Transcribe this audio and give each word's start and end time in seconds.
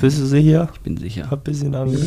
Bist 0.00 0.18
du 0.18 0.24
sicher? 0.24 0.70
Ich 0.72 0.80
bin 0.80 0.96
sicher. 0.96 1.30
Hab 1.30 1.40
ein 1.40 1.44
bisschen 1.44 1.74
Angst. 1.74 2.02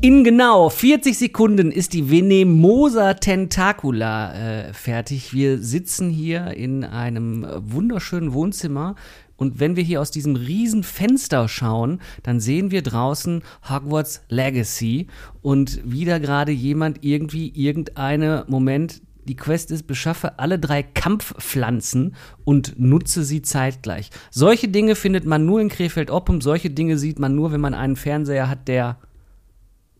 In 0.00 0.24
genau 0.24 0.68
40 0.68 1.16
Sekunden 1.16 1.70
ist 1.70 1.92
die 1.92 2.10
Venemosa 2.10 3.14
Tentacula 3.14 4.32
äh, 4.32 4.72
fertig. 4.72 5.32
Wir 5.32 5.58
sitzen 5.58 6.10
hier 6.10 6.56
in 6.56 6.82
einem 6.82 7.46
wunderschönen 7.56 8.32
Wohnzimmer 8.32 8.96
und 9.38 9.60
wenn 9.60 9.76
wir 9.76 9.84
hier 9.84 10.02
aus 10.02 10.10
diesem 10.10 10.36
riesen 10.36 10.82
Fenster 10.82 11.48
schauen, 11.48 12.00
dann 12.22 12.40
sehen 12.40 12.70
wir 12.70 12.82
draußen 12.82 13.42
Hogwarts 13.70 14.20
Legacy 14.28 15.06
und 15.40 15.80
wieder 15.90 16.20
gerade 16.20 16.52
jemand 16.52 17.04
irgendwie 17.04 17.48
irgendeine 17.54 18.44
Moment 18.48 19.00
die 19.26 19.36
Quest 19.36 19.70
ist, 19.70 19.86
beschaffe 19.86 20.38
alle 20.38 20.58
drei 20.58 20.82
Kampfpflanzen 20.82 22.16
und 22.44 22.78
nutze 22.78 23.24
sie 23.24 23.42
zeitgleich. 23.42 24.10
Solche 24.30 24.68
Dinge 24.68 24.96
findet 24.96 25.24
man 25.24 25.46
nur 25.46 25.60
in 25.60 25.68
Krefeld-Oppum, 25.68 26.40
solche 26.40 26.70
Dinge 26.70 26.98
sieht 26.98 27.18
man 27.18 27.34
nur, 27.34 27.52
wenn 27.52 27.60
man 27.60 27.74
einen 27.74 27.96
Fernseher 27.96 28.48
hat, 28.48 28.68
der 28.68 28.98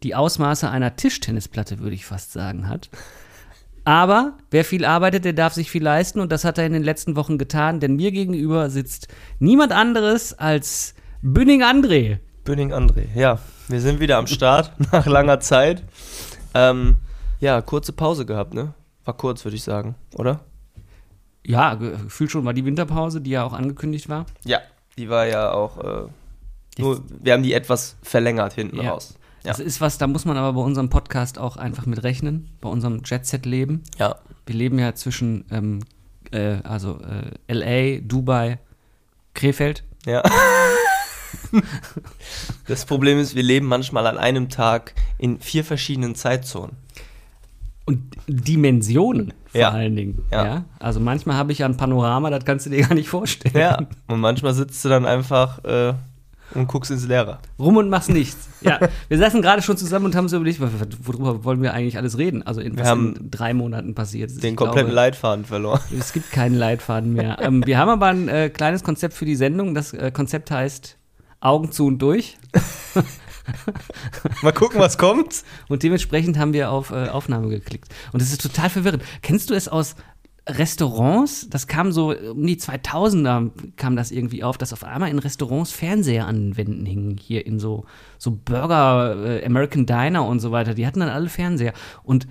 die 0.03 0.15
Ausmaße 0.15 0.69
einer 0.69 0.97
Tischtennisplatte, 0.97 1.79
würde 1.79 1.95
ich 1.95 2.07
fast 2.07 2.33
sagen, 2.33 2.69
hat. 2.69 2.89
Aber 3.89 4.35
wer 4.51 4.67
viel 4.67 4.85
arbeitet, 4.85 5.25
der 5.25 5.33
darf 5.33 5.55
sich 5.55 5.71
viel 5.71 5.83
leisten 5.83 6.21
und 6.21 6.31
das 6.31 6.45
hat 6.45 6.59
er 6.59 6.67
in 6.67 6.75
den 6.75 6.83
letzten 6.83 7.17
Wochen 7.17 7.39
getan, 7.39 7.81
denn 7.81 7.97
mir 7.97 8.13
gegenüber 8.13 8.69
sitzt 8.69 9.09
niemand 9.39 9.73
anderes 9.73 10.39
als 10.39 10.95
Bünning 11.23 11.63
André. 11.63 12.19
Bünning 12.45 12.75
André, 12.75 13.07
ja. 13.15 13.39
Wir 13.69 13.81
sind 13.81 13.99
wieder 13.99 14.19
am 14.19 14.27
Start 14.27 14.73
nach 14.93 15.07
langer 15.07 15.41
Zeit. 15.41 15.83
Ähm, 16.53 16.97
ja, 17.41 17.63
kurze 17.63 17.95
Pause 17.95 18.27
gehabt, 18.27 18.53
ne? 18.53 18.75
War 19.07 19.15
kurz, 19.17 19.43
würde 19.47 19.57
ich 19.57 19.63
sagen, 19.63 19.95
oder? 20.17 20.41
Ja, 21.47 21.73
gefühlt 21.77 22.31
schon 22.31 22.45
war 22.45 22.53
die 22.53 22.67
Winterpause, 22.67 23.23
die 23.23 23.31
ja 23.31 23.45
auch 23.45 23.55
angekündigt 23.55 24.11
war. 24.11 24.27
Ja, 24.45 24.59
die 24.99 25.09
war 25.09 25.25
ja 25.27 25.51
auch. 25.53 25.79
Äh, 25.79 26.09
nur, 26.77 27.03
wir 27.23 27.33
haben 27.33 27.43
die 27.43 27.55
etwas 27.55 27.97
verlängert 28.03 28.53
hinten 28.53 28.83
Ja. 28.83 28.91
raus. 28.91 29.18
Ja. 29.49 29.55
Das 29.55 29.61
ist 29.61 29.81
was, 29.81 29.97
da 29.97 30.07
muss 30.07 30.27
man 30.27 30.37
aber 30.37 30.53
bei 30.53 30.61
unserem 30.61 30.91
Podcast 30.91 31.39
auch 31.39 31.57
einfach 31.57 31.87
mit 31.87 32.03
rechnen, 32.03 32.51
bei 32.61 32.69
unserem 32.69 33.01
Jet-Set-Leben. 33.03 33.83
Ja. 33.99 34.17
Wir 34.45 34.55
leben 34.55 34.79
ja 34.79 34.95
zwischen 34.95 35.47
ähm, 35.51 35.81
äh, 36.33 36.57
also 36.65 36.99
äh, 37.01 37.53
LA, 37.53 38.01
Dubai, 38.03 38.59
Krefeld. 39.33 39.85
Ja. 40.05 40.23
das 42.67 42.85
Problem 42.85 43.19
ist, 43.19 43.35
wir 43.35 43.43
leben 43.43 43.67
manchmal 43.67 44.07
an 44.07 44.19
einem 44.19 44.51
Tag 44.51 44.93
in 45.17 45.41
vier 45.41 45.65
verschiedenen 45.65 46.15
Zeitzonen. 46.15 46.77
Und 47.87 48.03
Dimensionen 48.27 49.33
vor 49.47 49.61
Ja. 49.63 49.71
allen 49.71 49.97
Dingen. 49.97 50.25
Ja. 50.31 50.45
Ja. 50.45 50.65
Also 50.79 51.01
manchmal 51.01 51.37
habe 51.39 51.53
ich 51.53 51.61
ja 51.61 51.67
ein 51.67 51.79
Panorama, 51.79 52.29
das 52.29 52.45
kannst 52.45 52.67
du 52.67 52.71
dir 52.71 52.83
gar 52.87 52.95
nicht 52.95 53.09
vorstellen. 53.09 53.57
Ja. 53.57 53.79
Und 54.09 54.21
manchmal 54.21 54.53
sitzt 54.53 54.85
du 54.85 54.91
dann 54.91 55.07
einfach 55.07 55.65
äh, 55.65 55.95
und 56.55 56.67
guckst 56.67 56.91
ins 56.91 57.07
Leere. 57.07 57.39
Rum 57.59 57.77
und 57.77 57.89
machst 57.89 58.11
nichts. 58.11 58.49
Ja, 58.61 58.81
wir 59.07 59.19
saßen 59.19 59.41
gerade 59.41 59.63
schon 59.63 59.77
zusammen 59.77 60.07
und 60.07 60.17
haben 60.17 60.29
so 60.29 60.37
überlegt, 60.37 60.61
worüber 60.61 61.45
wollen 61.45 61.63
wir 61.63 61.75
eigentlich 61.75 61.97
alles 61.97 62.19
reden? 62.19 62.43
Also 62.43 62.61
in, 62.61 62.77
Wir 62.77 62.83
was 62.83 62.89
haben 62.89 63.15
in 63.15 63.31
drei 63.31 63.55
Monaten 63.55 63.95
passiert 63.95 64.33
ist. 64.33 64.43
Den 64.43 64.57
kompletten 64.57 64.89
glaube, 64.89 64.97
Leitfaden 64.97 65.45
verloren. 65.45 65.81
Es 65.99 66.13
gibt 66.13 66.33
keinen 66.33 66.57
Leitfaden 66.57 67.13
mehr. 67.13 67.39
ähm, 67.41 67.65
wir 67.65 67.79
haben 67.79 67.89
aber 67.89 68.07
ein 68.07 68.29
äh, 68.29 68.51
kleines 68.51 68.83
Konzept 68.83 69.15
für 69.15 69.27
die 69.27 69.37
Sendung. 69.37 69.75
Das 69.75 69.93
äh, 69.93 70.11
Konzept 70.11 70.51
heißt 70.51 70.97
Augen 71.39 71.71
zu 71.71 71.87
und 71.87 71.99
durch. 72.03 72.37
Mal 74.43 74.53
gucken, 74.53 74.81
was 74.81 74.99
kommt. 74.99 75.45
Und 75.69 75.85
dementsprechend 75.85 76.37
haben 76.37 76.53
wir 76.53 76.71
auf 76.71 76.91
äh, 76.91 77.09
Aufnahme 77.09 77.49
geklickt. 77.49 77.95
Und 78.13 78.21
es 78.21 78.33
ist 78.33 78.43
total 78.43 78.71
verwirrend. 78.71 79.05
Kennst 79.23 79.51
du 79.51 79.55
es 79.55 79.69
aus 79.69 79.95
Restaurants? 80.49 81.49
Das 81.51 81.67
kam 81.67 81.93
so 81.93 82.11
um 82.17 82.47
die 82.47 82.57
2000er 82.57 83.51
kam 83.77 83.97
das 83.97 84.11
irgendwie 84.11 84.43
auf, 84.43 84.59
dass 84.59 84.73
auf 84.73 84.85
einmal 84.85 85.11
in 85.11 85.19
Restaurants 85.19 85.71
Fernseher 85.73 86.27
an 86.27 86.37
den 86.37 86.57
Wänden 86.57 86.87
hingen. 86.87 87.17
Hier 87.19 87.47
in 87.47 87.59
so, 87.59 87.85
so 88.19 88.31
Burger, 88.33 89.41
äh, 89.41 89.45
American 89.45 89.87
Diner 89.87 90.27
und 90.27 90.41
so 90.41 90.51
weiter. 90.51 90.75
Die 90.75 90.87
hatten 90.87 91.01
dann 91.01 91.09
alle 91.11 91.29
Fernseher. 91.29 91.73
Und 92.03 92.27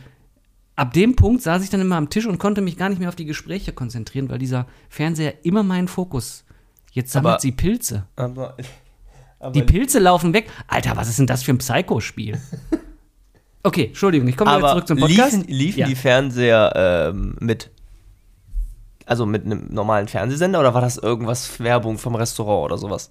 ab 0.76 0.94
dem 0.94 1.16
Punkt 1.16 1.42
saß 1.44 1.64
ich 1.64 1.70
dann 1.70 1.82
immer 1.82 1.96
am 1.98 2.10
Tisch 2.10 2.26
und 2.26 2.38
konnte 2.40 2.62
mich 2.62 2.78
gar 2.78 2.90
nicht 2.90 3.00
mehr 3.00 3.10
auf 3.10 3.16
die 3.16 3.26
Gespräche 3.26 3.72
konzentrieren, 3.74 4.30
weil 4.30 4.40
dieser 4.40 4.66
Fernseher 4.90 5.46
immer 5.46 5.64
meinen 5.64 5.88
Fokus. 5.88 6.44
Jetzt 6.94 7.12
sammelt 7.12 7.34
Aber- 7.34 7.42
sie 7.42 7.52
Pilze. 7.52 8.06
Aber, 8.16 8.58
aber 9.40 9.52
Die 9.52 9.62
Pilze 9.62 10.00
laufen 10.00 10.34
weg. 10.34 10.50
Alter, 10.68 10.96
was 10.98 11.10
ist 11.10 11.20
denn 11.20 11.28
das 11.28 11.44
für 11.44 11.52
ein 11.52 11.60
Psycho-Spiel? 11.60 12.40
Okay, 13.64 13.88
Entschuldigung, 13.88 14.30
ich 14.30 14.38
komme 14.38 14.56
wieder 14.58 14.70
zurück 14.70 14.88
zum 14.88 14.98
Podcast. 14.98 15.34
liefen, 15.34 15.48
liefen 15.50 15.80
Ja. 15.82 15.88
die 15.88 15.96
Fernseher 15.96 17.10
ähm, 17.10 17.36
mit, 17.42 17.70
also 19.08 19.26
mit 19.26 19.46
einem 19.46 19.66
normalen 19.70 20.08
Fernsehsender 20.08 20.60
oder 20.60 20.74
war 20.74 20.82
das 20.82 20.98
irgendwas 20.98 21.60
Werbung 21.60 21.98
vom 21.98 22.16
Restaurant 22.16 22.66
oder 22.66 22.78
sowas? 22.78 23.10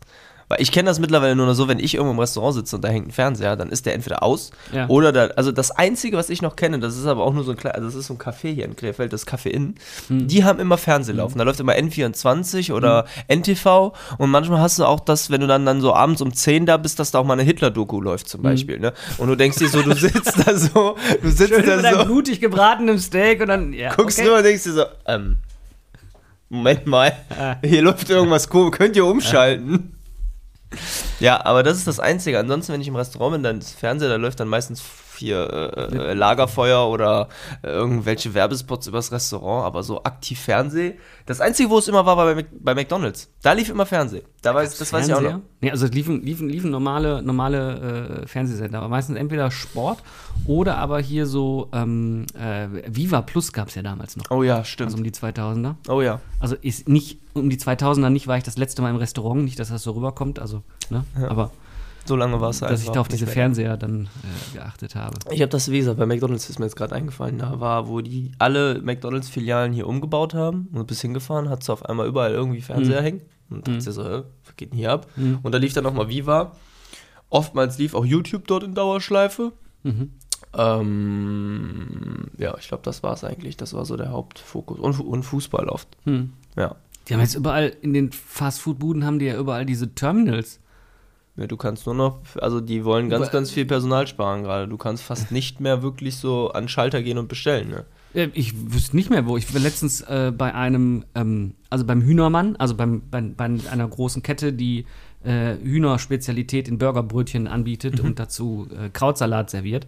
Weil 0.48 0.60
ich 0.62 0.70
kenne 0.70 0.88
das 0.88 1.00
mittlerweile 1.00 1.34
nur 1.34 1.46
noch 1.46 1.54
so, 1.54 1.66
wenn 1.66 1.80
ich 1.80 1.94
irgendwo 1.94 2.12
im 2.12 2.20
Restaurant 2.20 2.54
sitze 2.54 2.76
und 2.76 2.82
da 2.84 2.88
hängt 2.88 3.08
ein 3.08 3.10
Fernseher, 3.10 3.56
dann 3.56 3.68
ist 3.68 3.84
der 3.84 3.94
entweder 3.94 4.22
aus 4.22 4.52
Ja. 4.72 4.86
oder 4.86 5.10
da, 5.10 5.24
also 5.34 5.50
das 5.50 5.72
Einzige, 5.72 6.16
was 6.16 6.30
ich 6.30 6.40
noch 6.40 6.54
kenne, 6.54 6.78
das 6.78 6.96
ist 6.96 7.04
aber 7.04 7.24
auch 7.24 7.32
nur 7.34 7.42
so 7.42 7.50
ein 7.50 7.56
kleines, 7.56 7.74
also 7.78 7.88
das 7.88 7.96
ist 7.96 8.06
so 8.06 8.14
ein 8.14 8.18
Café 8.18 8.54
hier 8.54 8.64
in 8.64 8.76
Krefeld, 8.76 9.12
das 9.12 9.26
Café 9.26 9.48
Inn, 9.48 9.74
Hm. 10.06 10.28
die 10.28 10.44
haben 10.44 10.60
immer 10.60 10.78
Fernsehen 10.78 11.16
laufen. 11.16 11.38
Da 11.38 11.42
läuft 11.42 11.58
immer 11.58 11.72
N24 11.72 12.72
oder 12.72 13.06
NTV 13.26 13.92
und 14.18 14.30
manchmal 14.30 14.60
hast 14.60 14.78
du 14.78 14.84
auch 14.84 15.00
das, 15.00 15.30
wenn 15.30 15.40
du 15.40 15.48
dann, 15.48 15.66
dann 15.66 15.80
so 15.80 15.92
abends 15.92 16.22
um 16.22 16.32
10 16.32 16.64
da 16.64 16.76
bist, 16.76 17.00
dass 17.00 17.10
da 17.10 17.18
auch 17.18 17.24
mal 17.24 17.32
eine 17.32 17.42
Hitler-Doku 17.42 18.00
läuft 18.00 18.26
Hm. 18.26 18.30
zum 18.30 18.42
Beispiel, 18.42 18.78
ne? 18.78 18.92
Und 19.18 19.26
du 19.26 19.34
denkst 19.34 19.58
dir 19.58 19.68
so, 19.68 19.82
du 19.82 19.96
sitzt 19.96 20.46
da 20.46 20.56
so, 20.56 20.96
du 21.22 21.28
sitzt 21.28 21.48
Schön 21.54 21.66
mit 21.66 21.68
da 21.68 21.78
einem 21.88 21.98
so, 21.98 22.04
blutig 22.04 22.40
gebratenem 22.40 22.98
Steak 23.00 23.40
und 23.40 23.48
dann, 23.48 23.72
ja, 23.72 23.92
guckst 23.96 24.20
okay. 24.20 24.28
nur 24.28 24.36
und 24.38 24.44
denkst 24.44 24.62
dir 24.62 24.72
so, 24.74 24.84
ähm, 25.06 25.38
Moment 26.48 26.86
mal, 26.86 27.12
hier 27.64 27.82
läuft 27.82 28.08
irgendwas 28.08 28.48
komisch, 28.48 28.76
könnt 28.76 28.96
ihr 28.96 29.04
umschalten? 29.04 29.92
Ja, 31.20 31.46
aber 31.46 31.62
das 31.62 31.78
ist 31.78 31.86
das 31.86 32.00
Einzige. 32.00 32.38
Ansonsten, 32.38 32.72
wenn 32.72 32.80
ich 32.80 32.88
im 32.88 32.96
Restaurant 32.96 33.34
bin, 33.34 33.42
dann 33.44 33.58
ist 33.58 33.78
Fernseher, 33.78 34.08
da 34.10 34.16
läuft 34.16 34.40
dann 34.40 34.48
meistens 34.48 34.82
hier 35.16 35.49
äh, 35.77 35.97
äh, 35.97 36.15
Lagerfeuer 36.15 36.88
oder 36.88 37.28
äh, 37.62 37.69
irgendwelche 37.69 38.34
Werbespots 38.34 38.87
übers 38.87 39.12
Restaurant, 39.12 39.65
aber 39.65 39.82
so 39.82 40.03
aktiv 40.04 40.38
Fernseh. 40.41 40.94
Das 41.27 41.41
Einzige, 41.41 41.71
wo 41.71 41.78
es 41.78 41.88
immer 41.88 42.06
war, 42.06 42.16
war 42.16 42.27
bei, 42.34 42.41
Mc- 42.41 42.47
bei 42.60 42.75
McDonalds. 42.75 43.31
Da 43.43 43.53
lief 43.53 43.69
immer 43.71 43.87
Fernseh. 43.87 44.22
Da 44.43 44.55
weiß, 44.55 44.78
das 44.78 44.93
weiß 44.93 45.09
ich 45.09 45.15
auch 45.15 45.21
noch. 45.21 45.28
Fernseher? 45.31 45.49
Nee, 45.60 45.71
also 45.71 45.87
es 45.87 45.93
liefen, 45.93 46.22
liefen, 46.22 46.49
liefen 46.49 46.71
normale, 46.71 47.22
normale 47.22 48.21
äh, 48.22 48.26
Fernsehsender, 48.26 48.78
aber 48.78 48.88
meistens 48.88 49.16
entweder 49.16 49.50
Sport 49.50 49.99
oder 50.47 50.76
aber 50.78 51.00
hier 51.00 51.26
so 51.26 51.69
ähm, 51.72 52.26
äh, 52.38 52.69
Viva 52.87 53.22
Plus 53.22 53.53
gab 53.53 53.69
es 53.69 53.75
ja 53.75 53.82
damals 53.82 54.16
noch. 54.16 54.31
Oh 54.31 54.43
ja, 54.43 54.62
stimmt. 54.65 54.88
Also 54.88 54.99
um 54.99 55.05
die 55.05 55.10
2000er. 55.12 55.75
oh 55.88 56.00
ja. 56.03 56.21
Also 56.38 56.55
ist 56.60 56.88
nicht 56.88 57.19
um 57.34 57.50
die 57.50 57.59
2000er 57.59 58.10
nicht 58.10 58.26
war 58.28 58.37
ich 58.37 58.44
das 58.44 58.56
letzte 58.56 58.82
Mal 58.82 58.91
im 58.91 58.97
Restaurant, 58.97 59.43
nicht, 59.44 59.59
dass 59.59 59.69
das 59.69 59.82
so 59.82 59.93
rüberkommt, 59.93 60.38
also, 60.38 60.62
ne? 60.91 61.05
Aber 61.28 61.50
So 62.06 62.17
lange 62.17 62.41
war 62.41 62.50
es 62.50 62.61
dass 62.61 62.83
ich 62.83 62.91
da 62.91 63.00
auf 63.00 63.09
diese. 63.09 63.27
Fernseher 63.27 63.77
dann 63.77 64.05
äh, 64.22 64.55
geachtet 64.56 64.94
habe. 64.94 65.17
Ich 65.31 65.41
habe 65.43 65.50
das, 65.50 65.71
wie 65.71 65.78
gesagt, 65.78 65.99
bei 65.99 66.06
McDonalds 66.06 66.49
ist 66.49 66.59
mir 66.59 66.65
jetzt 66.67 66.77
gerade 66.77 66.94
eingefallen. 66.94 67.39
Da 67.39 67.59
war, 67.61 67.89
wo 67.89 68.00
die 68.00 68.33
alle 68.39 68.81
McDonalds-Filialen 68.83 69.72
hier 69.72 69.87
umgebaut 69.87 70.34
haben 70.34 70.69
und 70.72 70.87
bis 70.87 71.00
hingefahren, 71.00 71.49
hat 71.49 71.62
sie 71.65 71.72
auf 71.72 71.84
einmal 71.84 72.06
überall 72.06 72.33
irgendwie 72.33 72.61
Fernseher 72.61 73.00
Mhm. 73.00 73.05
hängen. 73.05 73.22
Und 73.50 73.69
dachte 73.69 73.81
sie 73.81 73.93
so, 73.93 74.05
hä, 74.05 74.22
was 74.44 74.56
geht 74.56 74.71
denn 74.72 74.78
hier 74.78 74.93
ab? 74.93 75.06
Mhm. 75.17 75.39
Und 75.43 75.53
da 75.53 75.59
lief 75.59 75.72
dann 75.72 75.84
nochmal 75.84 76.09
Viva. 76.09 76.53
Oftmals 77.31 77.78
lief 77.78 77.94
auch 77.94 78.05
YouTube 78.05 78.47
dort 78.47 78.62
in 78.62 78.75
Dauerschleife. 78.75 79.53
Mhm. 79.83 80.12
Ähm, 80.56 82.31
ja, 82.38 82.56
ich 82.59 82.69
glaube, 82.69 82.83
das 82.84 83.03
war 83.03 83.12
es 83.15 83.25
eigentlich. 83.25 83.56
Das 83.56 83.75
war 83.75 83.84
so 83.84 83.97
der 83.97 84.11
Hauptfokus. 84.11 84.78
Und, 84.78 84.99
und 85.00 85.23
Fußball 85.23 85.69
oft. 85.69 85.88
Hm. 86.05 86.33
Ja. 86.56 86.77
Die 87.09 87.15
haben 87.15 87.21
jetzt 87.21 87.34
überall, 87.34 87.73
in 87.83 87.93
den 87.94 88.11
Fastfood-Buden 88.12 89.05
haben 89.05 89.19
die 89.19 89.27
ja 89.27 89.37
überall 89.38 89.65
diese 89.67 89.94
Terminals. 89.94 90.61
Ja. 91.36 91.47
Du 91.47 91.56
kannst 91.56 91.86
nur 91.86 91.94
noch, 91.94 92.20
also 92.41 92.60
die 92.60 92.84
wollen 92.84 93.08
ganz, 93.08 93.30
ganz 93.30 93.50
viel 93.50 93.66
Personal 93.66 94.06
sparen 94.06 94.43
gerade. 94.43 94.69
Du 94.69 94.76
kannst 94.76 95.02
fast 95.02 95.31
nicht 95.32 95.61
mehr 95.61 95.82
wirklich 95.82 96.16
so 96.16 96.50
an 96.50 96.69
Schalter 96.69 97.02
gehen 97.02 97.19
und 97.19 97.28
bestellen. 97.28 97.70
Ne? 98.14 98.31
Ich 98.32 98.55
wüsste 98.72 98.96
nicht 98.96 99.11
mehr, 99.11 99.26
wo. 99.26 99.37
Ich 99.37 99.52
war 99.52 99.61
letztens 99.61 100.00
äh, 100.00 100.32
bei 100.37 100.55
einem, 100.55 101.05
ähm, 101.14 101.55
also 101.69 101.84
beim 101.84 102.00
Hühnermann, 102.00 102.56
also 102.56 102.75
beim, 102.75 103.02
bei, 103.11 103.20
bei 103.20 103.44
einer 103.44 103.87
großen 103.87 104.22
Kette, 104.22 104.55
die 104.55 104.87
äh, 105.22 105.56
Hühnerspezialität 105.62 106.69
in 106.69 106.78
Burgerbrötchen 106.78 107.46
anbietet 107.46 108.00
und 108.00 108.19
dazu 108.19 108.69
äh, 108.70 108.88
Krautsalat 108.88 109.50
serviert. 109.50 109.87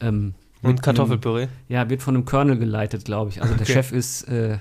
Ähm, 0.00 0.34
Und 0.62 0.72
mit 0.72 0.82
Kartoffelpüree. 0.82 1.42
Einem, 1.42 1.50
ja, 1.68 1.88
wird 1.88 2.02
von 2.02 2.16
einem 2.16 2.24
Colonel 2.24 2.58
geleitet, 2.58 3.04
glaube 3.04 3.30
ich. 3.30 3.42
Also 3.42 3.54
der 3.54 3.62
Okay. 3.62 3.72
Chef 3.74 3.92
ist 3.92 4.22
äh, 4.28 4.58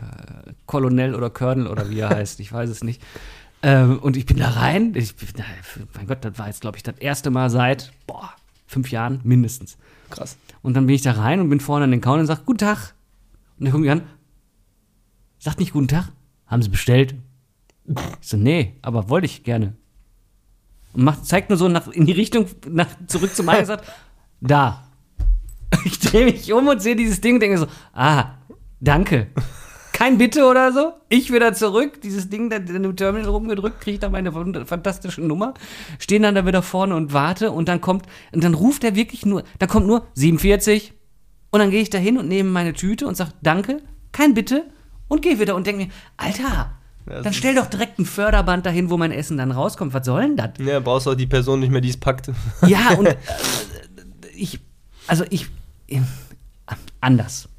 Colonel 0.67 1.15
oder 1.15 1.29
Colonel 1.31 1.67
oder 1.67 1.89
wie 1.89 1.99
er 1.99 2.09
heißt, 2.17 2.39
ich 2.39 2.51
weiß 2.51 2.69
es 2.69 2.83
nicht. 2.83 3.01
Ähm, 3.63 3.99
und 3.99 4.17
ich 4.17 4.25
bin 4.25 4.37
da 4.37 4.49
rein. 4.49 4.93
Ich, 4.95 5.13
na, 5.37 5.43
mein 5.95 6.07
Gott, 6.07 6.25
das 6.25 6.37
war 6.39 6.47
jetzt, 6.47 6.61
glaube 6.61 6.77
ich, 6.77 6.83
das 6.83 6.97
erste 6.97 7.29
Mal 7.29 7.49
seit 7.49 7.91
boah, 8.07 8.31
fünf 8.65 8.91
Jahren 8.91 9.21
mindestens. 9.23 9.77
Krass. 10.09 10.37
Und 10.61 10.75
dann 10.75 10.87
bin 10.87 10.95
ich 10.95 11.01
da 11.01 11.13
rein 11.13 11.39
und 11.39 11.49
bin 11.49 11.59
vorne 11.59 11.85
an 11.85 11.91
den 11.91 12.01
Counter 12.01 12.21
und 12.21 12.27
sag, 12.27 12.45
guten 12.45 12.59
Tag. 12.59 12.95
Und 13.57 13.65
der 13.65 13.71
guckt 13.71 13.81
mich 13.81 13.91
an, 13.91 14.03
sagt 15.39 15.59
nicht 15.59 15.73
guten 15.73 15.87
Tag, 15.87 16.09
haben 16.47 16.61
Sie 16.61 16.69
bestellt? 16.69 17.15
Ich 18.21 18.27
so, 18.27 18.37
nee, 18.37 18.77
aber 18.81 19.09
wollte 19.09 19.25
ich 19.25 19.43
gerne. 19.43 19.75
Und 20.93 21.03
macht, 21.03 21.25
zeigt 21.25 21.49
nur 21.49 21.57
so 21.57 21.67
nach, 21.67 21.87
in 21.87 22.05
die 22.05 22.11
Richtung 22.11 22.47
nach, 22.69 22.87
zurück 23.07 23.33
zum 23.35 23.47
Eingang 23.49 23.61
und 23.61 23.67
sagt, 23.67 23.91
da. 24.39 24.87
Ich 25.85 25.99
drehe 25.99 26.25
mich 26.25 26.51
um 26.51 26.67
und 26.67 26.81
sehe 26.81 26.97
dieses 26.97 27.21
Ding 27.21 27.35
und 27.35 27.39
denke 27.39 27.57
so, 27.57 27.67
ah, 27.93 28.33
danke. 28.81 29.27
Kein 30.01 30.17
Bitte 30.17 30.45
oder 30.45 30.73
so. 30.73 30.93
Ich 31.09 31.31
wieder 31.31 31.53
zurück, 31.53 32.01
dieses 32.01 32.27
Ding 32.27 32.49
da 32.49 32.55
in 32.55 32.81
dem 32.81 32.95
Terminal 32.95 33.29
rumgedrückt, 33.29 33.81
kriege 33.81 33.93
ich 33.93 33.99
da 33.99 34.09
meine 34.09 34.31
fantastische 34.65 35.21
Nummer, 35.21 35.53
stehen 35.99 36.23
dann 36.23 36.33
da 36.33 36.43
wieder 36.43 36.63
vorne 36.63 36.95
und 36.95 37.13
warte 37.13 37.51
und 37.51 37.69
dann 37.69 37.81
kommt, 37.81 38.07
und 38.31 38.43
dann 38.43 38.55
ruft 38.55 38.83
er 38.83 38.95
wirklich 38.95 39.27
nur, 39.27 39.43
da 39.59 39.67
kommt 39.67 39.85
nur 39.85 40.07
47 40.15 40.93
und 41.51 41.59
dann 41.59 41.69
gehe 41.69 41.83
ich 41.83 41.91
da 41.91 41.99
hin 41.99 42.17
und 42.17 42.27
nehme 42.27 42.49
meine 42.49 42.73
Tüte 42.73 43.05
und 43.05 43.15
sage 43.15 43.29
Danke, 43.43 43.83
kein 44.11 44.33
Bitte 44.33 44.63
und 45.07 45.21
gehe 45.21 45.39
wieder 45.39 45.55
und 45.55 45.67
denke 45.67 45.85
mir, 45.85 45.91
Alter, 46.17 46.71
das 47.05 47.21
dann 47.21 47.33
stell 47.33 47.53
doch 47.53 47.67
direkt 47.67 47.99
ein 47.99 48.05
Förderband 48.07 48.65
dahin, 48.65 48.89
wo 48.89 48.97
mein 48.97 49.11
Essen 49.11 49.37
dann 49.37 49.51
rauskommt. 49.51 49.93
Was 49.93 50.07
soll 50.07 50.23
denn 50.23 50.35
das? 50.35 50.49
Ja, 50.65 50.79
brauchst 50.79 51.07
auch 51.07 51.13
die 51.13 51.27
Person 51.27 51.59
nicht 51.59 51.69
mehr, 51.69 51.81
die 51.81 51.89
es 51.89 51.97
packt. 51.97 52.31
Ja, 52.65 52.95
und 52.97 53.05
äh, 53.05 53.17
ich, 54.35 54.59
also 55.05 55.25
ich, 55.29 55.45
äh, 55.89 56.01
anders. 57.01 57.50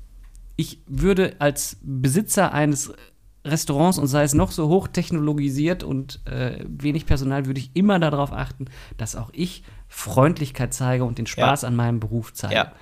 Ich 0.63 0.79
würde 0.87 1.35
als 1.41 1.77
Besitzer 1.83 2.53
eines 2.53 2.93
Restaurants 3.45 3.99
und 3.99 4.07
sei 4.07 4.23
es 4.23 4.33
noch 4.33 4.53
so 4.53 4.69
hoch 4.69 4.87
technologisiert 4.87 5.83
und 5.83 6.21
äh, 6.27 6.65
wenig 6.69 7.05
Personal, 7.07 7.47
würde 7.47 7.59
ich 7.59 7.71
immer 7.75 7.99
darauf 7.99 8.33
achten, 8.33 8.67
dass 8.97 9.17
auch 9.17 9.31
ich 9.33 9.65
Freundlichkeit 9.89 10.73
zeige 10.73 11.03
und 11.05 11.19
den 11.19 11.27
Spaß 11.27 11.63
Ja. 11.63 11.69
an 11.69 11.75
meinem 11.75 11.99
Beruf 11.99 12.33
zeige. 12.33 12.55
Ja. 12.55 12.73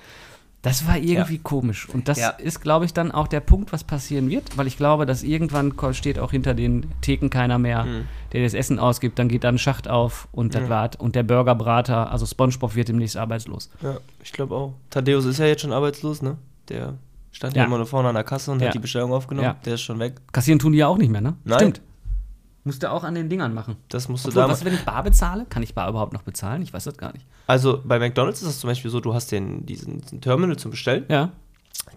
Das 0.61 0.85
war 0.87 0.95
irgendwie 0.97 1.39
komisch. 1.39 1.89
Und 1.89 2.07
das 2.07 2.19
Ja. 2.19 2.29
ist, 2.29 2.61
glaube 2.61 2.85
ich, 2.85 2.93
dann 2.93 3.11
auch 3.11 3.27
der 3.27 3.39
Punkt, 3.39 3.73
was 3.73 3.83
passieren 3.83 4.29
wird, 4.29 4.55
weil 4.59 4.67
ich 4.67 4.77
glaube, 4.77 5.07
dass 5.07 5.23
irgendwann 5.23 5.73
steht 5.93 6.19
auch 6.19 6.29
hinter 6.29 6.53
den 6.53 6.85
Theken 7.01 7.31
keiner 7.31 7.57
mehr, 7.57 7.83
Mhm. 7.85 8.03
der 8.31 8.43
das 8.43 8.53
Essen 8.53 8.77
ausgibt. 8.77 9.17
Dann 9.17 9.27
geht 9.27 9.43
da 9.43 9.49
ein 9.49 9.57
Schacht 9.57 9.87
auf 9.87 10.27
und 10.31 10.53
das 10.53 10.69
wart. 10.69 10.99
Und 10.99 11.15
der 11.15 11.23
Burgerbrater, 11.23 12.11
also 12.11 12.27
Spongebob, 12.27 12.75
wird 12.75 12.89
demnächst 12.89 13.17
arbeitslos. 13.17 13.71
Ja, 13.81 13.97
ich 14.23 14.31
glaube 14.31 14.53
auch. 14.53 14.73
Thaddeus 14.91 15.25
ist 15.25 15.39
ja 15.39 15.47
jetzt 15.47 15.61
schon 15.61 15.73
arbeitslos, 15.73 16.21
ne? 16.21 16.37
Der 16.69 16.93
stand 17.31 17.55
ja, 17.55 17.65
immer 17.65 17.77
nur 17.77 17.85
vorne 17.85 18.09
an 18.09 18.15
der 18.15 18.23
Kasse 18.23 18.51
und 18.51 18.59
Ja. 18.61 18.67
hat 18.67 18.73
die 18.73 18.79
Bestellung 18.79 19.11
aufgenommen. 19.13 19.45
Ja. 19.45 19.55
Der 19.65 19.75
ist 19.75 19.81
schon 19.81 19.99
weg. 19.99 20.15
Kassieren 20.31 20.59
tun 20.59 20.71
die 20.73 20.79
ja 20.79 20.87
auch 20.87 20.97
nicht 20.97 21.09
mehr, 21.09 21.21
ne? 21.21 21.35
Nein. 21.43 21.59
Stimmt. 21.59 21.81
Musste 22.63 22.91
auch 22.91 23.03
an 23.03 23.15
den 23.15 23.27
Dingern 23.27 23.53
machen. 23.55 23.75
Das 23.89 24.07
musst 24.07 24.25
du 24.25 24.29
Obwohl, 24.29 24.43
damals. 24.43 24.59
was, 24.59 24.65
wenn 24.65 24.75
ich 24.75 24.85
bar 24.85 25.01
bezahle? 25.01 25.45
Kann 25.49 25.63
ich 25.63 25.73
bar 25.73 25.89
überhaupt 25.89 26.13
noch 26.13 26.21
bezahlen? 26.21 26.61
Ich 26.61 26.71
weiß 26.73 26.83
das 26.83 26.95
gar 26.97 27.11
nicht. 27.11 27.25
Also 27.47 27.81
bei 27.83 27.97
McDonalds 27.97 28.41
ist 28.43 28.49
es 28.49 28.59
zum 28.59 28.67
Beispiel 28.69 28.91
so, 28.91 28.99
du 28.99 29.15
hast 29.15 29.31
den, 29.31 29.65
diesen, 29.65 29.99
diesen 30.01 30.21
Terminal 30.21 30.57
zum 30.57 30.69
Bestellen, 30.69 31.05
Ja. 31.09 31.31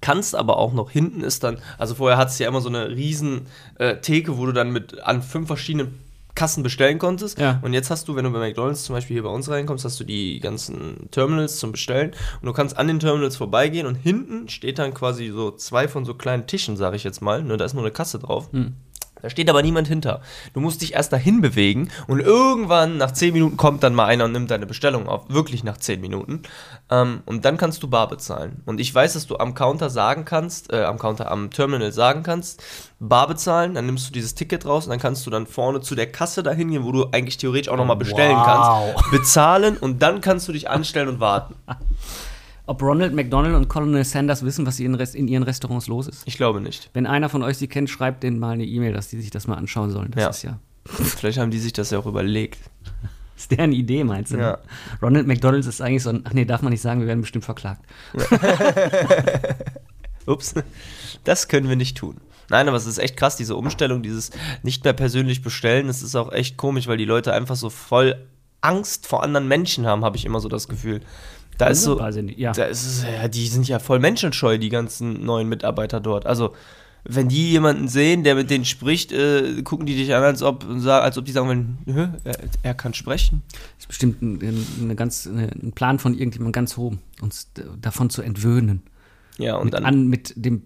kannst 0.01 0.35
aber 0.35 0.57
auch 0.57 0.73
noch 0.73 0.91
hinten 0.91 1.21
ist 1.21 1.45
dann, 1.45 1.59
also 1.77 1.95
vorher 1.95 2.17
hattest 2.17 2.41
du 2.41 2.45
ja 2.45 2.49
immer 2.49 2.63
so 2.63 2.71
eine 2.71 2.89
riesen 2.89 3.43
äh, 3.79 3.97
Theke, 3.99 4.39
wo 4.39 4.47
du 4.47 4.53
dann 4.53 4.71
mit 4.73 5.03
an 5.03 5.21
fünf 5.21 5.49
verschiedenen 5.49 5.99
Kassen 6.35 6.63
bestellen 6.63 6.99
konntest. 6.99 7.39
Ja. 7.39 7.61
Und 7.63 7.75
jetzt 7.75 7.91
hast 7.91 8.09
du, 8.09 8.17
wenn 8.17 8.25
du 8.25 8.31
bei 8.31 8.41
McDonalds 8.41 8.85
zum 8.85 8.95
Beispiel 8.95 9.15
hier 9.15 9.23
bei 9.23 9.29
uns 9.29 9.49
reinkommst, 9.49 9.85
hast 9.85 10.01
du 10.01 10.05
die 10.05 10.41
ganzen 10.41 11.09
Terminals 11.11 11.59
zum 11.59 11.73
Bestellen 11.73 12.13
und 12.41 12.47
du 12.47 12.53
kannst 12.53 12.77
an 12.77 12.89
den 12.89 13.01
Terminals 13.01 13.37
vorbeigehen 13.37 13.87
und 13.87 13.95
hinten 13.95 14.49
steht 14.49 14.79
dann 14.79 14.95
quasi 14.95 15.31
so 15.31 15.53
zwei 15.53 15.87
von 15.87 16.05
so 16.05 16.15
kleinen 16.15 16.47
Tischen, 16.47 16.77
sage 16.77 16.97
ich 16.97 17.05
jetzt 17.05 17.23
mal. 17.23 17.43
Ne, 17.43 17.57
da 17.57 17.65
ist 17.65 17.75
nur 17.75 17.85
eine 17.85 17.93
Kasse 17.93 18.19
drauf. 18.19 18.49
Da 19.25 19.31
steht 19.31 19.49
aber 19.49 19.63
niemand 19.63 19.89
hinter. 19.89 20.21
Du 20.53 20.61
musst 20.61 20.83
dich 20.83 20.93
erst 20.93 21.11
dahin 21.15 21.41
bewegen 21.41 21.89
und 22.09 22.21
irgendwann 22.21 22.99
nach 22.99 23.11
10 23.11 23.33
Minuten 23.33 23.57
kommt 23.57 23.83
dann 23.83 23.95
mal 23.95 24.05
einer 24.05 24.27
und 24.27 24.33
nimmt 24.33 24.51
deine 24.51 24.67
Bestellung 24.67 25.09
auf. 25.09 25.23
Wirklich 25.31 25.65
nach 25.65 25.79
10 25.79 25.99
Minuten. 26.03 26.43
Ähm, 26.91 27.23
und 27.25 27.47
dann 27.47 27.57
kannst 27.57 27.83
du 27.83 27.89
bar 27.89 28.07
bezahlen. 28.09 28.61
Und 28.67 28.81
ich 28.81 28.95
weiß, 28.95 29.15
dass 29.15 29.27
du 29.27 29.39
am 29.39 29.55
Counter 29.55 29.89
sagen 29.89 30.27
kannst, 30.27 30.71
äh, 30.75 30.85
am 30.85 30.99
Counter, 30.99 31.31
am 31.31 31.51
Terminal 31.51 31.91
sagen 31.91 32.23
kannst, 32.23 32.63
bar 33.01 33.27
bezahlen, 33.27 33.73
dann 33.73 33.87
nimmst 33.87 34.07
du 34.09 34.13
dieses 34.13 34.35
Ticket 34.35 34.67
raus 34.67 34.85
und 34.85 34.91
dann 34.91 35.01
kannst 35.01 35.25
du 35.25 35.31
dann 35.31 35.47
vorne 35.47 35.81
zu 35.81 35.95
der 35.95 36.13
Kasse 36.13 36.43
dahin 36.43 36.71
gehen, 36.71 36.85
wo 36.85 36.93
du 36.93 37.07
eigentlich 37.13 37.39
theoretisch 37.39 37.71
auch 37.73 37.79
nochmal 37.79 37.97
bestellen 37.97 38.37
Wow. 38.37 38.95
kannst. 38.95 39.11
Bezahlen 39.11 39.79
und 39.79 40.03
dann 40.03 40.21
kannst 40.21 40.47
du 40.49 40.53
dich 40.53 40.69
anstellen 40.69 41.09
und 41.09 41.21
warten. 41.21 41.55
Ob 42.67 42.81
Ronald 42.83 43.13
McDonald 43.15 43.55
und 43.55 43.69
Colonel 43.69 44.05
Sanders 44.05 44.43
wissen, 44.45 44.67
was 44.67 44.81
in, 44.81 44.95
in 44.95 45.29
ihren 45.29 45.43
Restaurants 45.43 45.87
los 45.87 46.07
ist? 46.09 46.23
Ich 46.27 46.37
glaube 46.39 46.61
nicht. 46.63 46.89
Wenn 46.95 47.07
einer 47.07 47.29
von 47.29 47.43
euch 47.43 47.59
sie 47.59 47.69
kennt, 47.69 47.91
schreibt 47.91 48.23
denen 48.23 48.39
mal 48.39 48.53
eine 48.53 48.65
E-Mail, 48.65 48.93
dass 48.95 49.09
die 49.09 49.21
sich 49.21 49.31
das 49.31 49.47
mal 49.47 49.57
anschauen 49.57 49.91
sollen. 49.91 50.11
Das 50.13 50.23
Ja. 50.23 50.31
ist 50.31 50.43
ja. 50.45 50.59
Vielleicht 50.87 51.39
haben 51.39 51.51
die 51.51 51.59
sich 51.59 51.73
das 51.75 51.91
ja 51.91 51.99
auch 51.99 52.07
überlegt. 52.07 52.59
Ist 53.37 53.51
deren 53.51 53.73
Idee, 53.73 54.05
meinst 54.05 54.33
du? 54.33 54.37
ne? 54.37 54.43
Ja. 54.43 54.59
Ronald 55.03 55.27
McDonald 55.27 55.67
ist 55.67 55.81
eigentlich 55.81 56.05
so 56.05 56.11
ein. 56.11 56.23
Ach 56.25 56.33
nee, 56.33 56.45
darf 56.45 56.63
man 56.63 56.71
nicht 56.71 56.81
sagen, 56.83 57.01
wir 57.01 57.09
werden 57.09 57.21
bestimmt 57.21 57.45
verklagt. 57.45 57.83
Ups, 60.27 60.55
das 61.25 61.49
können 61.49 61.69
wir 61.69 61.75
nicht 61.75 61.97
tun. 61.97 62.19
Nein, 62.49 62.69
aber 62.69 62.77
es 62.77 62.87
ist 62.87 62.99
echt 62.99 63.17
krass, 63.17 63.37
diese 63.37 63.57
Umstellung, 63.57 64.03
dieses 64.05 64.31
nicht 64.63 64.85
mehr 64.85 64.93
persönlich 64.93 65.43
bestellen, 65.43 65.89
das 65.89 66.03
ist 66.03 66.15
auch 66.15 66.33
echt 66.33 66.57
komisch, 66.57 66.87
weil 66.87 66.97
die 66.97 67.05
Leute 67.07 67.33
einfach 67.33 67.57
so 67.57 67.71
voll 67.71 68.15
Angst 68.61 69.07
vor 69.09 69.23
anderen 69.25 69.49
Menschen 69.49 69.85
haben, 69.87 70.05
habe 70.05 70.17
ich 70.17 70.25
immer 70.25 70.39
so 70.41 70.49
das 70.49 70.69
Gefühl. 70.69 71.01
Da 71.59 71.67
ist 71.67 71.83
so, 71.83 72.01
ja. 72.01 72.53
da 72.53 72.65
ist 72.65 73.05
ja, 73.05 73.29
die 73.29 73.47
sind 73.47 73.69
ja 73.69 73.79
voll 73.79 73.99
menschenscheu, 74.01 74.59
die 74.59 74.71
ganzen 74.71 75.25
neuen 75.25 75.49
Mitarbeiter 75.49 76.01
dort. 76.01 76.27
Also, 76.27 76.53
wenn 77.05 77.29
die 77.29 77.51
jemanden 77.51 77.87
sehen, 77.87 78.25
der 78.25 78.35
mit 78.35 78.49
denen 78.51 78.65
spricht, 78.65 79.13
äh, 79.13 79.63
gucken 79.63 79.85
die 79.87 79.95
dich 79.95 80.15
an, 80.15 80.23
als 80.23 80.43
ob, 80.43 80.65
als 80.87 81.19
ob 81.19 81.25
die 81.27 81.33
sagen 81.33 81.49
wollen, 81.49 81.79
"Hä, 81.85 82.09
er, 82.25 82.37
er 82.63 82.75
kann 82.75 82.95
sprechen. 82.95 83.43
ist 83.79 83.89
bestimmt 83.89 84.23
ein, 84.23 84.41
ein, 84.41 84.67
eine 84.83 84.95
ganz, 84.97 85.27
ein 85.27 85.73
Plan 85.75 85.99
von 85.99 86.15
irgendjemandem 86.15 86.53
ganz 86.53 86.79
oben, 86.79 87.01
uns 87.21 87.51
davon 87.81 88.09
zu 88.11 88.23
entwöhnen. 88.23 88.83
Ja, 89.37 89.57
und 89.57 89.65
Mit, 89.67 89.75
dann. 89.75 89.85
an, 89.85 90.07
mit 90.09 90.33
dem 90.37 90.63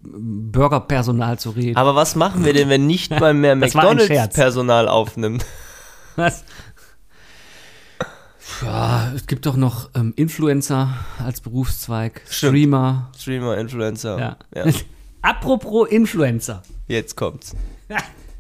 Burgerpersonal 0.53 1.39
zu 1.39 1.51
reden. 1.51 1.77
aber 1.77 1.95
was 1.95 2.15
machen 2.17 2.45
wir 2.45 2.53
denn, 2.53 2.69
wenn 2.69 2.87
nicht 2.87 3.11
mal 3.19 3.35
mehr 3.35 3.57
Das. 3.61 3.75
McDonalds-Personal 3.75 4.89
aufnimmt? 4.89 5.45
Was? 6.17 6.45
Ja, 8.63 9.13
es 9.15 9.27
gibt 9.27 9.47
doch 9.47 9.57
noch 9.57 9.91
ähm, 9.95 10.13
Influencer 10.17 10.95
als 11.25 11.41
Berufszweig, 11.41 12.23
Stimmt. 12.29 12.53
Streamer. 12.53 13.11
Streamer, 13.19 13.59
Influencer. 13.59 14.19
Ja. 14.19 14.37
ja. 14.55 14.73
Apropos 15.23 15.89
Influencer. 15.89 16.63
Jetzt 16.87 17.17
kommt's. 17.17 17.55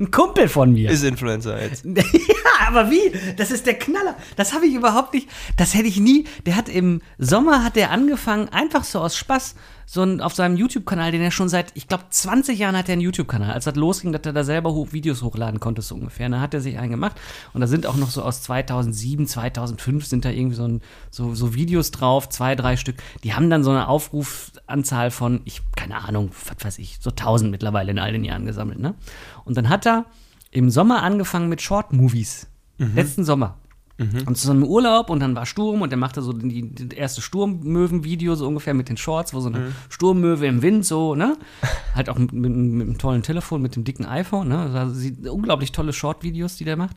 Ein 0.00 0.12
Kumpel 0.12 0.48
von 0.48 0.72
mir. 0.72 0.90
Ist 0.90 1.02
Influencer 1.02 1.60
jetzt. 1.60 1.84
ja, 1.84 2.68
aber 2.68 2.88
wie? 2.88 3.12
Das 3.36 3.50
ist 3.50 3.66
der 3.66 3.74
Knaller. 3.74 4.16
Das 4.36 4.52
habe 4.52 4.66
ich 4.66 4.74
überhaupt 4.74 5.12
nicht. 5.12 5.28
Das 5.56 5.74
hätte 5.74 5.88
ich 5.88 5.98
nie. 5.98 6.24
Der 6.46 6.54
hat 6.54 6.68
im 6.68 7.02
Sommer 7.18 7.64
hat 7.64 7.74
der 7.74 7.90
angefangen, 7.90 8.48
einfach 8.48 8.84
so 8.84 9.00
aus 9.00 9.16
Spaß, 9.16 9.56
so 9.90 10.02
ein, 10.02 10.20
auf 10.20 10.34
seinem 10.34 10.58
YouTube-Kanal, 10.58 11.12
den 11.12 11.22
er 11.22 11.30
schon 11.30 11.48
seit, 11.48 11.72
ich 11.74 11.88
glaube, 11.88 12.04
20 12.10 12.58
Jahren 12.58 12.76
hat 12.76 12.90
er 12.90 12.92
einen 12.92 13.00
YouTube-Kanal. 13.00 13.52
Als 13.52 13.64
das 13.64 13.74
losging, 13.74 14.12
dass 14.12 14.20
er 14.26 14.34
da 14.34 14.44
selber 14.44 14.74
hoch, 14.74 14.92
Videos 14.92 15.22
hochladen 15.22 15.60
konnte, 15.60 15.80
so 15.80 15.94
ungefähr. 15.94 16.28
Da 16.28 16.40
hat 16.40 16.52
er 16.52 16.60
sich 16.60 16.78
einen 16.78 16.90
gemacht. 16.90 17.16
Und 17.54 17.62
da 17.62 17.66
sind 17.66 17.86
auch 17.86 17.96
noch 17.96 18.10
so 18.10 18.20
aus 18.20 18.42
2007, 18.42 19.26
2005 19.26 20.04
sind 20.04 20.26
da 20.26 20.28
irgendwie 20.28 20.56
so, 20.56 20.68
ein, 20.68 20.82
so, 21.10 21.34
so 21.34 21.54
Videos 21.54 21.90
drauf, 21.90 22.28
zwei, 22.28 22.54
drei 22.54 22.76
Stück. 22.76 22.96
Die 23.24 23.32
haben 23.32 23.48
dann 23.48 23.64
so 23.64 23.70
eine 23.70 23.88
Aufrufanzahl 23.88 25.10
von, 25.10 25.40
ich, 25.46 25.62
keine 25.74 25.96
Ahnung, 25.96 26.32
was 26.32 26.66
weiß 26.66 26.78
ich, 26.80 26.98
so 27.00 27.08
1000 27.08 27.50
mittlerweile 27.50 27.90
in 27.90 27.98
all 27.98 28.12
den 28.12 28.24
Jahren 28.24 28.44
gesammelt, 28.44 28.80
ne? 28.80 28.94
Und 29.46 29.56
dann 29.56 29.70
hat 29.70 29.86
er 29.86 30.04
im 30.50 30.68
Sommer 30.68 31.02
angefangen 31.02 31.48
mit 31.48 31.62
Short-Movies. 31.62 32.46
Letzten 32.94 33.24
Sommer. 33.24 33.56
Und 34.26 34.36
zu 34.36 34.46
so 34.46 34.52
einem 34.52 34.62
Urlaub 34.62 35.10
und 35.10 35.20
dann 35.20 35.34
war 35.34 35.44
Sturm 35.44 35.82
und 35.82 35.92
er 35.92 35.98
machte 35.98 36.22
so 36.22 36.32
die, 36.32 36.72
die 36.72 36.96
erste 36.96 37.20
Sturmmöwen-Video 37.20 38.36
so 38.36 38.46
ungefähr 38.46 38.72
mit 38.74 38.88
den 38.88 38.96
Shorts, 38.96 39.34
wo 39.34 39.40
so 39.40 39.48
eine 39.48 39.72
Sturmmöwe 39.88 40.46
im 40.46 40.62
Wind 40.62 40.86
so, 40.86 41.16
ne? 41.16 41.36
halt 41.94 42.08
auch 42.08 42.18
mit, 42.18 42.32
mit, 42.32 42.54
mit 42.54 42.86
einem 42.86 42.98
tollen 42.98 43.22
Telefon, 43.22 43.60
mit 43.60 43.74
dem 43.74 43.84
dicken 43.84 44.06
iPhone, 44.06 44.48
ne? 44.48 44.58
Also 44.58 45.08
unglaublich 45.32 45.72
tolle 45.72 45.92
Short-Videos, 45.92 46.56
die 46.56 46.64
der 46.64 46.76
macht. 46.76 46.96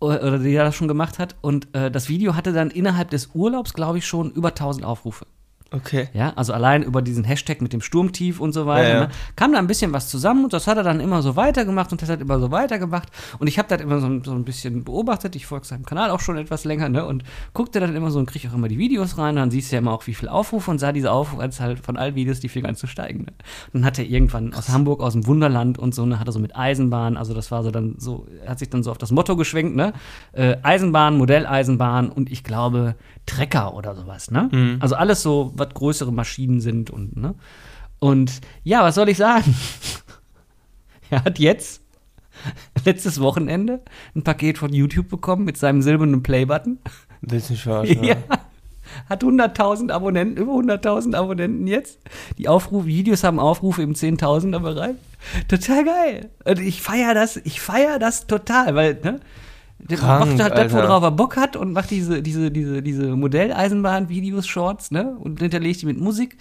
Oder 0.00 0.38
die 0.38 0.54
er 0.54 0.70
schon 0.72 0.86
gemacht 0.88 1.18
hat. 1.18 1.34
Und 1.40 1.74
äh, 1.74 1.90
das 1.90 2.08
Video 2.08 2.36
hatte 2.36 2.52
dann 2.52 2.70
innerhalb 2.70 3.10
des 3.10 3.30
Urlaubs, 3.34 3.74
glaube 3.74 3.98
ich, 3.98 4.06
schon 4.06 4.30
über 4.30 4.50
1000 4.50 4.84
Aufrufe. 4.84 5.26
Okay. 5.70 6.08
Ja, 6.14 6.32
also 6.34 6.54
allein 6.54 6.82
über 6.82 7.02
diesen 7.02 7.24
Hashtag 7.24 7.60
mit 7.60 7.74
dem 7.74 7.82
Sturmtief 7.82 8.40
und 8.40 8.52
so 8.52 8.64
weiter, 8.66 8.88
Ja, 8.88 8.94
ja. 8.94 9.00
Ne, 9.02 9.08
kam 9.36 9.52
da 9.52 9.58
ein 9.58 9.66
bisschen 9.66 9.92
was 9.92 10.08
zusammen 10.08 10.44
und 10.44 10.52
das 10.54 10.66
hat 10.66 10.78
er 10.78 10.82
dann 10.82 10.98
immer 11.00 11.20
so 11.20 11.36
weitergemacht 11.36 11.92
und 11.92 12.00
das 12.00 12.08
hat 12.08 12.22
immer 12.22 12.38
so 12.40 12.50
weitergemacht. 12.50 13.08
Und 13.38 13.48
ich 13.48 13.58
habe 13.58 13.68
das 13.68 13.80
immer 13.82 14.00
so, 14.00 14.06
ein- 14.06 14.24
so 14.24 14.32
ein 14.32 14.44
bisschen 14.44 14.82
beobachtet. 14.84 15.36
Ich 15.36 15.44
folge 15.46 15.66
seinem 15.66 15.84
Kanal 15.84 16.10
auch 16.10 16.20
schon 16.20 16.38
etwas 16.38 16.64
länger, 16.64 16.88
ne? 16.88 17.04
Und 17.04 17.22
guckte 17.52 17.80
dann 17.80 17.94
immer 17.94 18.10
so 18.10 18.18
und 18.18 18.24
kriege 18.26 18.48
auch 18.48 18.54
immer 18.54 18.68
die 18.68 18.78
Videos 18.78 19.18
rein. 19.18 19.30
Und 19.34 19.36
dann 19.36 19.50
siehst 19.50 19.70
du 19.70 19.76
ja 19.76 19.80
immer 19.80 19.92
auch, 19.92 20.06
wie 20.06 20.14
viel 20.14 20.28
Aufrufe 20.30 20.70
und 20.70 20.78
sah 20.78 20.92
diese 20.92 21.12
Aufrufanzahl 21.12 21.76
von 21.76 21.98
allen 21.98 22.14
Videos, 22.14 22.40
die 22.40 22.48
fing 22.48 22.64
an 22.64 22.74
zu 22.74 22.86
steigen. 22.86 23.24
Ne? 23.24 23.32
Dann 23.74 23.84
hat 23.84 23.98
er 23.98 24.06
irgendwann 24.06 24.54
aus 24.54 24.70
Hamburg, 24.70 25.02
aus 25.02 25.12
dem 25.12 25.26
Wunderland 25.26 25.78
und 25.78 25.94
so, 25.94 26.06
ne, 26.06 26.18
hat 26.18 26.26
er 26.28 26.32
so 26.32 26.38
mit 26.38 26.56
Eisenbahn, 26.56 27.18
also 27.18 27.34
das 27.34 27.50
war 27.50 27.62
so 27.62 27.70
dann 27.70 27.94
so, 27.98 28.26
er 28.42 28.52
hat 28.52 28.58
sich 28.58 28.70
dann 28.70 28.82
so 28.82 28.90
auf 28.90 28.96
das 28.98 29.10
Motto 29.10 29.36
geschwenkt, 29.36 29.76
ne? 29.76 29.92
Äh, 30.32 30.56
Eisenbahn, 30.62 31.18
Modelleisenbahn 31.18 32.08
und 32.08 32.30
ich 32.32 32.42
glaube 32.44 32.94
Trecker 33.26 33.74
oder 33.74 33.94
sowas, 33.94 34.30
ne? 34.30 34.48
Also 34.80 34.94
alles 34.96 35.22
so, 35.22 35.52
was 35.58 35.74
größere 35.74 36.12
Maschinen 36.12 36.60
sind 36.60 36.90
und, 36.90 37.16
ne? 37.16 37.34
Und 37.98 38.40
ja, 38.62 38.82
was 38.82 38.94
soll 38.94 39.08
ich 39.08 39.16
sagen? 39.16 39.54
er 41.10 41.24
hat 41.24 41.38
jetzt 41.38 41.82
letztes 42.84 43.20
Wochenende 43.20 43.80
ein 44.14 44.22
Paket 44.22 44.58
von 44.58 44.72
YouTube 44.72 45.08
bekommen 45.08 45.44
mit 45.44 45.56
seinem 45.56 45.82
silbernen 45.82 46.22
Play-Button. 46.22 46.78
Du 47.22 47.34
mich 47.34 47.44
verarschen? 47.62 48.04
Ja. 48.04 48.16
Hat 49.08 49.22
100.000 49.22 49.90
Abonnenten, 49.90 50.38
über 50.38 50.52
100.000 50.52 51.14
Abonnenten 51.14 51.66
jetzt. 51.66 51.98
Die 52.38 52.48
Aufrufe, 52.48 52.86
Videos 52.86 53.22
haben 53.22 53.38
Aufrufe 53.38 53.82
im 53.82 53.92
10.000er 53.92 54.60
Bereich. 54.60 54.96
Total 55.46 55.84
geil. 55.84 56.30
Und 56.44 56.60
ich 56.60 56.80
feiere 56.80 57.12
das, 57.12 57.36
ich 57.36 57.60
feiere 57.60 57.98
das 57.98 58.26
total, 58.26 58.74
weil, 58.74 58.98
ne? 59.02 59.20
Der 59.78 59.96
Krank, 59.96 60.26
macht 60.26 60.40
halt 60.40 60.56
das, 60.58 60.72
worauf 60.72 61.02
er 61.02 61.10
Bock 61.12 61.36
hat 61.36 61.54
und 61.56 61.72
macht 61.72 61.90
diese, 61.90 62.20
diese, 62.20 62.50
diese, 62.50 62.82
diese 62.82 63.14
Modelleisenbahn-Videos, 63.16 64.46
Shorts, 64.46 64.90
ne? 64.90 65.16
Und 65.20 65.40
hinterlegt 65.40 65.82
die 65.82 65.86
mit 65.86 66.00
Musik. 66.00 66.36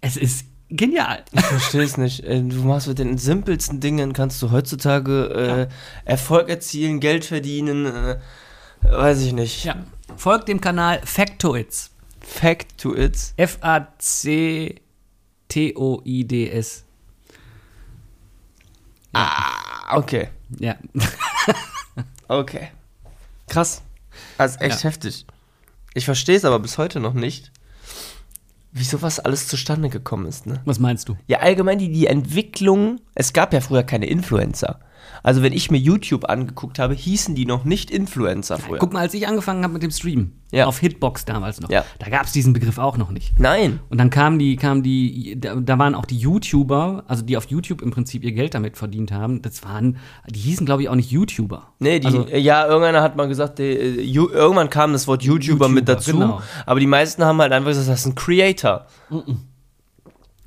Es 0.00 0.16
ist 0.16 0.44
genial. 0.68 1.24
Ich 1.32 1.40
verstehe 1.40 1.82
es 1.82 1.96
nicht. 1.96 2.24
Äh, 2.24 2.42
Du 2.42 2.64
machst 2.64 2.88
mit 2.88 2.98
den 2.98 3.16
simpelsten 3.16 3.80
Dingen, 3.80 4.12
kannst 4.12 4.42
du 4.42 4.50
heutzutage 4.50 5.68
äh, 6.04 6.10
Erfolg 6.10 6.48
erzielen, 6.48 6.98
Geld 7.00 7.24
verdienen, 7.24 7.86
äh, 7.86 8.18
weiß 8.82 9.22
ich 9.22 9.32
nicht. 9.32 9.64
Ja. 9.64 9.76
Folgt 10.16 10.48
dem 10.48 10.60
Kanal 10.60 11.00
Factoids. 11.04 11.90
Fact 12.20 12.76
to 12.78 12.94
it. 12.94 13.32
F-A-C-T-O-I-D-S. 13.36 14.74
Ah, 19.14 19.96
okay. 19.96 20.28
Ja. 20.58 20.76
Okay. 22.28 22.68
Krass. 23.48 23.82
Also 24.36 24.58
echt 24.60 24.78
Ja. 24.84 24.90
heftig. 24.90 25.26
Ich 25.94 26.04
verstehe 26.04 26.36
es 26.36 26.44
aber 26.44 26.58
bis 26.58 26.78
heute 26.78 27.00
noch 27.00 27.14
nicht, 27.14 27.50
wie 28.72 28.84
sowas 28.84 29.18
alles 29.18 29.48
zustande 29.48 29.88
gekommen 29.88 30.26
ist, 30.26 30.46
ne? 30.46 30.60
Was 30.64 30.78
meinst 30.78 31.08
du? 31.08 31.16
Ja, 31.26 31.38
allgemein 31.38 31.78
die, 31.78 31.90
die 31.90 32.06
Entwicklung, 32.06 33.00
es 33.14 33.32
gab 33.32 33.52
ja 33.52 33.60
früher 33.60 33.82
keine 33.82 34.06
Influencer. 34.06 34.78
Also 35.22 35.42
wenn 35.42 35.52
ich 35.52 35.70
mir 35.70 35.78
YouTube 35.78 36.24
angeguckt 36.28 36.78
habe, 36.78 36.94
hießen 36.94 37.34
die 37.34 37.46
noch 37.46 37.64
nicht 37.64 37.90
Influencer 37.90 38.58
früher. 38.58 38.78
Guck 38.78 38.92
mal, 38.92 39.00
als 39.00 39.14
ich 39.14 39.26
angefangen 39.26 39.62
habe 39.64 39.72
mit 39.72 39.82
dem 39.82 39.90
Stream, 39.90 40.32
Ja. 40.52 40.66
auf 40.66 40.78
Hitbox 40.78 41.24
damals 41.24 41.60
noch, 41.60 41.70
Ja. 41.70 41.84
da 41.98 42.08
gab 42.08 42.26
es 42.26 42.32
diesen 42.32 42.52
Begriff 42.52 42.78
auch 42.78 42.96
noch 42.96 43.10
nicht. 43.10 43.38
Nein. 43.38 43.80
Und 43.90 43.98
dann 43.98 44.10
kamen 44.10 44.38
die, 44.38 44.56
kamen 44.56 44.82
die, 44.82 45.38
da, 45.40 45.56
da 45.56 45.78
waren 45.78 45.94
auch 45.94 46.04
die 46.06 46.16
YouTuber, 46.18 47.04
also 47.08 47.22
die 47.24 47.36
auf 47.36 47.46
YouTube 47.46 47.82
im 47.82 47.90
Prinzip 47.90 48.24
ihr 48.24 48.32
Geld 48.32 48.54
damit 48.54 48.76
verdient 48.76 49.12
haben. 49.12 49.42
Das 49.42 49.62
waren, 49.64 49.96
die 50.28 50.38
hießen, 50.40 50.64
glaube 50.66 50.82
ich, 50.82 50.88
auch 50.88 50.94
nicht 50.94 51.10
YouTuber. 51.10 51.72
Nee, 51.78 51.98
die, 52.00 52.06
Also- 52.06 52.26
ja, 52.28 52.66
irgendeiner 52.66 53.02
hat 53.02 53.16
mal 53.16 53.28
gesagt, 53.28 53.58
der, 53.58 53.80
äh, 53.80 54.00
Ju- 54.02 54.30
irgendwann 54.30 54.70
kam 54.70 54.92
das 54.92 55.06
Wort 55.08 55.22
YouTuber, 55.22 55.68
mit 55.68 55.88
YouTuber, 55.88 55.94
dazu, 55.94 56.12
genau. 56.12 56.42
aber 56.66 56.80
die 56.80 56.86
meisten 56.86 57.24
haben 57.24 57.40
halt 57.40 57.52
einfach 57.52 57.68
gesagt, 57.70 57.88
das 57.88 58.00
ist 58.00 58.06
ein 58.06 58.14
Creator. 58.14 58.86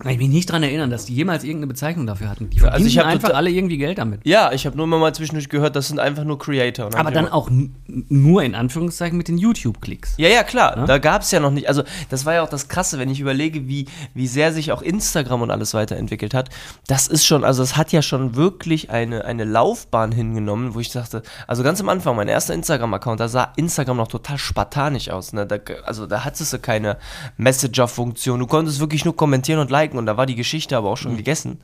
Kann 0.02 0.14
ich 0.14 0.18
mich 0.18 0.30
nicht 0.30 0.50
dran 0.50 0.64
erinnern, 0.64 0.90
dass 0.90 1.06
die 1.06 1.14
jemals 1.14 1.44
irgendeine 1.44 1.68
Bezeichnung 1.68 2.08
dafür 2.08 2.28
hatten. 2.28 2.50
Die 2.50 2.60
verdienen 2.60 2.74
also 2.74 2.88
ich 2.88 3.04
einfach 3.04 3.36
alle 3.36 3.52
irgendwie 3.52 3.78
Geld 3.78 4.00
damit. 4.00 4.22
Ja, 4.26 4.52
ich 4.52 4.66
habe 4.66 4.76
nur 4.76 4.86
immer 4.86 4.98
mal 4.98 5.14
zwischendurch 5.14 5.48
gehört, 5.48 5.76
das 5.76 5.90
sind 5.90 6.00
einfach 6.00 6.24
nur 6.24 6.40
Creator. 6.40 6.88
Und 6.88 6.96
Aber 6.96 7.10
hab 7.10 7.14
dann 7.14 7.28
auch 7.28 7.52
nur 7.88 8.42
in 8.42 8.56
Anführungszeichen 8.56 9.16
mit 9.16 9.28
den 9.28 9.38
YouTube-Klicks. 9.38 10.16
Ja, 10.18 10.28
ja, 10.28 10.42
klar. 10.42 10.76
Ja? 10.76 10.86
Da 10.86 10.98
gab 10.98 11.22
es 11.22 11.30
ja 11.30 11.40
noch 11.40 11.52
nicht. 11.52 11.68
Also, 11.68 11.84
das 12.10 12.26
war 12.26 12.34
ja 12.34 12.42
auch 12.42 12.50
das 12.50 12.68
Krasse, 12.68 12.98
wenn 12.98 13.10
ich 13.10 13.20
überlege, 13.20 13.68
wie, 13.68 13.86
wie 14.16 14.26
sehr 14.26 14.54
sich 14.54 14.72
auch 14.72 14.82
Instagram 14.82 15.44
und 15.44 15.52
alles 15.52 15.76
weiterentwickelt 15.76 16.34
hat. 16.34 16.50
Das 16.88 17.06
ist 17.06 17.24
schon, 17.24 17.44
also, 17.44 17.62
es 17.62 17.78
hat 17.78 17.92
ja 17.92 18.02
schon 18.02 18.36
wirklich 18.36 18.90
eine, 18.90 19.26
eine 19.26 19.44
Laufbahn 19.44 20.12
hingenommen, 20.12 20.74
wo 20.74 20.80
ich 20.80 20.92
dachte, 20.92 21.22
also 21.46 21.62
ganz 21.62 21.80
am 21.80 21.90
Anfang, 21.90 22.16
mein 22.16 22.28
erster 22.28 22.56
Instagram-Account, 22.56 23.20
da 23.20 23.28
sah 23.28 23.54
Instagram 23.56 23.98
noch 23.98 24.08
total 24.08 24.40
spartanisch 24.40 25.10
aus. 25.12 25.32
Ne? 25.34 25.46
Da, 25.46 25.58
also, 25.86 26.08
da 26.08 26.26
hattest 26.26 26.54
du 26.54 26.58
keine 26.58 26.98
Messenger-Funktion. 27.38 28.40
Du 28.40 28.48
konntest 28.48 28.80
wirklich 28.80 29.06
nur 29.06 29.16
kommentieren 29.16 29.60
und 29.60 29.70
liken 29.70 29.91
und 29.98 30.06
da 30.06 30.18
war 30.18 30.26
die 30.26 30.36
Geschichte 30.36 30.78
aber 30.78 30.90
auch 30.90 30.98
schon 30.98 31.18
gegessen. 31.18 31.60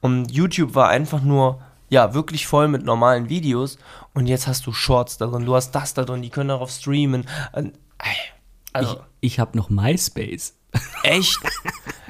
Und 0.00 0.30
YouTube 0.30 0.74
war 0.74 0.88
einfach 0.88 1.22
nur. 1.22 1.60
Ja, 1.88 2.14
wirklich 2.14 2.46
voll 2.46 2.68
mit 2.68 2.86
normalen 2.86 3.28
Videos 3.28 3.76
und 4.14 4.26
jetzt 4.26 4.46
hast 4.46 4.66
du 4.66 4.72
Shorts 4.72 5.18
da 5.18 5.26
drin, 5.26 5.44
du 5.44 5.54
hast 5.54 5.72
das 5.72 5.92
da 5.92 6.04
drin, 6.06 6.22
die 6.22 6.30
können 6.30 6.48
darauf 6.48 6.70
streamen. 6.70 7.26
Also, 8.72 8.96
Ich, 9.20 9.32
ich 9.32 9.38
habe 9.38 9.58
noch 9.58 9.68
MySpace. 9.68 10.54
Echt? 11.02 11.38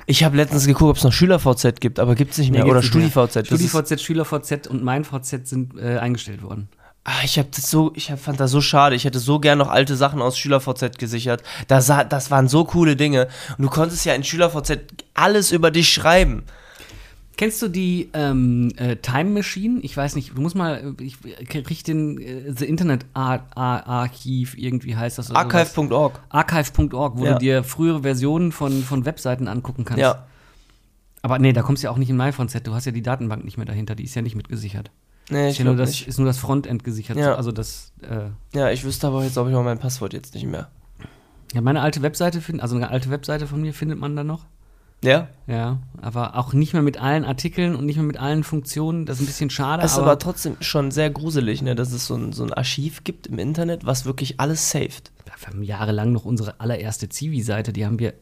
Ich 0.06 0.22
habe 0.22 0.36
letztens 0.36 0.66
geguckt, 0.66 0.90
ob 0.90 0.96
es 0.98 1.02
noch 1.02 1.12
SchülerVZ 1.12 1.80
gibt, 1.80 1.98
aber 1.98 2.14
gibt 2.14 2.30
es 2.30 2.38
nicht 2.38 2.52
mehr. 2.52 2.62
Nee, 2.62 2.70
Oder. 2.70 2.82
StudiVZ. 2.82 3.46
StudiVZ, 3.46 4.00
SchülerVZ 4.00 4.68
und 4.68 4.84
MeinVZ 4.84 5.48
sind 5.48 5.76
äh, 5.76 5.98
eingestellt 5.98 6.42
worden. 6.42 6.68
Ah, 7.04 7.24
ich 7.24 7.36
habe 7.38 7.48
das 7.54 7.68
so, 7.68 7.92
ich 7.96 8.12
hab, 8.12 8.20
fand 8.20 8.38
das 8.38 8.52
so 8.52 8.60
schade. 8.60 8.94
Ich 8.94 9.04
hätte 9.04 9.18
so 9.18 9.40
gern 9.40 9.58
noch 9.58 9.68
alte 9.68 9.96
Sachen 9.96 10.22
aus 10.22 10.38
SchülerVZ 10.38 10.98
gesichert. 10.98 11.42
Da 11.66 11.80
sah, 11.80 12.04
das 12.04 12.30
waren 12.30 12.46
so 12.46 12.64
coole 12.64 12.94
Dinge. 12.94 13.28
Und 13.58 13.62
du 13.64 13.68
konntest 13.70 14.04
ja 14.04 14.14
in 14.14 14.22
SchülerVZ 14.22 14.78
alles 15.14 15.50
über 15.50 15.72
dich 15.72 15.92
schreiben. 15.92 16.44
Kennst 17.36 17.60
du 17.62 17.68
die 17.68 18.08
ähm, 18.12 18.70
äh, 18.76 18.96
Time 18.96 19.30
Machine? 19.30 19.80
Ich 19.80 19.96
weiß 19.96 20.14
nicht, 20.14 20.36
du 20.36 20.40
musst 20.42 20.54
mal, 20.54 20.94
äh, 21.00 21.02
ich 21.02 21.16
krieg 21.48 21.82
den 21.82 22.20
äh, 22.20 22.52
The 22.56 22.66
Internet 22.66 23.06
Ar 23.14 23.46
Ar 23.54 23.84
Archiv, 23.86 24.56
irgendwie 24.56 24.94
heißt 24.94 25.18
das. 25.18 25.30
Archive.org. 25.34 26.20
Archive.org, 26.28 27.16
wo 27.18 27.24
Ja. 27.24 27.32
du 27.32 27.38
dir 27.40 27.64
frühere 27.64 28.02
Versionen 28.02 28.52
von, 28.52 28.84
von 28.84 29.06
Webseiten 29.06 29.48
angucken 29.48 29.84
kannst. 29.84 30.00
Ja. 30.02 30.26
Aber 31.22 31.38
nee, 31.38 31.52
da 31.52 31.62
kommst 31.62 31.82
du 31.82 31.86
ja 31.86 31.90
auch 31.90 31.96
nicht 31.98 32.10
in 32.10 32.16
MyVZ. 32.16 32.64
Du 32.64 32.74
hast 32.74 32.84
ja 32.84 32.92
die 32.92 33.02
Datenbank 33.02 33.44
nicht 33.44 33.56
mehr 33.56 33.66
dahinter, 33.66 33.94
die 33.96 34.04
ist 34.04 34.14
ja 34.14 34.22
nicht 34.22 34.36
mitgesichert. 34.36 34.90
Nee, 35.32 35.48
Ist, 35.48 35.52
ich 35.54 35.58
ja 35.58 35.64
nur 35.64 35.76
das, 35.76 35.90
nicht. 35.90 36.08
ist 36.08 36.18
nur 36.18 36.26
das 36.26 36.38
Frontend 36.38 36.84
gesichert. 36.84 37.16
Ja. 37.16 37.34
Also 37.34 37.52
das, 37.52 37.92
äh, 38.02 38.30
Ja, 38.56 38.70
ich 38.70 38.84
wüsste 38.84 39.06
aber 39.08 39.24
jetzt, 39.24 39.36
ob 39.38 39.48
ich 39.48 39.54
mal 39.54 39.62
mein 39.64 39.78
Passwort 39.78 40.12
jetzt 40.12 40.34
nicht 40.34 40.46
mehr. 40.46 40.68
ja, 41.52 41.60
meine 41.60 41.80
alte 41.80 42.02
Webseite, 42.02 42.40
find, 42.40 42.60
also 42.62 42.76
eine 42.76 42.90
alte 42.90 43.10
Webseite 43.10 43.46
von 43.46 43.60
mir 43.60 43.74
findet 43.74 43.98
man 43.98 44.14
da 44.16 44.24
noch. 44.24 44.46
Ja? 45.04 45.28
Ja, 45.48 45.78
aber 46.00 46.36
auch 46.36 46.52
nicht 46.52 46.74
mehr 46.74 46.82
mit 46.82 46.96
allen 47.02 47.24
Artikeln 47.24 47.74
und 47.74 47.86
nicht 47.86 47.96
mehr 47.96 48.04
mit 48.06 48.18
allen 48.20 48.44
Funktionen. 48.44 49.04
Das 49.04 49.16
ist 49.16 49.22
ein 49.24 49.26
bisschen 49.26 49.50
schade. 49.50 49.82
Das 49.82 49.92
ist 49.92 49.98
aber, 49.98 50.06
aber 50.12 50.18
trotzdem 50.20 50.56
schon 50.60 50.92
sehr 50.92 51.10
gruselig, 51.10 51.60
ne, 51.60 51.74
dass 51.74 51.92
es 51.92 52.06
so 52.06 52.14
ein, 52.14 52.32
so 52.32 52.44
ein 52.44 52.52
Archiv 52.52 53.02
gibt 53.02 53.26
im 53.26 53.40
Internet, 53.40 53.84
was 53.84 54.04
wirklich 54.04 54.38
alles 54.38 54.70
saved. 54.70 55.10
wir 55.24 55.48
haben 55.48 55.62
jahrelang 55.64 56.12
noch 56.12 56.24
unsere 56.24 56.60
allererste 56.60 57.08
Zivi-Seite, 57.08 57.72
die 57.72 57.84
haben 57.84 57.98
wir 57.98 58.14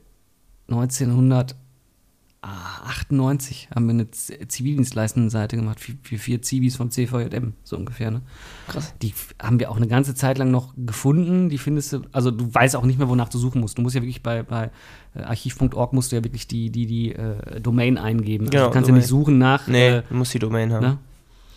1998 2.42 3.68
haben 3.74 3.86
wir 3.86 3.90
eine 3.92 4.10
zivildienstleistende 4.10 5.28
Seite 5.30 5.56
gemacht 5.56 5.78
für, 5.80 5.92
für 6.02 6.16
vier 6.18 6.40
Zivis 6.42 6.76
vom 6.76 6.90
CVJM, 6.90 7.52
so 7.64 7.76
ungefähr. 7.76 8.10
Ne? 8.10 8.22
Krass. 8.68 8.94
Die 9.02 9.12
haben 9.40 9.60
wir 9.60 9.70
auch 9.70 9.76
eine 9.76 9.88
ganze 9.88 10.14
Zeit 10.14 10.38
lang 10.38 10.50
noch 10.50 10.72
gefunden. 10.76 11.48
Die 11.50 11.58
findest 11.58 11.92
du, 11.92 12.02
also 12.12 12.30
du 12.30 12.52
weißt 12.52 12.76
auch 12.76 12.84
nicht 12.84 12.98
mehr, 12.98 13.08
wonach 13.08 13.28
du 13.28 13.38
suchen 13.38 13.60
musst. 13.60 13.76
Du 13.78 13.82
musst 13.82 13.94
ja 13.94 14.00
wirklich 14.02 14.22
bei, 14.22 14.42
bei 14.42 14.70
äh, 15.14 15.20
archiv.org 15.22 15.92
musst 15.92 16.12
du 16.12 16.16
ja 16.16 16.24
wirklich 16.24 16.46
die, 16.46 16.70
die, 16.70 16.86
die 16.86 17.12
äh, 17.14 17.60
Domain 17.60 17.98
eingeben. 17.98 18.44
Also 18.46 18.52
Genau, 18.52 18.66
du 18.68 18.72
kannst 18.72 18.88
Domain. 18.88 19.00
ja 19.00 19.02
nicht 19.02 19.08
suchen 19.08 19.38
nach 19.38 19.66
Nee, 19.66 19.88
äh, 19.88 20.02
du 20.08 20.14
musst 20.14 20.32
die 20.32 20.38
Domain 20.38 20.72
haben. 20.72 20.82
ne? 20.86 20.98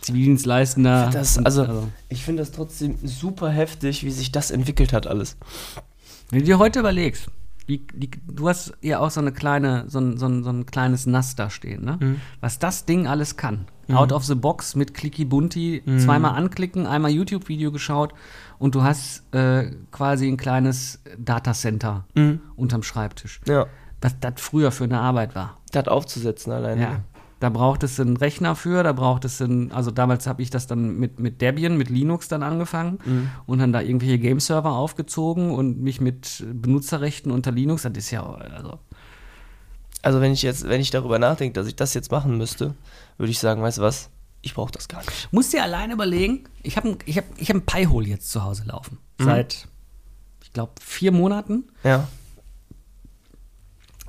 Zivildienstleistender. 0.02 1.08
Das, 1.12 1.38
und- 1.38 1.46
also, 1.46 1.88
ich 2.10 2.22
finde 2.24 2.42
das 2.42 2.52
trotzdem 2.52 2.96
super 3.04 3.48
heftig, 3.48 4.04
wie 4.04 4.10
sich 4.10 4.32
das 4.32 4.50
entwickelt 4.50 4.92
hat 4.92 5.06
alles. 5.06 5.36
Wenn 6.30 6.40
du 6.40 6.44
dir 6.44 6.58
heute 6.58 6.80
überlegst, 6.80 7.28
wie, 7.66 7.86
die, 7.94 8.10
du 8.26 8.48
hast 8.48 8.72
ja 8.82 8.98
auch 8.98 9.10
so 9.10 9.20
eine 9.20 9.32
kleine, 9.32 9.84
so 9.88 9.98
ein, 9.98 10.18
so 10.18 10.26
ein, 10.26 10.44
so 10.44 10.50
ein 10.50 10.66
kleines 10.66 11.06
NAS 11.06 11.34
da 11.36 11.48
stehen, 11.50 11.84
ne? 11.84 11.98
Mhm. 12.00 12.20
Was 12.40 12.58
das 12.58 12.84
Ding 12.84 13.06
alles 13.06 13.36
kann. 13.36 13.66
Out 13.92 14.12
of 14.12 14.24
the 14.24 14.34
box 14.34 14.76
mit 14.76 14.94
Clicky 14.94 15.26
Bunti, 15.26 15.82
zweimal 15.98 16.34
anklicken, 16.36 16.86
einmal 16.86 17.10
YouTube-Video 17.10 17.70
geschaut 17.70 18.14
und 18.58 18.74
du 18.74 18.82
hast 18.82 19.22
äh, 19.34 19.72
quasi 19.90 20.26
ein 20.26 20.38
kleines 20.38 21.02
Datacenter 21.18 22.06
Mhm. 22.14 22.40
unterm 22.56 22.82
Schreibtisch. 22.82 23.40
Ja. 23.46 23.66
Was 24.00 24.18
das 24.20 24.34
früher 24.38 24.70
für 24.70 24.84
eine 24.84 25.00
Arbeit 25.00 25.34
war. 25.34 25.58
Das 25.72 25.86
aufzusetzen 25.88 26.52
alleine. 26.52 26.80
Ja. 26.80 27.00
Da 27.44 27.50
braucht 27.50 27.82
es 27.82 28.00
einen 28.00 28.16
Rechner 28.16 28.56
für, 28.56 28.82
da 28.82 28.94
braucht 28.94 29.26
es 29.26 29.42
einen, 29.42 29.70
also 29.70 29.90
damals 29.90 30.26
habe 30.26 30.40
ich 30.40 30.48
das 30.48 30.66
dann 30.66 30.96
mit, 30.98 31.20
mit 31.20 31.42
Debian, 31.42 31.76
mit 31.76 31.90
Linux 31.90 32.26
dann 32.26 32.42
angefangen 32.42 32.98
Mhm. 33.04 33.30
und 33.44 33.58
dann 33.58 33.70
da 33.70 33.82
irgendwelche 33.82 34.18
Game-Server 34.18 34.70
aufgezogen 34.72 35.50
und 35.50 35.78
mich 35.82 36.00
mit 36.00 36.42
Benutzerrechten 36.54 37.30
unter 37.30 37.52
Linux, 37.52 37.82
das 37.82 37.92
ist 37.96 38.10
ja, 38.10 38.24
also, 38.24 38.78
Also 40.00 40.22
wenn 40.22 40.32
ich 40.32 40.40
jetzt, 40.40 40.66
wenn 40.66 40.80
ich 40.80 40.90
darüber 40.90 41.18
nachdenke, 41.18 41.52
dass 41.52 41.66
ich 41.66 41.76
das 41.76 41.92
jetzt 41.92 42.10
machen 42.10 42.38
müsste, 42.38 42.72
würde 43.18 43.30
ich 43.30 43.38
sagen, 43.38 43.60
weißt 43.60 43.76
du 43.76 43.82
was? 43.82 44.08
Ich 44.40 44.54
brauche 44.54 44.72
das 44.72 44.88
gar 44.88 45.00
nicht. 45.00 45.28
musst 45.30 45.52
dir 45.52 45.62
alleine 45.64 45.92
überlegen, 45.92 46.44
ich 46.62 46.78
habe 46.78 46.96
ich 47.04 47.18
hab, 47.18 47.24
ich 47.36 47.50
hab 47.50 47.56
ein 47.56 47.66
Pi-Hole 47.66 48.06
jetzt 48.08 48.30
zu 48.32 48.42
Hause 48.42 48.64
laufen. 48.64 48.96
Mhm. 49.18 49.24
Seit, 49.24 49.68
ich 50.42 50.50
glaube, 50.54 50.72
vier 50.80 51.12
Monaten. 51.12 51.64
Ja. 51.82 52.08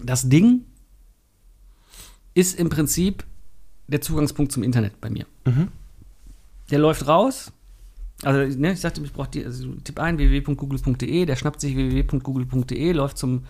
Das 0.01 0.29
Ding 0.29 0.61
ist 2.35 2.59
im 2.59 2.69
Prinzip 2.69 3.23
der 3.87 4.01
Zugangspunkt 4.01 4.51
zum 4.51 4.61
Internet 4.61 5.01
bei 5.01 5.09
mir. 5.09 5.25
Mhm. 5.45 5.69
Der 6.69 6.79
läuft 6.79 7.07
raus. 7.07 7.51
Also, 8.21 8.59
ne, 8.59 8.73
ich 8.73 8.79
sagte, 8.79 9.01
ich 9.01 9.11
brauche 9.11 9.29
die, 9.29 9.43
also 9.43 9.73
tipp 9.83 9.99
ein 9.99 10.17
www.google.de, 10.17 11.25
der 11.25 11.35
schnappt 11.35 11.59
sich 11.59 11.75
www.google.de, 11.75 12.91
läuft 12.91 13.17
zum 13.17 13.43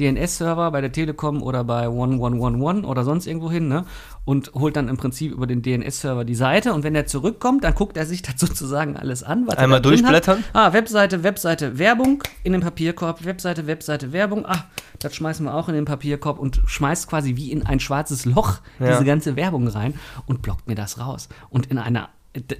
DNS-Server 0.00 0.70
bei 0.70 0.80
der 0.80 0.92
Telekom 0.92 1.42
oder 1.42 1.64
bei 1.64 1.82
1111 1.88 2.84
oder 2.84 3.04
sonst 3.04 3.26
irgendwo 3.26 3.50
hin, 3.50 3.68
ne? 3.68 3.84
Und 4.24 4.52
holt 4.54 4.76
dann 4.76 4.88
im 4.88 4.96
Prinzip 4.96 5.32
über 5.32 5.46
den 5.46 5.62
DNS-Server 5.62 6.24
die 6.24 6.34
Seite 6.34 6.72
und 6.72 6.82
wenn 6.82 6.94
er 6.94 7.06
zurückkommt, 7.06 7.64
dann 7.64 7.74
guckt 7.74 7.96
er 7.96 8.06
sich 8.06 8.22
das 8.22 8.34
sozusagen 8.38 8.96
alles 8.96 9.22
an, 9.22 9.46
was 9.46 9.54
er 9.56 9.60
Einmal 9.64 9.80
drin 9.82 9.98
durchblättern? 9.98 10.38
Hat. 10.38 10.44
Ah, 10.52 10.72
Webseite, 10.72 11.22
Webseite, 11.22 11.78
Werbung 11.78 12.22
in 12.42 12.52
den 12.52 12.60
Papierkorb, 12.62 13.24
Webseite, 13.24 13.66
Webseite, 13.66 14.12
Werbung. 14.12 14.46
Ah, 14.46 14.64
das 14.98 15.14
schmeißen 15.14 15.44
wir 15.46 15.54
auch 15.54 15.68
in 15.68 15.74
den 15.74 15.84
Papierkorb 15.84 16.38
und 16.38 16.60
schmeißt 16.66 17.08
quasi 17.08 17.36
wie 17.36 17.52
in 17.52 17.64
ein 17.66 17.80
schwarzes 17.80 18.24
Loch 18.24 18.58
Ja. 18.80 18.92
diese 18.92 19.04
ganze 19.04 19.36
Werbung 19.36 19.68
rein 19.68 19.94
und 20.26 20.42
blockt 20.42 20.66
mir 20.66 20.74
das 20.74 20.98
raus. 20.98 21.28
Und 21.50 21.66
in 21.66 21.78
einer 21.78 22.08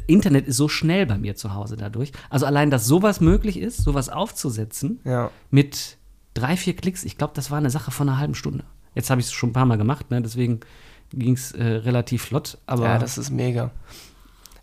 Internet 0.07 0.47
ist 0.47 0.57
so 0.57 0.69
schnell 0.69 1.05
bei 1.07 1.19
mir 1.19 1.35
zu 1.35 1.53
Hause 1.55 1.76
dadurch. 1.76 2.12
Also 2.31 2.47
allein, 2.47 2.71
dass 2.71 2.87
sowas 2.87 3.21
möglich 3.21 3.59
ist, 3.59 3.79
sowas 3.83 4.09
aufzusetzen 4.09 5.00
Ja. 5.05 5.31
mit 5.50 5.97
drei, 6.35 6.57
vier 6.57 6.75
Klicks, 6.76 7.05
ich 7.05 7.17
glaube, 7.19 7.33
das 7.35 7.50
war 7.50 7.59
eine 7.59 7.71
Sache 7.71 7.91
von 7.91 8.09
einer 8.09 8.19
halben 8.19 8.35
Stunde. 8.35 8.64
Jetzt 8.95 9.11
habe 9.11 9.21
ich 9.21 9.26
es 9.29 9.33
schon 9.33 9.50
ein 9.50 9.55
paar 9.55 9.67
Mal 9.67 9.79
gemacht, 9.79 10.11
ne? 10.11 10.21
deswegen 10.23 10.61
ging 11.12 11.35
es 11.35 11.53
äh, 11.53 11.64
relativ 11.64 12.23
flott. 12.25 12.59
Aber 12.67 12.85
Ja, 12.85 12.99
das 12.99 13.19
ist 13.19 13.31
mega. 13.31 13.71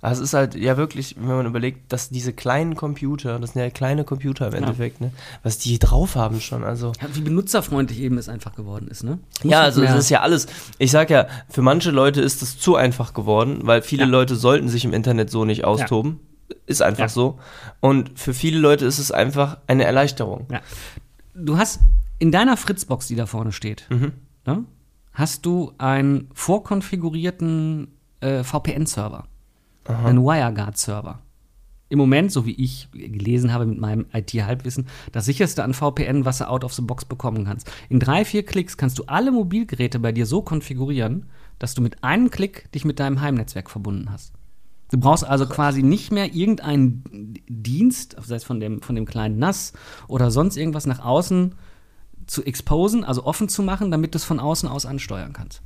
Also 0.03 0.23
es 0.23 0.29
ist 0.29 0.33
halt 0.33 0.55
ja 0.55 0.77
wirklich, 0.77 1.15
wenn 1.19 1.27
man 1.27 1.45
überlegt, 1.45 1.93
dass 1.93 2.09
diese 2.09 2.33
kleinen 2.33 2.75
Computer, 2.75 3.37
das 3.37 3.51
sind 3.53 3.61
ja 3.61 3.69
kleine 3.69 4.03
Computer 4.03 4.47
im 4.47 4.55
Endeffekt, 4.55 4.99
ne, 4.99 5.11
was 5.43 5.59
die 5.59 5.77
drauf 5.77 6.15
haben 6.15 6.41
schon, 6.41 6.63
also. 6.63 6.91
Ja, 6.99 7.07
wie 7.13 7.21
benutzerfreundlich 7.21 7.99
eben 7.99 8.17
es 8.17 8.27
einfach 8.27 8.55
geworden 8.55 8.87
ist, 8.87 9.03
ne? 9.03 9.19
Ja, 9.43 9.61
also 9.61 9.83
es 9.83 9.93
ist 9.93 10.09
ja 10.09 10.21
alles, 10.21 10.47
ich 10.79 10.89
sag 10.89 11.11
ja, 11.11 11.27
für 11.49 11.61
manche 11.61 11.91
Leute 11.91 12.19
ist 12.19 12.41
es 12.41 12.57
zu 12.57 12.75
einfach 12.75 13.13
geworden, 13.13 13.59
weil 13.61 13.83
viele 13.83 14.03
Ja. 14.05 14.09
Leute 14.09 14.35
sollten 14.35 14.69
sich 14.69 14.85
im 14.85 14.93
Internet 14.93 15.29
so 15.29 15.45
nicht 15.45 15.65
austoben. 15.65 16.19
Ist 16.65 16.81
einfach 16.81 17.03
Ja. 17.03 17.09
so. 17.09 17.39
Und 17.79 18.17
für 18.19 18.33
viele 18.33 18.57
Leute 18.59 18.85
ist 18.85 18.97
es 18.97 19.11
einfach 19.11 19.57
eine 19.67 19.83
Erleichterung. 19.85 20.47
Ja. 20.51 20.61
Du 21.41 21.57
hast 21.57 21.79
in 22.19 22.31
deiner 22.31 22.55
Fritzbox, 22.57 23.07
die 23.07 23.15
da 23.15 23.25
vorne 23.25 23.51
steht, 23.51 23.87
Mhm. 23.89 24.13
ne, 24.45 24.63
hast 25.13 25.45
du 25.45 25.73
einen 25.77 26.29
vorkonfigurierten 26.33 27.87
äh, 28.21 28.43
VPN-Server, 28.43 29.25
einen 29.85 30.19
WireGuard-Server. 30.23 31.19
Im 31.89 31.97
Moment, 31.97 32.31
so 32.31 32.45
wie 32.45 32.51
ich 32.53 32.87
gelesen 32.93 33.51
habe 33.51 33.65
mit 33.65 33.77
meinem 33.79 34.05
IT-Halbwissen, 34.13 34.87
das 35.11 35.25
sicherste 35.25 35.63
an 35.63 35.73
VPN, 35.73 36.23
was 36.23 36.37
du 36.37 36.47
out 36.47 36.63
of 36.63 36.73
the 36.73 36.81
box 36.83 37.03
bekommen 37.03 37.43
kannst. 37.45 37.69
In 37.89 37.99
drei, 37.99 38.23
vier 38.23 38.45
Klicks 38.45 38.77
kannst 38.77 38.97
du 38.99 39.03
alle 39.07 39.31
Mobilgeräte 39.31 39.99
bei 39.99 40.11
dir 40.13 40.25
so 40.25 40.41
konfigurieren, 40.41 41.25
dass 41.59 41.73
du 41.73 41.81
mit 41.81 42.01
einem 42.03 42.29
Klick 42.29 42.71
dich 42.71 42.85
mit 42.85 42.99
deinem 42.99 43.19
Heimnetzwerk 43.19 43.69
verbunden 43.69 44.09
hast. 44.11 44.31
Du 44.91 44.99
brauchst 44.99 45.23
also 45.23 45.47
quasi 45.47 45.83
nicht 45.83 46.11
mehr 46.11 46.33
irgendeinen 46.33 47.03
Dienst, 47.47 48.17
sei 48.21 48.35
es 48.35 48.43
von 48.43 48.59
dem, 48.59 48.81
von 48.81 48.95
dem 48.95 49.05
kleinen 49.05 49.39
NAS 49.39 49.73
oder 50.07 50.31
sonst 50.31 50.57
irgendwas 50.57 50.85
nach 50.85 50.99
außen 50.99 51.55
zu 52.27 52.43
exposen, 52.43 53.03
also 53.03 53.25
offen 53.25 53.49
zu 53.49 53.63
machen, 53.63 53.89
damit 53.89 54.13
du 54.13 54.17
es 54.17 54.25
von 54.25 54.39
außen 54.39 54.67
aus 54.67 54.85
ansteuern 54.85 55.33
kannst. 55.33 55.61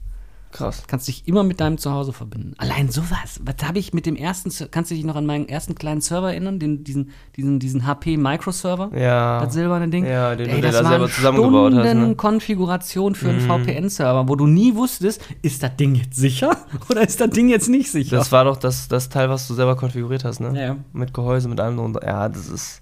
Krass. 0.56 0.84
Kannst 0.88 1.10
dich 1.10 1.28
immer 1.28 1.44
mit 1.44 1.60
deinem 1.60 1.78
Zuhause 1.78 2.14
verbinden. 2.14 2.54
Allein 2.58 2.90
sowas. 2.90 3.42
Was 3.44 3.56
habe 3.68 3.78
ich 3.78 3.94
mit 3.94 4.06
dem 4.06 4.16
ersten, 4.16 4.52
kannst 4.72 4.90
du 4.90 4.96
dich 4.96 5.04
noch 5.04 5.18
an 5.18 5.26
meinen 5.26 5.50
ersten 5.50 5.76
kleinen 5.76 6.00
Server 6.00 6.32
erinnern? 6.32 6.60
Den, 6.60 6.86
diesen, 6.86 7.12
diesen, 7.36 7.60
diesen 7.60 7.86
HP 7.86 8.16
Microserver? 8.16 8.98
Ja. 8.98 9.42
Das 9.44 9.54
silberne 9.54 9.90
Ding? 9.90 10.06
Ja, 10.06 10.34
den 10.34 10.48
du 10.48 10.52
Ey, 10.54 10.62
dir 10.62 10.72
das 10.72 10.82
da 10.82 10.88
selber 10.88 11.10
zusammengebaut 11.10 11.74
hast, 11.74 11.84
ne? 11.84 11.90
Stunden 11.90 12.18
Konfiguration 12.18 13.16
für 13.16 13.30
einen 13.30 13.42
VPN-Server, 13.42 14.30
wo 14.30 14.36
du 14.38 14.48
nie 14.48 14.76
wusstest, 14.76 15.22
ist 15.42 15.62
das 15.62 15.76
Ding 15.76 15.96
jetzt 15.96 16.16
sicher 16.16 16.56
oder 16.90 17.02
ist 17.02 17.20
das 17.20 17.32
Ding 17.32 17.50
jetzt 17.50 17.68
nicht 17.68 17.92
sicher? 17.92 18.16
Das 18.16 18.32
war 18.32 18.46
doch 18.46 18.56
das, 18.56 18.88
das 18.88 19.10
Teil, 19.10 19.30
was 19.30 19.50
du 19.50 19.56
selber 19.56 19.76
konfiguriert 19.76 20.24
hast, 20.24 20.40
ne? 20.40 20.54
Ja, 20.56 20.66
ja. 20.68 20.78
Mit 20.94 21.14
Gehäuse, 21.14 21.50
mit 21.50 21.60
allem 21.60 21.76
drunter. 21.76 22.06
Ja, 22.06 22.30
das 22.30 22.48
ist. 22.48 22.82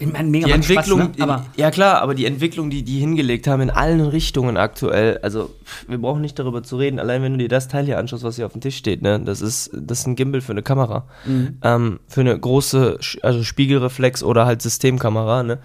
Ich 0.00 0.06
meine, 0.12 0.28
mega 0.28 0.46
Die 0.46 0.52
Entwicklung, 0.52 1.00
Spaß, 1.00 1.16
ne? 1.18 1.22
aber 1.24 1.46
ja 1.56 1.70
klar, 1.70 2.00
aber 2.02 2.14
die 2.14 2.24
Entwicklung, 2.26 2.70
die 2.70 2.82
die 2.82 2.98
hingelegt 2.98 3.46
haben 3.46 3.62
in 3.62 3.70
allen 3.70 4.00
Richtungen 4.00 4.56
aktuell, 4.56 5.18
also 5.22 5.50
wir 5.88 5.98
brauchen 5.98 6.20
nicht 6.20 6.38
darüber 6.38 6.62
zu 6.62 6.76
reden, 6.76 6.98
allein 6.98 7.22
wenn 7.22 7.32
du 7.32 7.38
dir 7.38 7.48
das 7.48 7.68
Teil 7.68 7.84
hier 7.86 7.98
anschaust, 7.98 8.22
was 8.24 8.36
hier 8.36 8.46
auf 8.46 8.52
dem 8.52 8.60
Tisch 8.60 8.76
steht, 8.76 9.02
ne, 9.02 9.20
das 9.20 9.40
ist, 9.40 9.70
das 9.74 10.00
ist 10.00 10.06
ein 10.06 10.16
Gimbal 10.16 10.40
für 10.40 10.52
eine 10.52 10.62
Kamera, 10.62 11.06
Mhm. 11.26 11.58
ähm, 11.62 12.00
für 12.06 12.20
eine 12.20 12.38
große, 12.38 12.98
also 13.22 13.42
Spiegelreflex 13.42 14.22
oder 14.22 14.46
halt 14.46 14.62
Systemkamera, 14.62 15.42
ne. 15.42 15.58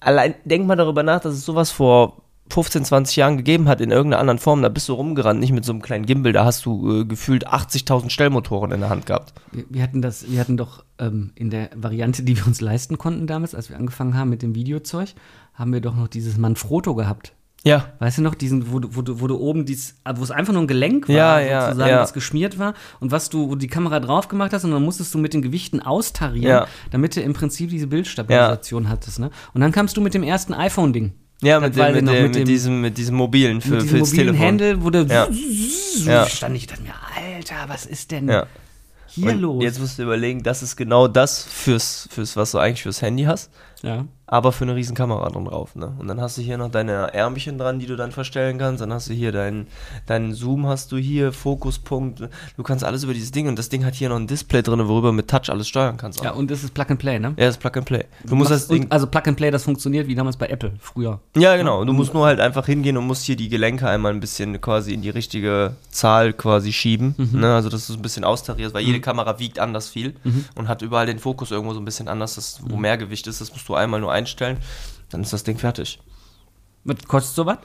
Allein, 0.00 0.34
denk 0.44 0.66
mal 0.66 0.76
darüber 0.76 1.02
nach, 1.02 1.20
dass 1.20 1.34
es 1.34 1.44
sowas 1.44 1.70
vor 1.70 2.22
15, 2.50 2.84
20 2.84 3.16
Jahren 3.16 3.36
gegeben 3.36 3.68
hat 3.68 3.80
in 3.80 3.90
irgendeiner 3.90 4.20
anderen 4.20 4.38
Form, 4.38 4.62
da 4.62 4.68
bist 4.68 4.88
du 4.88 4.94
rumgerannt, 4.94 5.40
nicht 5.40 5.52
mit 5.52 5.64
so 5.64 5.72
einem 5.72 5.82
kleinen 5.82 6.06
Gimbal, 6.06 6.32
da 6.32 6.44
hast 6.44 6.64
du 6.64 7.00
äh, 7.00 7.04
gefühlt 7.04 7.48
80.000 7.48 8.10
Stellmotoren 8.10 8.72
in 8.72 8.80
der 8.80 8.90
Hand 8.90 9.06
gehabt. 9.06 9.32
wir, 9.52 9.64
wir 9.68 9.82
hatten 9.82 10.02
das, 10.02 10.30
wir 10.30 10.40
hatten 10.40 10.56
doch 10.56 10.84
ähm, 10.98 11.32
in 11.34 11.50
der 11.50 11.70
Variante, 11.74 12.22
die 12.22 12.36
wir 12.36 12.46
uns 12.46 12.60
leisten 12.60 12.98
konnten 12.98 13.26
damals, 13.26 13.54
als 13.54 13.70
wir 13.70 13.76
angefangen 13.76 14.16
haben 14.16 14.30
mit 14.30 14.42
dem 14.42 14.54
Videozeug, 14.54 15.10
haben 15.54 15.72
wir 15.72 15.80
doch 15.80 15.96
noch 15.96 16.08
dieses 16.08 16.38
Manfrotto 16.38 16.94
gehabt. 16.94 17.32
Ja, 17.64 17.92
Weißt 17.98 18.18
du 18.18 18.22
noch, 18.22 18.36
diesen, 18.36 18.72
wo 18.72 18.78
du, 18.78 18.94
wo 18.94 19.02
du, 19.02 19.20
wo 19.20 19.26
du 19.26 19.36
oben 19.36 19.66
dies, 19.66 19.96
wo 20.14 20.22
es 20.22 20.30
einfach 20.30 20.52
nur 20.52 20.62
ein 20.62 20.68
Gelenk 20.68 21.08
war, 21.08 21.14
Ja, 21.14 21.40
ja, 21.40 21.66
sozusagen, 21.66 21.90
ja. 21.90 21.98
das 21.98 22.12
geschmiert 22.12 22.58
war 22.58 22.74
und 23.00 23.10
was 23.10 23.30
du, 23.30 23.46
wo 23.48 23.54
du 23.54 23.56
die 23.56 23.66
Kamera 23.66 23.98
drauf 23.98 24.28
gemacht 24.28 24.52
hast 24.52 24.64
und 24.64 24.70
dann 24.70 24.82
musstest 24.84 25.12
du 25.12 25.18
mit 25.18 25.34
den 25.34 25.42
Gewichten 25.42 25.80
austarieren, 25.80 26.66
damit 26.92 27.16
du 27.16 27.20
im 27.20 27.32
Prinzip 27.32 27.70
diese 27.70 27.88
Bildstabilisation 27.88 28.88
hattest, 28.88 29.18
ne? 29.18 29.30
Und 29.54 29.60
dann 29.60 29.72
kamst 29.72 29.96
du 29.96 30.00
mit 30.00 30.14
dem 30.14 30.22
ersten 30.22 30.54
iPhone-Ding. 30.54 31.12
Ja, 31.42 31.60
mit, 31.60 31.76
dem, 31.76 31.92
mit, 31.94 32.04
noch 32.04 32.12
dem, 32.12 32.22
mit 32.24 32.34
dem- 32.34 32.44
diesem, 32.44 32.80
mit 32.80 32.98
diesem 32.98 33.14
mobilen 33.16 33.60
für, 33.60 33.74
mit 33.74 33.82
diesem 33.82 33.96
fürs 33.98 34.10
mobilen 34.10 34.26
Telefon. 34.28 34.46
Handle, 34.46 34.82
wo 34.84 34.90
du 34.90 35.02
Ja. 35.04 35.28
Ja. 36.04 36.26
stand 36.26 36.56
ich, 36.56 36.66
dachte 36.66 36.82
mir, 36.82 36.94
Alter, 37.16 37.54
was 37.68 37.86
ist 37.86 38.10
denn 38.10 38.28
Ja. 38.28 38.46
hier 39.06 39.32
Und 39.32 39.40
los? 39.40 39.62
Jetzt 39.62 39.78
musst 39.80 39.98
du 39.98 40.02
überlegen, 40.02 40.42
das 40.42 40.62
ist 40.62 40.76
genau 40.76 41.08
das 41.08 41.44
fürs, 41.44 42.08
fürs, 42.10 42.36
was 42.36 42.50
du 42.52 42.58
eigentlich 42.58 42.82
fürs 42.82 43.02
Handy 43.02 43.24
hast, 43.24 43.50
ja. 43.82 44.04
Aber 44.30 44.52
für 44.52 44.64
eine 44.64 44.74
riesen 44.74 44.94
Kamera 44.94 45.28
dran 45.30 45.46
drauf. 45.46 45.74
Ne? 45.74 45.92
Und 45.98 46.06
dann 46.08 46.20
hast 46.20 46.36
du 46.38 46.42
hier 46.42 46.58
noch 46.58 46.70
deine 46.70 47.12
Ärmchen 47.14 47.58
dran, 47.58 47.78
die 47.78 47.86
du 47.86 47.96
dann 47.96 48.12
verstellen 48.12 48.58
kannst. 48.58 48.80
Dann 48.82 48.92
hast 48.92 49.08
du 49.08 49.14
hier 49.14 49.32
deinen, 49.32 49.66
deinen 50.06 50.34
Zoom, 50.34 50.66
hast 50.66 50.92
du 50.92 50.96
hier, 50.98 51.32
Fokuspunkt. 51.32 52.20
Du 52.56 52.62
kannst 52.62 52.84
alles 52.84 53.04
über 53.04 53.14
dieses 53.14 53.30
Ding 53.32 53.48
und 53.48 53.58
das 53.58 53.68
Ding 53.68 53.84
hat 53.84 53.94
hier 53.94 54.08
noch 54.10 54.16
ein 54.16 54.26
Display 54.26 54.62
drin, 54.62 54.86
worüber 54.86 55.08
du 55.08 55.12
mit 55.14 55.28
Touch 55.28 55.48
alles 55.50 55.66
steuern 55.68 55.96
kannst. 55.96 56.20
auch. 56.20 56.24
ja, 56.24 56.30
und 56.32 56.50
das 56.50 56.62
ist 56.62 56.74
Plug 56.74 56.86
and 56.90 56.98
Play, 56.98 57.18
ne? 57.18 57.28
ja, 57.36 57.46
das 57.46 57.56
ist 57.56 57.60
Plug 57.60 57.72
and 57.76 57.84
Play. 57.86 58.04
Du 58.24 58.36
musst 58.36 58.50
das 58.50 58.68
Ding. 58.68 58.86
also 58.90 59.06
Plug 59.06 59.22
and 59.26 59.36
Play, 59.36 59.50
das 59.50 59.64
funktioniert 59.64 60.06
wie 60.08 60.14
damals 60.14 60.36
bei 60.36 60.46
Apple 60.48 60.72
früher. 60.78 61.20
Ja, 61.36 61.56
genau. 61.56 61.84
Du 61.84 61.92
musst 61.92 62.14
nur 62.14 62.26
halt 62.26 62.40
einfach 62.40 62.66
hingehen 62.66 62.96
und 62.96 63.06
musst 63.06 63.24
hier 63.24 63.36
die 63.36 63.48
Gelenke 63.48 63.88
einmal 63.88 64.12
ein 64.12 64.20
bisschen 64.20 64.60
quasi 64.60 64.92
in 64.94 65.02
die 65.02 65.10
richtige 65.10 65.72
Zahl 65.90 66.32
quasi 66.32 66.72
schieben. 66.72 67.14
Mhm. 67.16 67.40
Ne? 67.40 67.54
Also, 67.54 67.68
dass 67.68 67.86
du 67.86 67.92
es 67.94 67.98
ein 67.98 68.02
bisschen 68.02 68.24
austarierst, 68.24 68.74
weil 68.74 68.82
jede 68.84 69.00
Kamera 69.00 69.38
wiegt 69.38 69.58
anders 69.58 69.88
viel 69.88 70.14
Mhm. 70.24 70.44
und 70.54 70.68
hat 70.68 70.82
überall 70.82 71.06
den 71.06 71.18
Fokus 71.18 71.50
irgendwo 71.50 71.72
so 71.74 71.80
ein 71.80 71.84
bisschen 71.84 72.08
anders, 72.08 72.34
das, 72.34 72.60
wo 72.64 72.76
mehr 72.76 72.96
Gewicht 72.98 73.26
ist. 73.26 73.40
Das 73.40 73.52
musst 73.52 73.68
du 73.68 73.74
einmal 73.74 74.00
nur 74.00 74.12
einstellen, 74.18 74.58
dann 75.10 75.22
ist 75.22 75.32
das 75.32 75.44
Ding 75.44 75.58
fertig. 75.58 75.98
Was 76.84 76.96
kostet 77.06 77.34
sowas? 77.36 77.58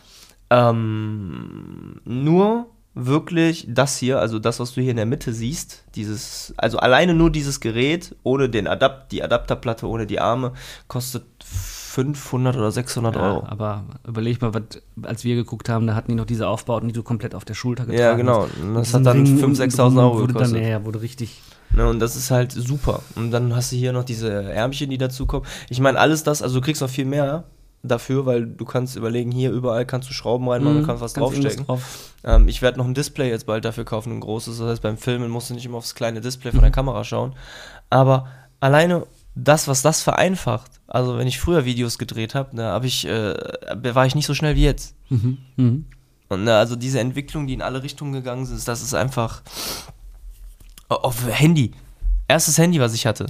Ähm, 0.49 2.01
nur 2.05 2.67
wirklich 2.95 3.65
das 3.69 3.97
hier, 3.97 4.19
also 4.19 4.37
das, 4.37 4.59
was 4.59 4.73
du 4.73 4.81
hier 4.81 4.91
in 4.91 4.97
der 4.97 5.05
Mitte 5.05 5.33
siehst, 5.33 5.83
dieses, 5.95 6.53
also 6.57 6.77
alleine 6.77 7.13
nur 7.13 7.31
dieses 7.31 7.59
Gerät, 7.59 8.15
ohne 8.23 8.49
den 8.49 8.67
Adapt, 8.67 9.11
die 9.11 9.23
Adapterplatte, 9.23 9.87
ohne 9.87 10.05
die 10.05 10.19
Arme, 10.19 10.53
kostet 10.87 11.25
500 11.43 12.55
oder 12.55 12.71
600 12.71 13.17
Euro. 13.17 13.43
Ja, 13.43 13.49
aber 13.49 13.83
überleg 14.07 14.41
mal, 14.41 14.53
was, 14.53 14.63
als 15.03 15.23
wir 15.23 15.35
geguckt 15.35 15.69
haben, 15.69 15.87
da 15.87 15.95
hatten 15.95 16.11
die 16.11 16.15
noch 16.15 16.25
diese 16.25 16.47
Aufbauten, 16.47 16.87
die 16.87 16.93
du 16.93 17.03
komplett 17.03 17.33
auf 17.35 17.45
der 17.45 17.53
Schulter 17.55 17.85
getragen 17.85 18.01
Ja, 18.01 18.13
genau. 18.13 18.47
hast. 18.47 18.75
Das 18.75 18.93
hat 18.93 19.05
dann 19.05 19.23
Ring 19.23 19.37
5.000, 19.37 19.43
und 19.43 19.57
6.000 19.57 19.99
Euro 19.99 20.13
wurde 20.15 20.33
gekostet. 20.33 20.57
Dann, 20.57 20.67
ja, 20.67 20.85
wurde 20.85 21.01
richtig. 21.01 21.41
Ne, 21.73 21.87
und 21.87 21.99
das 21.99 22.15
ist 22.15 22.31
halt 22.31 22.51
super. 22.51 23.01
Und 23.15 23.31
dann 23.31 23.55
hast 23.55 23.71
du 23.71 23.75
hier 23.75 23.93
noch 23.93 24.03
diese 24.03 24.31
Ärmchen, 24.31 24.89
die 24.89 24.97
dazukommen. 24.97 25.47
Ich 25.69 25.79
meine, 25.79 25.99
alles 25.99 26.23
das, 26.23 26.41
also 26.41 26.59
du 26.59 26.61
kriegst 26.61 26.81
noch 26.81 26.89
viel 26.89 27.05
mehr 27.05 27.45
dafür, 27.81 28.25
weil 28.25 28.45
du 28.45 28.63
kannst 28.63 28.95
überlegen, 28.95 29.31
hier 29.31 29.51
überall 29.51 29.85
kannst 29.85 30.09
du 30.09 30.13
Schrauben 30.13 30.47
reinmachen, 30.47 30.81
du 30.81 30.85
kannst 30.85 31.01
was 31.01 31.15
irgendwas 31.15 31.39
draufstecken. 31.39 31.65
Drauf. 31.65 32.13
Ähm, 32.23 32.47
ich 32.47 32.61
werde 32.61 32.77
noch 32.77 32.85
ein 32.85 32.93
Display 32.93 33.29
jetzt 33.29 33.45
bald 33.45 33.65
dafür 33.65 33.83
kaufen, 33.83 34.13
ein 34.13 34.21
großes. 34.21 34.57
Das 34.57 34.67
heißt, 34.67 34.81
beim 34.81 34.97
Filmen 34.97 35.29
musst 35.29 35.49
du 35.49 35.53
nicht 35.53 35.65
immer 35.65 35.77
aufs 35.77 35.95
kleine 35.95 36.21
Display 36.21 36.51
von 36.51 36.61
der 36.61 36.71
Kamera 36.71 37.03
schauen. 37.03 37.33
Aber 37.89 38.27
alleine 38.59 39.05
das, 39.35 39.67
was 39.67 39.81
das 39.81 40.01
vereinfacht, 40.01 40.71
also 40.87 41.17
wenn 41.17 41.27
ich 41.27 41.39
früher 41.39 41.65
Videos 41.65 41.97
gedreht 41.97 42.35
habe, 42.35 42.55
da 42.55 42.73
hab 42.73 42.85
ich, 42.85 43.05
äh, 43.05 43.35
war 43.95 44.05
ich 44.05 44.15
nicht 44.15 44.27
so 44.27 44.33
schnell 44.33 44.55
wie 44.55 44.63
jetzt. 44.63 44.95
Mhm. 45.09 45.37
Mhm. 45.57 45.85
Und 46.29 46.45
ne, 46.45 46.55
also 46.55 46.75
diese 46.75 46.99
Entwicklung, 46.99 47.47
die 47.47 47.53
in 47.53 47.61
alle 47.61 47.83
Richtungen 47.83 48.13
gegangen 48.13 48.45
sind, 48.45 48.65
das 48.67 48.81
ist 48.81 48.93
einfach 48.93 49.41
auf 51.01 51.27
Handy. 51.27 51.71
Erstes 52.27 52.57
Handy, 52.57 52.79
was 52.79 52.93
ich 52.93 53.05
hatte. 53.05 53.27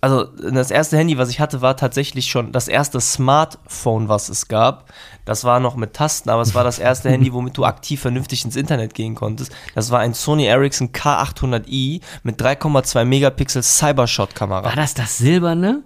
Also 0.00 0.24
das 0.24 0.70
erste 0.70 0.96
Handy, 0.96 1.18
was 1.18 1.28
ich 1.28 1.40
hatte, 1.40 1.60
war 1.60 1.76
tatsächlich 1.76 2.26
schon 2.26 2.52
das 2.52 2.68
erste 2.68 3.00
Smartphone, 3.00 4.08
was 4.08 4.28
es 4.28 4.46
gab. 4.46 4.92
Das 5.24 5.42
war 5.42 5.58
noch 5.58 5.74
mit 5.74 5.94
Tasten, 5.94 6.30
aber 6.30 6.42
es 6.42 6.54
war 6.54 6.62
das 6.62 6.78
erste 6.78 7.10
Handy, 7.10 7.32
womit 7.32 7.56
du 7.56 7.64
aktiv 7.64 8.00
vernünftig 8.00 8.44
ins 8.44 8.54
Internet 8.54 8.94
gehen 8.94 9.16
konntest. 9.16 9.52
Das 9.74 9.90
war 9.90 9.98
ein 9.98 10.14
Sony 10.14 10.46
Ericsson 10.46 10.92
K800i 10.92 12.00
mit 12.22 12.40
3,2 12.40 13.04
Megapixel 13.04 13.62
Cybershot-Kamera. 13.62 14.64
War 14.64 14.76
das 14.76 14.94
das 14.94 15.18
Silberne? 15.18 15.82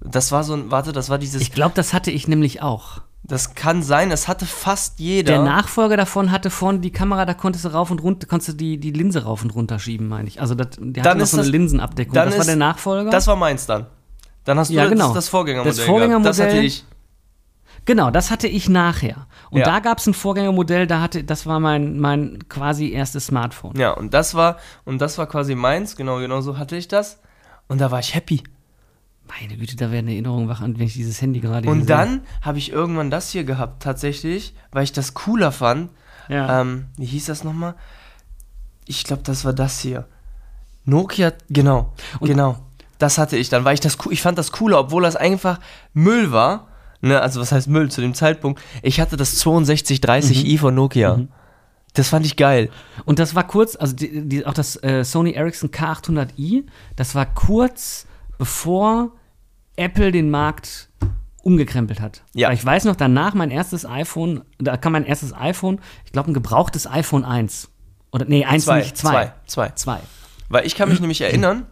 Das 0.00 0.30
war 0.30 0.44
so 0.44 0.54
ein, 0.54 0.70
warte, 0.70 0.92
das 0.92 1.10
war 1.10 1.18
dieses, 1.18 1.42
Ich 1.42 1.52
glaube, 1.52 1.74
das 1.74 1.92
hatte 1.92 2.12
ich 2.12 2.28
nämlich 2.28 2.62
auch. 2.62 3.00
Das 3.28 3.54
kann 3.54 3.82
sein, 3.82 4.10
es 4.10 4.26
hatte 4.26 4.46
fast 4.46 4.98
jeder. 5.00 5.34
Der 5.34 5.42
Nachfolger 5.42 5.96
davon 5.96 6.32
hatte 6.32 6.50
vorne 6.50 6.80
die 6.80 6.90
Kamera, 6.90 7.24
da 7.26 7.34
konntest 7.34 7.64
du 7.64 7.68
rauf 7.68 7.90
und 7.90 8.02
runter, 8.02 8.26
konntest 8.26 8.48
du 8.48 8.52
die, 8.54 8.78
die 8.80 8.90
Linse 8.90 9.24
rauf 9.24 9.42
und 9.42 9.54
runter 9.54 9.78
schieben, 9.78 10.08
meine 10.08 10.26
ich. 10.28 10.40
Also 10.40 10.54
das, 10.54 10.68
der 10.78 11.02
Dann 11.02 11.10
hatte 11.12 11.18
noch 11.20 11.26
so 11.26 11.36
eine 11.36 11.44
das- 11.44 11.52
Linsenabdeckung. 11.52 12.14
dann 12.14 12.26
das 12.26 12.34
war 12.34 12.40
ist- 12.40 12.46
der 12.48 12.56
Nachfolger. 12.56 13.10
Das 13.10 13.26
war 13.26 13.36
meins 13.36 13.66
dann. 13.66 13.86
Dann 14.44 14.58
hast 14.58 14.70
du 14.70 14.74
Ja, 14.74 14.84
das, 14.84 14.92
genau. 14.92 15.12
das 15.14 15.28
Vorgängermodell. 15.28 15.72
Das 15.76 15.84
Vorgängermodell- 15.84 16.22
Gehabt. 16.22 16.38
Das 16.38 16.40
hatte 16.40 16.58
ich. 16.58 16.84
Genau, 17.84 18.10
das 18.10 18.30
hatte 18.30 18.48
ich 18.48 18.68
nachher. 18.68 19.26
Und 19.50 19.60
Ja. 19.60 19.64
da 19.66 19.78
gab 19.80 19.98
es 19.98 20.06
ein 20.06 20.12
Vorgängermodell, 20.14 20.86
da 20.86 21.00
hatte, 21.00 21.24
das 21.24 21.46
war 21.46 21.58
mein, 21.60 21.98
mein 21.98 22.38
quasi 22.48 22.90
erstes 22.92 23.26
Smartphone. 23.26 23.76
Ja, 23.78 23.92
und 23.92 24.12
das 24.14 24.34
war 24.34 24.56
und 24.84 25.00
das 25.00 25.16
war 25.18 25.26
quasi 25.26 25.54
meins, 25.54 25.96
genau, 25.96 26.18
genau 26.18 26.40
so 26.42 26.58
hatte 26.58 26.76
ich 26.76 26.88
das. 26.88 27.20
Und 27.66 27.80
da 27.80 27.90
war 27.90 28.00
ich 28.00 28.14
happy. 28.14 28.42
Meine 29.28 29.56
Güte, 29.56 29.76
da 29.76 29.90
werden 29.92 30.08
Erinnerungen 30.08 30.48
wach 30.48 30.60
an, 30.60 30.78
wenn 30.78 30.86
ich 30.86 30.94
dieses 30.94 31.20
Handy 31.20 31.40
gerade 31.40 31.68
Und 31.68 31.88
dann 31.90 32.22
habe 32.42 32.58
ich 32.58 32.72
irgendwann 32.72 33.10
das 33.10 33.30
hier 33.30 33.44
gehabt, 33.44 33.82
tatsächlich, 33.82 34.54
weil 34.72 34.84
ich 34.84 34.92
das 34.92 35.14
cooler 35.14 35.52
fand. 35.52 35.90
Ja. 36.28 36.60
Ähm, 36.60 36.86
wie 36.96 37.06
hieß 37.06 37.26
das 37.26 37.44
nochmal? 37.44 37.74
Ich 38.86 39.04
glaube, 39.04 39.22
das 39.22 39.44
war 39.44 39.52
das 39.52 39.80
hier. 39.80 40.06
Nokia, 40.84 41.32
genau, 41.50 41.92
Und- 42.20 42.28
genau. 42.28 42.56
Das 42.98 43.16
hatte 43.16 43.36
ich 43.36 43.48
dann, 43.48 43.64
weil 43.64 43.74
ich 43.74 43.80
das 43.80 43.96
ich 44.10 44.20
fand 44.22 44.38
das 44.38 44.50
cooler, 44.50 44.80
obwohl 44.80 45.02
das 45.04 45.14
einfach 45.14 45.60
Müll 45.94 46.32
war. 46.32 46.66
Ne, 47.00 47.20
also 47.20 47.40
was 47.40 47.52
heißt 47.52 47.68
Müll 47.68 47.92
zu 47.92 48.00
dem 48.00 48.12
Zeitpunkt? 48.12 48.60
Ich 48.82 48.98
hatte 48.98 49.16
das 49.16 49.40
6230i 49.40 50.58
von 50.58 50.74
Nokia. 50.74 51.20
Das 51.94 52.08
fand 52.08 52.26
ich 52.26 52.34
geil. 52.34 52.70
Und 53.04 53.20
das 53.20 53.36
war 53.36 53.46
kurz, 53.46 53.76
also 53.76 53.94
die, 53.94 54.28
die, 54.28 54.44
auch 54.46 54.52
das 54.52 54.82
äh, 54.82 55.04
Sony 55.04 55.30
Ericsson 55.30 55.70
K800i, 55.70 56.64
das 56.96 57.14
war 57.14 57.26
kurz 57.26 58.07
bevor 58.38 59.12
Apple 59.76 60.12
den 60.12 60.30
Markt 60.30 60.88
umgekrempelt 61.42 62.00
hat. 62.00 62.22
Ja. 62.34 62.48
Weil 62.48 62.54
ich 62.56 62.64
weiß 62.64 62.84
noch, 62.84 62.96
danach 62.96 63.34
mein 63.34 63.50
erstes 63.50 63.86
iPhone, 63.86 64.42
da 64.58 64.76
kam 64.76 64.92
mein 64.92 65.04
erstes 65.04 65.34
iPhone, 65.34 65.80
ich 66.04 66.12
glaube 66.12 66.30
ein 66.30 66.34
gebrauchtes 66.34 66.86
iPhone 66.86 67.24
1. 67.24 67.68
Oder 68.12 68.24
nee, 68.26 68.44
1 68.44 68.64
Zwei, 68.64 68.78
nicht, 68.78 68.96
2. 68.96 69.10
zwei, 69.10 69.32
zwei. 69.46 69.70
2. 69.74 69.98
Weil 70.48 70.66
ich 70.66 70.74
kann 70.74 70.88
mich 70.88 71.00
nämlich 71.00 71.20
erinnern, 71.20 71.66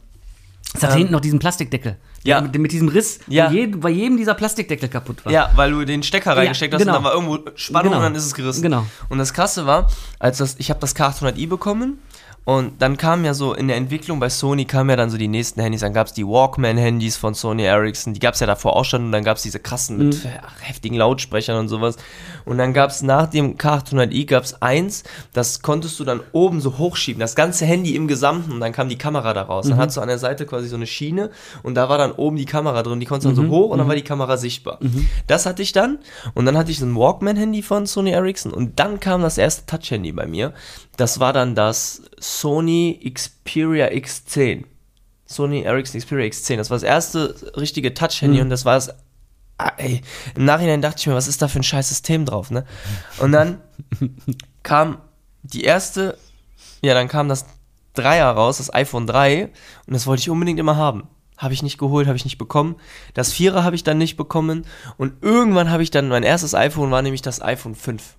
Es 0.74 0.83
hatte 0.83 0.92
Ähm, 0.94 0.98
hinten 0.98 1.12
noch 1.14 1.20
diesen 1.20 1.38
Plastikdeckel. 1.38 1.96
ja. 2.24 2.40
Mit, 2.40 2.59
mit 2.59 2.72
diesem 2.72 2.88
Riss, 2.88 3.20
Ja. 3.29 3.50
jedem, 3.50 3.81
bei 3.81 3.88
jedem 3.90 4.16
dieser 4.18 4.35
Plastikdeckel 4.35 4.88
kaputt 4.88 5.24
war. 5.24 5.33
ja, 5.33 5.50
weil 5.57 5.70
du 5.70 5.85
den 5.85 6.02
Stecker 6.02 6.37
reingesteckt 6.37 6.74
hast 6.74 6.81
genau. 6.81 6.96
und 6.98 7.05
dann 7.05 7.05
war 7.05 7.14
irgendwo 7.14 7.50
Spannung 7.57 7.85
Genau. 7.92 7.96
und 7.98 8.02
dann 8.02 8.14
ist 8.14 8.26
es 8.26 8.35
gerissen. 8.35 8.62
Genau. 8.62 8.85
Und 9.09 9.18
das 9.18 9.33
Krasse 9.33 9.64
war, 9.66 9.90
als 10.18 10.38
das, 10.38 10.57
ich 10.59 10.68
habe 10.70 10.81
das 10.81 10.94
K800i 10.96 11.48
bekommen 11.48 11.98
und 12.46 12.80
dann 12.80 12.96
kam 12.96 13.24
ja 13.26 13.35
so 13.35 13.52
in 13.52 13.68
der 13.68 13.76
Entwicklung 13.76 14.18
bei 14.20 14.28
Sony 14.30 14.64
kamen 14.64 14.88
ja 14.90 14.96
dann 14.96 15.11
so 15.11 15.18
die 15.18 15.28
nächsten 15.28 15.61
Handys, 15.61 15.82
dann 15.82 15.92
gab 15.92 16.06
es 16.06 16.12
die 16.14 16.24
Walkman-Handys 16.24 17.16
von 17.18 17.35
Sony 17.35 17.64
Ericsson, 17.64 18.14
die 18.14 18.20
gab 18.20 18.32
es 18.35 18.40
ja 18.40 18.46
davor 18.46 18.76
auch 18.76 18.85
schon 18.85 19.04
und 19.06 19.12
dann 19.12 19.24
gab 19.24 19.37
es 19.37 19.42
diese 19.42 19.59
krassen 19.59 19.98
mit 19.98 20.24
Mhm. 20.24 20.30
heftigen 20.61 20.96
Lautsprechern 20.96 21.59
und 21.59 21.68
sowas. 21.68 21.96
Und 22.44 22.59
dann 22.59 22.72
gab 22.72 22.90
es 22.90 23.02
nach 23.02 23.26
dem 23.26 23.56
K800i 23.59 24.26
gab 24.26 24.44
es 24.44 24.62
eins, 24.62 25.02
das 25.32 25.61
konntest 25.61 25.98
du 26.00 26.04
dann 26.04 26.20
oben 26.32 26.61
so 26.61 26.78
hochschieben, 26.78 27.18
das 27.20 27.35
ganze 27.35 27.66
Handy 27.66 27.96
im 27.96 28.06
Gesamten 28.09 28.52
und 28.52 28.61
dann 28.61 28.72
kam 28.72 28.88
die 28.88 28.96
Kamera 28.96 29.35
da 29.35 29.42
raus. 29.42 29.66
Mhm. 29.66 29.70
Dann 29.70 29.78
hattest 29.80 29.96
du 29.96 30.00
an 30.00 30.09
der 30.09 30.18
Seite 30.18 30.46
quasi 30.46 30.68
so 30.68 30.76
eine 30.76 30.87
Schiene 30.87 31.30
und 31.64 31.74
da 31.74 31.88
war 31.88 31.98
dann 31.98 32.12
oben 32.12 32.37
die 32.37 32.44
Kamera 32.46 32.82
drin, 32.85 33.00
die 33.00 33.06
konntest 33.06 33.26
du 33.26 33.30
Mhm. 33.30 33.37
dann 33.37 33.50
so 33.50 33.56
hoch 33.56 33.70
und 33.70 33.78
dann 33.78 33.88
war 33.88 33.96
die 33.96 34.02
Kamera 34.02 34.37
sichtbar. 34.37 34.78
Das 35.26 35.46
hatte 35.46 35.62
ich 35.62 35.72
dann 35.72 35.98
und 36.35 36.46
dann 36.46 36.56
hatte 36.56 36.70
ich 36.70 36.78
so 36.78 36.87
ein 36.87 36.94
Walkman-Handy 36.94 37.62
von 37.62 37.87
Sony 37.87 38.11
Ericsson 38.12 38.52
und 38.52 38.78
dann 38.78 39.00
kam 39.00 39.22
das 39.22 39.37
erste 39.37 39.66
Touch-Handy 39.66 40.12
bei 40.12 40.26
mir. 40.26 40.52
Das 40.96 41.20
war 41.20 41.32
dann 41.35 41.54
das 41.54 42.02
Sony 42.18 43.00
Xperia 43.12 43.87
X10. 43.88 44.64
Sony 45.26 45.62
Ericsson 45.62 46.00
Xperia 46.00 46.26
X10. 46.26 46.57
Das 46.57 46.70
war 46.70 46.76
das 46.76 46.83
erste 46.83 47.35
richtige 47.57 47.94
Touch-Handy 47.94 48.40
und 48.40 48.50
das 48.50 48.64
war 48.64 48.76
es. 48.76 48.90
Ah, 49.59 49.72
ey, 49.79 50.02
Im 50.35 50.44
Nachhinein 50.44 50.83
dachte 50.83 51.00
ich 51.00 51.07
mir, 51.07 51.14
was 51.14 51.29
ist 51.29 51.40
da 51.40 51.48
für 51.48 51.59
ein 51.59 51.62
scheiß 51.62 51.88
System 51.88 52.26
drauf, 52.26 52.50
ne? 52.50 52.66
Und 53.18 53.33
dann 53.33 53.62
kam 54.62 54.98
die 55.42 55.64
erste, 55.64 56.18
ja, 56.83 56.92
dann 56.92 57.09
kam 57.09 57.29
das 57.29 57.46
Dreier 57.94 58.31
raus, 58.31 58.59
das 58.59 58.72
iPhone 58.72 59.07
3, 59.07 59.44
und 59.87 59.92
das 59.94 60.07
wollte 60.07 60.20
ich 60.20 60.31
unbedingt 60.31 60.61
immer 60.61 60.76
haben. 60.76 61.09
Habe 61.38 61.55
ich 61.55 61.62
nicht 61.62 61.79
geholt, 61.79 62.07
habe 62.07 62.16
ich 62.16 62.24
nicht 62.24 62.38
bekommen. 62.38 62.76
Das 63.14 63.33
Vierer 63.33 63.64
habe 63.64 63.76
ich 63.76 63.85
dann 63.85 63.98
nicht 63.98 64.16
bekommen. 64.16 64.66
Und 64.96 65.22
irgendwann 65.22 65.70
habe 65.70 65.83
ich 65.83 65.90
dann, 65.90 66.09
mein 66.09 66.22
erstes 66.22 66.55
iPhone 66.55 66.90
war 66.90 67.02
nämlich 67.02 67.20
das 67.20 67.42
iPhone 67.42 67.74
5. 67.74 68.16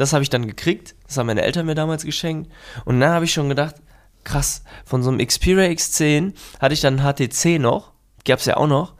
Das 0.00 0.14
habe 0.14 0.22
ich 0.22 0.30
dann 0.30 0.46
gekriegt. 0.46 0.94
Das 1.06 1.18
haben 1.18 1.26
meine 1.26 1.42
Eltern 1.42 1.66
mir 1.66 1.74
damals 1.74 2.04
geschenkt. 2.04 2.50
Und 2.86 3.00
dann 3.00 3.10
habe 3.10 3.26
ich 3.26 3.34
schon 3.34 3.50
gedacht, 3.50 3.74
krass, 4.24 4.64
von 4.86 5.02
so 5.02 5.10
einem 5.10 5.18
Xperia 5.18 5.70
X10 5.70 6.32
hatte 6.58 6.72
ich 6.72 6.80
dann 6.80 7.02
HTC 7.02 7.60
noch. 7.60 7.92
Gab 8.24 8.38
es 8.38 8.46
ja 8.46 8.56
auch 8.56 8.66
noch. 8.66 8.94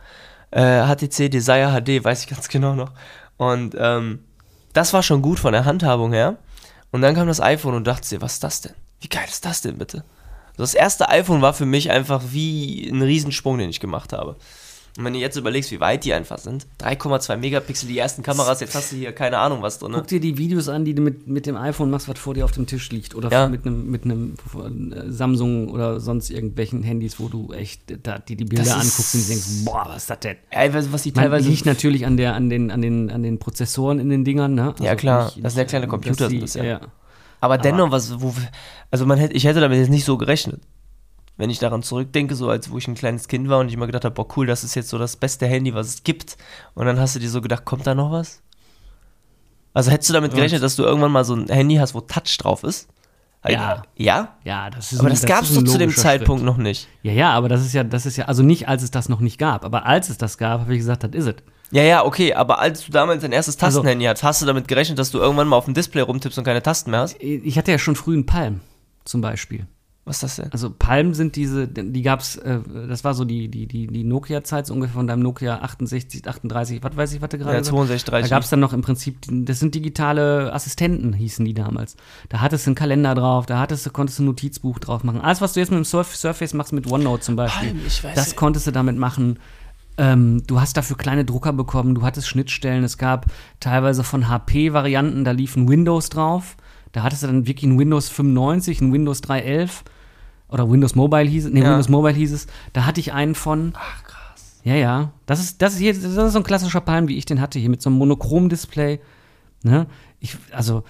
Äh, 0.50 0.82
HTC 0.84 1.30
Desire 1.30 1.72
HD, 1.72 2.04
weiß 2.04 2.24
ich 2.24 2.28
ganz 2.28 2.50
genau 2.50 2.74
noch. 2.74 2.92
Und 3.38 3.74
ähm, 3.78 4.24
das 4.74 4.92
war 4.92 5.02
schon 5.02 5.22
gut 5.22 5.40
von 5.40 5.54
der 5.54 5.64
Handhabung 5.64 6.12
her. 6.12 6.36
Und 6.90 7.00
dann 7.00 7.14
kam 7.14 7.28
das 7.28 7.40
iPhone 7.40 7.76
und 7.76 7.86
dachte 7.86 8.06
dir, 8.06 8.20
was 8.20 8.34
ist 8.34 8.44
das 8.44 8.60
denn? 8.60 8.74
Wie 9.00 9.08
geil 9.08 9.26
ist 9.26 9.46
das 9.46 9.62
denn 9.62 9.78
bitte? 9.78 10.04
Das 10.58 10.74
erste 10.74 11.08
iPhone 11.08 11.40
war 11.40 11.54
für 11.54 11.64
mich 11.64 11.90
einfach 11.90 12.20
wie 12.28 12.90
ein 12.90 13.00
Riesensprung, 13.00 13.56
den 13.56 13.70
ich 13.70 13.80
gemacht 13.80 14.12
habe. 14.12 14.36
Und 14.98 15.04
wenn 15.04 15.12
du 15.12 15.18
jetzt 15.20 15.36
überlegst, 15.36 15.70
wie 15.70 15.78
weit 15.80 16.04
die 16.04 16.12
einfach 16.12 16.38
sind, 16.38 16.66
3,2 16.80 17.36
Megapixel, 17.36 17.88
die 17.88 17.96
ersten 17.98 18.22
Kameras, 18.24 18.60
jetzt 18.60 18.74
hast 18.74 18.90
du 18.92 18.96
hier 18.96 19.12
keine 19.12 19.38
Ahnung 19.38 19.62
was 19.62 19.78
drin. 19.78 19.92
Guck 19.94 20.08
dir 20.08 20.18
die 20.20 20.36
Videos 20.36 20.68
an, 20.68 20.84
die 20.84 20.94
du 20.94 21.00
mit, 21.02 21.28
mit 21.28 21.46
dem 21.46 21.56
iPhone 21.56 21.90
machst, 21.90 22.08
was 22.08 22.18
vor 22.18 22.34
dir 22.34 22.44
auf 22.44 22.50
dem 22.52 22.66
Tisch 22.66 22.90
liegt. 22.90 23.14
Oder 23.14 23.30
Ja. 23.30 23.48
mit 23.48 23.64
einem 23.64 23.88
mit 23.90 24.04
äh, 24.04 25.10
Samsung 25.10 25.68
oder 25.68 26.00
sonst 26.00 26.30
irgendwelchen 26.30 26.82
Handys, 26.82 27.20
wo 27.20 27.28
du 27.28 27.52
echt 27.52 27.82
da, 28.02 28.18
die, 28.18 28.34
die 28.36 28.44
Bilder 28.44 28.64
Das 28.64 28.74
anguckst 28.74 29.14
und 29.14 29.28
denkst, 29.28 29.46
boah, 29.64 29.84
was 29.86 29.98
ist 29.98 30.10
das 30.10 30.20
denn? 30.20 30.36
Ey, 30.50 30.74
was 30.74 30.92
was 30.92 31.02
die 31.04 31.12
teilweise. 31.12 31.48
liegt 31.48 31.66
natürlich 31.66 32.04
an, 32.04 32.16
der, 32.16 32.34
an, 32.34 32.50
den, 32.50 32.70
an, 32.70 32.82
den, 32.82 33.10
an 33.10 33.22
den 33.22 33.38
Prozessoren 33.38 34.00
in 34.00 34.08
den 34.10 34.24
Dingern, 34.24 34.54
ne? 34.54 34.74
Ja, 34.80 34.96
klar. 34.96 35.26
nicht- 35.26 35.44
Das 35.44 35.54
sind 35.54 35.60
ja 35.60 35.64
kleine 35.66 35.86
Computer, 35.86 36.28
die- 36.28 36.40
das 36.40 36.54
ja. 36.54 36.64
ja. 36.64 36.80
Aber 37.40 37.56
dennoch, 37.58 37.90
was, 37.90 38.20
wo, 38.20 38.34
also 38.90 39.06
man 39.06 39.18
hätte, 39.18 39.34
ich 39.34 39.44
hätte 39.44 39.60
damit 39.60 39.78
jetzt 39.78 39.88
nicht 39.88 40.04
so 40.04 40.18
gerechnet. 40.18 40.60
Wenn 41.40 41.48
ich 41.48 41.58
daran 41.58 41.82
zurückdenke, 41.82 42.34
so 42.34 42.50
als 42.50 42.70
wo 42.70 42.76
ich 42.76 42.86
ein 42.86 42.94
kleines 42.94 43.26
Kind 43.26 43.48
war 43.48 43.60
und 43.60 43.68
ich 43.68 43.74
immer 43.74 43.86
gedacht 43.86 44.04
habe, 44.04 44.14
boah 44.14 44.26
cool, 44.36 44.46
das 44.46 44.62
ist 44.62 44.74
jetzt 44.74 44.90
so 44.90 44.98
das 44.98 45.16
beste 45.16 45.46
Handy, 45.46 45.72
was 45.74 45.86
es 45.88 46.02
gibt. 46.04 46.36
Und 46.74 46.84
dann 46.84 47.00
hast 47.00 47.14
du 47.16 47.18
dir 47.18 47.30
so 47.30 47.40
gedacht, 47.40 47.64
kommt 47.64 47.86
da 47.86 47.94
noch 47.94 48.12
was? 48.12 48.42
Also 49.72 49.90
hättest 49.90 50.10
du 50.10 50.14
damit 50.14 50.34
gerechnet, 50.34 50.62
dass 50.62 50.76
du 50.76 50.82
irgendwann 50.82 51.12
mal 51.12 51.24
so 51.24 51.34
ein 51.34 51.48
Handy 51.48 51.76
hast, 51.76 51.94
wo 51.94 52.00
Touch 52.02 52.36
drauf 52.38 52.62
ist? 52.62 52.88
Ja. 53.48 53.82
Ja? 53.96 54.36
Ja, 54.44 54.68
das 54.68 54.92
ist 54.92 54.98
Aber 55.00 55.08
ein- 55.08 55.12
das 55.14 55.24
gab 55.24 55.44
es 55.44 55.54
doch 55.54 55.64
zu 55.64 55.78
dem 55.78 55.94
Zeitpunkt 55.96 56.40
Schritt. 56.42 56.46
noch 56.46 56.58
nicht. 56.58 56.88
Ja, 57.02 57.12
ja, 57.12 57.30
aber 57.32 57.48
das 57.48 57.62
ist 57.64 57.72
ja, 57.72 57.84
das 57.84 58.04
ist 58.04 58.18
ja, 58.18 58.26
also 58.26 58.42
nicht, 58.42 58.68
als 58.68 58.82
es 58.82 58.90
das 58.90 59.08
noch 59.08 59.20
nicht 59.20 59.38
gab, 59.38 59.64
aber 59.64 59.86
als 59.86 60.10
es 60.10 60.18
das 60.18 60.36
gab, 60.36 60.60
habe 60.60 60.74
ich 60.74 60.80
gesagt, 60.80 61.04
das 61.04 61.12
ist 61.12 61.26
es. 61.26 61.34
Ja, 61.70 61.82
ja, 61.84 62.04
okay, 62.04 62.34
aber 62.34 62.58
als 62.58 62.84
du 62.84 62.92
damals 62.92 63.22
dein 63.22 63.32
erstes 63.32 63.54
Also- 63.62 63.78
Tastenhandy 63.78 64.04
hattest, 64.04 64.24
hast 64.24 64.42
du 64.42 64.46
damit 64.46 64.68
gerechnet, 64.68 64.98
dass 64.98 65.10
du 65.10 65.18
irgendwann 65.18 65.48
mal 65.48 65.56
auf 65.56 65.64
dem 65.64 65.72
Display 65.72 66.02
rumtippst 66.02 66.36
und 66.36 66.44
keine 66.44 66.62
Tasten 66.62 66.90
mehr 66.90 67.00
hast? 67.00 67.16
Ich 67.22 67.56
hatte 67.56 67.70
ja 67.70 67.78
schon 67.78 67.96
früh 67.96 68.12
einen 68.12 68.26
Palm, 68.26 68.60
zum 69.06 69.22
Beispiel. 69.22 69.66
Was 70.06 70.16
ist 70.16 70.22
das 70.22 70.36
denn? 70.36 70.52
Also 70.52 70.70
Palm 70.70 71.12
sind 71.12 71.36
diese, 71.36 71.68
die 71.68 72.02
gab's, 72.02 72.36
äh, 72.36 72.58
das 72.88 73.04
war 73.04 73.12
so 73.14 73.24
die, 73.26 73.48
die, 73.48 73.66
die, 73.66 73.86
die 73.86 74.02
Nokia-Zeit, 74.02 74.66
so 74.66 74.74
ungefähr 74.74 74.94
von 74.94 75.06
deinem 75.06 75.20
Nokia 75.22 75.58
68, 75.60 76.26
38, 76.26 76.82
was 76.82 76.96
weiß 76.96 77.12
ich, 77.12 77.20
was 77.20 77.28
du 77.28 77.38
gerade 77.38 77.52
Ja, 77.52 77.58
gesagt 77.58 77.76
62, 77.76 78.04
Da 78.04 78.10
30. 78.12 78.30
gab 78.30 78.42
es 78.42 78.48
dann 78.50 78.60
noch 78.60 78.72
im 78.72 78.80
Prinzip, 78.80 79.18
das 79.28 79.60
sind 79.60 79.74
digitale 79.74 80.52
Assistenten, 80.54 81.12
hießen 81.12 81.44
die 81.44 81.52
damals. 81.54 81.96
Da 82.30 82.40
hattest 82.40 82.66
du 82.66 82.70
einen 82.70 82.74
Kalender 82.76 83.14
drauf, 83.14 83.44
da 83.46 83.58
hattest 83.60 83.84
du, 83.84 83.90
konntest 83.90 84.18
du 84.18 84.22
ein 84.22 84.26
Notizbuch 84.26 84.78
drauf 84.78 85.04
machen. 85.04 85.20
Alles, 85.20 85.42
was 85.42 85.52
du 85.52 85.60
jetzt 85.60 85.70
mit 85.70 85.76
dem 85.78 85.84
Surf 85.84 86.16
Surface 86.16 86.54
machst, 86.54 86.72
mit 86.72 86.90
OneNote 86.90 87.22
zum 87.22 87.36
Beispiel, 87.36 87.68
Palm, 87.68 87.80
ich 87.86 88.02
weiß 88.02 88.14
das 88.14 88.26
nicht. 88.28 88.36
konntest 88.36 88.66
du 88.66 88.70
damit 88.72 88.96
machen. 88.96 89.38
Ähm, 89.98 90.42
du 90.46 90.60
hast 90.60 90.78
dafür 90.78 90.96
kleine 90.96 91.26
Drucker 91.26 91.52
bekommen, 91.52 91.94
du 91.94 92.02
hattest 92.02 92.26
Schnittstellen, 92.26 92.84
es 92.84 92.96
gab 92.96 93.26
teilweise 93.60 94.02
von 94.02 94.28
HP-Varianten, 94.30 95.24
da 95.24 95.32
liefen 95.32 95.68
Windows 95.68 96.08
drauf. 96.08 96.56
Da 96.92 97.02
hattest 97.02 97.22
du 97.22 97.26
dann 97.28 97.46
wirklich 97.46 97.70
ein 97.70 97.78
Windows 97.78 98.08
95, 98.08 98.80
ein 98.80 98.92
Windows 98.92 99.22
3.11 99.22 99.70
oder 100.48 100.70
Windows 100.70 100.94
Mobile 100.94 101.28
hieß 101.28 101.46
es, 101.46 101.52
nee, 101.52 101.60
Ja. 101.60 101.66
Windows 101.70 101.88
Mobile 101.88 102.14
hieß 102.14 102.32
es. 102.32 102.46
Da 102.72 102.86
hatte 102.86 103.00
ich 103.00 103.12
einen 103.12 103.34
von, 103.34 103.72
Ach, 103.76 104.02
krass. 104.04 104.60
ja, 104.64 104.74
ja. 104.74 105.12
Das 105.26 105.40
ist, 105.40 105.62
das 105.62 105.74
ist, 105.74 105.78
hier, 105.78 105.94
das 105.94 106.02
ist 106.04 106.32
so 106.32 106.38
ein 106.38 106.44
klassischer 106.44 106.80
Palm, 106.80 107.08
wie 107.08 107.16
ich 107.16 107.24
den 107.26 107.40
hatte, 107.40 107.58
hier 107.58 107.70
mit 107.70 107.80
so 107.82 107.90
einem 107.90 107.98
Monochrom-Display. 107.98 109.00
Ne? 109.62 109.86
Ich, 110.18 110.36
also, 110.52 110.82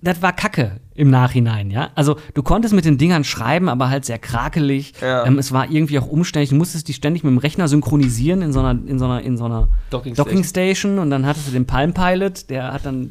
das 0.00 0.22
war 0.22 0.32
Kacke 0.32 0.80
im 0.94 1.10
Nachhinein, 1.10 1.70
ja. 1.70 1.90
Also, 1.94 2.16
du 2.34 2.42
konntest 2.42 2.74
mit 2.74 2.84
den 2.84 2.98
Dingern 2.98 3.24
schreiben, 3.24 3.68
aber 3.68 3.88
halt 3.88 4.04
sehr 4.04 4.18
krakelig. 4.18 4.94
Ja. 5.00 5.26
Ähm, 5.26 5.38
es 5.38 5.52
war 5.52 5.70
irgendwie 5.70 5.98
auch 5.98 6.06
umständlich. 6.06 6.50
Du 6.50 6.56
musstest 6.56 6.88
die 6.88 6.92
ständig 6.92 7.24
mit 7.24 7.30
dem 7.30 7.38
Rechner 7.38 7.68
synchronisieren 7.68 8.42
in 8.42 8.52
so 8.52 8.60
einer, 8.60 8.70
in 8.86 8.98
so 8.98 9.04
einer, 9.04 9.22
in 9.22 9.36
so 9.36 9.44
einer 9.44 9.68
Docking 9.90 10.14
Docking 10.14 10.44
Station 10.44 10.98
und 10.98 11.10
dann 11.10 11.26
hattest 11.26 11.48
du 11.48 11.52
den 11.52 11.66
Palm 11.66 11.94
Pilot, 11.94 12.50
der 12.50 12.72
hat 12.72 12.86
dann 12.86 13.08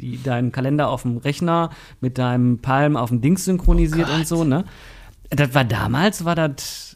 die, 0.00 0.22
deinen 0.22 0.52
Kalender 0.52 0.88
auf 0.88 1.02
dem 1.02 1.16
Rechner 1.16 1.70
mit 2.00 2.18
deinem 2.18 2.58
Palm 2.58 2.96
auf 2.96 3.10
dem 3.10 3.20
Dings 3.20 3.44
synchronisiert 3.44 4.08
und 4.10 4.26
so, 4.26 4.44
ne? 4.44 4.64
Das 5.30 5.54
war 5.54 5.64
damals, 5.64 6.24
war 6.24 6.34
das. 6.34 6.91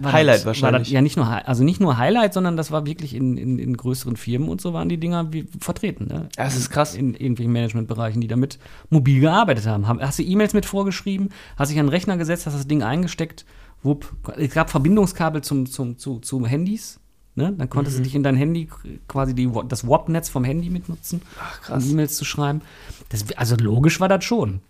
War 0.00 0.12
Highlight 0.12 0.36
das, 0.38 0.46
wahrscheinlich. 0.46 0.82
Das, 0.84 0.90
ja, 0.90 1.00
nicht 1.02 1.16
nur, 1.16 1.26
also 1.46 1.62
nicht 1.62 1.80
nur 1.80 1.98
Highlight, 1.98 2.32
sondern 2.34 2.56
das 2.56 2.70
war 2.70 2.86
wirklich 2.86 3.14
in, 3.14 3.36
in, 3.36 3.58
in 3.58 3.76
größeren 3.76 4.16
Firmen 4.16 4.48
und 4.48 4.60
so 4.60 4.72
waren 4.72 4.88
die 4.88 4.96
Dinger 4.98 5.32
wie, 5.32 5.46
vertreten. 5.60 6.06
Ne? 6.06 6.28
Das 6.36 6.56
ist 6.56 6.70
krass. 6.70 6.94
In 6.94 7.14
irgendwelchen 7.14 7.52
Managementbereichen, 7.52 8.20
die 8.20 8.28
damit 8.28 8.58
mobil 8.88 9.20
gearbeitet 9.20 9.66
haben. 9.66 9.86
Haben- 9.86 10.00
Hast 10.00 10.18
du 10.18 10.22
E-Mails 10.22 10.54
mit 10.54 10.64
vorgeschrieben, 10.66 11.28
hast 11.56 11.70
dich 11.70 11.78
an 11.78 11.86
den 11.86 11.90
Rechner 11.90 12.16
gesetzt, 12.16 12.46
hast 12.46 12.54
das 12.54 12.66
Ding 12.66 12.82
eingesteckt, 12.82 13.44
wupp. 13.82 14.12
Es 14.36 14.54
gab 14.54 14.70
Verbindungskabel 14.70 15.42
zum, 15.42 15.66
zum, 15.66 15.98
zu, 15.98 16.18
zu 16.20 16.46
Handys. 16.46 16.98
Ne? 17.36 17.54
Dann 17.56 17.70
konntest 17.70 17.96
Mhm. 17.96 18.00
du 18.00 18.04
dich 18.04 18.14
in 18.16 18.22
dein 18.22 18.36
Handy 18.36 18.68
quasi 19.06 19.34
die, 19.34 19.50
das 19.68 19.86
WAP-Netz 19.86 20.28
vom 20.28 20.44
Handy 20.44 20.68
mitnutzen, 20.70 21.22
Ach, 21.40 21.60
krass. 21.60 21.84
um 21.84 21.90
E-Mails 21.90 22.16
zu 22.16 22.24
schreiben. 22.24 22.62
Das, 23.10 23.24
also 23.36 23.54
logisch 23.56 24.00
war 24.00 24.08
das 24.08 24.24
schon, 24.24 24.60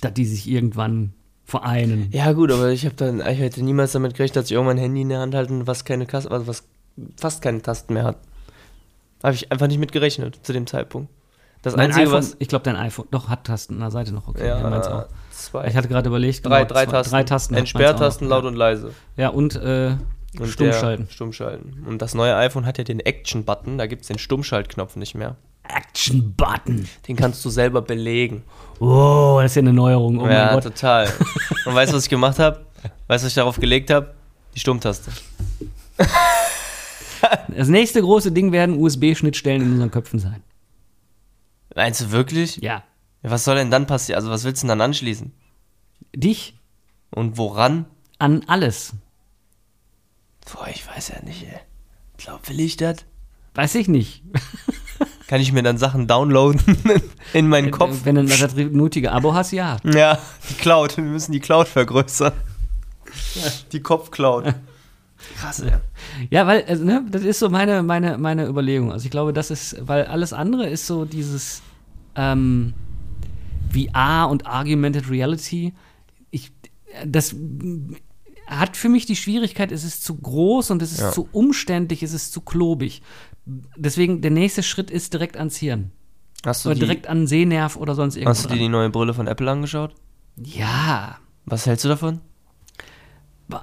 dass 0.00 0.14
die 0.14 0.24
sich 0.24 0.48
irgendwann 0.48 1.14
vereinen. 1.48 2.08
Ja, 2.12 2.32
gut, 2.32 2.52
aber 2.52 2.68
ich 2.68 2.84
habe 2.84 2.94
dann, 2.94 3.20
ich 3.20 3.38
hätte 3.38 3.62
niemals 3.64 3.92
damit 3.92 4.14
gerechnet, 4.14 4.36
dass 4.36 4.44
ich 4.46 4.52
irgendwann 4.52 4.76
ein 4.76 4.82
Handy 4.82 5.00
in 5.00 5.08
der 5.08 5.20
Hand 5.20 5.34
halten, 5.34 5.66
was 5.66 5.84
keine 5.86 6.04
Kasten, 6.04 6.30
also 6.30 6.46
was 6.46 6.64
fast 7.16 7.40
keine 7.40 7.62
Tasten 7.62 7.94
mehr 7.94 8.04
hat. 8.04 8.16
Habe 9.22 9.34
ich 9.34 9.50
einfach 9.50 9.66
nicht 9.66 9.78
mit 9.78 9.90
gerechnet 9.90 10.38
zu 10.42 10.52
dem 10.52 10.66
Zeitpunkt. 10.66 11.10
Das 11.62 11.74
Mein 11.74 11.86
Einzige, 11.86 12.04
iPhone, 12.06 12.18
was. 12.18 12.36
ich 12.38 12.48
glaube, 12.48 12.64
dein 12.64 12.76
iPhone, 12.76 13.06
doch, 13.10 13.28
hat 13.30 13.44
Tasten 13.44 13.74
an 13.74 13.80
der 13.80 13.90
Seite 13.90 14.12
noch, 14.12 14.28
okay. 14.28 14.46
Ja, 14.46 14.60
meins 14.68 14.86
auch. 14.86 15.06
zwei. 15.32 15.66
Ich 15.68 15.74
hatte 15.74 15.88
gerade 15.88 16.08
überlegt, 16.08 16.44
drei, 16.46 16.64
genau, 16.64 16.68
drei 16.74 16.84
zwei- 16.84 16.92
Tasten. 16.92 17.10
Drei 17.12 17.24
Tasten. 17.24 17.54
Entsperrtasten, 17.54 18.28
laut 18.28 18.44
und 18.44 18.54
leise. 18.54 18.92
Ja, 19.16 19.30
und, 19.30 19.56
äh, 19.56 19.96
Und 20.38 20.48
Stummschalten. 20.48 21.08
Stummschalten. 21.10 21.84
Und 21.86 22.02
das 22.02 22.14
neue 22.14 22.36
iPhone 22.36 22.66
hat 22.66 22.76
ja 22.78 22.84
den 22.84 23.00
Action-Button, 23.00 23.78
da 23.78 23.86
gibt 23.86 24.02
es 24.02 24.08
den 24.08 24.18
Stummschaltknopf 24.18 24.94
nicht 24.96 25.14
mehr. 25.14 25.36
Action 25.68 26.34
Button. 26.34 26.88
Den 27.06 27.16
kannst 27.16 27.44
du 27.44 27.50
selber 27.50 27.82
belegen. 27.82 28.42
Oh, 28.80 29.38
das 29.42 29.52
ist 29.52 29.56
ja 29.56 29.60
eine 29.62 29.72
Neuerung. 29.72 30.18
Oh 30.20 30.28
ja, 30.28 30.46
mein 30.46 30.54
Gott. 30.54 30.64
total. 30.64 31.06
Und 31.66 31.74
weißt 31.74 31.92
du, 31.92 31.96
was 31.96 32.04
ich 32.04 32.08
gemacht 32.10 32.38
habe? 32.38 32.64
Weißt 33.06 33.22
du, 33.22 33.26
was 33.26 33.32
ich 33.32 33.34
darauf 33.34 33.58
gelegt 33.58 33.90
habe? 33.90 34.14
Die 34.54 34.60
Stummtaste. 34.60 35.10
Das 37.48 37.68
nächste 37.68 38.00
große 38.00 38.30
Ding 38.30 38.52
werden 38.52 38.78
USB-Schnittstellen 38.78 39.62
in 39.62 39.72
unseren 39.72 39.90
Köpfen 39.90 40.20
sein. 40.20 40.42
Meinst 41.74 42.00
du 42.00 42.10
wirklich? 42.12 42.56
Ja. 42.58 42.84
Ja, 43.22 43.30
was 43.30 43.44
soll 43.44 43.56
denn 43.56 43.70
dann 43.72 43.86
passieren? 43.86 44.18
Also, 44.20 44.30
was 44.30 44.44
willst 44.44 44.62
du 44.62 44.66
denn 44.68 44.78
dann 44.78 44.80
anschließen? 44.90 45.32
Dich 46.14 46.56
Und 47.10 47.36
woran? 47.36 47.86
an 48.20 48.44
alles. 48.46 48.92
Boah, 50.52 50.68
ich 50.68 50.86
weiß 50.86 51.08
ja 51.08 51.22
nicht, 51.24 51.42
ey. 51.42 51.58
Glaub, 52.16 52.48
will 52.48 52.60
ich 52.60 52.76
das? 52.76 52.98
Weiß 53.54 53.74
ich 53.74 53.88
nicht. 53.88 54.22
Kann 55.28 55.42
ich 55.42 55.52
mir 55.52 55.62
dann 55.62 55.76
Sachen 55.76 56.06
downloaden 56.06 56.60
in 57.34 57.48
meinen 57.48 57.70
Kopf? 57.70 58.00
Wenn 58.04 58.14
du 58.14 58.24
das 58.24 58.54
nötige 58.56 59.12
Abo 59.12 59.34
hast, 59.34 59.52
ja. 59.52 59.76
Ja, 59.84 60.18
die 60.48 60.54
Cloud. 60.54 60.96
Wir 60.96 61.04
müssen 61.04 61.32
die 61.32 61.40
Cloud 61.40 61.68
vergrößern. 61.68 62.32
Die 63.72 63.80
Kopf-Cloud. 63.80 64.54
Krass, 65.36 65.60
ey. 65.60 65.72
Ja, 66.30 66.46
weil, 66.46 66.64
also, 66.64 66.82
ne, 66.82 67.04
das 67.10 67.22
ist 67.22 67.40
so 67.40 67.50
meine, 67.50 67.82
meine, 67.82 68.16
meine 68.16 68.46
Überlegung. 68.46 68.90
Also 68.90 69.04
ich 69.04 69.10
glaube, 69.10 69.34
das 69.34 69.50
ist, 69.50 69.76
weil 69.86 70.06
alles 70.06 70.32
andere 70.32 70.66
ist 70.66 70.86
so 70.86 71.04
dieses 71.04 71.60
ähm, 72.14 72.72
VR 73.70 74.28
und 74.30 74.46
Augmented 74.46 75.10
Reality. 75.10 75.74
Ich, 76.30 76.52
das 77.04 77.34
hat 78.48 78.76
für 78.76 78.88
mich 78.88 79.06
die 79.06 79.16
Schwierigkeit, 79.16 79.70
es 79.72 79.84
ist 79.84 80.02
zu 80.04 80.16
groß 80.16 80.70
und 80.70 80.82
es 80.82 80.92
ist 80.92 81.00
Ja. 81.00 81.12
zu 81.12 81.28
umständlich, 81.32 82.02
es 82.02 82.12
ist 82.12 82.32
zu 82.32 82.40
klobig. 82.40 83.02
Deswegen, 83.76 84.20
der 84.20 84.30
nächste 84.30 84.62
Schritt 84.62 84.90
ist 84.90 85.12
direkt 85.12 85.36
ans 85.36 85.56
Hirn. 85.56 85.90
Hast 86.44 86.64
du, 86.64 86.68
Oder 86.68 86.74
die, 86.74 86.80
direkt 86.80 87.06
an 87.08 87.20
den 87.22 87.26
Sehnerv 87.26 87.76
oder 87.76 87.94
sonst 87.94 88.16
irgendwas. 88.16 88.38
hast 88.38 88.44
du 88.50 88.54
dir 88.54 88.60
die 88.60 88.68
neue 88.68 88.90
Brille 88.90 89.14
von 89.14 89.26
Apple 89.26 89.50
angeschaut? 89.50 89.94
Ja, 90.36 91.18
Was 91.46 91.66
hältst 91.66 91.84
du 91.84 91.88
davon? 91.88 92.20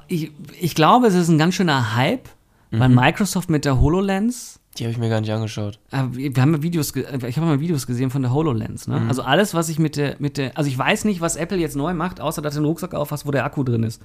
ich, 0.07 0.31
ich 0.59 0.75
glaube, 0.75 1.07
es 1.07 1.13
ist 1.13 1.29
ein 1.29 1.37
ganz 1.37 1.55
schöner 1.55 1.95
Hype, 1.95 2.27
weil 2.71 2.89
Mhm. 2.89 2.95
Microsoft 2.95 3.49
mit 3.49 3.63
der 3.65 3.79
HoloLens 3.79 4.59
Die 4.77 4.83
habe 4.83 4.91
ich 4.91 4.97
mir 4.97 5.07
gar 5.09 5.21
nicht 5.21 5.31
angeschaut. 5.31 5.79
Äh, 5.91 6.03
Wir 6.11 6.41
haben 6.41 6.53
ja 6.53 6.61
Videos, 6.63 6.91
äh, 6.95 7.27
ich 7.29 7.37
habe 7.37 7.47
mal 7.47 7.59
Videos 7.61 7.87
gesehen 7.87 8.09
von 8.09 8.21
der 8.23 8.33
HoloLens. 8.33 8.87
Ne? 8.87 9.05
Also 9.07 9.21
alles, 9.21 9.53
was 9.53 9.69
ich 9.69 9.79
mit 9.79 9.95
der, 9.95 10.15
mit 10.19 10.35
der, 10.37 10.57
also 10.57 10.67
ich 10.69 10.77
weiß 10.77 11.05
nicht, 11.05 11.21
was 11.21 11.37
Apple 11.37 11.57
jetzt 11.57 11.77
neu 11.77 11.93
macht, 11.93 12.19
außer 12.19 12.41
dass 12.41 12.55
du 12.55 12.59
einen 12.59 12.65
Rucksack 12.65 12.93
aufhast, 12.93 13.25
wo 13.25 13.31
der 13.31 13.45
Akku 13.45 13.63
drin 13.63 13.83
ist. 13.83 14.01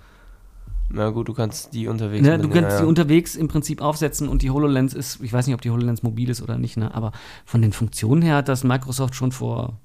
Na 0.93 1.11
gut, 1.11 1.29
du 1.29 1.35
kannst 1.35 1.73
die 1.73 1.87
unterwegs 1.87 2.27
Ne? 2.27 2.39
Du 2.39 2.49
kannst 2.49 2.71
ja, 2.73 2.81
die 2.81 2.87
unterwegs 2.87 3.37
im 3.37 3.49
Prinzip 3.49 3.81
aufsetzen 3.81 4.29
und 4.29 4.43
die 4.43 4.51
HoloLens 4.51 4.93
ist, 4.93 5.21
ich 5.23 5.33
weiß 5.33 5.47
nicht, 5.47 5.55
ob 5.55 5.61
die 5.61 5.71
HoloLens 5.71 6.03
mobil 6.03 6.29
ist 6.31 6.43
oder 6.43 6.59
nicht, 6.59 6.77
ne? 6.77 6.93
aber 6.95 7.13
von 7.45 7.63
den 7.63 7.73
Funktionen 7.73 8.23
her 8.23 8.37
hat 8.37 8.49
das 8.49 8.65
Microsoft 8.65 9.15
schon 9.15 9.31
vor 9.31 9.79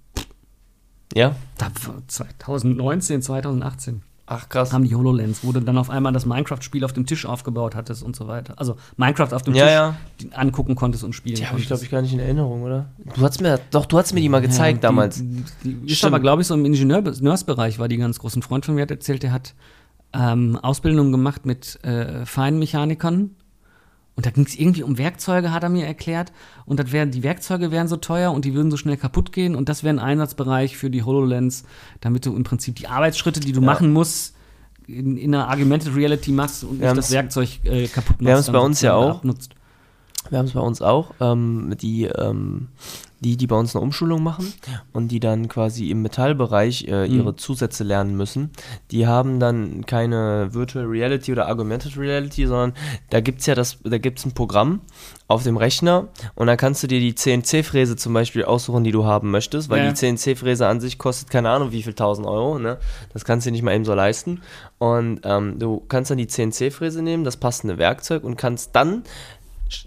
Ja? 1.13 1.36
da, 1.58 1.68
vor 1.80 1.96
2019, 2.08 3.22
2018 3.22 4.02
Ach, 4.28 4.50
krass. 4.50 4.74
haben 4.74 4.84
die 4.84 4.96
HoloLens, 4.96 5.44
wo 5.44 5.52
du 5.52 5.60
dann 5.60 5.78
auf 5.78 5.91
einmal 5.91 6.12
das 6.12 6.26
Minecraft-Spiel 6.26 6.84
auf 6.84 6.94
dem 6.94 7.06
Tisch 7.06 7.28
aufgebaut 7.28 7.76
hattest 7.76 8.02
und 8.02 8.15
so 8.15 8.28
weiter. 8.28 8.56
Also 8.58 8.76
Minecraft 8.98 9.32
auf 9.34 9.44
dem 9.44 9.54
Ja, 9.54 9.65
Tisch 9.65 9.74
ja. 9.74 9.96
die 10.20 10.34
angucken 10.34 10.74
konntest 10.74 11.04
und 11.04 11.13
spielen 11.13 11.36
Die 11.36 11.46
habe 11.46 11.60
ich, 11.60 11.68
glaube 11.68 11.84
ich, 11.84 11.91
gar 11.91 12.02
nicht 12.02 12.13
in 12.13 12.20
Erinnerung, 12.20 12.63
oder? 12.63 12.88
Du 13.15 13.22
hast 13.22 13.39
mir, 13.39 13.60
doch, 13.70 13.86
du 13.86 14.00
hast 14.00 14.13
mir 14.13 14.22
die 14.22 14.30
mal 14.30 14.41
gezeigt 14.41 14.82
Ja, 14.84 14.89
damals. 14.89 15.18
Die, 15.18 15.44
die, 15.63 15.74
die 15.76 15.94
ist 15.94 16.04
aber, 16.04 16.20
glaube 16.20 16.41
ich, 16.41 16.48
so 16.48 16.56
im 16.56 16.65
Ingenieursbereich 16.65 17.78
war 17.78 17.88
die 17.88 17.98
ganz 17.98 18.18
groß. 18.18 18.36
Ein 18.38 18.41
Freund 18.41 18.65
von 18.65 18.74
mir 18.74 18.82
hat 18.82 18.89
erzählt, 18.89 19.22
der 19.22 19.32
hat 19.32 19.54
ähm, 20.15 20.58
Ausbildung 20.58 21.12
gemacht 21.12 21.45
mit 21.45 21.84
äh, 21.84 22.25
Feinmechanikern. 22.25 23.32
Und 24.17 24.25
da 24.25 24.30
ging 24.30 24.45
es 24.45 24.58
irgendwie 24.58 24.84
um 24.84 24.97
Werkzeuge, 24.97 25.51
hat 25.51 25.63
er 25.63 25.69
mir 25.69 25.86
erklärt. 25.86 26.32
Und 26.65 26.80
das 26.80 26.93
wären, 26.93 27.12
die 27.12 27.21
Werkzeuge 27.21 27.71
wären 27.71 27.89
so 27.89 27.97
teuer 27.97 28.32
und 28.32 28.45
die 28.45 28.54
würden 28.54 28.71
so 28.71 28.78
schnell 28.78 28.95
kaputt 28.95 29.34
gehen. 29.34 29.56
Und 29.56 29.67
das 29.67 29.84
wäre 29.84 29.93
ein 29.93 29.99
Einsatzbereich 29.99 30.78
für 30.78 30.89
die 30.89 31.04
HoloLens, 31.04 31.65
damit 31.99 32.25
du 32.25 32.34
im 32.34 32.43
Prinzip 32.43 32.75
die 32.75 32.88
Arbeitsschritte, 32.88 33.41
die 33.41 33.51
du 33.51 33.60
machen 33.60 33.91
musst, 33.91 34.36
in, 34.88 35.17
in 35.17 35.36
einer 35.36 35.51
Augmented 35.51 35.95
Reality 35.95 36.32
machst 36.32 36.63
und 36.63 36.80
nicht 36.80 36.97
das 36.97 37.12
Werkzeug 37.12 37.60
äh, 37.65 37.88
kaputt 37.88 38.21
machst. 38.21 38.25
wir 38.25 38.34
haben's 38.34 38.45
dann 38.45 38.54
bei 38.54 38.60
uns 38.60 38.82
ja 38.82 38.93
auch. 38.93 39.17
abnutzt. 39.17 39.56
Wir 40.29 40.39
haben 40.39 40.45
es 40.45 40.53
bei 40.53 40.59
uns 40.61 40.81
auch, 40.81 41.11
ähm, 41.21 41.75
die, 41.79 42.05
ähm, 42.05 42.67
die, 43.21 43.38
die 43.38 43.47
bei 43.47 43.55
uns 43.55 43.75
eine 43.75 43.81
Umschulung 43.83 44.21
machen 44.21 44.53
und 44.93 45.07
die 45.07 45.19
dann 45.19 45.47
quasi 45.47 45.89
im 45.89 46.01
Metallbereich 46.01 46.83
äh, 46.88 47.05
ihre 47.05 47.31
Mhm. 47.31 47.38
Zusätze 47.38 47.83
lernen 47.83 48.15
müssen, 48.17 48.51
die 48.91 49.07
haben 49.07 49.39
dann 49.39 49.85
keine 49.85 50.53
Virtual 50.53 50.85
Reality 50.85 51.31
oder 51.31 51.49
Augmented 51.49 51.97
Reality, 51.97 52.45
sondern 52.45 52.73
da 53.09 53.21
gibt 53.21 53.39
es 53.39 53.45
ja 53.47 53.55
das, 53.55 53.77
da 53.83 53.97
gibt 53.97 54.19
es 54.19 54.25
ein 54.25 54.33
Programm 54.33 54.81
auf 55.27 55.41
dem 55.43 55.57
Rechner 55.57 56.07
und 56.35 56.45
dann 56.47 56.57
kannst 56.57 56.83
du 56.83 56.88
dir 56.88 56.99
die 56.99 57.15
CNC-Fräse 57.15 57.95
zum 57.95 58.13
Beispiel 58.13 58.43
aussuchen, 58.43 58.83
die 58.83 58.91
du 58.91 59.05
haben 59.05 59.31
möchtest, 59.31 59.69
weil 59.69 59.79
Ja. 59.83 59.89
die 59.89 59.95
CNC-Fräse 59.95 60.67
an 60.67 60.79
sich 60.81 60.97
kostet 60.99 61.29
keine 61.31 61.49
Ahnung 61.49 61.71
wie 61.71 61.81
viel 61.83 61.93
tausend 61.93 62.27
Euro, 62.27 62.59
ne? 62.59 62.77
Das 63.13 63.25
kannst 63.25 63.45
du 63.45 63.49
dir 63.49 63.53
nicht 63.53 63.63
mal 63.63 63.73
eben 63.73 63.85
so 63.85 63.93
leisten. 63.95 64.41
Und 64.77 65.21
ähm, 65.23 65.57
du 65.57 65.81
kannst 65.88 66.11
dann 66.11 66.17
die 66.19 66.27
CNC-Fräse 66.27 67.01
nehmen, 67.01 67.23
das 67.23 67.38
passende 67.38 67.77
Werkzeug 67.79 68.23
und 68.23 68.35
kannst 68.35 68.75
dann 68.75 69.03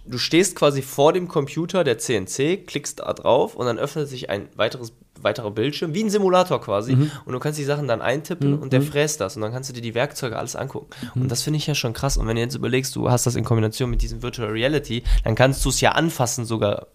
du 0.07 0.19
stehst 0.19 0.57
quasi 0.57 0.83
vor 0.83 1.13
dem 1.13 1.29
Computer 1.29 1.85
der 1.85 1.99
CNC, 1.99 2.67
klickst 2.67 3.01
da 3.01 3.13
drauf 3.13 3.55
und 3.55 3.67
dann 3.67 3.79
öffnet 3.79 4.09
sich 4.09 4.31
ein 4.31 4.49
weiteres 4.57 4.93
weiterer 5.23 5.51
Bildschirm, 5.51 5.95
wie 5.95 6.05
ein 6.05 6.11
Simulator 6.11 6.61
quasi. 6.61 6.93
Und 6.93 7.33
du 7.33 7.39
kannst 7.39 7.59
die 7.59 7.65
Sachen 7.65 7.89
dann 7.89 8.01
eintippen 8.01 8.59
und 8.59 8.73
der 8.73 8.83
fräst 8.83 9.21
das 9.21 9.37
und 9.37 9.43
dann 9.43 9.53
kannst 9.53 9.69
du 9.69 9.75
dir 9.75 9.81
die 9.81 9.95
Werkzeuge 9.95 10.39
alles 10.39 10.57
angucken. 10.57 10.91
Und 11.15 11.29
das 11.31 11.43
finde 11.43 11.57
ich 11.59 11.67
ja 11.67 11.75
schon 11.75 11.93
krass. 11.93 12.17
Und 12.17 12.27
wenn 12.27 12.37
du 12.37 12.43
jetzt 12.43 12.55
überlegst, 12.55 12.95
du 12.97 13.11
hast 13.11 13.27
das 13.27 13.35
in 13.37 13.45
Kombination 13.45 13.91
mit 13.91 14.03
diesem 14.03 14.23
Virtual 14.23 14.49
Reality, 14.49 15.03
dann 15.25 15.35
kannst 15.35 15.65
du 15.65 15.71
es 15.71 15.81
ja 15.81 15.93
anfassen 15.93 16.45
sogar. 16.45 16.87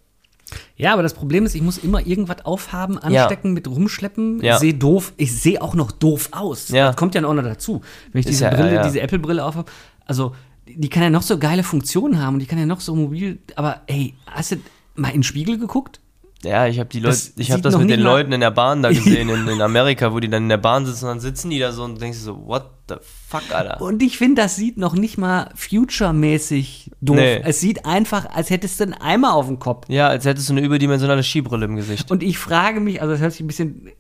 Ja, 0.76 0.94
aber 0.94 1.04
das 1.04 1.14
Problem 1.14 1.46
ist, 1.46 1.56
ich 1.56 1.62
muss 1.62 1.78
immer 1.78 2.06
irgendwas 2.06 2.46
aufhaben, 2.46 2.98
anstecken, 2.98 3.54
mit 3.54 3.68
rumschleppen. 3.68 4.42
Ja. 4.44 4.54
Ich 4.54 4.60
sehe 4.60 4.74
doof, 4.74 5.14
ich 5.18 5.36
sehe 5.40 5.62
auch 5.62 5.74
noch 5.74 5.92
doof 5.92 6.30
aus. 6.32 6.70
Ja. 6.70 6.88
Das 6.88 6.96
kommt 6.96 7.16
ja 7.16 7.26
auch 7.26 7.34
noch 7.34 7.44
dazu. 7.44 7.82
Wenn 8.12 8.20
ich 8.20 8.26
diese 8.26 8.46
ja- 8.46 8.52
Brille, 8.52 8.70
ja, 8.70 8.76
ja. 8.76 8.84
diese 8.84 9.02
Apple-Brille 9.02 9.44
aufhabe, 9.44 9.72
also 10.06 10.36
die 10.68 10.90
kann 10.90 11.04
ja 11.04 11.10
noch 11.10 11.22
so 11.22 11.38
geile 11.38 11.64
Funktionen 11.64 12.22
haben 12.22 12.36
und 12.36 12.40
die 12.40 12.46
kann 12.46 12.60
ja 12.60 12.66
noch 12.66 12.82
so 12.82 12.96
mobil, 12.96 13.40
aber 13.56 13.82
ey, 13.88 14.14
hast 14.28 14.52
du 14.52 14.56
mal 14.96 15.10
in 15.10 15.16
den 15.18 15.24
Spiegel 15.24 15.58
geguckt? 15.58 16.00
Ja, 16.44 16.68
ich 16.68 16.78
habe 16.80 16.90
die 16.90 17.00
Leute, 17.00 17.16
Das 17.16 17.34
ich 17.38 17.52
habe 17.52 17.62
das 17.62 17.78
mit 17.78 17.90
den 17.90 18.02
Leuten 18.02 18.34
in 18.34 18.42
der 18.42 18.52
Bahn 18.52 18.84
da 18.84 18.90
gesehen 18.94 19.30
in, 19.30 19.48
in 19.48 19.62
Amerika, 19.62 20.14
wo 20.14 20.20
die 20.20 20.30
dann 20.30 20.44
in 20.44 20.50
der 20.50 20.58
Bahn 20.58 20.86
sitzen 20.86 21.06
und 21.06 21.12
dann 21.12 21.20
sitzen 21.22 21.50
die 21.50 21.60
da 21.60 21.72
so 21.72 21.84
und 21.84 22.02
denkst 22.02 22.20
du 22.20 22.24
so, 22.26 22.46
what 22.46 22.70
the 22.90 22.96
fuck, 23.02 23.44
Alter. 23.52 23.82
Und 23.82 24.04
ich 24.04 24.18
finde, 24.18 24.42
das 24.42 24.56
sieht 24.58 24.78
noch 24.78 24.94
nicht 24.94 25.18
mal 25.18 25.50
future-mäßig 25.56 26.92
doof. 27.02 27.16
Nee. 27.16 27.42
Es 27.44 27.62
sieht 27.62 27.86
einfach, 27.86 28.26
als 28.30 28.50
hättest 28.50 28.80
du 28.80 28.84
einen 28.84 28.94
Eimer 28.94 29.34
auf 29.34 29.48
dem 29.48 29.60
Kopf. 29.60 29.88
Ja, 29.90 30.10
als 30.10 30.26
hättest 30.26 30.50
du 30.50 30.54
eine 30.54 30.62
überdimensionale 30.62 31.24
Skibrille 31.24 31.66
im 31.66 31.76
Gesicht. 31.78 32.12
Und 32.12 32.24
ich 32.24 32.38
frage 32.38 32.82
mich, 32.82 33.02
also 33.02 33.14
das 33.14 33.22
hört 33.22 33.32
sich 33.32 33.42
ein 33.42 33.48
bisschen, 33.48 33.92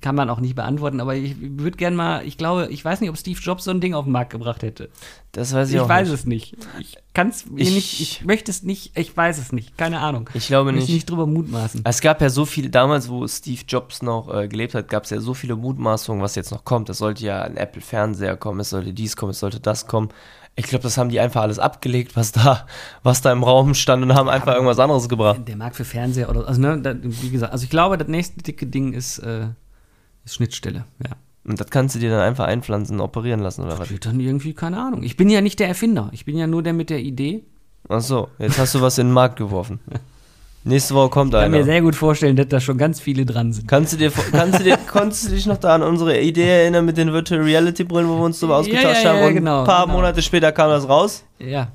kann 0.00 0.14
man 0.14 0.30
auch 0.30 0.40
nicht 0.40 0.54
beantworten, 0.54 1.00
aber 1.00 1.14
ich 1.14 1.36
würde 1.40 1.76
gerne 1.76 1.96
mal, 1.96 2.24
ich 2.26 2.38
glaube, 2.38 2.68
ich 2.70 2.84
weiß 2.84 3.00
nicht, 3.00 3.10
ob 3.10 3.16
Steve 3.16 3.38
Jobs 3.40 3.64
so 3.64 3.70
ein 3.70 3.80
Ding 3.80 3.94
auf 3.94 4.04
den 4.04 4.12
Markt 4.12 4.30
gebracht 4.30 4.62
hätte. 4.62 4.90
Das 5.32 5.52
weiß 5.54 5.68
ich, 5.70 5.74
Ich 5.76 5.80
auch 5.80 5.88
weiß 5.88 6.08
nicht. 6.08 6.14
es 6.20 6.26
nicht. 6.26 6.56
Ich 6.80 6.96
kann 7.14 7.28
es 7.28 7.46
mir 7.46 7.60
Ich- 7.62 7.74
nicht, 7.74 8.00
ich 8.00 8.24
möchte 8.24 8.50
es 8.50 8.62
nicht, 8.62 8.96
ich 8.98 9.16
weiß 9.16 9.38
es 9.38 9.52
nicht. 9.52 9.76
Keine 9.78 10.00
Ahnung. 10.00 10.28
Ich 10.34 10.46
glaube 10.46 10.70
Will 10.70 10.76
nicht. 10.78 10.88
nicht 10.88 11.08
drüber 11.10 11.26
mutmaßen. 11.26 11.82
Es 11.84 12.00
gab 12.00 12.20
ja 12.20 12.28
so 12.30 12.44
viele, 12.44 12.70
damals, 12.70 13.08
wo 13.08 13.26
Steve 13.26 13.62
Jobs 13.66 14.02
noch 14.02 14.32
äh, 14.34 14.48
gelebt 14.48 14.74
hat, 14.74 14.88
gab 14.88 15.04
es 15.04 15.10
ja 15.10 15.20
so 15.20 15.34
viele 15.34 15.56
Mutmaßungen, 15.56 16.22
was 16.22 16.34
jetzt 16.34 16.50
noch 16.50 16.64
kommt. 16.64 16.88
Es 16.90 16.98
sollte 16.98 17.24
ja 17.24 17.42
ein 17.42 17.56
Apple-Fernseher 17.56 18.36
kommen, 18.36 18.60
es 18.60 18.70
sollte 18.70 18.92
dies 18.92 19.16
kommen, 19.16 19.30
es 19.30 19.40
sollte 19.40 19.60
das 19.60 19.86
kommen. 19.86 20.10
Ich 20.54 20.66
glaube, 20.66 20.82
das 20.82 20.98
haben 20.98 21.08
die 21.08 21.18
einfach 21.18 21.40
alles 21.40 21.58
abgelegt, 21.58 22.14
was 22.14 22.32
da, 22.32 22.66
was 23.02 23.22
da 23.22 23.32
im 23.32 23.42
Raum 23.42 23.72
stand 23.72 24.02
und 24.02 24.14
haben 24.14 24.28
einfach 24.28 24.52
irgendwas 24.52 24.78
anderes 24.78 25.08
gebracht. 25.08 25.40
Der 25.48 25.56
Markt 25.56 25.76
für 25.76 25.86
Fernseher 25.86 26.28
oder, 26.28 26.46
also 26.46 26.60
ne, 26.60 26.78
da, 26.78 26.94
wie 27.02 27.30
gesagt, 27.30 27.54
also 27.54 27.64
ich 27.64 27.70
glaube, 27.70 27.96
das 27.96 28.08
nächste 28.08 28.42
dicke 28.42 28.66
Ding 28.66 28.92
ist, 28.92 29.18
äh, 29.20 29.46
ist 30.24 30.34
Schnittstelle, 30.34 30.84
ja. 31.02 31.10
Und 31.44 31.60
das 31.60 31.70
kannst 31.70 31.96
du 31.96 31.98
dir 31.98 32.10
dann 32.10 32.20
einfach 32.20 32.46
einpflanzen, 32.46 33.00
operieren 33.00 33.40
lassen 33.40 33.62
oder 33.64 33.76
was? 33.78 33.90
Wird 33.90 34.06
dann 34.06 34.20
irgendwie, 34.20 34.54
keine 34.54 34.78
Ahnung. 34.80 35.02
Ich 35.02 35.16
bin 35.16 35.28
ja 35.28 35.40
nicht 35.40 35.58
der 35.58 35.66
Erfinder. 35.66 36.08
Ich 36.12 36.24
bin 36.24 36.36
ja 36.36 36.46
nur 36.46 36.62
der 36.62 36.72
mit 36.72 36.88
der 36.88 37.00
Idee. 37.00 37.42
Ach 37.88 38.00
so, 38.00 38.28
jetzt 38.38 38.58
hast 38.58 38.76
du 38.76 38.80
was 38.80 38.96
in 38.98 39.08
den 39.08 39.12
Markt 39.12 39.36
geworfen. 39.38 39.80
Nächste 40.64 40.94
Woche 40.94 41.08
kommt 41.10 41.34
Ich 41.34 41.40
kann 41.40 41.50
mir 41.50 41.56
einer. 41.56 41.64
sehr 41.64 41.82
gut 41.82 41.96
vorstellen, 41.96 42.36
dass 42.36 42.46
da 42.46 42.60
schon 42.60 42.78
ganz 42.78 43.00
viele 43.00 43.26
dran 43.26 43.52
sind. 43.52 43.66
Kannst 43.66 43.92
du 43.94 43.96
dir, 43.96 44.12
kannst 44.30 44.60
du 44.60 44.62
dir, 44.62 44.76
konntest 44.92 45.26
du 45.26 45.30
dich 45.30 45.44
noch 45.46 45.56
da 45.56 45.74
an 45.74 45.82
unsere 45.82 46.20
Idee 46.20 46.46
erinnern 46.62 46.84
mit 46.84 46.96
den 46.96 47.12
Virtual 47.12 47.40
Reality 47.40 47.82
Brillen, 47.82 48.08
wo 48.08 48.18
wir 48.18 48.24
uns 48.26 48.38
darüber 48.38 48.54
Ja, 48.54 48.60
ausgetauscht 48.60 49.02
ja, 49.02 49.10
haben 49.10 49.18
ja, 49.18 49.26
und 49.26 49.34
genau, 49.34 49.60
ein 49.62 49.66
paar 49.66 49.86
genau. 49.86 49.96
Monate 49.96 50.22
später 50.22 50.52
kam 50.52 50.70
das 50.70 50.88
raus? 50.88 51.24
Ja. 51.40 51.72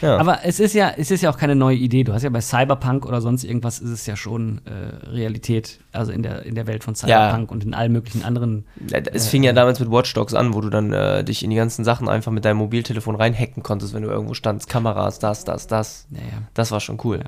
Ja. 0.00 0.16
Aber 0.18 0.40
es 0.44 0.60
ist 0.60 0.74
ja, 0.74 0.92
es 0.96 1.10
ist 1.10 1.22
ja 1.22 1.30
auch 1.30 1.36
keine 1.36 1.54
neue 1.56 1.76
Idee. 1.76 2.04
Du 2.04 2.12
hast 2.12 2.22
ja 2.22 2.30
bei 2.30 2.40
Cyberpunk 2.40 3.04
oder 3.06 3.20
sonst 3.20 3.44
irgendwas 3.44 3.78
ist 3.80 3.90
es 3.90 4.06
ja 4.06 4.14
schon 4.16 4.60
äh, 4.64 5.06
Realität, 5.10 5.80
also 5.92 6.12
in 6.12 6.22
der, 6.22 6.44
in 6.44 6.54
der 6.54 6.66
Welt 6.66 6.84
von 6.84 6.94
Cyberpunk 6.94 7.50
und 7.50 7.64
in 7.64 7.74
allen 7.74 7.92
möglichen 7.92 8.22
anderen. 8.24 8.64
Ja, 8.88 8.98
Es 9.12 9.28
fing 9.28 9.42
ja 9.42 9.52
damals 9.52 9.80
mit 9.80 9.90
Watch 9.90 10.14
Dogs 10.14 10.34
an, 10.34 10.54
wo 10.54 10.60
du 10.60 10.70
dann 10.70 10.92
äh, 10.92 11.24
dich 11.24 11.42
in 11.42 11.50
die 11.50 11.56
ganzen 11.56 11.84
Sachen 11.84 12.08
einfach 12.08 12.30
mit 12.32 12.44
deinem 12.44 12.58
Mobiltelefon 12.58 13.16
reinhacken 13.16 13.62
konntest, 13.62 13.92
wenn 13.94 14.02
du 14.02 14.08
irgendwo 14.08 14.34
standst. 14.34 14.68
Kameras, 14.68 15.18
das, 15.18 15.44
das, 15.44 15.66
das. 15.66 16.06
Naja. 16.10 16.24
Das 16.54 16.70
war 16.70 16.80
schon 16.80 16.98
cool. 17.04 17.20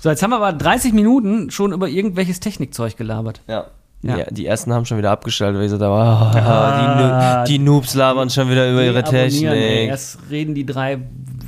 So, 0.00 0.10
jetzt 0.10 0.22
haben 0.22 0.30
wir 0.30 0.36
aber 0.36 0.52
30 0.52 0.92
Minuten 0.92 1.50
schon 1.50 1.72
über 1.72 1.88
irgendwelches 1.88 2.40
Technikzeug 2.40 2.96
gelabert. 2.96 3.40
Ja. 3.48 3.66
Ja. 4.02 4.18
Ja. 4.18 4.24
die 4.30 4.44
ersten 4.44 4.70
haben 4.74 4.84
schon 4.84 4.98
wieder 4.98 5.10
abgeschaltet, 5.10 5.56
weil 5.58 5.64
ich 5.64 5.70
so 5.70 5.78
da 5.78 5.88
war, 5.90 6.32
oh, 6.34 6.38
Ah. 6.38 7.44
die, 7.46 7.54
Nu- 7.56 7.58
die 7.58 7.64
Noobs 7.64 7.94
labern 7.94 8.28
schon 8.28 8.50
wieder 8.50 8.70
über 8.70 8.84
ihre 8.84 8.98
abonnieren, 8.98 9.54
ey. 9.54 9.68
Technik. 9.70 9.88
Erst 9.88 10.18
reden 10.30 10.54
die 10.54 10.66
drei 10.66 10.98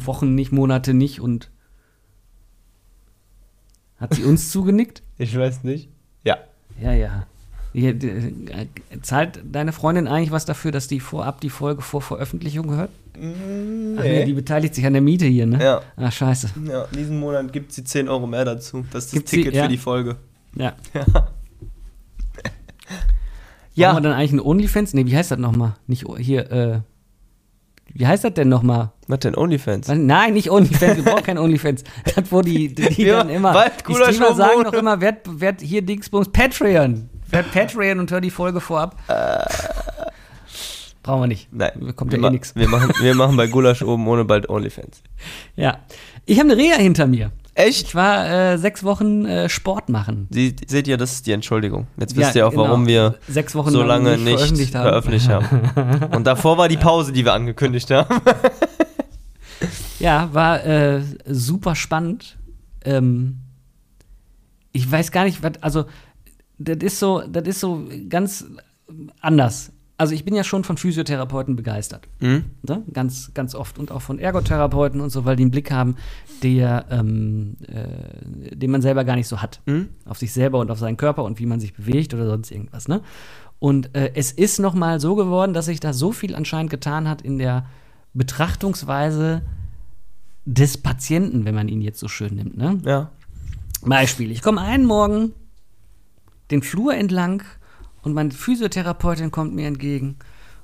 Wochen 0.06 0.34
nicht, 0.34 0.52
Monate 0.52 0.94
nicht 0.94 1.20
und. 1.20 1.50
Hat 3.98 4.14
sie 4.14 4.24
uns 4.24 4.50
zugenickt? 4.50 5.02
Ich 5.18 5.34
weiß 5.36 5.64
nicht. 5.64 5.88
Ja. 6.24 6.36
Ja, 6.78 6.92
ja. 6.92 7.26
Äh, 7.72 7.94
Zahlt 9.00 9.40
deine 9.50 9.72
Freundin 9.72 10.08
eigentlich 10.08 10.30
was 10.30 10.44
dafür, 10.44 10.72
dass 10.72 10.88
die 10.88 11.00
vorab 11.00 11.40
die 11.40 11.48
Folge 11.48 11.80
vor 11.80 12.02
Veröffentlichung 12.02 12.70
hört? 12.74 12.90
Ach 13.14 13.18
nee, 14.02 14.26
die 14.26 14.34
beteiligt 14.34 14.74
sich 14.74 14.84
an 14.84 14.92
der 14.92 15.00
Miete 15.00 15.24
hier, 15.24 15.46
ne? 15.46 15.62
Ja. 15.62 15.80
Ach, 15.96 16.12
scheiße. 16.12 16.50
Ja, 16.68 16.86
diesen 16.94 17.18
Monat 17.18 17.50
gibt 17.50 17.72
sie 17.72 17.82
10 17.84 18.10
Euro 18.10 18.26
mehr 18.26 18.44
dazu. 18.44 18.84
Das 18.92 19.06
ist 19.06 19.12
das 19.12 19.12
Gibt 19.12 19.28
sie- 19.30 19.36
Ticket 19.38 19.54
ja. 19.54 19.62
für 19.64 19.68
die 19.70 19.78
Folge. 19.78 20.16
Ja. 20.54 20.74
Ja. 23.74 23.88
Haben 23.88 23.96
wir 23.96 24.00
dann 24.08 24.12
eigentlich 24.18 24.32
einen 24.32 24.40
Onlyfans? 24.40 24.94
Nee, 24.94 25.06
wie 25.06 25.16
heißt 25.16 25.30
das 25.30 25.38
nochmal? 25.38 25.74
Nicht 25.86 26.06
o- 26.06 26.16
hier, 26.16 26.50
äh, 26.50 26.80
wie 27.98 28.06
heißt 28.06 28.24
das 28.24 28.34
denn 28.34 28.48
nochmal? 28.48 28.92
Was 29.08 29.20
denn 29.20 29.34
OnlyFans? 29.36 29.88
Nein, 29.88 30.34
nicht 30.34 30.50
OnlyFans, 30.50 30.96
wir 30.96 31.04
brauchen 31.04 31.22
kein 31.24 31.38
Onlyfans. 31.38 31.82
Das, 32.14 32.30
wo 32.30 32.42
die, 32.42 32.74
die, 32.74 32.88
die 32.88 33.02
Ja, 33.04 33.18
dann 33.18 33.30
immer, 33.30 33.70
die 33.88 33.94
Streamer 33.94 34.34
sagen 34.34 34.64
doch 34.64 34.72
immer, 34.72 35.00
wer, 35.00 35.16
wer 35.26 35.56
hier 35.60 35.82
Dingsbums, 35.82 36.28
Patreon. 36.30 37.08
Wer 37.28 37.42
Patreon 37.42 37.98
und 37.98 38.10
hör 38.10 38.20
die 38.20 38.30
Folge 38.30 38.60
vorab. 38.60 38.96
Brauchen 41.02 41.22
wir 41.22 41.26
nicht. 41.28 41.52
Nein, 41.52 41.94
Kommt 41.94 42.12
wir, 42.12 42.20
ja 42.20 42.28
eh 42.28 42.30
nix. 42.30 42.54
wir, 42.56 42.68
machen, 42.68 42.92
wir 43.00 43.14
machen 43.14 43.36
bei 43.36 43.46
Gulasch 43.46 43.82
oben 43.82 44.06
ohne 44.08 44.24
bald 44.24 44.48
OnlyFans. 44.48 45.02
Ja. 45.54 45.78
Ich 46.24 46.38
habe 46.40 46.50
eine 46.50 46.60
Reha 46.60 46.76
hinter 46.76 47.06
mir. 47.06 47.30
Echt? 47.58 47.86
Ich 47.88 47.94
war 47.94 48.28
äh, 48.28 48.58
sechs 48.58 48.84
Wochen 48.84 49.24
äh, 49.24 49.48
Sport 49.48 49.88
machen. 49.88 50.28
Sie, 50.30 50.54
seht 50.66 50.86
ihr, 50.86 50.98
das 50.98 51.12
ist 51.12 51.26
die 51.26 51.32
Entschuldigung. 51.32 51.86
Jetzt 51.98 52.14
Ja, 52.14 52.26
wisst 52.26 52.36
ihr 52.36 52.46
auch, 52.46 52.50
genau. 52.50 52.64
warum 52.64 52.86
wir 52.86 53.14
Sechs 53.28 53.54
Wochen 53.54 53.70
so 53.70 53.82
lang 53.82 54.04
lange 54.04 54.18
nicht 54.18 54.52
nicht 54.52 54.72
veröffentlicht 54.72 55.28
haben. 55.28 55.42
veröffentlicht 55.44 56.04
haben. 56.04 56.14
Und 56.16 56.26
davor 56.26 56.58
war 56.58 56.68
die 56.68 56.76
Pause, 56.76 57.12
die 57.12 57.24
wir 57.24 57.32
angekündigt 57.32 57.90
haben. 57.90 58.20
Ja, 59.98 60.28
war 60.34 60.62
äh, 60.66 61.02
super 61.26 61.74
spannend. 61.74 62.36
Ähm, 62.84 63.38
ich 64.72 64.90
weiß 64.90 65.10
gar 65.10 65.24
nicht, 65.24 65.42
was, 65.42 65.52
also, 65.62 65.86
das 66.58 66.76
ist 66.82 66.98
so, 66.98 67.22
das 67.26 67.48
ist 67.48 67.60
so 67.60 67.82
ganz 68.10 68.44
anders. 69.20 69.72
Also, 69.98 70.14
ich 70.14 70.24
bin 70.24 70.34
ja 70.34 70.44
schon 70.44 70.62
von 70.62 70.76
Physiotherapeuten 70.76 71.56
begeistert. 71.56 72.06
Hm? 72.20 72.44
Ne? 72.62 72.82
Ganz, 72.92 73.32
ganz 73.32 73.54
oft 73.54 73.78
und 73.78 73.90
auch 73.90 74.02
von 74.02 74.18
Ergotherapeuten 74.18 75.00
und 75.00 75.10
so, 75.10 75.24
weil 75.24 75.36
die 75.36 75.44
einen 75.44 75.50
Blick 75.50 75.70
haben, 75.70 75.96
der, 76.42 76.84
ähm, 76.90 77.56
äh, 77.66 78.54
den 78.54 78.70
man 78.70 78.82
selber 78.82 79.04
gar 79.04 79.16
nicht 79.16 79.28
so 79.28 79.40
hat. 79.40 79.60
Hm? 79.66 79.88
Auf 80.04 80.18
sich 80.18 80.32
selber 80.32 80.58
und 80.58 80.70
auf 80.70 80.78
seinen 80.78 80.96
Körper 80.98 81.24
und 81.24 81.38
wie 81.38 81.46
man 81.46 81.60
sich 81.60 81.72
bewegt 81.72 82.12
oder 82.12 82.26
sonst 82.26 82.50
irgendwas. 82.50 82.88
Ne? 82.88 83.00
Und 83.58 83.94
äh, 83.96 84.12
es 84.14 84.32
ist 84.32 84.58
noch 84.58 84.74
mal 84.74 85.00
so 85.00 85.14
geworden, 85.14 85.54
dass 85.54 85.66
sich 85.66 85.80
da 85.80 85.92
so 85.92 86.12
viel 86.12 86.34
anscheinend 86.34 86.70
getan 86.70 87.08
hat 87.08 87.22
in 87.22 87.38
der 87.38 87.66
Betrachtungsweise 88.12 89.42
des 90.44 90.78
Patienten, 90.78 91.44
wenn 91.44 91.54
man 91.54 91.68
ihn 91.68 91.80
jetzt 91.80 92.00
so 92.00 92.08
schön 92.08 92.34
nimmt. 92.34 92.56
Ne? 92.56 92.78
Ja. 92.84 93.10
Beispiel, 93.82 94.30
ich 94.30 94.42
komme 94.42 94.60
einen 94.60 94.84
Morgen 94.84 95.32
den 96.50 96.62
Flur 96.62 96.94
entlang 96.94 97.42
und 98.06 98.12
meine 98.12 98.30
Physiotherapeutin 98.30 99.32
kommt 99.32 99.52
mir 99.52 99.66
entgegen 99.66 100.14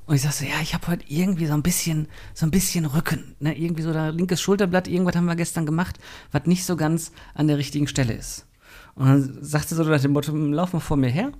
und 0.07 0.14
ich 0.14 0.22
sage 0.22 0.35
so, 0.35 0.44
ja, 0.44 0.61
ich 0.62 0.74
habe 0.74 0.87
heute 0.87 1.05
irgendwie 1.09 1.46
so 1.46 1.55
ein 1.55 1.64
bisschen, 1.64 2.07
so 2.35 2.46
ein 2.46 2.52
bisschen 2.52 2.87
Rücken, 2.87 3.35
ne? 3.40 3.59
irgendwie 3.59 3.83
so 3.83 3.92
da 3.92 4.11
linkes 4.11 4.40
Schulterblatt, 4.40 4.87
irgendwas 4.87 5.16
haben 5.16 5.24
wir 5.24 5.35
gestern 5.35 5.66
gemacht, 5.66 5.98
was 6.31 6.46
nicht 6.46 6.64
so 6.64 6.76
ganz 6.76 7.11
an 7.35 7.48
der 7.48 7.59
richtigen 7.59 7.88
Stelle 7.88 8.12
ist. 8.12 8.46
Und 8.94 9.07
dann 9.07 9.38
sagte 9.42 9.74
sie 9.74 9.83
so 9.83 9.90
nach 9.90 10.00
dem 10.00 10.12
Motto, 10.12 10.31
lauf 10.33 10.72
mal 10.72 10.78
vor 10.78 10.96
mir 10.96 11.11
her 11.11 11.33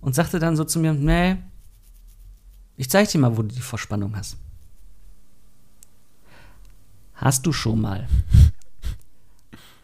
und 0.00 0.14
sagte 0.14 0.38
dann 0.38 0.56
so 0.56 0.64
zu 0.64 0.78
mir, 0.80 0.94
nee, 0.94 1.36
ich 2.78 2.88
zeig 2.88 3.10
dir 3.10 3.18
mal, 3.18 3.36
wo 3.36 3.42
du 3.42 3.54
die 3.54 3.60
Verspannung 3.60 4.16
hast. 4.16 4.38
Hast 7.16 7.44
du 7.44 7.52
schon 7.52 7.82
mal 7.82 8.08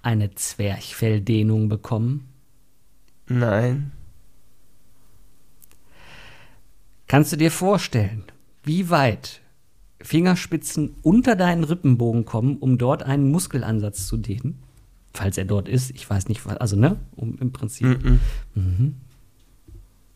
eine 0.00 0.34
Zwerchfelldehnung 0.34 1.68
bekommen? 1.68 2.30
Nein. 3.28 3.92
Kannst 7.14 7.30
du 7.32 7.36
dir 7.36 7.52
vorstellen, 7.52 8.24
wie 8.64 8.90
weit 8.90 9.40
Fingerspitzen 10.00 10.96
unter 11.02 11.36
deinen 11.36 11.62
Rippenbogen 11.62 12.24
kommen, 12.24 12.56
um 12.56 12.76
dort 12.76 13.04
einen 13.04 13.30
Muskelansatz 13.30 14.08
zu 14.08 14.16
dehnen? 14.16 14.64
Falls 15.12 15.38
er 15.38 15.44
dort 15.44 15.68
ist, 15.68 15.92
ich 15.92 16.10
weiß 16.10 16.26
nicht, 16.28 16.44
also 16.44 16.74
ne, 16.74 16.96
um 17.14 17.38
im 17.38 17.52
Prinzip. 17.52 17.86
Mhm. 18.56 18.96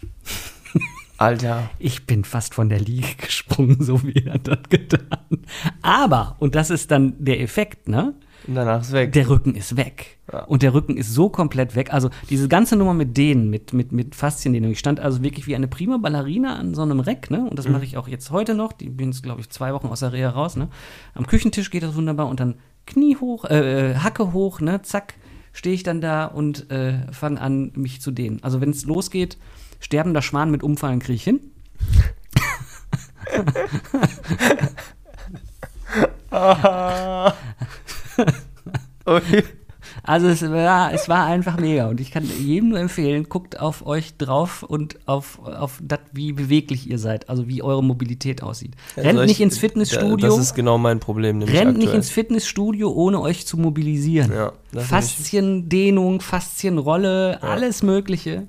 Alter. 1.18 1.70
Ich 1.78 2.04
bin 2.04 2.24
fast 2.24 2.54
von 2.54 2.68
der 2.68 2.80
Liege 2.80 3.14
gesprungen, 3.16 3.80
so 3.80 4.02
wie 4.02 4.14
er 4.14 4.40
das 4.40 4.68
getan. 4.68 5.44
Aber, 5.82 6.34
und 6.40 6.56
das 6.56 6.70
ist 6.70 6.90
dann 6.90 7.14
der 7.24 7.40
Effekt, 7.40 7.86
ne? 7.86 8.14
Und 8.48 8.54
danach 8.54 8.80
ist 8.80 8.92
weg. 8.92 9.12
Der 9.12 9.28
Rücken 9.28 9.54
ist 9.54 9.76
weg. 9.76 10.16
Ja. 10.32 10.44
Und 10.44 10.62
der 10.62 10.72
Rücken 10.72 10.96
ist 10.96 11.12
so 11.12 11.28
komplett 11.28 11.76
weg. 11.76 11.92
Also 11.92 12.08
diese 12.30 12.48
ganze 12.48 12.76
Nummer 12.76 12.94
mit 12.94 13.14
Dehnen, 13.14 13.50
mit, 13.50 13.74
mit, 13.74 13.92
mit 13.92 14.14
Fasziendehnung. 14.14 14.70
Ich 14.72 14.78
stand 14.78 15.00
also 15.00 15.22
wirklich 15.22 15.46
wie 15.46 15.54
eine 15.54 15.68
prima 15.68 15.98
Ballerina 15.98 16.56
an 16.56 16.74
so 16.74 16.80
einem 16.80 17.00
Reck, 17.00 17.30
ne? 17.30 17.44
Und 17.44 17.58
das 17.58 17.68
mache 17.68 17.84
ich 17.84 17.98
auch 17.98 18.08
jetzt 18.08 18.30
heute 18.30 18.54
noch. 18.54 18.72
Die 18.72 18.88
bin 18.88 19.10
jetzt, 19.10 19.22
glaube 19.22 19.42
ich, 19.42 19.50
zwei 19.50 19.74
Wochen 19.74 19.88
aus 19.88 20.00
der 20.00 20.14
Reha 20.14 20.30
raus, 20.30 20.56
ne? 20.56 20.68
Am 21.12 21.26
Küchentisch 21.26 21.70
geht 21.70 21.82
das 21.82 21.94
wunderbar 21.94 22.26
und 22.26 22.40
dann 22.40 22.54
Knie 22.86 23.16
hoch, 23.16 23.44
äh, 23.44 23.90
äh, 23.90 23.96
Hacke 23.96 24.32
hoch, 24.32 24.62
ne? 24.62 24.80
Zack, 24.80 25.12
stehe 25.52 25.74
ich 25.74 25.82
dann 25.82 26.00
da 26.00 26.24
und 26.24 26.70
äh, 26.70 27.12
fange 27.12 27.42
an, 27.42 27.72
mich 27.74 28.00
zu 28.00 28.12
dehnen. 28.12 28.38
Also 28.42 28.62
wenn 28.62 28.70
es 28.70 28.86
losgeht, 28.86 29.36
sterbender 29.78 30.22
Schwan 30.22 30.50
mit 30.50 30.62
Umfallen 30.62 31.00
kriege 31.00 31.16
ich 31.16 31.24
hin. 31.24 31.40
Okay. 39.04 39.42
Also 40.02 40.26
es 40.26 40.42
war, 40.42 40.92
es 40.92 41.08
war 41.08 41.24
einfach 41.26 41.58
mega 41.58 41.88
und 41.88 41.98
ich 42.00 42.10
kann 42.10 42.22
jedem 42.40 42.70
nur 42.70 42.78
empfehlen, 42.78 43.28
guckt 43.28 43.58
auf 43.58 43.86
euch 43.86 44.16
drauf 44.18 44.62
und 44.62 44.98
auf, 45.06 45.38
auf 45.42 45.78
das, 45.82 46.00
wie 46.12 46.32
beweglich 46.32 46.90
ihr 46.90 46.98
seid, 46.98 47.28
also 47.30 47.48
wie 47.48 47.62
eure 47.62 47.82
Mobilität 47.82 48.42
aussieht. 48.42 48.74
Rennt 48.96 49.06
Also 49.08 49.20
ich- 49.22 49.28
nicht 49.28 49.40
ins 49.40 49.56
Fitnessstudio, 49.56 50.16
Das 50.16 50.36
ist 50.38 50.54
genau 50.54 50.76
mein 50.76 51.00
Problem. 51.00 51.40
Rennt 51.40 51.52
nicht 51.78 51.86
aktuell. 51.86 51.94
ins 51.94 52.10
Fitnessstudio, 52.10 52.90
ohne 52.90 53.20
euch 53.20 53.46
zu 53.46 53.56
mobilisieren. 53.56 54.30
Ja, 54.32 54.52
Fasziendehnung, 54.78 56.20
Faszienrolle, 56.20 57.42
alles 57.42 57.82
Mögliche. 57.82 58.46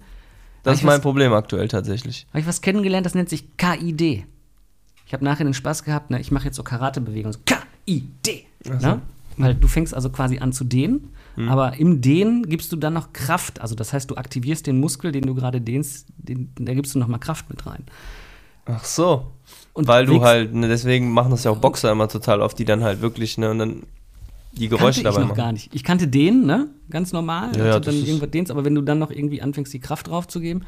Das 0.64 0.80
ist 0.80 0.84
mein 0.84 0.96
was- 0.96 1.02
Problem 1.02 1.32
aktuell 1.34 1.68
tatsächlich. 1.70 2.28
Habe 2.32 2.42
ich 2.42 2.48
was 2.48 2.62
kennengelernt, 2.62 3.06
das 3.06 3.16
nennt 3.16 3.30
sich 3.30 3.56
KID. 3.56 4.26
Ich 5.06 5.14
habe 5.14 5.24
nachher 5.24 5.46
den 5.46 5.54
Spaß 5.54 5.84
gehabt, 5.84 6.10
ne? 6.12 6.20
ich 6.20 6.32
mache 6.32 6.46
jetzt 6.46 6.58
so 6.58 6.64
Karatebewegungen, 6.64 7.34
so 7.34 7.40
KID. 7.46 8.46
Ne? 8.68 9.02
Weil 9.40 9.56
du 9.56 9.68
fängst 9.68 9.94
also 9.94 10.10
quasi 10.10 10.40
an 10.40 10.52
zu 10.54 10.64
dehnen, 10.64 11.10
Hm. 11.36 11.48
aber 11.50 11.78
im 11.78 12.02
Dehnen 12.02 12.44
gibst 12.50 12.72
du 12.72 12.76
dann 12.76 12.94
noch 12.94 13.14
Kraft. 13.14 13.62
Also 13.62 13.74
das 13.76 13.94
heißt, 13.94 14.10
du 14.12 14.16
aktivierst 14.16 14.68
den 14.68 14.80
Muskel, 14.80 15.12
den 15.12 15.24
du 15.24 15.34
gerade 15.36 15.62
dehnst, 15.62 16.08
den, 16.18 16.52
da 16.60 16.74
gibst 16.74 16.94
du 16.96 17.00
noch 17.00 17.08
mal 17.08 17.18
Kraft 17.20 17.50
mit 17.50 17.66
rein. 17.66 17.84
Ach 18.66 18.84
so. 18.84 19.32
Und 19.74 19.88
Weil 19.88 20.06
du 20.06 20.22
halt, 20.24 20.54
ne, 20.54 20.68
deswegen 20.68 21.12
machen 21.12 21.32
das 21.32 21.44
ja 21.44 21.52
auch 21.52 21.58
Boxer 21.58 21.92
immer 21.92 22.08
total 22.08 22.42
oft, 22.42 22.60
die 22.60 22.66
dann 22.66 22.84
halt 22.84 23.02
wirklich, 23.02 23.38
ne, 23.38 23.50
und 23.52 23.60
dann 23.60 23.84
die 24.52 24.68
kannte 24.68 24.78
Geräusche 24.78 25.00
ich 25.00 25.04
dabei 25.04 25.20
noch 25.22 25.28
machen. 25.30 25.38
gar 25.38 25.52
nicht. 25.54 25.74
Ich 25.74 25.84
kannte 25.84 26.08
den, 26.08 26.46
ne? 26.46 26.68
Ganz 26.90 27.14
normal. 27.14 27.56
Ja, 27.58 27.66
also 27.66 27.80
dann 27.80 27.96
irgendwas 27.96 28.32
dehnst, 28.32 28.52
aber 28.52 28.66
wenn 28.66 28.76
du 28.76 28.82
dann 28.82 29.00
noch 29.00 29.12
irgendwie 29.12 29.42
anfängst, 29.42 29.74
die 29.74 29.80
Kraft 29.80 30.08
drauf 30.08 30.28
zu 30.28 30.40
geben 30.40 30.62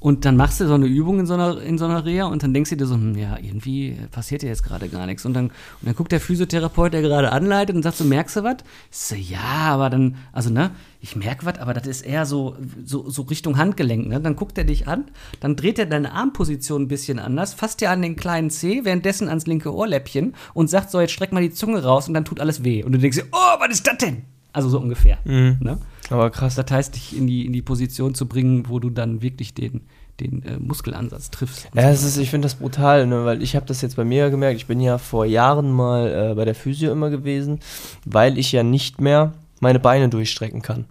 und 0.00 0.24
dann 0.24 0.34
machst 0.34 0.60
du 0.60 0.66
so 0.66 0.72
eine 0.72 0.86
Übung 0.86 1.20
in 1.20 1.26
so 1.26 1.34
einer, 1.34 1.60
in 1.60 1.76
so 1.76 1.84
einer 1.84 2.06
Reha 2.06 2.24
und 2.24 2.42
dann 2.42 2.54
denkst 2.54 2.70
du 2.70 2.76
dir 2.76 2.86
so, 2.86 2.94
hm, 2.94 3.18
ja, 3.18 3.36
irgendwie 3.38 3.98
passiert 4.10 4.42
ja 4.42 4.48
jetzt 4.48 4.62
gerade 4.62 4.88
gar 4.88 5.04
nichts. 5.04 5.26
Und 5.26 5.34
dann, 5.34 5.46
und 5.48 5.52
dann 5.82 5.94
guckt 5.94 6.10
der 6.10 6.20
Physiotherapeut, 6.20 6.94
der 6.94 7.02
gerade 7.02 7.30
anleitet 7.30 7.76
und 7.76 7.82
sagt 7.82 7.98
so, 7.98 8.04
merkst 8.04 8.36
du 8.36 8.42
was? 8.42 8.56
So, 8.90 9.14
ja, 9.14 9.38
aber 9.40 9.90
dann, 9.90 10.16
also 10.32 10.48
ne, 10.48 10.70
ich 11.02 11.16
merke 11.16 11.44
was, 11.44 11.58
aber 11.58 11.74
das 11.74 11.86
ist 11.86 12.00
eher 12.00 12.24
so, 12.24 12.56
so, 12.82 13.10
so 13.10 13.22
Richtung 13.22 13.58
Handgelenk, 13.58 14.08
ne? 14.08 14.20
Dann 14.20 14.36
guckt 14.36 14.56
er 14.56 14.64
dich 14.64 14.88
an, 14.88 15.04
dann 15.40 15.54
dreht 15.54 15.78
er 15.78 15.84
deine 15.84 16.12
Armposition 16.12 16.82
ein 16.82 16.88
bisschen 16.88 17.18
anders, 17.18 17.52
fasst 17.52 17.82
dir 17.82 17.90
an 17.90 18.00
den 18.00 18.16
kleinen 18.16 18.48
Zeh, 18.48 18.84
währenddessen 18.84 19.28
ans 19.28 19.46
linke 19.46 19.74
Ohrläppchen 19.74 20.34
und 20.54 20.70
sagt 20.70 20.90
so, 20.90 21.00
jetzt 21.00 21.12
streck 21.12 21.32
mal 21.32 21.42
die 21.42 21.52
Zunge 21.52 21.82
raus 21.82 22.08
und 22.08 22.14
dann 22.14 22.24
tut 22.24 22.40
alles 22.40 22.64
weh. 22.64 22.82
Und 22.82 22.92
du 22.92 22.98
denkst 22.98 23.18
dir, 23.18 23.26
oh, 23.32 23.60
was 23.60 23.70
ist 23.70 23.86
das 23.86 23.98
denn? 23.98 24.22
Also 24.52 24.68
so 24.68 24.80
ungefähr. 24.80 25.18
Mhm. 25.24 25.58
Ne? 25.60 25.78
Aber 26.10 26.30
krass. 26.30 26.54
Das 26.56 26.70
heißt, 26.70 26.94
dich 26.94 27.16
in 27.16 27.26
die, 27.26 27.46
in 27.46 27.52
die 27.52 27.62
Position 27.62 28.14
zu 28.14 28.26
bringen, 28.26 28.64
wo 28.68 28.78
du 28.80 28.90
dann 28.90 29.22
wirklich 29.22 29.54
den, 29.54 29.82
den 30.18 30.42
äh, 30.44 30.58
Muskelansatz 30.58 31.30
triffst. 31.30 31.68
Ja, 31.74 31.90
es 31.90 32.02
ist, 32.02 32.16
ich 32.16 32.30
finde 32.30 32.46
das 32.46 32.56
brutal, 32.56 33.06
ne, 33.06 33.24
weil 33.24 33.42
ich 33.42 33.54
habe 33.56 33.66
das 33.66 33.80
jetzt 33.80 33.96
bei 33.96 34.04
mir 34.04 34.30
gemerkt. 34.30 34.56
Ich 34.56 34.66
bin 34.66 34.80
ja 34.80 34.98
vor 34.98 35.24
Jahren 35.24 35.70
mal 35.70 36.30
äh, 36.32 36.34
bei 36.34 36.44
der 36.44 36.54
Physio 36.54 36.90
immer 36.92 37.10
gewesen, 37.10 37.60
weil 38.04 38.38
ich 38.38 38.50
ja 38.52 38.62
nicht 38.62 39.00
mehr 39.00 39.32
meine 39.60 39.78
Beine 39.78 40.08
durchstrecken 40.08 40.62
kann. 40.62 40.86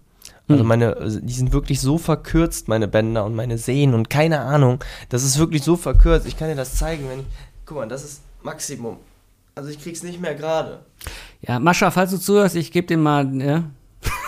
Also 0.47 0.61
Hm. 0.61 0.67
meine, 0.67 0.97
also 0.97 1.19
die 1.19 1.33
sind 1.33 1.53
wirklich 1.53 1.79
so 1.79 1.97
verkürzt, 1.97 2.67
meine 2.69 2.87
Bänder 2.87 3.23
und 3.25 3.35
meine 3.35 3.57
Sehnen 3.57 3.93
und 3.93 4.09
keine 4.09 4.39
Ahnung. 4.39 4.83
Das 5.09 5.23
ist 5.23 5.37
wirklich 5.37 5.63
so 5.63 5.75
verkürzt. 5.75 6.25
Ich 6.25 6.37
kann 6.37 6.49
dir 6.49 6.55
das 6.55 6.75
zeigen, 6.75 7.07
wenn 7.09 7.19
ich. 7.19 7.25
Guck 7.65 7.77
mal, 7.77 7.87
das 7.87 8.03
ist 8.03 8.21
Maximum. 8.41 8.97
Also 9.55 9.69
ich 9.69 9.81
krieg's 9.81 10.03
nicht 10.03 10.21
mehr 10.21 10.35
gerade. 10.35 10.85
Ja, 11.41 11.59
Mascha, 11.59 11.91
falls 11.91 12.11
du 12.11 12.17
zuhörst, 12.17 12.55
ich 12.55 12.71
gebe 12.71 12.87
dir 12.87 12.97
mal, 12.97 13.33
ja, 13.35 13.63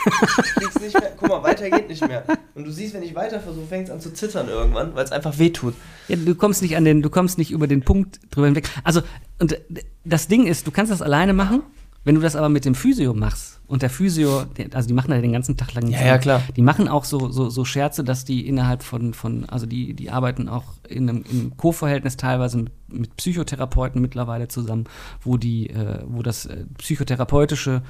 Ich 0.05 0.53
krieg's 0.55 0.79
nicht 0.79 0.99
mehr. 0.99 1.11
Guck 1.17 1.29
mal, 1.29 1.43
weiter 1.43 1.69
geht 1.69 1.89
nicht 1.89 2.05
mehr. 2.07 2.23
Und 2.55 2.65
du 2.65 2.71
siehst, 2.71 2.93
wenn 2.93 3.03
ich 3.03 3.15
weiter 3.15 3.39
versuche, 3.39 3.67
fängt 3.67 3.87
es 3.87 3.93
an 3.93 4.01
zu 4.01 4.13
zittern 4.13 4.47
irgendwann, 4.49 4.95
weil 4.95 5.03
es 5.03 5.11
einfach 5.11 5.37
wehtut. 5.37 5.75
Ja, 6.07 6.15
du 6.15 6.35
kommst 6.35 6.61
nicht 6.61 6.75
an 6.75 6.85
den, 6.85 7.01
du 7.01 7.09
kommst 7.09 7.37
nicht 7.37 7.51
über 7.51 7.67
den 7.67 7.81
Punkt 7.81 8.19
drüber 8.31 8.47
hinweg. 8.47 8.69
Also, 8.83 9.01
und 9.39 9.57
das 10.03 10.27
Ding 10.27 10.47
ist, 10.47 10.67
du 10.67 10.71
kannst 10.71 10.91
das 10.91 11.01
alleine 11.01 11.33
machen, 11.33 11.63
wenn 12.03 12.15
du 12.15 12.21
das 12.21 12.35
aber 12.35 12.49
mit 12.49 12.65
dem 12.65 12.75
Physio 12.75 13.13
machst. 13.13 13.61
Und 13.67 13.83
der 13.83 13.89
Physio, 13.89 14.43
also 14.73 14.87
die 14.87 14.93
machen 14.93 15.11
da 15.11 15.21
den 15.21 15.31
ganzen 15.31 15.55
Tag 15.55 15.73
lang 15.73 15.85
nichts 15.85 16.01
Ja, 16.01 16.07
ja, 16.07 16.17
klar. 16.17 16.41
Die 16.55 16.61
machen 16.61 16.87
auch 16.87 17.05
so, 17.05 17.29
so, 17.29 17.49
so 17.49 17.63
Scherze, 17.63 18.03
dass 18.03 18.25
die 18.25 18.45
innerhalb 18.47 18.83
von, 18.83 19.13
von 19.13 19.45
also 19.45 19.65
die, 19.65 19.93
die 19.93 20.09
arbeiten 20.09 20.49
auch 20.49 20.65
in 20.89 21.07
einem, 21.07 21.23
in 21.31 21.55
Co-Verhältnis 21.55 22.17
teilweise 22.17 22.57
mit, 22.57 22.71
mit 22.89 23.15
Psychotherapeuten 23.15 24.01
mittlerweile 24.01 24.47
zusammen, 24.47 24.85
wo 25.21 25.37
die, 25.37 25.69
äh, 25.69 25.99
wo 26.05 26.21
das 26.21 26.47
äh, 26.47 26.65
psychotherapeutische 26.79 27.81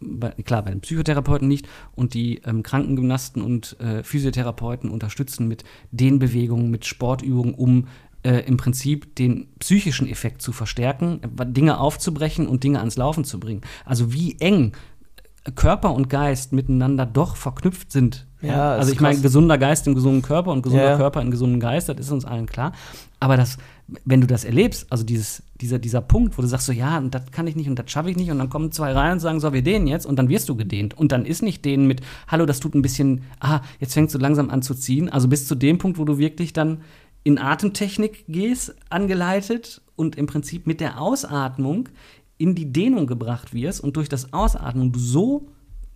bei, 0.00 0.30
klar, 0.30 0.62
bei 0.62 0.70
den 0.70 0.80
Psychotherapeuten 0.80 1.48
nicht. 1.48 1.68
Und 1.94 2.14
die 2.14 2.40
ähm, 2.44 2.62
Krankengymnasten 2.62 3.42
und 3.42 3.78
äh, 3.80 4.02
Physiotherapeuten 4.02 4.90
unterstützen 4.90 5.48
mit 5.48 5.64
den 5.90 6.18
Bewegungen, 6.18 6.70
mit 6.70 6.86
Sportübungen, 6.86 7.54
um 7.54 7.86
äh, 8.28 8.40
im 8.40 8.58
Prinzip 8.58 9.16
den 9.16 9.48
psychischen 9.58 10.06
Effekt 10.06 10.42
zu 10.42 10.52
verstärken, 10.52 11.20
Dinge 11.46 11.80
aufzubrechen 11.80 12.46
und 12.46 12.62
Dinge 12.62 12.80
ans 12.80 12.98
Laufen 12.98 13.24
zu 13.24 13.40
bringen. 13.40 13.62
Also 13.86 14.12
wie 14.12 14.36
eng 14.38 14.72
Körper 15.54 15.94
und 15.94 16.10
Geist 16.10 16.52
miteinander 16.52 17.06
doch 17.06 17.36
verknüpft 17.36 17.90
sind. 17.90 18.26
Ja, 18.42 18.72
also 18.72 18.92
ich 18.92 19.00
meine, 19.00 19.18
gesunder 19.18 19.56
Geist 19.56 19.86
im 19.86 19.94
gesunden 19.94 20.20
Körper 20.20 20.52
und 20.52 20.62
gesunder 20.62 20.90
Ja. 20.90 20.96
Körper 20.96 21.22
in 21.22 21.30
gesunden 21.30 21.58
Geist, 21.58 21.88
das 21.88 21.98
ist 21.98 22.10
uns 22.10 22.26
allen 22.26 22.44
klar. 22.44 22.72
Aber 23.18 23.38
das, 23.38 23.56
wenn 24.04 24.20
du 24.20 24.26
das 24.26 24.44
erlebst, 24.44 24.86
also 24.90 25.04
dieses, 25.04 25.42
dieser, 25.60 25.78
dieser 25.78 26.02
Punkt, 26.02 26.36
wo 26.36 26.42
du 26.42 26.48
sagst 26.48 26.66
so, 26.66 26.72
ja, 26.72 26.98
und 26.98 27.14
das 27.14 27.30
kann 27.32 27.46
ich 27.46 27.56
nicht 27.56 27.68
und 27.68 27.78
das 27.78 27.90
schaffe 27.90 28.10
ich 28.10 28.16
nicht 28.16 28.30
und 28.30 28.38
dann 28.38 28.50
kommen 28.50 28.72
zwei 28.72 28.92
rein 28.92 29.12
und 29.12 29.20
sagen, 29.20 29.40
so, 29.40 29.54
wir 29.54 29.62
dehnen 29.62 29.86
jetzt 29.86 30.04
und 30.04 30.18
dann 30.18 30.28
wirst 30.28 30.50
du 30.50 30.54
gedehnt. 30.54 30.92
Und 30.92 31.12
dann 31.12 31.24
ist 31.24 31.42
nicht 31.42 31.64
dehnen 31.64 31.86
mit, 31.86 32.02
hallo, 32.28 32.44
das 32.44 32.60
tut 32.60 32.74
ein 32.74 32.82
bisschen, 32.82 33.22
ah, 33.40 33.60
jetzt 33.80 33.94
fängst 33.94 34.14
du 34.14 34.18
langsam 34.18 34.50
an 34.50 34.60
zu 34.60 34.74
ziehen. 34.74 35.08
Also 35.08 35.28
bis 35.28 35.48
zu 35.48 35.54
dem 35.54 35.78
Punkt, 35.78 35.98
wo 35.98 36.04
du 36.04 36.18
wirklich 36.18 36.52
dann 36.52 36.82
in 37.24 37.38
Atemtechnik 37.38 38.24
gehst, 38.28 38.74
angeleitet 38.90 39.82
und 39.96 40.16
im 40.16 40.26
Prinzip 40.26 40.66
mit 40.66 40.80
der 40.80 41.00
Ausatmung 41.00 41.88
in 42.38 42.54
die 42.54 42.72
Dehnung 42.72 43.06
gebracht 43.06 43.52
wirst 43.52 43.82
und 43.82 43.96
durch 43.96 44.08
das 44.08 44.32
Ausatmen 44.32 44.92
du 44.92 44.98
so, 44.98 45.48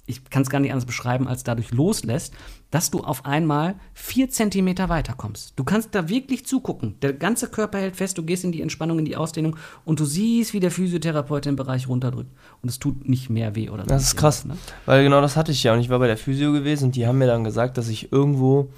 ich 0.07 0.29
kann 0.29 0.43
es 0.43 0.51
gar 0.51 0.59
nicht 0.59 0.73
anders 0.73 0.87
beschreiben, 0.87 1.29
als 1.29 1.45
dadurch 1.45 1.71
loslässt, 1.71 2.35
dass 2.73 2.91
du 2.91 3.01
auf 3.01 3.25
einmal 3.25 3.77
vier 3.95 4.29
Zentimeter 4.29 4.89
weiterkommst. 4.89 5.53
Du 5.55 5.63
kannst 5.63 5.95
da 5.95 6.09
wirklich 6.09 6.45
zugucken. 6.45 6.97
Der 7.01 7.13
ganze 7.13 7.49
Körper 7.49 7.79
hält 7.79 7.95
fest, 7.95 8.19
du 8.19 8.25
gehst 8.25 8.43
in 8.43 8.51
die 8.51 8.63
Entspannung, 8.63 8.99
in 8.99 9.05
die 9.05 9.17
Ausdehnung 9.17 9.57
und 9.85 10.01
du 10.01 10.05
siehst, 10.05 10.53
wie 10.55 10.61
der 10.61 10.73
Physiotherapeut 10.73 11.45
den 11.45 11.55
Bereich 11.55 11.89
runterdrückt. 11.89 12.33
Und 12.63 12.69
es 12.69 12.81
tut 12.81 13.09
nicht 13.09 13.31
mehr 13.31 13.55
weh 13.55 13.71
oder 13.71 13.85
Das 13.85 14.03
ist 14.03 14.17
krass, 14.17 14.45
ne? 14.45 14.57
weil 14.87 15.05
genau 15.05 15.21
das 15.21 15.37
hatte 15.37 15.53
ich 15.53 15.63
ja 15.63 15.73
und 15.73 15.81
ich 15.81 15.89
war 15.89 16.01
bei 16.01 16.09
der 16.09 16.17
Physio 16.17 16.53
gewesen 16.53 16.87
und 16.87 16.97
die 16.97 17.07
haben 17.07 17.19
mir 17.19 17.29
dann 17.29 17.45
gesagt, 17.45 17.79
dass 17.79 17.89
ich 17.89 18.11
irgendwo, 18.11 18.71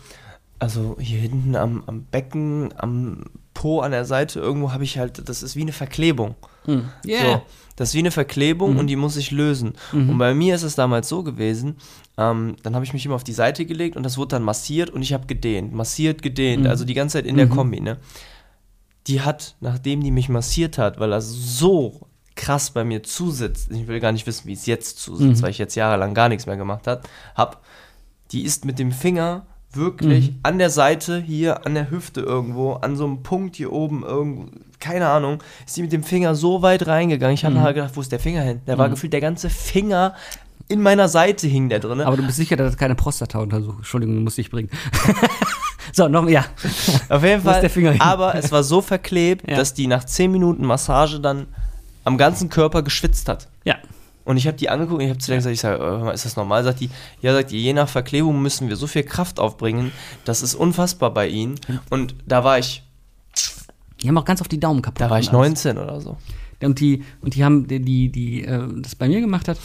also 0.59 0.97
hier 1.01 1.19
hinten 1.19 1.57
am, 1.57 1.83
am 1.87 2.05
Becken, 2.05 2.73
am 2.77 3.25
Po 3.55 3.81
an 3.81 3.93
der 3.93 4.05
Seite, 4.05 4.41
irgendwo 4.41 4.73
habe 4.73 4.85
ich 4.85 4.99
halt, 4.99 5.29
das 5.29 5.43
ist 5.43 5.57
wie 5.57 5.63
eine 5.63 5.73
Verklebung. 5.73 6.35
Hm. 6.65 6.89
Yeah. 7.07 7.23
So, 7.23 7.43
das 7.77 7.89
ist 7.91 7.95
wie 7.95 8.01
eine 8.01 8.11
Verklebung 8.11 8.77
und 8.77 8.89
die 8.89 8.97
muss 8.97 9.17
ich 9.17 9.31
lösen. 9.31 9.75
Und 9.93 10.19
bei 10.19 10.35
mir 10.35 10.55
ist 10.55 10.63
es 10.63 10.75
damals 10.75 11.09
so 11.09 11.23
gewesen, 11.23 11.77
ähm, 12.17 12.57
dann 12.63 12.75
habe 12.75 12.85
ich 12.85 12.93
mich 12.93 13.05
immer 13.05 13.15
auf 13.15 13.25
die 13.25 13.33
Seite 13.33 13.65
gelegt 13.67 13.97
und 13.97 14.03
das 14.03 14.17
wurde 14.17 14.31
dann 14.31 14.43
massiert 14.43 14.91
und 14.91 15.03
ich 15.03 15.13
habe 15.13 15.27
gedehnt, 15.27 15.73
massiert, 15.73 16.23
gedehnt, 16.23 16.67
also 16.67 16.85
die 16.85 16.95
ganze 16.95 17.19
Zeit 17.19 17.27
in 17.27 17.37
der 17.37 17.49
Kombi, 17.49 17.81
ne? 17.81 17.99
Die 19.07 19.21
hat, 19.21 19.57
nachdem 19.61 20.03
die 20.03 20.11
mich 20.11 20.29
massiert 20.29 20.79
hat, 20.79 20.99
weil 20.99 21.13
er 21.13 21.21
so 21.21 22.09
krass 22.37 22.71
bei 22.71 22.85
mir 22.85 23.03
zusitzt, 23.03 23.71
ich 23.71 23.87
will 23.87 24.01
gar 24.01 24.13
nicht 24.13 24.27
wissen, 24.27 24.47
wie 24.47 24.55
es 24.55 24.67
jetzt 24.67 24.99
zusitzt, 24.99 25.43
weil 25.43 25.51
ich 25.51 25.59
jetzt 25.59 25.75
jahrelang 25.75 26.15
gar 26.15 26.29
nichts 26.29 26.47
mehr 26.47 26.57
gemacht 26.57 26.87
hat, 26.87 27.09
hab, 27.35 27.63
die 28.33 28.43
ist 28.43 28.65
mit 28.65 28.79
dem 28.79 28.93
Finger 28.93 29.47
wirklich 29.77 30.33
an 30.43 30.59
der 30.59 30.71
Seite 30.71 31.21
hier 31.21 31.67
an 31.67 31.75
der 31.75 31.91
Hüfte 31.91 32.21
irgendwo, 32.21 32.75
an 32.75 32.97
so 32.97 33.05
einem 33.05 33.23
Punkt 33.23 33.57
hier 33.57 33.73
oben 33.73 34.03
irgendwo, 34.03 34.47
keine 34.81 35.09
Ahnung, 35.09 35.43
ist 35.67 35.77
die 35.77 35.83
mit 35.83 35.93
dem 35.93 36.03
Finger 36.03 36.35
so 36.35 36.63
weit 36.63 36.87
reingegangen. 36.87 37.35
Ich 37.35 37.45
habe 37.45 37.55
nachher 37.55 37.75
gedacht, 37.75 37.93
wo 37.95 38.01
ist 38.01 38.13
der 38.13 38.21
Finger 38.21 38.43
hin? 38.43 38.61
Der 38.67 38.79
war 38.79 38.89
gefühlt 38.89 39.13
der 39.13 39.21
ganze 39.21 39.51
Finger 39.51 40.15
in 40.69 40.81
meiner 40.81 41.09
Seite 41.09 41.47
hing 41.47 41.69
der 41.69 41.79
drin. 41.81 42.01
Aber 42.01 42.17
du 42.17 42.23
bist 42.25 42.37
sicher, 42.37 42.57
dass 42.57 42.71
das 42.73 42.77
keine 42.79 42.95
Prostata-Untersuchung 42.95 43.79
Entschuldigung, 43.79 44.25
muss 44.25 44.39
ich 44.39 44.51
bringen. 44.51 44.71
so, 45.93 46.09
noch, 46.09 46.29
ja. 46.29 46.45
Auf 47.09 47.23
jeden 47.23 47.43
Fall. 47.43 47.71
Aber 47.99 48.35
es 48.35 48.51
war 48.51 48.63
so 48.63 48.81
verklebt, 48.81 49.49
Ja. 49.49 49.57
dass 49.57 49.75
die 49.75 49.87
nach 49.87 50.05
10 50.05 50.33
Minuten 50.33 50.65
Massage 50.65 51.21
dann 51.21 51.47
am 52.05 52.17
ganzen 52.19 52.49
Körper 52.49 52.83
geschwitzt 52.83 53.29
hat. 53.29 53.49
Ja. 53.65 53.77
Und 54.25 54.37
ich 54.39 54.47
habe 54.47 54.57
die 54.57 54.71
angeguckt 54.71 54.99
und 55.01 55.05
ich 55.05 55.11
habe 55.11 55.19
zu 55.19 55.29
der 55.29 55.37
gesagt, 55.37 55.53
ich 55.55 55.61
sage, 55.61 56.09
äh, 56.09 56.15
ist 56.15 56.25
das 56.25 56.37
normal? 56.37 56.65
Sagt 56.65 56.81
die, 56.81 56.89
ja, 57.21 57.33
sagt 57.35 57.51
die, 57.51 57.63
je 57.63 57.73
nach 57.75 57.89
Verklebung 57.89 58.41
müssen 58.41 58.69
wir 58.69 58.77
so 58.77 58.87
viel 58.87 59.03
Kraft 59.03 59.39
aufbringen, 59.39 59.93
das 60.25 60.43
ist 60.43 60.55
unfassbar 60.55 61.13
bei 61.13 61.29
ihnen. 61.29 61.61
Und 61.91 62.15
da 62.27 62.43
war 62.43 62.59
ich, 62.59 62.83
Die 64.01 64.09
haben 64.09 64.17
auch 64.19 64.25
ganz 64.25 64.41
oft 64.41 64.51
die 64.51 64.61
Daumen 64.61 64.81
kaputt. 64.83 65.01
da 65.01 65.11
war 65.11 65.19
ich 65.19 65.29
und 65.29 65.37
alles. 65.37 65.65
19 65.65 65.79
oder 65.79 66.01
so. 66.01 66.17
Und 66.63 66.81
die, 66.81 67.05
und 67.21 67.35
die 67.35 67.45
haben, 67.45 67.67
die, 67.67 67.81
die, 67.81 68.09
die 68.11 68.45
äh, 68.45 68.67
das 68.77 68.95
bei 68.95 69.09
mir 69.09 69.21
gemacht 69.21 69.49
hat, 69.49 69.59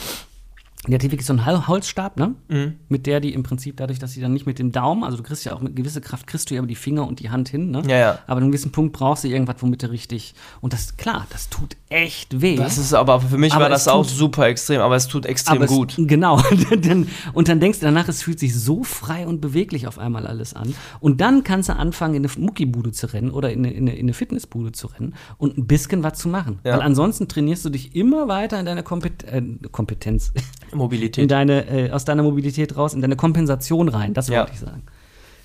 die 0.88 0.96
hat 0.96 1.04
wirklich 1.04 1.26
so 1.26 1.34
einen 1.34 1.46
Hol- 1.46 1.68
Holzstab, 1.68 2.18
ne? 2.18 2.36
Mhm. 2.48 2.76
Mit 2.88 3.06
der 3.06 3.20
die 3.20 3.34
im 3.34 3.44
Prinzip, 3.44 3.76
dadurch, 3.78 4.00
dass 4.00 4.14
sie 4.14 4.22
dann 4.22 4.32
nicht 4.34 4.46
mit 4.46 4.60
dem 4.60 4.72
Daumen, 4.72 5.04
also 5.04 5.18
du 5.18 5.24
kriegst 5.24 5.44
ja 5.44 5.54
auch 5.54 5.60
mit 5.62 5.76
gewisse 5.76 6.00
Kraft, 6.00 6.26
kriegst 6.26 6.50
du 6.50 6.56
ja 6.56 6.60
über 6.60 6.68
die 6.68 6.76
Finger 6.76 7.06
und 7.06 7.20
die 7.20 7.30
Hand 7.30 7.50
hin, 7.50 7.70
ne? 7.70 7.84
Ja, 7.88 7.98
ja. 7.98 8.12
Aber 8.28 8.38
an 8.38 8.44
einem 8.44 8.52
gewissen 8.52 8.72
Punkt 8.72 8.94
brauchst 8.94 9.26
du 9.26 9.28
irgendwas, 9.28 9.58
womit 9.60 9.84
du 9.84 9.92
richtig. 9.92 10.34
Und 10.62 10.72
das, 10.72 10.96
klar, 10.96 11.28
das 11.32 11.50
tut 11.50 11.76
echt 11.90 12.42
weh. 12.42 12.56
Das 12.56 12.78
ist 12.78 12.94
aber, 12.94 13.20
für 13.20 13.38
mich 13.38 13.54
Aber 13.54 13.66
war 13.66 13.72
es 13.72 13.84
das 13.84 13.94
auch 13.94 14.06
tut- 14.06 14.16
super 14.16 14.48
extrem, 14.48 14.80
aber 14.80 14.96
es 14.96 15.08
tut 15.10 15.26
extrem 15.26 15.58
aber 15.58 15.68
gut. 15.68 15.98
Es, 16.00 16.08
genau. 16.08 16.42
Und 17.34 17.48
dann 17.50 17.60
denkst 17.60 17.80
du 17.80 17.86
danach, 17.86 18.08
es 18.08 18.24
fühlt 18.24 18.40
sich 18.40 18.56
so 18.58 18.84
frei 18.84 19.28
und 19.28 19.42
beweglich 19.42 19.86
auf 19.88 20.00
einmal 20.00 20.26
alles 20.28 20.54
an. 20.54 20.74
Und 21.02 21.20
dann 21.22 21.44
kannst 21.44 21.70
du 21.70 21.76
anfangen, 21.76 22.16
in 22.16 22.26
eine 22.26 22.32
Muckibude 22.46 22.92
zu 22.94 23.08
rennen 23.12 23.32
oder 23.32 23.52
in 23.52 23.60
eine, 23.66 23.74
in 23.74 23.88
eine, 23.90 23.96
in 23.98 24.06
eine 24.06 24.14
Fitnessbude 24.14 24.72
zu 24.72 24.88
rennen 24.88 25.14
und 25.38 25.58
ein 25.58 25.68
bisschen 25.68 26.04
was 26.04 26.18
zu 26.20 26.30
machen. 26.30 26.60
Ja. 26.64 26.74
Weil 26.74 26.82
ansonsten 26.82 27.28
trainierst 27.28 27.66
du 27.66 27.70
dich 27.70 27.96
immer 27.96 28.28
weiter 28.28 28.60
in 28.60 28.66
deine 28.66 28.84
Kompet 28.84 29.24
äh, 29.24 29.42
Kompetenz, 29.72 30.32
in 30.72 30.78
Mobilität. 30.78 31.30
deine, 31.32 31.68
äh, 31.68 31.92
aus 31.92 32.06
deiner 32.06 32.24
Mobilität 32.24 32.76
raus, 32.78 32.94
in 32.94 33.02
deine 33.02 33.16
Kompensation 33.16 33.90
rein. 33.90 34.14
Das 34.14 34.28
Ja. 34.28 34.40
wollte 34.40 34.54
ich 34.54 34.60
sagen. 34.60 34.84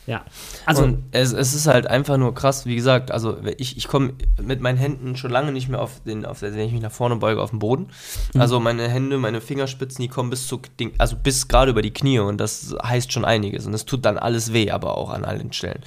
Ja. 0.07 0.24
Also, 0.66 0.84
und 0.84 1.05
es, 1.12 1.32
es 1.32 1.55
ist 1.55 1.66
halt 1.66 1.86
einfach 1.86 2.16
nur 2.16 2.34
krass, 2.34 2.66
wie 2.66 2.76
gesagt, 2.76 3.11
also 3.11 3.38
ich, 3.57 3.76
ich 3.76 3.88
komme 3.88 4.12
mit 4.42 4.61
meinen 4.61 4.76
Händen 4.76 5.16
schon 5.16 5.30
lange 5.30 5.50
nicht 5.50 5.68
mehr 5.68 5.80
auf 5.80 6.00
den, 6.05 6.26
auf 6.26 6.40
der, 6.40 6.52
wenn 6.55 6.66
ich 6.66 6.72
mich 6.72 6.82
nach 6.82 6.92
vorne 6.92 7.16
beuge, 7.16 7.40
auf 7.40 7.50
den 7.50 7.59
Boden. 7.59 7.88
Mhm. 8.34 8.40
Also 8.40 8.61
meine 8.61 8.88
Hände, 8.88 9.16
meine 9.18 9.40
Fingerspitzen, 9.40 10.02
die 10.02 10.09
kommen 10.09 10.30
bis 10.30 10.46
zu, 10.46 10.61
also 10.98 11.16
bis 11.16 11.48
gerade 11.48 11.70
über 11.70 11.80
die 11.82 11.92
Knie 11.92 12.18
und 12.18 12.38
das 12.38 12.74
heißt 12.82 13.12
schon 13.12 13.24
einiges 13.24 13.66
und 13.66 13.72
es 13.72 13.86
tut 13.86 14.05
dann 14.05 14.18
alles 14.18 14.52
weh, 14.52 14.70
aber 14.70 14.98
auch 14.98 15.11
an 15.11 15.24
allen 15.24 15.52
Stellen. 15.52 15.80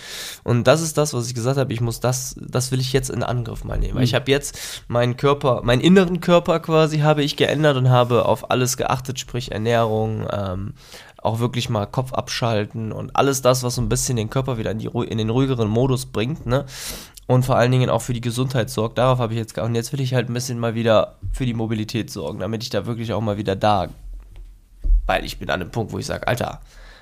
Und 0.43 0.65
das 0.65 0.81
ist 0.81 0.97
das, 0.97 1.13
was 1.13 1.27
ich 1.27 1.35
gesagt 1.35 1.57
habe, 1.59 1.71
ich 1.71 1.81
muss 1.81 1.99
das, 1.99 2.35
das 2.39 2.71
will 2.71 2.79
ich 2.79 2.93
jetzt 2.93 3.09
in 3.09 3.21
Angriff 3.23 3.63
mal 3.63 3.77
nehmen. 3.77 3.93
Weil 3.93 4.01
Mhm. 4.01 4.05
ich 4.05 4.15
habe 4.15 4.31
jetzt 4.31 4.83
meinen 4.87 5.17
Körper, 5.17 5.61
meinen 5.63 5.81
inneren 5.81 6.21
Körper 6.21 6.59
quasi 6.59 6.99
habe 6.99 7.23
ich 7.23 7.35
geändert 7.37 7.77
und 7.77 7.89
habe 7.89 8.25
auf 8.25 8.49
alles 8.49 8.77
geachtet, 8.77 9.19
sprich 9.19 9.51
Ernährung, 9.51 10.27
ähm, 10.31 10.73
auch 11.27 11.39
wirklich 11.39 11.69
mal 11.69 11.85
Kopf 11.85 12.13
abschalten 12.13 12.91
und 12.91 13.15
alles 13.15 13.41
das, 13.41 13.63
was 13.63 13.75
so 13.75 13.81
ein 13.81 13.89
bisschen 13.89 14.15
den 14.15 14.29
Körper 14.29 14.57
wieder 14.57 14.71
in, 14.71 14.79
die, 14.79 14.87
in 14.87 15.17
den 15.17 15.29
ruhigeren 15.29 15.67
Modus 15.67 16.05
bringt, 16.07 16.45
ne? 16.45 16.65
Und 17.27 17.45
vor 17.45 17.57
allen 17.57 17.71
Dingen 17.71 17.89
auch 17.89 18.01
für 18.01 18.13
die 18.13 18.21
Gesundheit 18.21 18.69
sorgt. 18.69 18.97
Darauf 18.97 19.19
habe 19.19 19.33
ich 19.33 19.39
jetzt 19.39 19.53
ge- 19.53 19.63
und 19.63 19.75
jetzt 19.75 19.91
will 19.91 19.99
ich 19.99 20.13
halt 20.13 20.29
ein 20.29 20.33
bisschen 20.33 20.59
mal 20.59 20.75
wieder 20.75 21.17
für 21.33 21.45
die 21.45 21.53
Mobilität 21.53 22.09
sorgen, 22.09 22.39
damit 22.39 22.63
ich 22.63 22.69
da 22.69 22.85
wirklich 22.85 23.11
auch 23.11 23.19
mal 23.19 23.37
wieder 23.37 23.57
da, 23.57 23.89
weil 25.05 25.25
ich 25.25 25.37
bin 25.37 25.49
an 25.49 25.59
dem 25.59 25.69
Punkt, 25.69 25.91
wo 25.91 25.99
ich 25.99 26.05
sage, 26.05 26.25
Alter, 26.25 26.61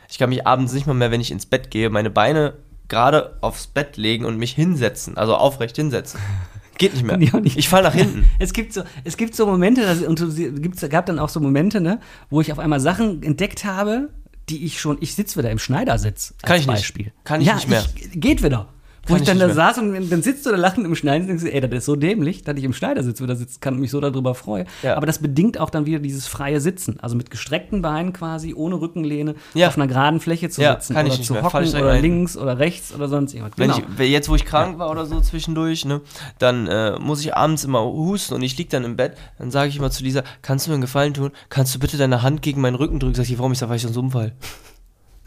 ich 0.09 0.17
kann 0.17 0.30
mich 0.30 0.47
abends 0.47 0.73
nicht 0.73 0.88
mal 0.88 0.95
mehr, 0.95 1.11
wenn 1.11 1.21
ich 1.21 1.32
ins 1.32 1.45
Bett 1.45 1.69
gehe, 1.69 1.91
meine 1.91 2.09
Beine 2.09 2.55
gerade 2.88 3.38
aufs 3.41 3.67
Bett 3.67 3.97
legen 3.97 4.26
und 4.26 4.38
mich 4.38 4.53
hinsetzen, 4.53 5.17
also 5.17 5.36
aufrecht 5.36 5.76
hinsetzen. 5.76 6.19
Geht 6.78 6.93
nicht 6.93 7.05
mehr. 7.05 7.17
Nicht. 7.41 7.57
Ich 7.57 7.69
falle 7.69 7.84
nach 7.84 7.93
hinten. 7.93 8.26
Es 8.39 8.53
gibt 8.53 8.73
so, 8.73 8.84
es 9.03 9.17
gibt 9.17 9.36
so 9.36 9.45
Momente, 9.45 9.82
dass, 9.82 10.01
und 10.01 10.19
es 10.19 10.36
gibt's, 10.36 10.88
gab 10.89 11.05
dann 11.05 11.19
auch 11.19 11.30
so 11.30 11.39
Momente, 11.39 11.82
ne, 11.82 11.99
wo 12.30 12.41
ich 12.41 12.51
auf 12.51 12.59
einmal 12.59 12.80
Sachen 12.80 13.23
entdeckt 13.23 13.65
habe, 13.65 14.09
die 14.49 14.65
ich 14.65 14.80
schon, 14.80 14.97
ich 14.99 15.15
sitze 15.15 15.39
wieder 15.39 15.51
im 15.51 15.59
Schneidersitz. 15.59 16.34
Kann 16.41 16.59
ich 16.59 16.67
nicht. 16.67 16.76
Beispiel. 16.76 17.11
Kann 17.23 17.41
ich 17.41 17.47
ja, 17.47 17.55
nicht 17.55 17.69
mehr. 17.69 17.84
Ich, 17.95 18.19
geht 18.19 18.43
wieder. 18.43 18.67
Wo 19.08 19.16
ich 19.16 19.22
ich 19.22 19.28
dann 19.28 19.39
da 19.39 19.49
saß 19.49 19.78
und 19.80 20.10
dann 20.10 20.22
sitzt 20.24 20.45
du 20.45 20.51
da 20.51 20.56
lachend 20.58 20.86
im 20.86 20.95
Schneiden 20.95 21.30
und 21.30 21.39
denkst, 21.39 21.45
ey, 21.53 21.62
das 21.62 21.72
ist 21.80 21.86
so 21.86 21.95
dämlich, 21.95 22.43
dass 22.43 22.58
ich 22.58 22.64
im 22.64 22.74
Schneidersitz 22.74 23.22
wieder 23.22 23.36
sitzen 23.36 23.60
kann 23.60 23.76
und 23.76 23.80
mich 23.82 23.91
so 23.91 23.99
darüber 24.01 24.34
freue. 24.36 24.66
Ja. 24.84 24.97
Aber 24.97 25.06
das 25.06 25.20
bedingt 25.20 25.60
auch 25.60 25.70
dann 25.70 25.86
wieder 25.86 25.99
dieses 25.99 26.28
freie 26.28 26.60
Sitzen. 26.60 26.99
Also 26.99 27.16
mit 27.16 27.30
gestreckten 27.30 27.82
Beinen 27.82 28.14
quasi, 28.14 28.53
ohne 28.56 28.80
Rückenlehne, 28.82 29.36
Ja. 29.53 29.68
auf 29.68 29.78
einer 29.78 29.88
geraden 29.88 30.20
Fläche 30.20 30.49
zu 30.49 30.62
Ja, 30.62 30.74
sitzen 30.74 30.93
kann 30.95 31.06
ich 31.06 31.12
oder 31.14 31.18
nicht 31.20 31.28
zu 31.28 31.34
mehr. 31.34 31.43
Hocken 31.43 31.64
ich 31.64 31.76
oder 31.76 31.91
ein. 31.91 32.01
links 32.01 32.36
oder 32.38 32.58
rechts 32.60 32.93
oder 32.95 33.08
sonst 33.08 33.34
irgendwas. 33.34 33.58
Wenn 33.58 33.72
Genau. 33.72 33.84
ich, 33.99 34.10
jetzt, 34.10 34.30
wo 34.30 34.36
ich 34.36 34.45
krank 34.45 34.80
war 34.80 34.89
oder 34.89 35.06
so 35.06 35.20
zwischendurch, 35.22 35.86
ne, 35.86 36.01
dann 36.39 36.68
äh, 36.68 36.97
muss 36.99 37.22
ich 37.22 37.36
abends 37.36 37.64
immer 37.64 37.84
husten 37.84 38.34
und 38.34 38.41
ich 38.41 38.58
lieg 38.58 38.70
dann 38.70 38.84
im 38.84 38.95
Bett, 38.95 39.14
dann 39.38 39.51
sage 39.51 39.70
ich 39.70 39.78
immer 39.78 39.91
zu 39.91 40.03
dieser, 40.03 40.24
kannst 40.41 40.66
du 40.66 40.72
mir 40.72 40.76
einen 40.76 40.82
Gefallen 40.82 41.14
tun? 41.14 41.32
Kannst 41.49 41.74
du 41.76 41.80
bitte 41.80 41.97
deine 41.97 42.22
Hand 42.24 42.41
gegen 42.41 42.60
meinen 42.62 42.76
Rücken 42.76 42.99
drücken? 42.99 43.14
Sag 43.16 43.24
ich, 43.30 43.38
warum? 43.38 43.51
Ich 43.51 43.60
sag, 43.60 43.70
weil 43.70 43.76
ich 43.78 43.82
sonst 43.84 43.97
umfall. 43.97 44.34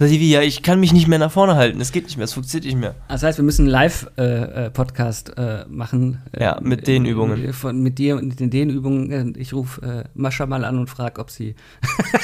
Sag 0.00 0.10
ich, 0.10 0.20
wie, 0.20 0.30
ja, 0.30 0.42
ich 0.42 0.62
kann 0.62 0.78
mich 0.78 0.92
nicht 0.92 1.08
mehr 1.08 1.18
nach 1.18 1.32
vorne 1.32 1.56
halten, 1.56 1.80
es 1.80 1.90
geht 1.90 2.04
nicht 2.04 2.16
mehr, 2.16 2.24
es 2.24 2.32
funktioniert 2.32 2.66
nicht 2.66 2.78
mehr. 2.80 2.94
Das 3.08 3.24
heißt, 3.24 3.36
wir 3.38 3.44
müssen 3.44 3.62
einen 3.62 3.70
Live-Podcast 3.70 5.36
äh, 5.36 5.64
machen. 5.68 6.22
äh, 6.32 6.44
Ja, 6.44 6.60
mit 6.62 6.86
den 6.86 7.04
äh, 7.04 7.10
Übungen. 7.10 7.52
Von, 7.52 7.82
mit 7.82 7.98
dir, 7.98 8.14
mit 8.16 8.38
den 8.38 8.70
Übungen. 8.70 9.34
Äh, 9.34 9.40
Ich 9.40 9.52
rufe 9.52 9.82
äh, 9.82 10.04
Mascha 10.14 10.46
mal 10.46 10.64
an 10.64 10.78
und 10.78 10.88
frage, 10.88 11.20
ob 11.20 11.30
sie. 11.30 11.56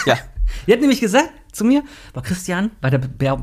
Ja, 0.06 0.16
Die 0.66 0.72
hat 0.72 0.80
nämlich 0.80 1.00
gesagt, 1.00 1.30
zu 1.54 1.64
mir, 1.64 1.82
war 2.12 2.22
Christian 2.22 2.70
bei 2.80 2.90
der 2.90 2.98
Ba-. 2.98 3.36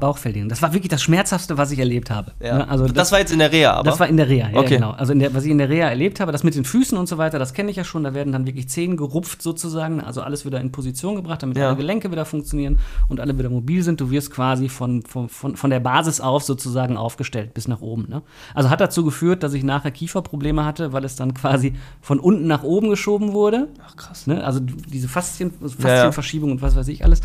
Das 0.47 0.61
war 0.61 0.73
wirklich 0.73 0.89
das 0.89 1.01
Schmerzhaftste, 1.01 1.57
was 1.57 1.71
ich 1.71 1.79
erlebt 1.79 2.09
habe. 2.11 2.33
Ja. 2.41 2.59
Ne, 2.59 2.69
Also 2.69 2.87
das, 2.87 3.11
war 3.11 3.19
jetzt 3.19 3.31
in 3.31 3.39
der 3.39 3.51
Reha, 3.51 3.73
aber. 3.73 3.89
das 3.89 3.99
war 3.99 4.07
in 4.07 4.17
der 4.17 4.27
Reha, 4.29 4.49
ja, 4.49 4.57
Okay. 4.59 4.75
genau. 4.75 4.91
Also 4.91 5.13
in 5.13 5.19
der, 5.19 5.33
was 5.33 5.45
ich 5.45 5.51
in 5.51 5.57
der 5.57 5.69
Reha 5.69 5.87
erlebt 5.89 6.19
habe, 6.19 6.31
das 6.31 6.43
mit 6.43 6.55
den 6.55 6.65
Füßen 6.65 6.97
und 6.97 7.07
so 7.07 7.17
weiter, 7.17 7.39
das 7.39 7.53
kenne 7.53 7.71
ich 7.71 7.77
ja 7.77 7.83
schon. 7.83 8.03
Da 8.03 8.13
werden 8.13 8.31
dann 8.33 8.45
wirklich 8.45 8.69
Zehen 8.69 8.97
gerupft 8.97 9.41
sozusagen, 9.41 10.01
also 10.01 10.21
alles 10.21 10.45
wieder 10.45 10.59
in 10.59 10.71
Position 10.71 11.15
gebracht, 11.15 11.43
damit 11.43 11.57
Ja. 11.57 11.67
alle 11.67 11.77
Gelenke 11.77 12.11
wieder 12.11 12.25
funktionieren 12.25 12.79
und 13.09 13.19
alle 13.19 13.37
wieder 13.37 13.49
mobil 13.49 13.81
sind. 13.83 14.01
Du 14.01 14.11
wirst 14.11 14.31
quasi 14.31 14.69
von, 14.69 15.01
von, 15.03 15.29
von, 15.29 15.55
von 15.55 15.69
der 15.69 15.79
Basis 15.79 16.19
auf 16.21 16.43
sozusagen 16.43 16.97
aufgestellt 16.97 17.53
bis 17.53 17.67
nach 17.67 17.81
oben. 17.81 18.07
Ne? 18.09 18.21
Also 18.53 18.69
hat 18.69 18.81
dazu 18.81 19.03
geführt, 19.05 19.43
dass 19.43 19.53
ich 19.53 19.63
nachher 19.63 19.91
Kieferprobleme 19.91 20.65
hatte, 20.65 20.93
weil 20.93 21.05
es 21.05 21.15
dann 21.15 21.33
quasi 21.33 21.73
von 22.01 22.19
unten 22.19 22.47
nach 22.47 22.63
oben 22.63 22.89
geschoben 22.89 23.33
wurde. 23.33 23.69
Ach, 23.85 23.95
krass. 23.95 24.27
Ne? 24.27 24.43
Also 24.43 24.59
diese 24.59 25.07
Faszien, 25.07 25.53
ja. 25.61 25.67
Faszienverschiebung 25.69 26.51
und 26.51 26.61
was 26.61 26.75
weiß 26.75 26.87
ich 26.89 27.03
alles. 27.05 27.21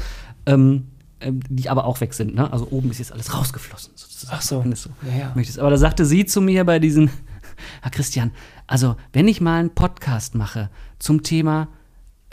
Ähm, 0.47 0.87
ähm, 1.21 1.41
die 1.49 1.69
aber 1.71 1.87
auch 1.87 2.01
weg 2.01 2.13
sind. 2.15 2.35
Ne? 2.35 2.53
Also 2.53 2.69
oben 2.71 2.91
ist 2.91 2.99
jetzt 2.99 3.11
alles 3.13 3.35
rausgeflossen. 3.35 3.93
Sozusagen, 3.97 4.37
Ach 4.39 4.43
so. 4.43 4.63
wenn 4.65 4.75
so 4.75 4.91
Ja, 5.11 5.19
ja. 5.19 5.33
möchtest. 5.35 5.59
Aber 5.59 5.71
da 5.71 5.77
sagte 5.79 6.05
sie 6.05 6.27
zu 6.27 6.41
mir 6.43 6.65
bei 6.65 6.79
diesen, 6.79 7.11
Herr 7.83 7.91
Christian, 7.93 8.33
also 8.67 8.97
wenn 9.15 9.27
ich 9.27 9.41
mal 9.41 9.59
einen 9.61 9.71
Podcast 9.75 10.35
mache 10.35 10.69
zum 10.99 11.23
Thema 11.23 11.69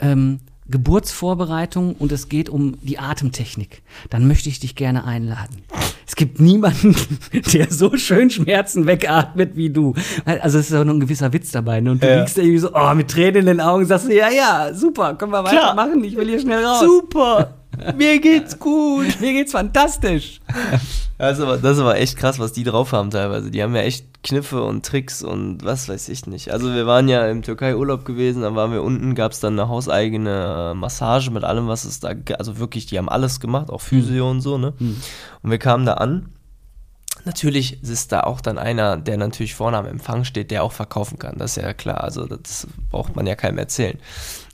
ähm, 0.00 0.40
Geburtsvorbereitung 0.68 1.94
und 1.96 2.12
es 2.12 2.28
geht 2.28 2.48
um 2.48 2.76
die 2.82 2.98
Atemtechnik, 2.98 3.82
dann 4.10 4.28
möchte 4.28 4.48
ich 4.48 4.60
dich 4.60 4.74
gerne 4.76 5.04
einladen. 5.04 5.62
Es 6.06 6.14
gibt 6.16 6.38
niemanden, 6.40 6.94
der 7.52 7.70
so 7.72 7.96
schön 7.96 8.30
Schmerzen 8.30 8.86
wegatmet 8.86 9.56
wie 9.56 9.70
du. 9.70 9.94
Also 10.24 10.58
es 10.58 10.70
ist 10.70 10.76
auch 10.76 10.84
noch 10.84 10.94
ein 10.94 11.00
gewisser 11.00 11.32
Witz 11.32 11.50
dabei. 11.50 11.80
Ne? 11.80 11.90
Und 11.92 12.02
du 12.02 12.06
Ja. 12.08 12.20
liegst 12.20 12.36
da 12.36 12.42
irgendwie 12.42 12.58
so, 12.60 12.70
oh, 12.74 12.94
mit 12.94 13.10
Tränen 13.10 13.36
in 13.40 13.46
den 13.46 13.60
Augen, 13.60 13.84
sagst 13.86 14.06
du, 14.08 14.14
ja, 14.14 14.28
ja, 14.30 14.72
super, 14.74 15.14
können 15.14 15.32
wir 15.32 15.42
Klar. 15.42 15.76
weitermachen, 15.76 16.04
ich 16.04 16.16
will 16.16 16.28
hier 16.28 16.40
schnell 16.40 16.64
raus. 16.64 16.80
Super! 16.84 17.54
Mir 17.96 18.20
geht's 18.20 18.58
gut! 18.58 19.20
Mir 19.20 19.32
geht's 19.32 19.52
fantastisch. 19.52 20.40
Das 21.18 21.38
ist, 21.38 21.44
aber, 21.44 21.58
das 21.58 21.76
ist 21.76 21.80
aber 21.80 21.96
echt 21.96 22.16
krass, 22.16 22.38
was 22.38 22.52
die 22.52 22.64
drauf 22.64 22.92
haben 22.92 23.10
teilweise. 23.10 23.50
Die 23.50 23.62
haben 23.62 23.74
ja 23.74 23.82
echt 23.82 24.22
Kniffe 24.24 24.62
und 24.62 24.84
Tricks 24.84 25.22
und 25.22 25.64
was 25.64 25.88
weiß 25.88 26.08
ich 26.08 26.26
nicht. 26.26 26.50
Also 26.52 26.74
wir 26.74 26.86
waren 26.86 27.08
ja 27.08 27.26
im 27.28 27.42
Türkei-Urlaub 27.42 28.04
gewesen, 28.04 28.42
dann 28.42 28.56
waren 28.56 28.72
wir 28.72 28.82
unten, 28.82 29.14
gab 29.14 29.32
es 29.32 29.40
dann 29.40 29.58
eine 29.58 29.68
hauseigene 29.68 30.72
Massage 30.74 31.30
mit 31.30 31.44
allem, 31.44 31.68
was 31.68 31.84
es 31.84 32.00
da, 32.00 32.12
also 32.38 32.58
wirklich, 32.58 32.86
die 32.86 32.98
haben 32.98 33.08
alles 33.08 33.38
gemacht, 33.38 33.70
auch 33.70 33.80
Physio 33.80 34.30
und 34.30 34.40
so, 34.40 34.58
ne? 34.58 34.74
Und 35.42 35.50
wir 35.50 35.58
kamen 35.58 35.86
da 35.86 35.94
an. 35.94 36.30
Natürlich 37.26 37.82
ist 37.82 38.12
da 38.12 38.20
auch 38.20 38.40
dann 38.40 38.58
einer, 38.58 38.98
der 38.98 39.16
natürlich 39.16 39.54
vorne 39.54 39.78
am 39.78 39.86
Empfang 39.86 40.24
steht, 40.24 40.50
der 40.50 40.62
auch 40.62 40.72
verkaufen 40.72 41.18
kann. 41.18 41.38
Das 41.38 41.56
ist 41.56 41.62
ja 41.62 41.72
klar. 41.72 42.04
Also 42.04 42.26
das 42.26 42.66
braucht 42.90 43.16
man 43.16 43.26
ja 43.26 43.34
keinem 43.34 43.56
erzählen. 43.56 43.98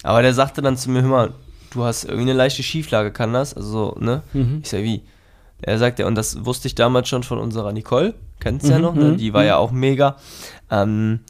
Aber 0.04 0.22
der 0.22 0.34
sagte 0.34 0.62
dann 0.62 0.76
zu 0.76 0.88
mir, 0.90 1.02
hör 1.02 1.08
mal, 1.08 1.32
du 1.70 1.84
hast 1.84 2.04
irgendwie 2.04 2.22
eine 2.22 2.32
leichte 2.34 2.62
Schieflage, 2.62 3.10
kann 3.12 3.32
das? 3.32 3.54
Also 3.54 3.70
so, 3.70 3.96
ne? 4.00 4.22
Ich 4.62 4.68
sag, 4.70 4.82
wie? 4.82 5.02
Er 5.62 5.78
sagte, 5.78 6.06
und 6.06 6.14
das 6.14 6.44
wusste 6.44 6.68
ich 6.68 6.74
damals 6.74 7.08
schon 7.08 7.22
von 7.22 7.38
unserer 7.38 7.72
Nicole, 7.72 8.14
kennst 8.40 8.66
du 8.66 8.70
ja 8.72 8.78
noch, 8.78 8.94
ne? 8.94 9.16
Die 9.16 9.32
war 9.34 9.44
ja 9.44 9.56
auch 9.58 9.70
mega. 9.72 10.16
Ähm, 10.70 11.20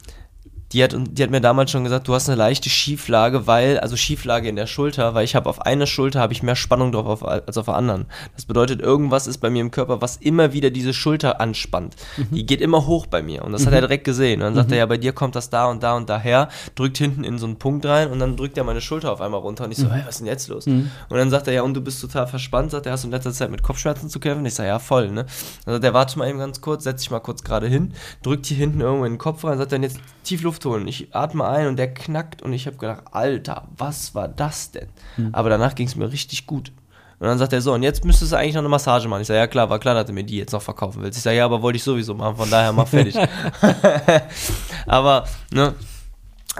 die 0.73 0.83
hat, 0.83 0.95
die 0.97 1.23
hat 1.23 1.29
mir 1.29 1.41
damals 1.41 1.71
schon 1.71 1.83
gesagt, 1.83 2.07
du 2.07 2.13
hast 2.13 2.29
eine 2.29 2.37
leichte 2.37 2.69
Schieflage, 2.69 3.47
weil, 3.47 3.79
also 3.79 3.95
Schieflage 3.95 4.47
in 4.47 4.55
der 4.55 4.67
Schulter, 4.67 5.13
weil 5.13 5.25
ich 5.25 5.35
habe 5.35 5.49
auf 5.49 5.61
einer 5.61 5.85
Schulter 5.85 6.19
habe 6.19 6.33
ich 6.33 6.43
mehr 6.43 6.55
Spannung 6.55 6.91
drauf 6.91 7.05
auf, 7.05 7.25
als 7.25 7.57
auf 7.57 7.65
der 7.65 7.75
anderen. 7.75 8.05
Das 8.35 8.45
bedeutet, 8.45 8.81
irgendwas 8.81 9.27
ist 9.27 9.39
bei 9.39 9.49
mir 9.49 9.61
im 9.61 9.71
Körper, 9.71 10.01
was 10.01 10.17
immer 10.17 10.53
wieder 10.53 10.69
diese 10.69 10.93
Schulter 10.93 11.41
anspannt. 11.41 11.95
Die 12.31 12.45
geht 12.45 12.61
immer 12.61 12.87
hoch 12.87 13.05
bei 13.07 13.21
mir. 13.21 13.43
Und 13.43 13.51
das 13.51 13.65
hat 13.65 13.73
er 13.73 13.81
direkt 13.81 14.03
gesehen. 14.03 14.41
Und 14.41 14.45
dann 14.45 14.55
sagt 14.55 14.71
er, 14.71 14.77
ja, 14.77 14.85
bei 14.85 14.97
dir 14.97 15.13
kommt 15.13 15.35
das 15.35 15.49
da 15.49 15.65
und 15.65 15.83
da 15.83 15.95
und 15.95 16.09
daher, 16.09 16.49
drückt 16.75 16.97
hinten 16.97 17.23
in 17.23 17.37
so 17.37 17.45
einen 17.45 17.57
Punkt 17.57 17.85
rein 17.85 18.09
und 18.09 18.19
dann 18.19 18.37
drückt 18.37 18.57
er 18.57 18.63
meine 18.63 18.81
Schulter 18.81 19.11
auf 19.11 19.21
einmal 19.21 19.39
runter. 19.39 19.65
Und 19.65 19.71
ich 19.71 19.77
so, 19.77 19.89
hey, 19.91 20.03
was 20.05 20.15
ist 20.15 20.19
denn 20.19 20.27
jetzt 20.27 20.47
los? 20.47 20.67
Und 21.09 21.17
dann 21.17 21.29
sagt 21.29 21.47
er, 21.47 21.53
ja, 21.53 21.61
und 21.63 21.73
du 21.73 21.81
bist 21.81 22.01
total 22.01 22.27
verspannt, 22.27 22.71
sagt 22.71 22.85
er, 22.85 22.93
hast 22.93 23.03
du 23.03 23.07
in 23.07 23.11
letzter 23.11 23.33
Zeit 23.33 23.51
mit 23.51 23.63
Kopfschmerzen 23.63 24.09
zu 24.09 24.19
kämpfen? 24.19 24.45
Ich 24.45 24.53
sage, 24.53 24.69
ja, 24.69 24.79
voll, 24.79 25.11
ne? 25.11 25.25
Dann 25.65 25.75
sagt 25.75 25.83
er, 25.83 25.93
warte 25.93 26.17
mal 26.17 26.29
eben 26.29 26.39
ganz 26.39 26.61
kurz, 26.61 26.83
setz 26.83 27.01
dich 27.01 27.11
mal 27.11 27.19
kurz 27.19 27.43
gerade 27.43 27.67
hin, 27.67 27.93
drückt 28.23 28.45
hier 28.45 28.57
hinten 28.57 28.81
irgendwo 28.81 29.05
in 29.05 29.13
den 29.13 29.19
Kopf 29.19 29.43
rein, 29.43 29.57
sagt 29.57 29.71
er, 29.71 29.79
jetzt 29.79 29.99
tief 30.23 30.41
Luft 30.61 30.65
holen. 30.65 30.87
Ich 30.87 31.13
atme 31.15 31.45
ein 31.45 31.67
und 31.67 31.77
der 31.77 31.93
knackt 31.93 32.41
und 32.41 32.53
ich 32.53 32.67
habe 32.67 32.77
gedacht, 32.77 33.03
Alter, 33.11 33.67
was 33.77 34.13
war 34.15 34.27
das 34.27 34.71
denn? 34.71 34.87
Aber 35.31 35.49
danach 35.49 35.75
ging 35.75 35.87
es 35.87 35.95
mir 35.95 36.11
richtig 36.11 36.45
gut. 36.47 36.71
Und 37.19 37.27
dann 37.27 37.37
sagt 37.37 37.53
er 37.53 37.61
so, 37.61 37.73
und 37.73 37.83
jetzt 37.83 38.03
müsstest 38.03 38.31
du 38.31 38.35
eigentlich 38.35 38.55
noch 38.55 38.61
eine 38.61 38.69
Massage 38.69 39.07
machen. 39.07 39.21
Ich 39.21 39.27
sage, 39.27 39.39
ja 39.39 39.45
klar, 39.47 39.69
war 39.69 39.77
klar, 39.79 39.93
dass 39.93 40.05
du 40.07 40.13
mir 40.13 40.23
die 40.23 40.37
jetzt 40.37 40.53
noch 40.53 40.61
verkaufen 40.61 41.03
willst. 41.03 41.17
Ich 41.17 41.23
sage, 41.23 41.37
ja, 41.37 41.45
aber 41.45 41.61
wollte 41.61 41.77
ich 41.77 41.83
sowieso 41.83 42.15
machen, 42.15 42.35
von 42.35 42.49
daher 42.49 42.73
mach 42.73 42.87
fertig. 42.87 43.15
aber, 44.87 45.25
ne, 45.53 45.75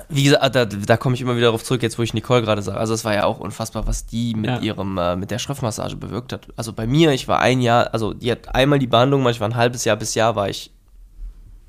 wie 0.09 0.23
gesagt, 0.23 0.55
da, 0.55 0.65
da 0.65 0.97
komme 0.97 1.15
ich 1.15 1.21
immer 1.21 1.35
wieder 1.35 1.47
darauf 1.47 1.63
zurück, 1.63 1.81
jetzt 1.81 1.97
wo 1.97 2.03
ich 2.03 2.13
Nicole 2.13 2.43
gerade 2.43 2.61
sage. 2.61 2.77
Also 2.77 2.93
es 2.93 3.03
war 3.03 3.13
ja 3.15 3.23
auch 3.25 3.39
unfassbar, 3.39 3.87
was 3.87 4.05
die 4.05 4.35
mit 4.35 4.49
Ja. 4.51 4.59
ihrem, 4.59 4.97
äh, 4.99 5.15
mit 5.15 5.31
der 5.31 5.39
Schriftmassage 5.39 5.95
bewirkt 5.95 6.31
hat. 6.31 6.47
Also 6.55 6.73
bei 6.73 6.85
mir, 6.85 7.11
ich 7.11 7.27
war 7.27 7.39
ein 7.39 7.59
Jahr, 7.59 7.91
also 7.91 8.13
die 8.13 8.31
hat 8.31 8.53
einmal 8.53 8.77
die 8.77 8.87
Behandlung, 8.87 9.25
war 9.25 9.33
ein 9.41 9.55
halbes 9.55 9.83
Jahr 9.83 9.97
bis 9.97 10.13
Jahr, 10.13 10.35
war 10.35 10.47
ich 10.47 10.71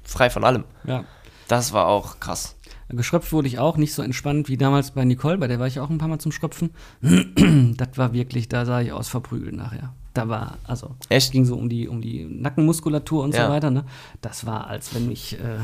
frei 0.02 0.28
von 0.28 0.44
allem. 0.44 0.64
Ja. 0.84 1.04
Das 1.52 1.74
war 1.74 1.86
auch 1.86 2.18
krass. 2.18 2.56
Geschröpft 2.88 3.30
wurde 3.30 3.46
ich 3.46 3.58
auch 3.58 3.76
nicht 3.76 3.92
so 3.92 4.00
entspannt 4.00 4.48
wie 4.48 4.56
damals 4.56 4.92
bei 4.92 5.04
Nicole, 5.04 5.36
bei 5.36 5.48
der 5.48 5.58
war 5.60 5.66
ich 5.66 5.80
auch 5.80 5.90
ein 5.90 5.98
paar 5.98 6.08
Mal 6.08 6.18
zum 6.18 6.32
Schröpfen. 6.32 6.70
das 7.02 7.88
war 7.96 8.14
wirklich, 8.14 8.48
da 8.48 8.64
sah 8.64 8.80
ich 8.80 8.90
aus 8.90 9.08
verprügelt 9.08 9.54
nachher. 9.54 9.92
Da 10.14 10.30
war, 10.30 10.56
also, 10.66 10.92
Echt? 11.10 11.26
es 11.26 11.30
ging 11.30 11.44
so 11.44 11.56
um 11.56 11.68
die, 11.68 11.88
um 11.88 12.00
die 12.00 12.24
Nackenmuskulatur 12.24 13.22
und 13.22 13.34
Ja. 13.34 13.44
so 13.46 13.52
weiter, 13.52 13.70
ne? 13.70 13.84
Das 14.22 14.46
war, 14.46 14.66
als 14.68 14.94
wenn 14.94 15.10
ich, 15.10 15.34
äh, 15.38 15.58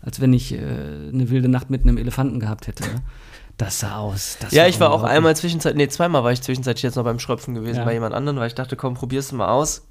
als 0.00 0.18
wenn 0.20 0.32
ich 0.32 0.54
äh, 0.54 0.56
eine 1.12 1.28
wilde 1.28 1.50
Nacht 1.50 1.68
mit 1.68 1.82
einem 1.82 1.98
Elefanten 1.98 2.40
gehabt 2.40 2.66
hätte. 2.66 2.84
Ne? 2.84 3.02
Das 3.58 3.80
sah 3.80 3.96
aus. 3.98 4.38
Das 4.40 4.52
Ja, 4.52 4.66
ich 4.66 4.80
war 4.80 4.92
auch 4.92 5.02
einmal 5.02 5.36
zwischenzeitlich, 5.36 5.76
nee, 5.86 5.88
zweimal 5.90 6.24
war 6.24 6.32
ich 6.32 6.40
zwischenzeitlich 6.40 6.84
jetzt 6.84 6.96
noch 6.96 7.04
beim 7.04 7.18
Schröpfen 7.18 7.54
gewesen 7.54 7.80
Ja. 7.80 7.84
bei 7.84 7.92
jemand 7.92 8.14
anderem, 8.14 8.38
weil 8.38 8.46
ich 8.46 8.54
dachte, 8.54 8.76
komm, 8.76 8.94
probier's 8.94 9.30
mal 9.32 9.48
aus. 9.48 9.82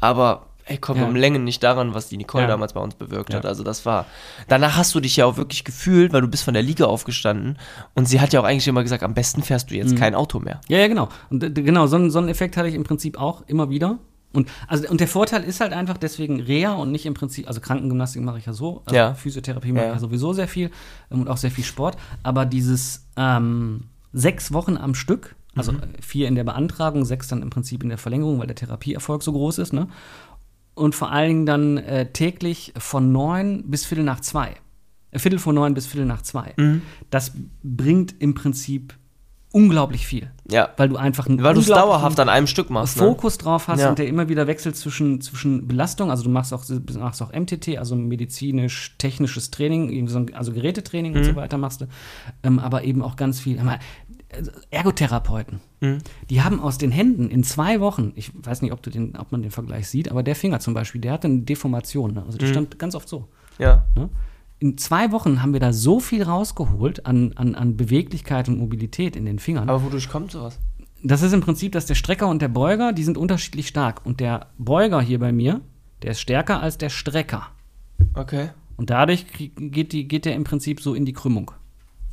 Aber 0.00 0.46
ey, 0.68 0.78
komm 0.78 0.98
Ja. 0.98 1.06
um 1.06 1.16
Längen 1.16 1.44
nicht 1.44 1.62
daran, 1.62 1.94
was 1.94 2.08
die 2.08 2.16
Nicole 2.16 2.44
Ja. 2.44 2.48
damals 2.48 2.72
bei 2.72 2.80
uns 2.80 2.94
bewirkt 2.94 3.34
hat. 3.34 3.44
Ja. 3.44 3.50
Also 3.50 3.62
das 3.64 3.84
war. 3.86 4.06
Danach 4.48 4.76
hast 4.76 4.94
du 4.94 5.00
dich 5.00 5.16
ja 5.16 5.26
auch 5.26 5.36
wirklich 5.36 5.64
gefühlt, 5.64 6.12
weil 6.12 6.20
du 6.20 6.28
bist 6.28 6.44
von 6.44 6.54
der 6.54 6.62
Liga 6.62 6.86
aufgestanden 6.86 7.58
und 7.94 8.06
sie 8.08 8.20
hat 8.20 8.32
ja 8.32 8.40
auch 8.40 8.44
eigentlich 8.44 8.68
immer 8.68 8.82
gesagt, 8.82 9.02
am 9.02 9.14
besten 9.14 9.42
fährst 9.42 9.70
du 9.70 9.74
jetzt 9.74 9.92
Mhm. 9.92 9.96
kein 9.98 10.14
Auto 10.14 10.38
mehr. 10.40 10.60
Ja, 10.68 10.78
ja, 10.78 10.88
genau. 10.88 11.08
Und 11.30 11.54
genau, 11.54 11.86
so, 11.86 11.96
einen- 11.96 12.10
so 12.10 12.18
einen 12.18 12.28
Effekt 12.28 12.56
hatte 12.56 12.68
ich 12.68 12.74
im 12.74 12.84
Prinzip 12.84 13.18
auch 13.18 13.42
immer 13.46 13.70
wieder. 13.70 13.98
Und, 14.34 14.50
also, 14.66 14.86
und 14.88 15.00
der 15.00 15.08
Vorteil 15.08 15.42
ist 15.42 15.60
halt 15.60 15.72
einfach 15.72 15.96
deswegen 15.96 16.40
Reha 16.40 16.74
und 16.74 16.92
nicht 16.92 17.06
im 17.06 17.14
Prinzip, 17.14 17.48
also 17.48 17.60
Krankengymnastik 17.62 18.20
mache 18.22 18.38
ich 18.38 18.44
ja 18.44 18.52
so, 18.52 18.82
also 18.84 18.94
Ja. 18.94 19.14
Physiotherapie 19.14 19.72
mache 19.72 19.86
ich 19.86 19.92
ja 19.92 19.98
sowieso 19.98 20.34
sehr 20.34 20.48
viel 20.48 20.70
ähm, 21.10 21.22
und 21.22 21.28
auch 21.28 21.38
sehr 21.38 21.50
viel 21.50 21.64
Sport. 21.64 21.96
Aber 22.22 22.44
dieses 22.44 23.06
ähm, 23.16 23.84
sechs 24.12 24.52
Wochen 24.52 24.76
am 24.76 24.94
Stück, 24.94 25.34
also 25.56 25.72
Mhm. 25.72 25.78
vier 26.02 26.28
in 26.28 26.34
der 26.34 26.44
Beantragung, 26.44 27.04
sechs 27.06 27.28
dann 27.28 27.40
im 27.40 27.48
Prinzip 27.50 27.82
in 27.82 27.88
der 27.88 27.96
Verlängerung, 27.98 28.38
weil 28.38 28.46
der 28.46 28.54
Therapieerfolg 28.56 29.22
so 29.22 29.32
groß 29.32 29.58
ist, 29.58 29.72
ne? 29.72 29.88
Und 30.78 30.94
vor 30.94 31.10
allen 31.12 31.28
Dingen 31.28 31.46
dann 31.46 31.76
äh, 31.78 32.06
täglich 32.12 32.72
von 32.78 33.12
neun 33.12 33.64
bis 33.70 33.84
Viertel 33.84 34.04
nach 34.04 34.20
zwei. 34.20 34.54
Äh, 35.10 35.18
Viertel 35.18 35.38
vor 35.38 35.52
neun 35.52 35.74
bis 35.74 35.86
Viertel 35.86 36.06
nach 36.06 36.22
zwei. 36.22 36.54
Mhm. 36.56 36.82
Das 37.10 37.32
bringt 37.62 38.14
im 38.20 38.34
Prinzip 38.34 38.94
unglaublich 39.50 40.06
viel 40.06 40.30
Ja. 40.50 40.68
weil 40.76 40.90
du 40.90 40.96
einfach 40.96 41.26
einen 41.26 41.42
Weil 41.42 41.54
du 41.54 41.60
es 41.60 41.66
dauerhaft 41.68 42.20
an 42.20 42.28
einem 42.28 42.46
Stück 42.46 42.68
machst. 42.68 42.98
Ne? 42.98 43.02
Fokus 43.06 43.38
drauf 43.38 43.66
hast 43.66 43.80
Ja. 43.80 43.88
und 43.88 43.98
der 43.98 44.06
immer 44.06 44.28
wieder 44.28 44.46
wechselt 44.46 44.76
zwischen, 44.76 45.22
zwischen 45.22 45.66
Belastung, 45.66 46.10
also 46.10 46.22
du 46.22 46.28
machst 46.28 46.52
auch, 46.52 46.64
machst 46.98 47.22
auch 47.22 47.32
MTT, 47.32 47.78
also 47.78 47.96
medizinisch-technisches 47.96 49.50
Training, 49.50 50.06
also 50.34 50.52
Gerätetraining 50.52 51.12
Mhm. 51.12 51.18
und 51.18 51.24
so 51.24 51.34
weiter 51.36 51.58
machst 51.58 51.80
du, 51.80 51.86
ähm, 52.42 52.58
aber 52.58 52.84
eben 52.84 53.02
auch 53.02 53.16
ganz 53.16 53.40
viel. 53.40 53.58
Ergotherapeuten, 54.70 55.60
Mhm. 55.80 55.98
die 56.28 56.42
haben 56.42 56.60
aus 56.60 56.76
den 56.76 56.90
Händen 56.90 57.30
in 57.30 57.44
zwei 57.44 57.80
Wochen, 57.80 58.12
ich 58.16 58.32
weiß 58.34 58.62
nicht, 58.62 58.72
ob, 58.72 58.82
du 58.82 58.90
den, 58.90 59.16
ob 59.16 59.32
man 59.32 59.42
den 59.42 59.50
Vergleich 59.50 59.88
sieht, 59.88 60.10
aber 60.10 60.22
der 60.22 60.34
Finger 60.34 60.60
zum 60.60 60.74
Beispiel, 60.74 61.00
der 61.00 61.12
hatte 61.12 61.28
eine 61.28 61.40
Deformation, 61.40 62.14
ne? 62.14 62.24
also 62.26 62.36
der 62.36 62.48
stand 62.48 62.78
ganz 62.78 62.94
oft 62.94 63.08
so. 63.08 63.28
Ja. 63.58 63.84
Ne? 63.94 64.10
In 64.58 64.76
zwei 64.76 65.12
Wochen 65.12 65.40
haben 65.40 65.52
wir 65.52 65.60
da 65.60 65.72
so 65.72 66.00
viel 66.00 66.24
rausgeholt 66.24 67.06
an, 67.06 67.32
an, 67.36 67.54
an 67.54 67.76
Beweglichkeit 67.76 68.48
und 68.48 68.58
Mobilität 68.58 69.14
in 69.14 69.24
den 69.24 69.38
Fingern. 69.38 69.68
Aber 69.68 69.84
wodurch 69.84 70.08
kommt 70.08 70.32
sowas? 70.32 70.58
Das 71.02 71.22
ist 71.22 71.32
im 71.32 71.40
Prinzip, 71.40 71.72
dass 71.72 71.86
der 71.86 71.94
Strecker 71.94 72.26
und 72.26 72.42
der 72.42 72.48
Beuger, 72.48 72.92
die 72.92 73.04
sind 73.04 73.16
unterschiedlich 73.16 73.68
stark. 73.68 74.04
Und 74.04 74.18
der 74.18 74.48
Beuger 74.58 75.00
hier 75.00 75.20
bei 75.20 75.30
mir, 75.30 75.60
der 76.02 76.10
ist 76.10 76.20
stärker 76.20 76.60
als 76.60 76.76
der 76.76 76.88
Strecker. 76.88 77.46
Okay. 78.14 78.50
Und 78.76 78.90
dadurch 78.90 79.26
geht, 79.56 79.92
die, 79.92 80.08
geht 80.08 80.24
der 80.24 80.34
im 80.34 80.42
Prinzip 80.42 80.80
so 80.80 80.94
in 80.94 81.04
die 81.04 81.12
Krümmung. 81.12 81.52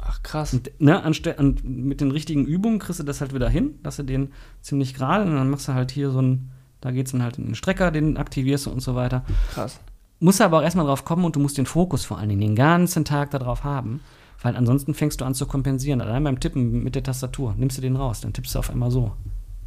Ach 0.07 0.21
krass. 0.21 0.53
Und, 0.53 0.69
ne, 0.79 1.03
anste 1.03 1.39
an, 1.39 1.57
mit 1.63 1.99
den 1.99 2.11
richtigen 2.11 2.45
Übungen 2.45 2.79
kriegst 2.79 2.99
du 2.99 3.03
das 3.03 3.21
halt 3.21 3.33
wieder 3.33 3.49
hin, 3.49 3.79
dass 3.81 3.97
du 3.97 4.03
den 4.03 4.31
ziemlich 4.61 4.93
gerade 4.93 5.23
und 5.23 5.35
dann 5.35 5.49
machst 5.49 5.67
du 5.67 5.73
halt 5.73 5.91
hier 5.91 6.11
so 6.11 6.21
ein, 6.21 6.51
da 6.81 6.91
geht's 6.91 7.11
dann 7.11 7.23
halt 7.23 7.37
in 7.37 7.45
den 7.45 7.55
Strecker, 7.55 7.91
den 7.91 8.17
aktivierst 8.17 8.67
du 8.67 8.69
und 8.69 8.81
so 8.81 8.95
weiter. 8.95 9.25
Krass. 9.53 9.79
Musst 10.19 10.41
aber 10.41 10.59
auch 10.59 10.63
erstmal 10.63 10.85
drauf 10.85 11.05
kommen 11.05 11.25
und 11.25 11.35
du 11.35 11.39
musst 11.39 11.57
den 11.57 11.65
Fokus 11.65 12.05
vor 12.05 12.19
allen 12.19 12.29
Dingen 12.29 12.41
den 12.41 12.55
ganzen 12.55 13.03
Tag 13.03 13.31
darauf 13.31 13.63
haben, 13.63 13.99
weil 14.41 14.55
ansonsten 14.55 14.93
fängst 14.93 15.21
du 15.21 15.25
an 15.25 15.33
zu 15.33 15.47
kompensieren. 15.47 16.01
Allein 16.01 16.23
beim 16.23 16.39
Tippen 16.39 16.83
mit 16.83 16.95
der 16.95 17.03
Tastatur 17.03 17.55
nimmst 17.57 17.77
du 17.77 17.81
den 17.81 17.95
raus, 17.95 18.21
dann 18.21 18.31
tippst 18.31 18.53
du 18.53 18.59
auf 18.59 18.69
einmal 18.69 18.91
so. 18.91 19.13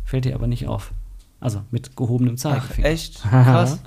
Fällt 0.04 0.24
dir 0.24 0.36
aber 0.36 0.46
nicht 0.46 0.68
auf. 0.68 0.92
Also 1.40 1.62
mit 1.70 1.96
gehobenem 1.96 2.34
Ach, 2.34 2.40
Zeigefinger. 2.40 2.88
echt? 2.88 3.22
Krass. 3.30 3.78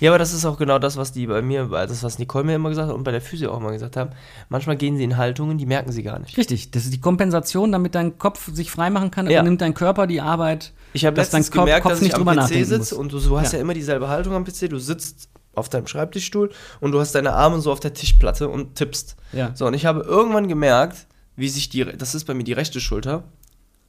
Ja, 0.00 0.10
aber 0.10 0.18
das 0.18 0.32
ist 0.32 0.44
auch 0.44 0.58
genau 0.58 0.78
das, 0.80 0.96
was 0.96 1.12
die 1.12 1.26
bei 1.28 1.40
mir, 1.40 1.66
das, 1.66 2.02
was 2.02 2.18
Nicole 2.18 2.42
mir 2.44 2.54
immer 2.56 2.68
gesagt 2.70 2.88
hat 2.88 2.96
und 2.96 3.04
bei 3.04 3.12
der 3.12 3.20
Physio 3.20 3.52
auch 3.52 3.58
immer 3.60 3.70
gesagt 3.70 3.96
haben. 3.96 4.10
Manchmal 4.48 4.76
gehen 4.76 4.96
sie 4.96 5.04
in 5.04 5.16
Haltungen, 5.16 5.56
die 5.56 5.66
merken 5.66 5.92
sie 5.92 6.02
gar 6.02 6.18
nicht. 6.18 6.36
Richtig, 6.36 6.72
das 6.72 6.84
ist 6.84 6.92
die 6.92 7.00
Kompensation, 7.00 7.70
damit 7.70 7.94
dein 7.94 8.18
Kopf 8.18 8.50
sich 8.52 8.70
freimachen 8.72 9.12
kann, 9.12 9.26
Ja. 9.30 9.40
übernimmt 9.40 9.60
dein 9.60 9.74
Körper 9.74 10.08
die 10.08 10.20
Arbeit. 10.20 10.72
Ich 10.94 11.04
habe 11.04 11.14
dass 11.14 11.30
dein 11.30 11.40
letztens 11.42 11.52
Kopf- 11.54 11.64
gemerkt, 11.66 11.82
Kopf 11.84 11.92
dass 11.92 12.00
nicht 12.00 12.18
ich 12.18 12.26
am 12.26 12.36
PC 12.36 12.64
sitze 12.66 12.96
und 12.96 13.12
du, 13.12 13.20
du 13.20 13.38
hast 13.38 13.52
Ja. 13.52 13.58
ja. 13.58 13.62
immer 13.62 13.74
dieselbe 13.74 14.08
Haltung 14.08 14.34
am 14.34 14.44
PC. 14.44 14.68
Du 14.68 14.78
sitzt 14.78 15.28
auf 15.54 15.68
deinem 15.68 15.86
Schreibtischstuhl 15.86 16.50
und 16.80 16.90
du 16.92 16.98
hast 17.00 17.14
deine 17.14 17.34
Arme 17.34 17.60
so 17.60 17.70
auf 17.70 17.78
der 17.80 17.94
Tischplatte 17.94 18.48
und 18.48 18.74
tippst. 18.74 19.14
Ja. 19.32 19.52
So, 19.54 19.66
und 19.66 19.74
ich 19.74 19.86
habe 19.86 20.00
irgendwann 20.00 20.48
gemerkt, 20.48 21.06
wie 21.36 21.48
sich 21.48 21.68
die, 21.68 21.84
das 21.84 22.14
ist 22.16 22.24
bei 22.24 22.34
mir 22.34 22.44
die 22.44 22.52
rechte 22.52 22.80
Schulter, 22.80 23.24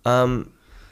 ähm, 0.06 0.48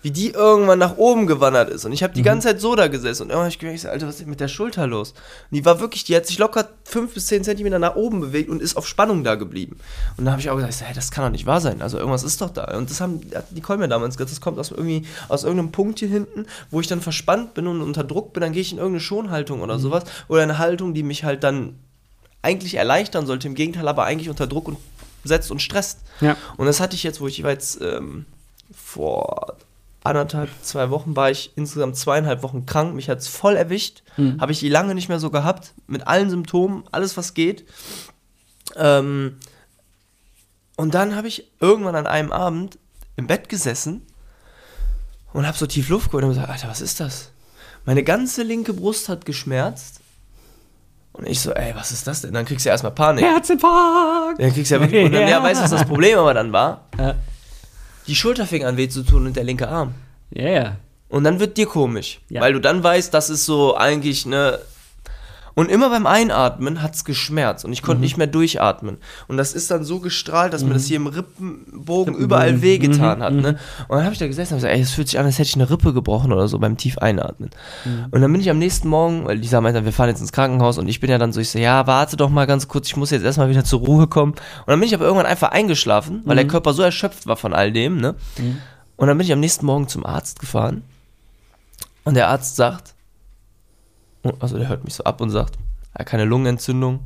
wie 0.05 0.11
die 0.11 0.29
irgendwann 0.29 0.77
nach 0.77 0.97
oben 0.97 1.25
gewandert 1.25 1.67
ist. 1.71 1.83
Und 1.83 1.91
ich 1.91 2.03
habe 2.03 2.11
Mhm. 2.11 2.15
die 2.17 2.21
ganze 2.21 2.47
Zeit 2.49 2.61
so 2.61 2.75
da 2.75 2.89
gesessen 2.89 3.23
und 3.23 3.29
irgendwann 3.29 3.45
habe 3.45 3.49
ich 3.49 3.57
gemerkt, 3.57 3.77
ich 3.77 3.81
so, 3.81 3.89
Alter, 3.89 4.05
was 4.05 4.13
ist 4.15 4.21
denn 4.21 4.29
mit 4.29 4.39
der 4.39 4.47
Schulter 4.47 4.85
los? 4.85 5.13
Und 5.49 5.55
die 5.55 5.65
war 5.65 5.79
wirklich, 5.79 6.03
die 6.03 6.15
hat 6.15 6.27
sich 6.27 6.37
locker 6.37 6.69
fünf 6.83 7.15
bis 7.15 7.25
zehn 7.25 7.43
Zentimeter 7.43 7.79
nach 7.79 7.95
oben 7.95 8.21
bewegt 8.21 8.47
und 8.51 8.61
ist 8.61 8.77
auf 8.77 8.87
Spannung 8.87 9.23
da 9.23 9.33
geblieben. 9.33 9.79
Und 10.17 10.25
da 10.25 10.31
habe 10.33 10.41
ich 10.41 10.51
auch 10.51 10.55
gesagt, 10.57 10.79
hey, 10.81 10.93
das 10.93 11.09
kann 11.09 11.23
doch 11.25 11.31
nicht 11.31 11.47
wahr 11.47 11.59
sein. 11.59 11.81
Also 11.81 11.97
irgendwas 11.97 12.21
ist 12.21 12.39
doch 12.39 12.51
da. 12.51 12.77
Und 12.77 12.91
das 12.91 13.01
haben 13.01 13.19
hat 13.33 13.51
Nicole 13.51 13.79
mir 13.79 13.87
damals 13.87 14.15
gesagt, 14.15 14.31
das 14.31 14.41
kommt 14.41 14.59
aus 14.59 14.69
irgendwie 14.69 15.07
aus 15.27 15.43
irgendeinem 15.43 15.71
Punkt 15.71 15.97
hier 15.97 16.07
hinten, 16.09 16.45
wo 16.69 16.79
ich 16.81 16.85
dann 16.85 17.01
verspannt 17.01 17.55
bin 17.55 17.65
und 17.65 17.81
unter 17.81 18.03
Druck 18.03 18.31
bin, 18.33 18.41
dann 18.41 18.53
gehe 18.53 18.61
ich 18.61 18.71
in 18.71 18.77
irgendeine 18.77 18.99
Schonhaltung 19.01 19.57
Mhm. 19.57 19.63
oder 19.63 19.79
sowas. 19.79 20.03
Oder 20.27 20.43
eine 20.43 20.59
Haltung, 20.59 20.93
die 20.93 21.01
mich 21.01 21.23
halt 21.23 21.43
dann 21.43 21.79
eigentlich 22.43 22.75
erleichtern 22.75 23.25
sollte, 23.25 23.47
im 23.47 23.55
Gegenteil 23.55 23.87
aber 23.87 24.03
eigentlich 24.03 24.29
unter 24.29 24.45
Druck 24.45 24.67
und 24.67 24.77
setzt 25.23 25.49
und 25.49 25.63
stresst. 25.63 26.01
Ja. 26.21 26.37
Und 26.57 26.67
das 26.67 26.79
hatte 26.79 26.95
ich 26.95 27.01
jetzt, 27.01 27.19
wo 27.21 27.27
ich 27.27 27.41
war 27.41 27.49
jetzt 27.49 27.81
ähm, 27.81 28.25
vor 28.71 29.55
anderthalb, 30.05 30.49
zwei 30.61 30.89
Wochen 30.89 31.15
war 31.15 31.31
ich 31.31 31.51
insgesamt 31.55 31.97
zweieinhalb 31.97 32.43
Wochen 32.43 32.65
krank. 32.65 32.95
Mich 32.95 33.09
hat 33.09 33.19
es 33.19 33.27
voll 33.27 33.55
erwischt. 33.55 34.03
Mhm. 34.17 34.39
Habe 34.39 34.51
ich 34.51 34.59
die 34.59 34.69
lange 34.69 34.95
nicht 34.95 35.09
mehr 35.09 35.19
so 35.19 35.29
gehabt. 35.29 35.73
Mit 35.87 36.07
allen 36.07 36.29
Symptomen, 36.29 36.83
alles 36.91 37.17
was 37.17 37.33
geht. 37.33 37.65
Ähm, 38.75 39.37
und 40.77 40.93
dann 40.93 41.15
habe 41.15 41.27
ich 41.27 41.51
irgendwann 41.59 41.95
an 41.95 42.07
einem 42.07 42.31
Abend 42.31 42.77
im 43.15 43.27
Bett 43.27 43.49
gesessen 43.49 44.05
und 45.33 45.47
habe 45.47 45.57
so 45.57 45.65
tief 45.65 45.89
Luft 45.89 46.07
geholt 46.07 46.23
und 46.23 46.31
gesagt, 46.31 46.49
Alter, 46.49 46.67
was 46.67 46.81
ist 46.81 46.99
das? 46.99 47.31
Meine 47.85 48.03
ganze 48.03 48.43
linke 48.43 48.73
Brust 48.73 49.09
hat 49.09 49.25
geschmerzt. 49.25 50.01
Und 51.13 51.27
ich 51.27 51.39
so, 51.39 51.51
ey, 51.51 51.73
was 51.75 51.91
ist 51.91 52.07
das 52.07 52.21
denn? 52.21 52.33
Dann 52.33 52.45
kriegst 52.45 52.65
du 52.65 52.69
ja 52.69 52.73
erstmal 52.73 52.91
Panik. 52.91 53.23
Herzinfarkt! 53.23 54.41
Ja, 54.41 54.49
kriegst 54.49 54.71
ja 54.71 54.81
wirklich. 54.81 55.05
Und 55.05 55.13
dann, 55.13 55.27
ja, 55.29 55.41
weißt 55.41 55.61
du, 55.61 55.63
was 55.63 55.71
das 55.71 55.85
Problem 55.85 56.17
aber 56.19 56.33
dann 56.33 56.51
war? 56.51 56.89
Ja. 56.97 57.15
Die 58.07 58.15
Schulter 58.15 58.45
fing 58.45 58.63
an 58.65 58.77
weh 58.77 58.87
zu 58.87 59.03
tun 59.03 59.25
und 59.25 59.35
der 59.35 59.43
linke 59.43 59.67
Arm. 59.67 59.95
Ja, 60.31 60.49
ja. 60.49 60.77
Und 61.09 61.23
dann 61.23 61.39
wird 61.39 61.57
dir 61.57 61.65
komisch. 61.65 62.19
Ja. 62.29 62.41
Weil 62.41 62.53
du 62.53 62.59
dann 62.59 62.83
weißt, 62.83 63.13
das 63.13 63.29
ist 63.29 63.45
so 63.45 63.75
eigentlich 63.75 64.25
ne. 64.25 64.59
Und 65.55 65.71
immer 65.71 65.89
beim 65.89 66.05
Einatmen 66.05 66.81
hat 66.81 66.95
es 66.95 67.05
geschmerzt 67.05 67.63
und 67.63 67.71
ich 67.71 67.81
konnte 67.81 68.01
nicht 68.01 68.17
mehr 68.17 68.27
durchatmen. 68.27 68.97
Und 69.27 69.37
das 69.37 69.53
ist 69.53 69.71
dann 69.71 69.85
so 69.85 70.01
gestrahlt, 70.01 70.51
dass 70.51 70.65
mir 70.65 70.73
das 70.73 70.85
hier 70.85 70.97
im 70.97 71.07
Rippenbogen 71.07 72.13
überall 72.13 72.61
wehgetan 72.61 73.23
hat. 73.23 73.33
Ne? 73.33 73.57
Und 73.87 73.97
dann 73.97 74.03
habe 74.03 74.11
ich 74.11 74.19
da 74.19 74.27
gesessen 74.27 74.53
und 74.53 74.57
gesagt, 74.57 74.73
ey, 74.73 74.81
es 74.81 74.91
fühlt 74.91 75.07
sich 75.07 75.17
an, 75.17 75.25
als 75.25 75.39
hätte 75.39 75.47
ich 75.47 75.55
eine 75.55 75.69
Rippe 75.69 75.93
gebrochen 75.93 76.33
oder 76.33 76.49
so 76.49 76.59
beim 76.59 76.75
tief 76.75 76.97
einatmen. 76.97 77.51
Und 78.11 78.21
dann 78.21 78.31
bin 78.31 78.41
ich 78.41 78.49
am 78.49 78.59
nächsten 78.59 78.89
Morgen, 78.89 79.25
weil 79.25 79.37
Lisa 79.37 79.61
meinte, 79.61 79.85
wir 79.85 79.93
fahren 79.93 80.09
jetzt 80.09 80.19
ins 80.19 80.33
Krankenhaus 80.33 80.77
und 80.77 80.89
ich 80.89 80.99
bin 80.99 81.09
ja 81.09 81.17
dann 81.17 81.31
so, 81.31 81.39
ich 81.39 81.49
so, 81.49 81.59
ja, 81.59 81.87
warte 81.87 82.17
doch 82.17 82.29
mal 82.29 82.47
ganz 82.47 82.67
kurz, 82.67 82.87
ich 82.87 82.97
muss 82.97 83.11
jetzt 83.11 83.23
erstmal 83.23 83.49
wieder 83.49 83.63
zur 83.63 83.79
Ruhe 83.79 84.07
kommen. 84.07 84.33
Und 84.33 84.67
dann 84.67 84.79
bin 84.79 84.87
ich 84.87 84.93
aber 84.93 85.05
irgendwann 85.05 85.25
einfach 85.25 85.51
eingeschlafen, 85.51 86.21
weil 86.25 86.35
der 86.35 86.47
Körper 86.47 86.73
so 86.73 86.81
erschöpft 86.81 87.27
war 87.27 87.37
von 87.37 87.53
all 87.53 87.71
dem. 87.71 88.01
Ne? 88.01 88.15
Und 88.97 89.07
dann 89.07 89.17
bin 89.17 89.25
ich 89.25 89.31
am 89.31 89.39
nächsten 89.39 89.65
Morgen 89.65 89.87
zum 89.87 90.05
Arzt 90.05 90.39
gefahren 90.39 90.83
und 92.03 92.15
der 92.15 92.27
Arzt 92.29 92.55
sagt, 92.55 92.94
also 94.39 94.57
der 94.57 94.67
hört 94.67 94.83
mich 94.83 94.95
so 94.95 95.03
ab 95.03 95.21
und 95.21 95.29
sagt, 95.29 95.57
ja, 95.97 96.03
keine 96.03 96.25
Lungenentzündung, 96.25 97.01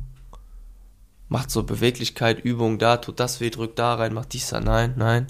macht 1.28 1.50
so 1.50 1.62
Beweglichkeit, 1.62 2.40
Übung 2.44 2.78
da, 2.78 2.96
tut 2.96 3.20
das 3.20 3.40
weh, 3.40 3.50
drückt 3.50 3.78
da 3.78 3.94
rein, 3.94 4.12
macht 4.14 4.32
dies 4.32 4.48
da, 4.48 4.60
nein, 4.60 4.94
nein. 4.96 5.26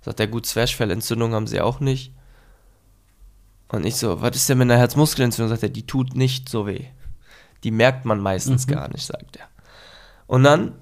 Sagt 0.00 0.18
er, 0.18 0.26
gut, 0.26 0.46
Zwerchfellentzündung 0.46 1.34
haben 1.34 1.46
sie 1.46 1.60
auch 1.60 1.78
nicht. 1.78 2.12
Und 3.68 3.86
ich 3.86 3.96
so, 3.96 4.20
was 4.20 4.36
ist 4.36 4.48
denn 4.48 4.58
mit 4.58 4.70
einer 4.70 4.78
Herzmuskelentzündung? 4.78 5.50
Sagt 5.50 5.62
er, 5.62 5.68
die 5.68 5.86
tut 5.86 6.16
nicht 6.16 6.48
so 6.48 6.66
weh. 6.66 6.86
Die 7.64 7.70
merkt 7.70 8.04
man 8.04 8.20
meistens 8.20 8.66
gar 8.66 8.88
nicht, 8.88 9.06
sagt 9.06 9.36
er. 9.36 9.46
Und 10.26 10.42
dann 10.44 10.74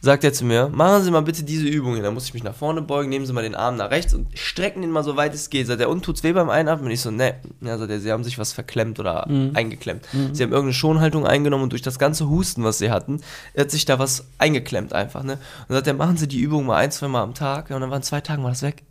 sagt 0.00 0.22
er 0.24 0.32
zu 0.32 0.44
mir, 0.44 0.68
machen 0.68 1.02
Sie 1.02 1.10
mal 1.10 1.22
bitte 1.22 1.42
diese 1.42 1.66
Übung 1.66 1.94
hier. 1.94 2.02
Dann 2.02 2.14
muss 2.14 2.24
ich 2.24 2.34
mich 2.34 2.44
nach 2.44 2.54
vorne 2.54 2.82
beugen, 2.82 3.08
nehmen 3.08 3.26
Sie 3.26 3.32
mal 3.32 3.42
den 3.42 3.54
Arm 3.54 3.76
nach 3.76 3.90
rechts 3.90 4.14
und 4.14 4.26
strecken 4.38 4.82
ihn 4.82 4.90
mal 4.90 5.02
so 5.02 5.16
weit 5.16 5.34
es 5.34 5.50
geht. 5.50 5.66
Sagt 5.66 5.80
er, 5.80 5.90
und 5.90 6.04
tut's 6.04 6.22
weh 6.22 6.32
beim 6.32 6.50
Einatmen? 6.50 6.86
Und 6.86 6.92
ich 6.92 7.00
so, 7.00 7.10
ne. 7.10 7.34
Ja, 7.60 7.78
sagt 7.78 7.90
er, 7.90 8.00
Sie 8.00 8.12
haben 8.12 8.24
sich 8.24 8.38
was 8.38 8.52
verklemmt 8.52 9.00
oder 9.00 9.26
eingeklemmt. 9.54 10.04
Sie 10.32 10.42
haben 10.42 10.52
irgendeine 10.52 10.74
Schonhaltung 10.74 11.26
eingenommen 11.26 11.64
und 11.64 11.72
durch 11.72 11.82
das 11.82 11.98
ganze 11.98 12.28
Husten, 12.28 12.64
was 12.64 12.78
Sie 12.78 12.90
hatten, 12.90 13.20
hat 13.56 13.70
sich 13.70 13.84
da 13.84 13.98
was 13.98 14.26
eingeklemmt 14.38 14.92
einfach, 14.92 15.22
ne. 15.22 15.38
Und 15.68 15.74
sagt 15.74 15.86
er, 15.86 15.94
machen 15.94 16.16
Sie 16.16 16.28
die 16.28 16.40
Übung 16.40 16.66
mal 16.66 16.76
ein, 16.76 16.90
zwei 16.90 17.08
Mal 17.08 17.22
am 17.22 17.34
Tag. 17.34 17.70
Ja, 17.70 17.76
und 17.76 17.82
dann 17.82 17.90
waren 17.90 18.02
zwei 18.02 18.20
Tagen 18.20 18.42
war 18.42 18.50
das 18.50 18.62
weg. 18.62 18.82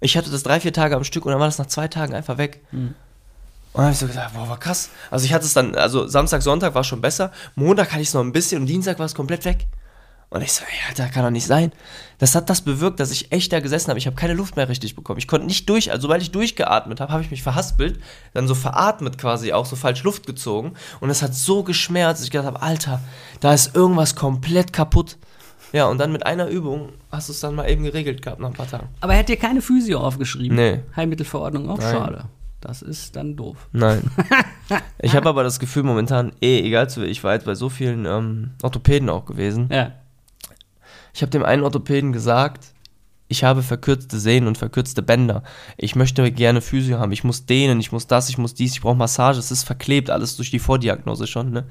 Ich 0.00 0.16
hatte 0.16 0.30
das 0.30 0.42
drei, 0.42 0.60
vier 0.60 0.72
Tage 0.72 0.94
am 0.94 1.04
Stück 1.04 1.24
und 1.24 1.32
dann 1.32 1.40
war 1.40 1.48
das 1.48 1.58
nach 1.58 1.66
zwei 1.66 1.88
Tagen 1.88 2.14
einfach 2.14 2.38
weg. 2.38 2.60
Und 2.72 2.94
dann 3.74 3.84
habe 3.84 3.92
ich 3.92 3.98
so 3.98 4.06
gesagt, 4.06 4.32
boah, 4.34 4.48
war 4.48 4.58
krass. 4.58 4.90
Also 5.10 5.24
ich 5.24 5.32
hatte 5.34 5.44
es 5.44 5.54
dann, 5.54 5.74
also 5.74 6.06
Samstag, 6.06 6.40
Sonntag 6.42 6.74
war 6.74 6.84
schon 6.84 7.00
besser. 7.00 7.32
Montag 7.56 7.92
hatte 7.92 8.02
ich 8.02 8.08
es 8.08 8.14
noch 8.14 8.22
ein 8.22 8.32
bisschen 8.32 8.60
und 8.62 8.66
Dienstag 8.66 8.98
war 8.98 9.06
es 9.06 9.14
komplett 9.14 9.44
weg. 9.44 9.66
Und 10.28 10.42
ich 10.42 10.52
so, 10.52 10.64
ey, 10.64 10.88
Alter, 10.88 11.08
kann 11.08 11.22
doch 11.22 11.30
nicht 11.30 11.46
sein. 11.46 11.72
Das 12.18 12.34
hat 12.34 12.50
das 12.50 12.62
bewirkt, 12.62 12.98
dass 12.98 13.12
ich 13.12 13.30
echt 13.30 13.52
da 13.52 13.60
gesessen 13.60 13.90
habe. 13.90 13.98
Ich 13.98 14.06
habe 14.06 14.16
keine 14.16 14.34
Luft 14.34 14.56
mehr 14.56 14.68
richtig 14.68 14.96
bekommen. 14.96 15.18
Ich 15.18 15.28
konnte 15.28 15.46
nicht 15.46 15.68
durch, 15.68 15.92
also 15.92 16.02
sobald 16.02 16.20
ich 16.20 16.32
durchgeatmet 16.32 17.00
habe, 17.00 17.12
habe 17.12 17.22
ich 17.22 17.30
mich 17.30 17.42
verhaspelt, 17.42 18.00
dann 18.34 18.48
so 18.48 18.54
veratmet 18.54 19.18
quasi 19.18 19.52
auch, 19.52 19.66
so 19.66 19.76
falsch 19.76 20.02
Luft 20.02 20.26
gezogen. 20.26 20.74
Und 21.00 21.10
es 21.10 21.22
hat 21.22 21.34
so 21.34 21.62
geschmerzt, 21.62 22.20
dass 22.20 22.24
ich 22.24 22.32
gedacht 22.32 22.46
habe, 22.46 22.62
Alter, 22.62 23.00
da 23.40 23.54
ist 23.54 23.76
irgendwas 23.76 24.16
komplett 24.16 24.72
kaputt. 24.72 25.16
Ja, 25.72 25.86
und 25.86 25.98
dann 25.98 26.10
mit 26.10 26.26
einer 26.26 26.48
Übung 26.48 26.90
hast 27.10 27.28
du 27.28 27.32
es 27.32 27.40
dann 27.40 27.54
mal 27.54 27.68
eben 27.68 27.84
geregelt 27.84 28.22
gehabt 28.22 28.40
nach 28.40 28.48
ein 28.48 28.54
paar 28.54 28.68
Tagen. 28.68 28.88
Aber 29.00 29.12
er 29.12 29.20
hat 29.20 29.28
dir 29.28 29.36
keine 29.36 29.60
Physio 29.60 30.00
aufgeschrieben. 30.00 30.56
Nee. 30.56 30.80
Heilmittelverordnung 30.96 31.68
auch 31.68 31.78
Nein. 31.78 31.92
schade. 31.92 32.24
Das 32.60 32.82
ist 32.82 33.14
dann 33.14 33.36
doof. 33.36 33.68
Nein. 33.72 34.02
ich 34.98 35.14
habe 35.14 35.28
aber 35.28 35.44
das 35.44 35.60
Gefühl 35.60 35.82
momentan, 35.82 36.32
eh, 36.40 36.60
egal 36.60 36.88
zu 36.88 37.06
ich 37.06 37.22
war 37.22 37.34
jetzt 37.34 37.46
bei 37.46 37.54
so 37.54 37.68
vielen 37.68 38.06
ähm, 38.06 38.50
Orthopäden 38.62 39.08
auch 39.08 39.24
gewesen. 39.24 39.68
Ja. 39.70 39.92
Ich 41.16 41.22
habe 41.22 41.30
dem 41.30 41.46
einen 41.46 41.62
Orthopäden 41.62 42.12
gesagt, 42.12 42.74
ich 43.26 43.42
habe 43.42 43.62
verkürzte 43.62 44.20
Sehnen 44.20 44.48
und 44.48 44.58
verkürzte 44.58 45.00
Bänder. 45.00 45.44
Ich 45.78 45.96
möchte 45.96 46.30
gerne 46.30 46.60
Physio 46.60 46.98
haben. 46.98 47.10
Ich 47.10 47.24
muss 47.24 47.46
dehnen, 47.46 47.80
ich 47.80 47.90
muss 47.90 48.06
das, 48.06 48.28
ich 48.28 48.36
muss 48.36 48.52
dies, 48.52 48.74
ich 48.74 48.82
brauche 48.82 48.96
Massage. 48.96 49.38
Es 49.38 49.50
ist 49.50 49.64
verklebt, 49.64 50.10
alles 50.10 50.36
durch 50.36 50.50
die 50.50 50.58
Vordiagnose 50.58 51.26
schon. 51.26 51.52
Ne? 51.52 51.64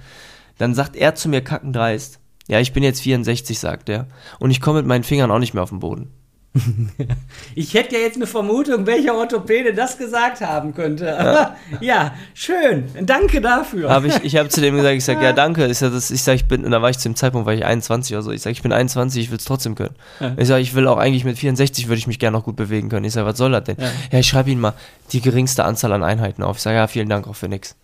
Dann 0.57 0.73
sagt 0.73 0.95
er 0.95 1.13
zu 1.13 1.29
mir 1.29 1.41
kackendreist. 1.41 2.19
Ja, 2.47 2.59
ich 2.59 2.73
bin 2.73 2.81
jetzt 2.81 3.01
64, 3.01 3.59
sagt 3.59 3.87
er. 3.87 4.07
Und 4.39 4.49
ich 4.49 4.61
komme 4.61 4.79
mit 4.79 4.87
meinen 4.87 5.03
Fingern 5.03 5.29
auch 5.29 5.37
nicht 5.37 5.53
mehr 5.53 5.61
auf 5.61 5.69
den 5.69 5.79
Boden. 5.79 6.09
Ich 7.55 7.73
hätte 7.73 7.95
ja 7.95 8.01
jetzt 8.01 8.15
eine 8.15 8.27
Vermutung, 8.27 8.85
welcher 8.85 9.15
Orthopäde 9.15 9.73
das 9.73 9.97
gesagt 9.97 10.41
haben 10.41 10.73
könnte. 10.73 11.17
Aber 11.17 11.55
ja, 11.79 12.13
schön. 12.33 12.85
Danke 13.01 13.41
dafür. 13.41 13.89
Aber 13.89 14.07
ich, 14.07 14.23
ich 14.23 14.35
habe 14.35 14.49
zu 14.49 14.61
dem 14.61 14.75
gesagt, 14.75 14.95
ich 14.95 15.05
sage, 15.05 15.23
ja, 15.23 15.33
danke. 15.33 15.65
Ich 15.67 15.77
sage, 15.77 15.97
ich, 15.97 16.23
sag, 16.23 16.35
ich 16.35 16.45
bin, 16.45 16.65
und 16.65 16.71
da 16.71 16.81
war 16.81 16.89
ich 16.89 16.97
zu 16.97 17.09
dem 17.09 17.15
Zeitpunkt, 17.15 17.45
war 17.45 17.53
ich 17.53 17.65
21 17.65 18.15
oder 18.15 18.23
so. 18.23 18.31
Ich 18.31 18.41
sage, 18.41 18.53
ich 18.53 18.61
bin 18.61 18.71
21, 18.71 19.23
ich 19.23 19.31
will 19.31 19.37
es 19.37 19.45
trotzdem 19.45 19.75
können. 19.75 19.95
Ich 20.37 20.47
sage, 20.47 20.61
ich 20.61 20.73
will 20.75 20.87
auch 20.87 20.97
eigentlich 20.97 21.25
mit 21.25 21.37
64 21.37 21.87
würde 21.87 21.97
ich 21.97 22.07
mich 22.07 22.19
gerne 22.19 22.37
noch 22.37 22.43
gut 22.43 22.55
bewegen 22.55 22.89
können. 22.89 23.05
Ich 23.05 23.13
sage, 23.13 23.27
was 23.27 23.37
soll 23.37 23.51
das 23.51 23.63
denn? 23.63 23.77
Ja. 23.79 23.91
Ja, 24.11 24.19
ich 24.19 24.27
schreibe 24.27 24.49
Ihnen 24.49 24.61
mal 24.61 24.73
die 25.11 25.21
geringste 25.21 25.65
Anzahl 25.65 25.91
an 25.93 26.03
Einheiten 26.03 26.43
auf. 26.43 26.57
Ich 26.57 26.63
sage, 26.63 26.77
ja, 26.77 26.87
vielen 26.87 27.09
Dank 27.09 27.27
auch 27.27 27.35
für 27.35 27.47
nix. 27.47 27.75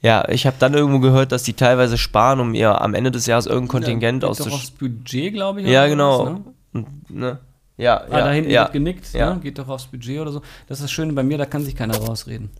Ja, 0.00 0.28
ich 0.28 0.46
habe 0.46 0.56
dann 0.58 0.74
irgendwo 0.74 1.00
gehört, 1.00 1.32
dass 1.32 1.42
die 1.42 1.54
teilweise 1.54 1.98
sparen, 1.98 2.40
um 2.40 2.54
ihr 2.54 2.80
am 2.80 2.94
Ende 2.94 3.10
des 3.10 3.26
Jahres 3.26 3.46
irgendein 3.46 3.68
Kontingent 3.68 4.22
doch 4.22 4.30
aufs 4.30 4.40
auszuschreiben. 4.40 4.78
Budget, 4.78 5.32
glaube 5.34 5.60
ich. 5.60 5.68
Ja, 5.68 5.86
genau. 5.86 6.26
was, 6.26 6.32
ne? 6.32 6.44
Und, 6.72 7.10
ne? 7.10 7.38
Ja, 7.78 7.98
Ah, 8.02 8.18
ja, 8.18 8.24
da 8.26 8.32
hinten 8.32 8.50
ja, 8.50 8.62
wird 8.64 8.72
genickt, 8.74 9.12
ja. 9.14 9.34
ne? 9.34 9.40
geht 9.40 9.58
doch 9.58 9.68
aufs 9.68 9.86
Budget 9.86 10.20
oder 10.20 10.32
so. 10.32 10.42
Das 10.66 10.78
ist 10.78 10.82
das 10.84 10.90
Schöne 10.90 11.12
bei 11.14 11.22
mir, 11.22 11.38
da 11.38 11.46
kann 11.46 11.64
sich 11.64 11.74
keiner 11.76 11.96
rausreden. 11.96 12.50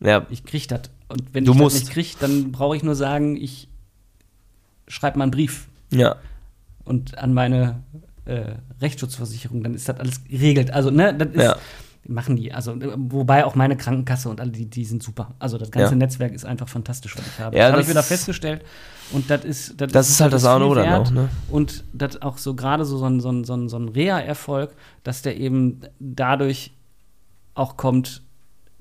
ja. 0.00 0.26
Ich 0.30 0.44
krieg 0.44 0.68
das. 0.68 0.82
Und 1.08 1.34
wenn 1.34 1.44
Du 1.44 1.52
ich 1.54 1.58
das 1.58 1.74
nicht 1.74 1.90
krieg, 1.90 2.16
dann 2.20 2.52
brauche 2.52 2.76
ich 2.76 2.82
nur 2.84 2.94
sagen, 2.94 3.36
ich 3.36 3.68
schreibe 4.86 5.18
mal 5.18 5.24
einen 5.24 5.30
Brief 5.32 5.66
ja. 5.90 6.16
und 6.84 7.18
an 7.18 7.32
meine 7.34 7.82
äh, 8.26 8.52
Rechtsschutzversicherung, 8.80 9.62
dann 9.64 9.74
ist 9.74 9.88
das 9.88 9.98
alles 9.98 10.24
geregelt. 10.24 10.70
Also, 10.72 10.90
ne, 10.90 11.14
das 11.14 11.28
ist, 11.30 11.42
Ja. 11.42 11.56
Machen 12.06 12.36
die. 12.36 12.52
Also, 12.52 12.72
äh, 12.72 12.92
wobei 12.96 13.44
auch 13.44 13.54
meine 13.54 13.76
Krankenkasse 13.76 14.28
und 14.30 14.40
alle, 14.40 14.50
die, 14.50 14.66
die 14.66 14.84
sind 14.84 15.02
super. 15.02 15.34
Also, 15.38 15.58
das 15.58 15.70
ganze 15.70 15.92
Ja. 15.92 15.96
Netzwerk 15.98 16.32
ist 16.32 16.44
einfach 16.44 16.68
fantastisch, 16.68 17.16
was 17.16 17.26
ich 17.26 17.38
habe. 17.38 17.56
Ja, 17.56 17.64
das 17.64 17.68
habe 17.72 17.76
das 17.78 17.86
ich 17.86 17.90
wieder 17.90 18.00
ist- 18.00 18.06
festgestellt. 18.08 18.64
Und 19.12 19.28
das 19.28 19.44
ist, 19.44 19.80
Das 19.80 20.08
ist 20.08 20.20
halt 20.20 20.32
das 20.32 20.44
A 20.44 20.54
und 20.56 20.62
O 20.62 20.74
dann 20.74 20.92
auch, 20.92 21.10
ne? 21.10 21.28
Und 21.50 21.82
das 21.92 22.22
auch 22.22 22.38
so 22.38 22.54
gerade 22.54 22.84
so, 22.84 22.96
so 22.96 23.06
ein, 23.06 23.20
so 23.20 23.28
ein, 23.30 23.44
so 23.44 23.54
ein, 23.54 23.68
so 23.68 23.76
ein 23.76 23.88
Reha-Erfolg, 23.88 24.70
dass 25.02 25.22
der 25.22 25.36
eben 25.36 25.80
dadurch 25.98 26.72
auch 27.54 27.76
kommt, 27.76 28.22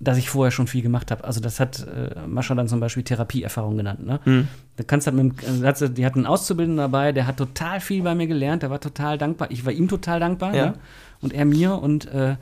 dass 0.02 0.18
ich 0.18 0.30
vorher 0.30 0.52
schon 0.52 0.68
viel 0.68 0.82
gemacht 0.84 1.12
habe. 1.12 1.24
Also 1.26 1.42
das 1.42 1.60
hat 1.60 1.86
äh, 1.86 2.16
Mascha 2.28 2.54
dann 2.56 2.68
zum 2.68 2.80
Beispiel 2.80 3.04
Therapieerfahrung 3.04 3.76
genannt. 3.76 4.06
Ne? 4.06 4.20
Hm. 4.24 4.48
Da 4.78 4.84
kannst 4.86 5.08
du 5.08 5.12
halt 5.12 5.22
mit, 5.24 5.42
dem- 5.42 5.66
also 5.66 5.88
hat 5.88 5.98
die 5.98 6.06
hat 6.06 6.16
einen 6.16 6.26
Auszubildenden 6.28 6.78
dabei, 6.78 7.12
der 7.12 7.26
hat 7.28 7.38
total 7.38 7.80
viel 7.82 8.04
bei 8.04 8.16
mir 8.16 8.28
gelernt, 8.28 8.62
der 8.64 8.70
war 8.70 8.80
total 8.80 9.18
dankbar. 9.18 9.50
Ich 9.52 9.66
war 9.66 9.74
ihm 9.74 9.88
total 9.90 10.20
dankbar 10.22 10.56
Ja. 10.56 10.66
ne? 10.68 10.74
und 11.22 11.34
er 11.34 11.44
mir 11.46 11.74
und 11.82 12.06
äh, 12.14 12.36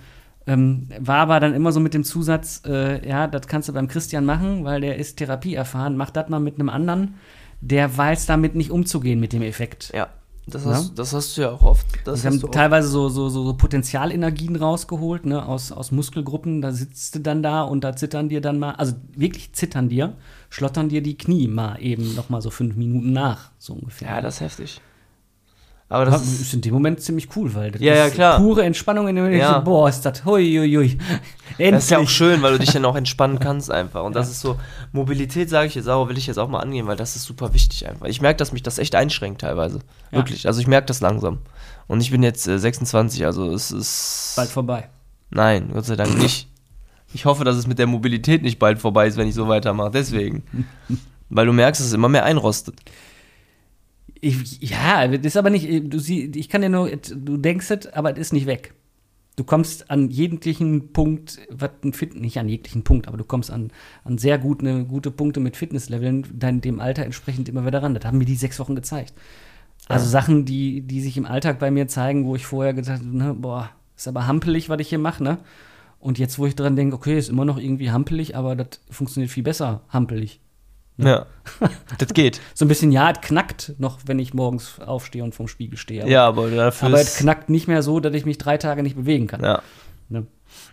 Ähm, 0.47 0.87
war 0.99 1.17
aber 1.17 1.39
dann 1.39 1.53
immer 1.53 1.71
so 1.71 1.79
mit 1.79 1.93
dem 1.93 2.03
Zusatz, 2.03 2.61
äh, 2.65 3.07
ja, 3.07 3.27
das 3.27 3.47
kannst 3.47 3.67
du 3.67 3.73
beim 3.73 3.87
Christian 3.87 4.25
machen, 4.25 4.63
weil 4.63 4.81
der 4.81 4.95
ist 4.97 5.17
Therapie 5.17 5.55
erfahren. 5.55 5.97
Mach 5.97 6.09
das 6.09 6.29
mal 6.29 6.39
mit 6.39 6.55
einem 6.55 6.69
anderen, 6.69 7.15
der 7.59 7.95
weiß 7.97 8.25
damit 8.27 8.55
nicht 8.55 8.71
umzugehen 8.71 9.19
mit 9.19 9.33
dem 9.33 9.41
Effekt. 9.41 9.91
Ja. 9.93 10.07
Das 10.49 10.63
Ja? 10.63 10.71
hast, 10.71 10.97
das 10.97 11.11
hast 11.13 11.35
du 11.37 11.41
ja 11.41 11.51
auch 11.51 11.61
oft. 11.61 11.85
Das 12.05 12.23
Wir 12.23 12.31
haben 12.31 12.51
teilweise 12.51 12.87
so, 12.87 13.09
so, 13.09 13.27
so 13.27 13.43
so 13.43 13.53
Potenzialenergien 13.55 14.55
rausgeholt, 14.55 15.25
ne, 15.25 15.45
aus, 15.45 15.73
aus 15.73 15.91
Muskelgruppen. 15.91 16.61
Da 16.61 16.71
sitzt 16.71 17.15
du 17.15 17.19
dann 17.19 17.43
da 17.43 17.63
und 17.63 17.83
da 17.83 17.97
zittern 17.97 18.29
dir 18.29 18.39
dann 18.39 18.57
mal, 18.57 18.71
also 18.75 18.93
wirklich 19.13 19.51
zittern 19.51 19.89
dir, 19.89 20.13
schlottern 20.49 20.87
dir 20.87 21.01
die 21.01 21.17
Knie 21.17 21.49
mal 21.49 21.75
eben 21.81 22.15
noch 22.15 22.29
mal 22.29 22.41
so 22.41 22.49
fünf 22.49 22.77
Minuten 22.77 23.11
nach, 23.11 23.51
so 23.57 23.73
ungefähr. 23.73 24.07
Ja, 24.07 24.21
das 24.21 24.35
ist 24.35 24.41
heftig. 24.41 24.81
Aber 25.89 26.03
das 26.03 26.21
ist, 26.21 26.41
ist 26.41 26.53
in 26.53 26.59
dem 26.61 26.73
Moment 26.73 26.99
ziemlich 26.99 27.29
cool, 27.37 27.53
weil 27.55 27.71
das 27.71 27.81
Ja, 27.81 27.95
ja, 27.95 28.05
ist 28.05 28.15
klar. 28.15 28.39
pure 28.39 28.63
Entspannung 28.63 29.07
in 29.07 29.15
dem 29.15 29.23
Moment. 29.23 29.41
Ja. 29.41 29.55
So, 29.55 29.63
boah, 29.63 29.87
ist 29.87 30.01
das, 30.01 30.25
hui, 30.25 30.43
hui, 30.57 30.75
hui. 30.75 30.97
Endlich. 31.57 31.71
das 31.71 31.83
ist 31.85 31.89
ja 31.91 31.99
auch 31.99 32.09
schön, 32.09 32.41
weil 32.41 32.51
du 32.53 32.59
dich 32.59 32.71
dann 32.71 32.83
auch 32.83 32.95
entspannen 32.97 33.39
kannst 33.41 33.71
einfach. 33.71 34.03
Und 34.03 34.13
das 34.13 34.29
ist 34.29 34.41
so, 34.41 34.57
Mobilität, 34.91 35.49
sage 35.49 35.67
ich 35.67 35.75
jetzt 35.75 35.87
auch, 35.87 36.09
will 36.09 36.17
ich 36.17 36.27
jetzt 36.27 36.39
auch 36.39 36.49
mal 36.49 36.59
angehen, 36.59 36.87
weil 36.87 36.97
das 36.97 37.15
ist 37.15 37.23
super 37.23 37.53
wichtig 37.53 37.87
einfach. 37.87 38.07
Ich 38.07 38.19
merke, 38.21 38.37
dass 38.37 38.51
mich 38.51 38.63
das 38.63 38.79
echt 38.79 38.95
einschränkt 38.95 39.39
teilweise. 39.41 39.79
Ja. 40.11 40.17
Wirklich. 40.17 40.45
Also 40.45 40.59
ich 40.59 40.67
merke 40.67 40.87
das 40.87 40.99
langsam. 40.99 41.37
Und 41.87 42.01
ich 42.01 42.11
bin 42.11 42.21
jetzt 42.21 42.45
äh, 42.49 42.59
26, 42.59 43.25
also 43.25 43.49
es 43.51 43.71
ist. 43.71 44.33
Bald 44.35 44.49
vorbei. 44.49 44.89
Nein, 45.29 45.69
Gott 45.73 45.85
sei 45.85 45.95
Dank 45.95 46.17
nicht. 46.17 46.49
Ich 47.13 47.23
hoffe, 47.23 47.45
dass 47.45 47.55
es 47.55 47.65
mit 47.65 47.79
der 47.79 47.87
Mobilität 47.87 48.43
nicht 48.43 48.59
bald 48.59 48.79
vorbei 48.79 49.07
ist, 49.07 49.15
wenn 49.15 49.29
ich 49.29 49.35
so 49.35 49.47
weitermache. 49.47 49.91
Deswegen. 49.91 50.43
Weil 51.29 51.45
du 51.45 51.53
merkst, 51.53 51.79
dass 51.79 51.87
es 51.87 51.93
immer 51.93 52.09
mehr 52.09 52.25
einrostet. 52.25 52.75
Ich, 54.27 54.69
ja, 54.69 55.07
das 55.07 55.25
ist 55.25 55.37
aber 55.37 55.49
nicht, 55.49 55.93
du 55.93 55.99
sie, 55.99 56.31
ich 56.35 56.49
kann 56.49 56.61
dir 56.61 56.69
nur, 56.69 56.89
du 56.89 57.37
denkst 57.37 57.71
es, 57.71 57.87
aber 57.87 58.11
es 58.11 58.19
ist 58.19 58.33
nicht 58.33 58.45
weg. 58.45 58.73
Du 59.37 59.43
kommst 59.43 59.91
an 59.91 60.09
jeglichen 60.09 60.91
Punkt, 60.93 61.39
was 61.51 61.69
ein 61.83 61.93
Fit, 61.93 62.19
nicht 62.19 62.39
an 62.39 62.49
jeglichen 62.49 62.83
Punkt, 62.83 63.07
aber 63.07 63.17
du 63.17 63.23
kommst 63.23 63.51
an, 63.51 63.71
an 64.03 64.17
sehr 64.17 64.39
gut, 64.39 64.63
ne, 64.63 64.83
gute 64.85 65.11
Punkte 65.11 65.39
mit 65.39 65.55
Fitnessleveln, 65.55 66.25
dann 66.33 66.59
dem 66.59 66.79
Alter 66.79 67.05
entsprechend 67.05 67.47
immer 67.47 67.65
wieder 67.65 67.83
ran. 67.83 67.93
Das 67.93 68.03
haben 68.03 68.17
mir 68.17 68.25
die 68.25 68.35
sechs 68.35 68.59
Wochen 68.59 68.75
gezeigt. 68.75 69.13
Also 69.87 70.05
Ja. 70.05 70.09
Sachen, 70.09 70.45
die, 70.45 70.81
die 70.81 71.01
sich 71.01 71.17
im 71.17 71.27
Alltag 71.27 71.59
bei 71.59 71.69
mir 71.69 71.87
zeigen, 71.87 72.25
wo 72.25 72.35
ich 72.35 72.47
vorher 72.47 72.73
gesagt 72.73 73.03
habe, 73.03 73.15
ne, 73.17 73.35
boah, 73.35 73.69
ist 73.95 74.07
aber 74.07 74.25
hampelig, 74.25 74.69
was 74.69 74.79
ich 74.79 74.89
hier 74.89 74.99
mache, 74.99 75.23
ne? 75.23 75.37
Und 75.99 76.19
jetzt, 76.19 76.39
wo 76.39 76.45
ich 76.45 76.55
dran 76.55 76.75
denke, 76.75 76.95
okay, 76.95 77.17
ist 77.17 77.29
immer 77.29 77.45
noch 77.45 77.57
irgendwie 77.57 77.91
hampelig, 77.91 78.35
aber 78.35 78.55
das 78.55 78.79
funktioniert 78.89 79.31
viel 79.31 79.43
besser, 79.43 79.81
hampelig. 79.89 80.39
Ja. 80.97 81.25
das 81.99 82.13
geht. 82.13 82.41
So 82.53 82.65
ein 82.65 82.67
bisschen, 82.67 82.91
ja, 82.91 83.11
es 83.11 83.21
knackt 83.21 83.73
noch, 83.77 83.99
wenn 84.05 84.19
ich 84.19 84.33
morgens 84.33 84.79
aufstehe 84.79 85.23
und 85.23 85.35
vorm 85.35 85.47
Spiegel 85.47 85.77
stehe. 85.77 86.01
Aber, 86.03 86.11
Ja, 86.11 86.27
aber 86.27 86.49
dafür. 86.49 86.87
aber 86.89 86.99
es 86.99 87.17
knackt 87.17 87.49
nicht 87.49 87.67
mehr 87.67 87.83
so, 87.83 87.99
dass 87.99 88.13
ich 88.13 88.25
mich 88.25 88.37
drei 88.37 88.57
Tage 88.57 88.83
nicht 88.83 88.95
bewegen 88.95 89.27
kann. 89.27 89.43
Ja. 89.43 89.61
Ne? 90.09 90.25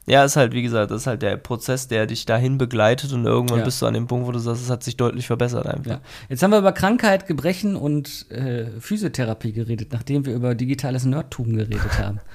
Ja, 0.07 0.25
ist 0.25 0.37
halt, 0.37 0.53
wie 0.53 0.63
gesagt, 0.63 0.91
das 0.91 1.03
ist 1.03 1.07
halt 1.07 1.23
der 1.23 1.37
Prozess, 1.37 1.89
der 1.89 2.07
dich 2.07 2.25
dahin 2.27 2.57
begleitet 2.59 3.13
und 3.13 3.25
irgendwann 3.27 3.59
Ja. 3.61 3.65
bist 3.65 3.83
du 3.83 3.87
an 3.87 3.95
dem 3.95 4.07
Punkt, 4.07 4.27
wo 4.27 4.33
du 4.33 4.39
sagst, 4.39 4.63
es 4.63 4.71
hat 4.71 4.83
sich 4.83 4.97
deutlich 4.97 5.27
verbessert 5.27 5.67
einfach. 5.67 5.91
Ja. 5.93 6.01
Jetzt 6.29 6.43
haben 6.43 6.53
wir 6.53 6.59
über 6.59 6.73
Krankheit, 6.73 7.27
Gebrechen 7.27 7.75
und 7.77 8.31
äh, 8.31 8.67
Physiotherapie 8.81 9.53
geredet, 9.53 9.93
nachdem 9.93 10.25
wir 10.27 10.35
über 10.35 10.55
digitales 10.55 11.05
Nerdtum 11.05 11.55
geredet 11.57 11.99
haben. 11.99 12.21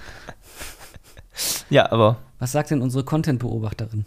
Ja, 1.69 1.89
aber 1.91 2.17
Was 2.39 2.51
sagt 2.51 2.71
denn 2.71 2.81
unsere 2.81 3.03
Content-Beobachterin? 3.05 4.03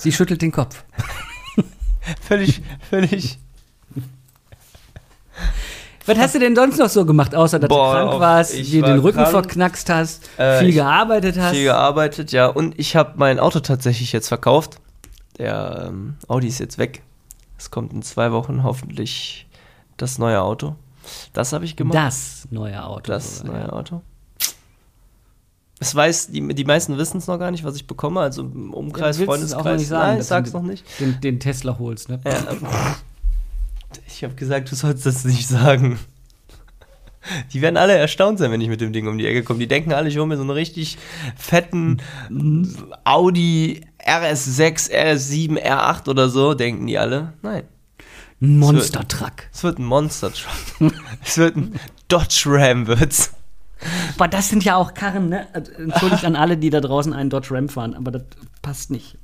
Sie 0.00 0.12
schüttelt 0.12 0.40
den 0.40 0.50
Kopf. 0.50 0.82
völlig, 2.22 2.62
völlig. 2.88 3.38
Was 6.06 6.18
hast 6.18 6.34
du 6.34 6.38
denn 6.38 6.56
sonst 6.56 6.78
noch 6.78 6.88
so 6.88 7.04
gemacht, 7.04 7.34
außer 7.34 7.58
dass 7.58 7.68
Boah, 7.68 8.00
du 8.00 8.08
krank 8.08 8.20
warst, 8.20 8.54
ich 8.54 8.70
dir 8.70 8.82
war 8.82 8.88
den 8.90 9.00
Rücken 9.00 9.18
krank. 9.18 9.30
verknackst 9.30 9.90
hast, 9.90 10.28
Äh, 10.38 10.60
viel 10.60 10.72
gearbeitet 10.72 11.38
hast? 11.38 11.54
Viel 11.54 11.64
gearbeitet, 11.64 12.32
ja. 12.32 12.46
Und 12.46 12.78
ich 12.78 12.96
habe 12.96 13.12
mein 13.16 13.38
Auto 13.38 13.60
tatsächlich 13.60 14.12
jetzt 14.12 14.28
verkauft. 14.28 14.80
Der 15.38 15.86
ähm, 15.88 16.16
Audi 16.26 16.48
ist 16.48 16.58
jetzt 16.58 16.78
weg. 16.78 17.02
Es 17.58 17.70
kommt 17.70 17.92
in 17.92 18.02
zwei 18.02 18.32
Wochen 18.32 18.62
hoffentlich 18.62 19.46
das 19.98 20.18
neue 20.18 20.40
Auto. 20.40 20.76
Das 21.34 21.52
habe 21.52 21.66
ich 21.66 21.76
gemacht. 21.76 21.94
Das 21.96 22.48
neue 22.50 22.82
Auto. 22.82 23.02
Das 23.02 23.38
sogar, 23.38 23.52
neue 23.52 23.62
ja. 23.64 23.72
Auto. 23.72 24.02
Es 25.82 25.94
weiß, 25.94 26.28
die, 26.28 26.46
die 26.54 26.64
meisten 26.64 26.98
wissen 26.98 27.16
es 27.18 27.26
noch 27.26 27.38
gar 27.38 27.50
nicht, 27.50 27.64
was 27.64 27.74
ich 27.74 27.86
bekomme. 27.86 28.20
Also 28.20 28.42
im 28.42 28.74
Umkreis, 28.74 29.16
Ja, 29.16 29.22
es 29.22 29.26
Freundeskreis. 29.26 29.80
nicht 29.80 29.88
sagen, 29.88 30.10
Nein, 30.12 30.20
ich 30.20 30.26
sag's 30.26 30.52
noch 30.52 30.62
nicht. 30.62 30.84
Den, 31.00 31.20
den 31.22 31.40
Tesla 31.40 31.78
holst, 31.78 32.10
ne? 32.10 32.20
Ja, 32.24 32.38
ich 34.06 34.22
habe 34.22 34.34
gesagt, 34.34 34.70
du 34.70 34.76
sollst 34.76 35.06
das 35.06 35.24
nicht 35.24 35.48
sagen. 35.48 35.98
Die 37.52 37.60
werden 37.62 37.76
alle 37.76 37.94
erstaunt 37.96 38.38
sein, 38.38 38.50
wenn 38.50 38.60
ich 38.60 38.68
mit 38.68 38.80
dem 38.80 38.92
Ding 38.92 39.06
um 39.08 39.18
die 39.18 39.26
Ecke 39.26 39.42
komme. 39.42 39.58
Die 39.58 39.66
denken 39.68 39.92
alle, 39.92 40.08
ich 40.08 40.16
hole 40.16 40.26
mir 40.26 40.36
so 40.36 40.42
einen 40.42 40.50
richtig 40.50 40.96
fetten 41.36 42.00
Audi 43.04 43.82
RS6, 44.06 44.90
RS7, 44.90 45.62
R8 45.62 46.08
oder 46.08 46.28
so, 46.28 46.54
denken 46.54 46.86
die 46.86 46.98
alle. 46.98 47.34
Nein, 47.42 47.64
Ein 48.40 48.58
Monster-Truck. 48.58 49.32
es 49.52 49.62
wird 49.62 49.78
ein 49.78 49.84
Monster-Truck. 49.84 50.92
es 51.24 51.36
wird 51.38 51.56
ein 51.56 51.74
Dodge 52.08 52.44
Ram, 52.46 52.86
wird's. 52.86 53.32
Aber 54.16 54.28
das 54.28 54.48
sind 54.48 54.64
ja 54.64 54.76
auch 54.76 54.94
Karren, 54.94 55.28
ne? 55.28 55.46
Also, 55.52 55.72
Entschuldigt 55.72 56.24
an 56.24 56.36
alle, 56.36 56.56
die 56.56 56.70
da 56.70 56.80
draußen 56.80 57.12
einen 57.12 57.30
Dodge 57.30 57.54
Ram 57.54 57.68
fahren, 57.68 57.94
aber 57.94 58.10
das 58.10 58.22
passt 58.62 58.90
nicht. 58.90 59.16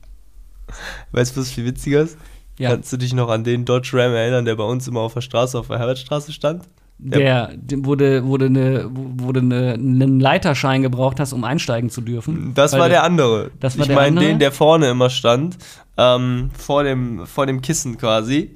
Weißt 1.12 1.36
du, 1.36 1.40
was 1.40 1.50
viel 1.50 1.64
witziger 1.64 2.02
ist? 2.02 2.16
Ja. 2.58 2.70
Kannst 2.70 2.92
du 2.92 2.96
dich 2.96 3.12
noch 3.12 3.28
an 3.28 3.44
den 3.44 3.64
Dodge 3.64 3.90
Ram 3.92 4.12
erinnern, 4.12 4.44
der 4.44 4.56
bei 4.56 4.64
uns 4.64 4.88
immer 4.88 5.00
auf 5.00 5.14
der 5.14 5.20
Straße, 5.20 5.58
auf 5.58 5.68
der 5.68 5.78
Herbertstraße 5.78 6.32
stand? 6.32 6.64
Der, 6.98 7.50
dem 7.54 7.84
wurde, 7.84 8.24
wurde, 8.24 8.46
eine, 8.46 8.88
wurde 8.90 9.40
eine, 9.40 9.74
einen 9.74 10.18
Leiterschein 10.18 10.80
gebraucht 10.80 11.20
hast, 11.20 11.34
um 11.34 11.44
einsteigen 11.44 11.90
zu 11.90 12.00
dürfen. 12.00 12.52
Das 12.54 12.72
war 12.72 12.88
der 12.88 13.02
andere. 13.02 13.50
Das 13.60 13.76
war 13.76 13.82
ich 13.82 13.88
der 13.88 13.96
meine 13.96 14.20
den, 14.20 14.38
der 14.38 14.50
vorne 14.50 14.88
immer 14.88 15.10
stand, 15.10 15.58
ähm, 15.98 16.50
vor, 16.56 16.84
dem, 16.84 17.26
vor 17.26 17.44
dem 17.44 17.60
Kissen 17.60 17.98
quasi. 17.98 18.55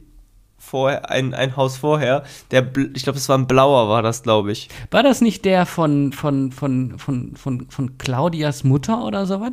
Vorher, 0.71 1.11
ein, 1.11 1.35
ein 1.35 1.57
Haus 1.57 1.77
vorher. 1.79 2.23
Der, 2.53 2.64
ich 2.95 3.03
glaube, 3.03 3.18
es 3.18 3.29
war 3.29 3.37
ein 3.37 3.49
blauer, 3.49 3.89
war 3.89 4.03
das, 4.03 4.23
glaube 4.23 4.53
ich. 4.53 4.68
War 4.93 5.03
das 5.03 5.21
nicht 5.21 5.45
der 5.45 5.66
von, 5.66 6.12
von, 6.12 6.53
von, 6.53 6.97
von, 6.97 7.35
von, 7.37 7.66
von 7.68 7.99
Claudias 7.99 8.62
Mutter 8.62 9.05
oder 9.05 9.27
sowas? 9.27 9.51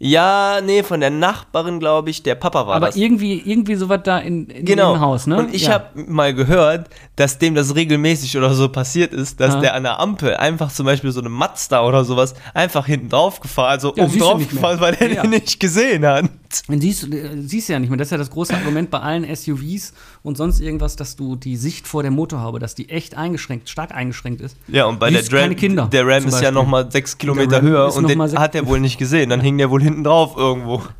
Ja, 0.00 0.60
nee, 0.64 0.84
von 0.84 1.00
der 1.00 1.10
Nachbarin, 1.10 1.80
glaube 1.80 2.10
ich, 2.10 2.22
der 2.22 2.36
Papa 2.36 2.68
war 2.68 2.76
Aber 2.76 2.86
das. 2.86 2.94
irgendwie, 2.96 3.42
irgendwie 3.44 3.74
sowas 3.74 4.00
da 4.04 4.18
in, 4.18 4.46
in 4.46 4.64
Genau. 4.64 4.92
dem 4.92 5.00
Haus, 5.00 5.26
ne? 5.26 5.36
Und 5.38 5.52
ich 5.52 5.62
Ja. 5.62 5.70
habe 5.72 6.04
mal 6.06 6.32
gehört, 6.34 6.88
dass 7.16 7.38
dem 7.38 7.56
das 7.56 7.74
regelmäßig 7.74 8.36
oder 8.36 8.54
so 8.54 8.68
passiert 8.68 9.12
ist, 9.12 9.40
dass 9.40 9.54
Ja. 9.54 9.60
der 9.60 9.74
an 9.74 9.82
der 9.82 9.98
Ampel 9.98 10.36
einfach 10.36 10.70
zum 10.70 10.86
Beispiel 10.86 11.10
so 11.10 11.18
eine 11.18 11.30
Mazda 11.30 11.84
oder 11.84 12.04
sowas 12.04 12.34
einfach 12.54 12.86
hinten 12.86 13.08
drauf 13.08 13.40
gefahren, 13.40 13.70
also 13.70 13.92
Ja, 13.96 14.04
oben 14.04 14.18
drauf 14.20 14.48
gefahren, 14.48 14.78
weil 14.80 14.94
der 14.94 15.12
Ja. 15.14 15.22
den 15.22 15.30
nicht 15.30 15.58
gesehen 15.58 16.06
hat. 16.06 16.26
Siehst 16.68 17.02
du 17.02 17.16
äh, 17.16 17.40
siehst 17.40 17.68
du 17.68 17.74
ja 17.74 17.78
nicht 17.78 17.90
mehr. 17.90 17.98
Das 17.98 18.08
ist 18.08 18.12
ja 18.12 18.18
das 18.18 18.30
große 18.30 18.54
Argument 18.54 18.90
bei 18.90 19.00
allen 19.00 19.24
SUVs 19.34 19.92
und 20.22 20.36
sonst 20.36 20.60
irgendwas, 20.60 20.96
dass 20.96 21.16
du 21.16 21.36
die 21.36 21.56
Sicht 21.56 21.86
vor 21.86 22.02
der 22.02 22.10
Motorhaube, 22.10 22.58
dass 22.58 22.74
die 22.74 22.88
echt 22.88 23.16
eingeschränkt, 23.16 23.68
stark 23.68 23.92
eingeschränkt 23.94 24.40
ist. 24.40 24.56
Ja, 24.68 24.86
und 24.86 24.98
bei 24.98 25.10
der 25.10 25.20
Siehst 25.20 25.32
keine 25.32 25.50
Ram, 25.50 25.56
Kinder, 25.56 25.88
der 25.90 26.06
Ram 26.06 26.26
ist 26.26 26.40
ja 26.40 26.50
nochmal 26.50 26.90
sechs 26.90 27.18
Kilometer 27.18 27.60
höher 27.60 27.94
und 27.94 28.08
den 28.08 28.20
hat 28.20 28.54
er 28.54 28.66
wohl 28.66 28.80
nicht 28.80 28.98
gesehen. 28.98 29.30
Dann 29.30 29.40
hing 29.40 29.58
der 29.58 29.70
wohl 29.70 29.82
hinten 29.82 30.04
drauf 30.04 30.36
irgendwo. 30.36 30.82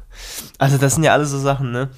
Also 0.58 0.78
das 0.78 0.96
sind 0.96 1.04
ja 1.04 1.12
alles 1.12 1.30
so 1.30 1.38
Sachen, 1.38 1.70
ne? 1.70 1.90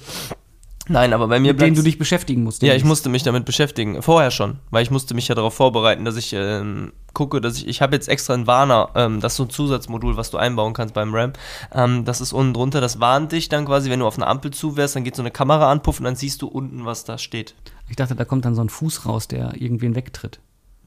Nein, 0.87 1.13
aber 1.13 1.27
bei 1.27 1.39
mir 1.39 1.53
Mit 1.53 1.61
denen 1.61 1.75
du 1.75 1.83
dich 1.83 1.97
beschäftigen 1.99 2.43
musst. 2.43 2.61
Ja, 2.63 2.73
ich 2.73 2.83
musste 2.83 3.09
mich 3.09 3.23
damit 3.23 3.45
beschäftigen. 3.45 4.01
Vorher 4.01 4.31
schon, 4.31 4.57
weil 4.71 4.83
ich 4.83 4.91
musste 4.91 5.13
mich 5.13 5.27
ja 5.27 5.35
darauf 5.35 5.53
vorbereiten, 5.53 6.05
dass 6.05 6.15
ich 6.17 6.33
ähm, 6.33 6.91
gucke, 7.13 7.39
dass 7.39 7.57
ich, 7.57 7.67
ich 7.67 7.81
habe 7.81 7.95
jetzt 7.95 8.09
extra 8.09 8.33
einen 8.33 8.47
Warner, 8.47 8.89
ähm, 8.95 9.19
das 9.19 9.33
ist 9.33 9.37
so 9.37 9.43
ein 9.43 9.49
Zusatzmodul, 9.51 10.17
was 10.17 10.31
du 10.31 10.37
einbauen 10.37 10.73
kannst 10.73 10.93
beim 10.95 11.13
RAM. 11.13 11.33
Ähm, 11.73 12.03
das 12.05 12.19
ist 12.19 12.33
unten 12.33 12.53
drunter, 12.53 12.81
das 12.81 12.99
warnt 12.99 13.31
dich 13.31 13.47
dann 13.47 13.65
quasi, 13.65 13.89
wenn 13.89 13.99
du 13.99 14.07
auf 14.07 14.15
eine 14.17 14.27
Ampel 14.27 14.51
zu 14.51 14.75
wärst, 14.75 14.95
dann 14.95 15.03
geht 15.03 15.15
so 15.15 15.21
eine 15.21 15.31
Kamera 15.31 15.71
an, 15.71 15.81
puff, 15.83 15.99
und 15.99 16.05
dann 16.05 16.15
siehst 16.15 16.41
du 16.41 16.47
unten, 16.47 16.83
was 16.85 17.03
da 17.03 17.17
steht. 17.17 17.53
Ich 17.89 17.95
dachte, 17.95 18.15
da 18.15 18.25
kommt 18.25 18.45
dann 18.45 18.55
so 18.55 18.63
ein 18.63 18.69
Fuß 18.69 19.05
raus, 19.05 19.27
der 19.27 19.61
irgendwen 19.61 19.95
wegtritt. 19.95 20.39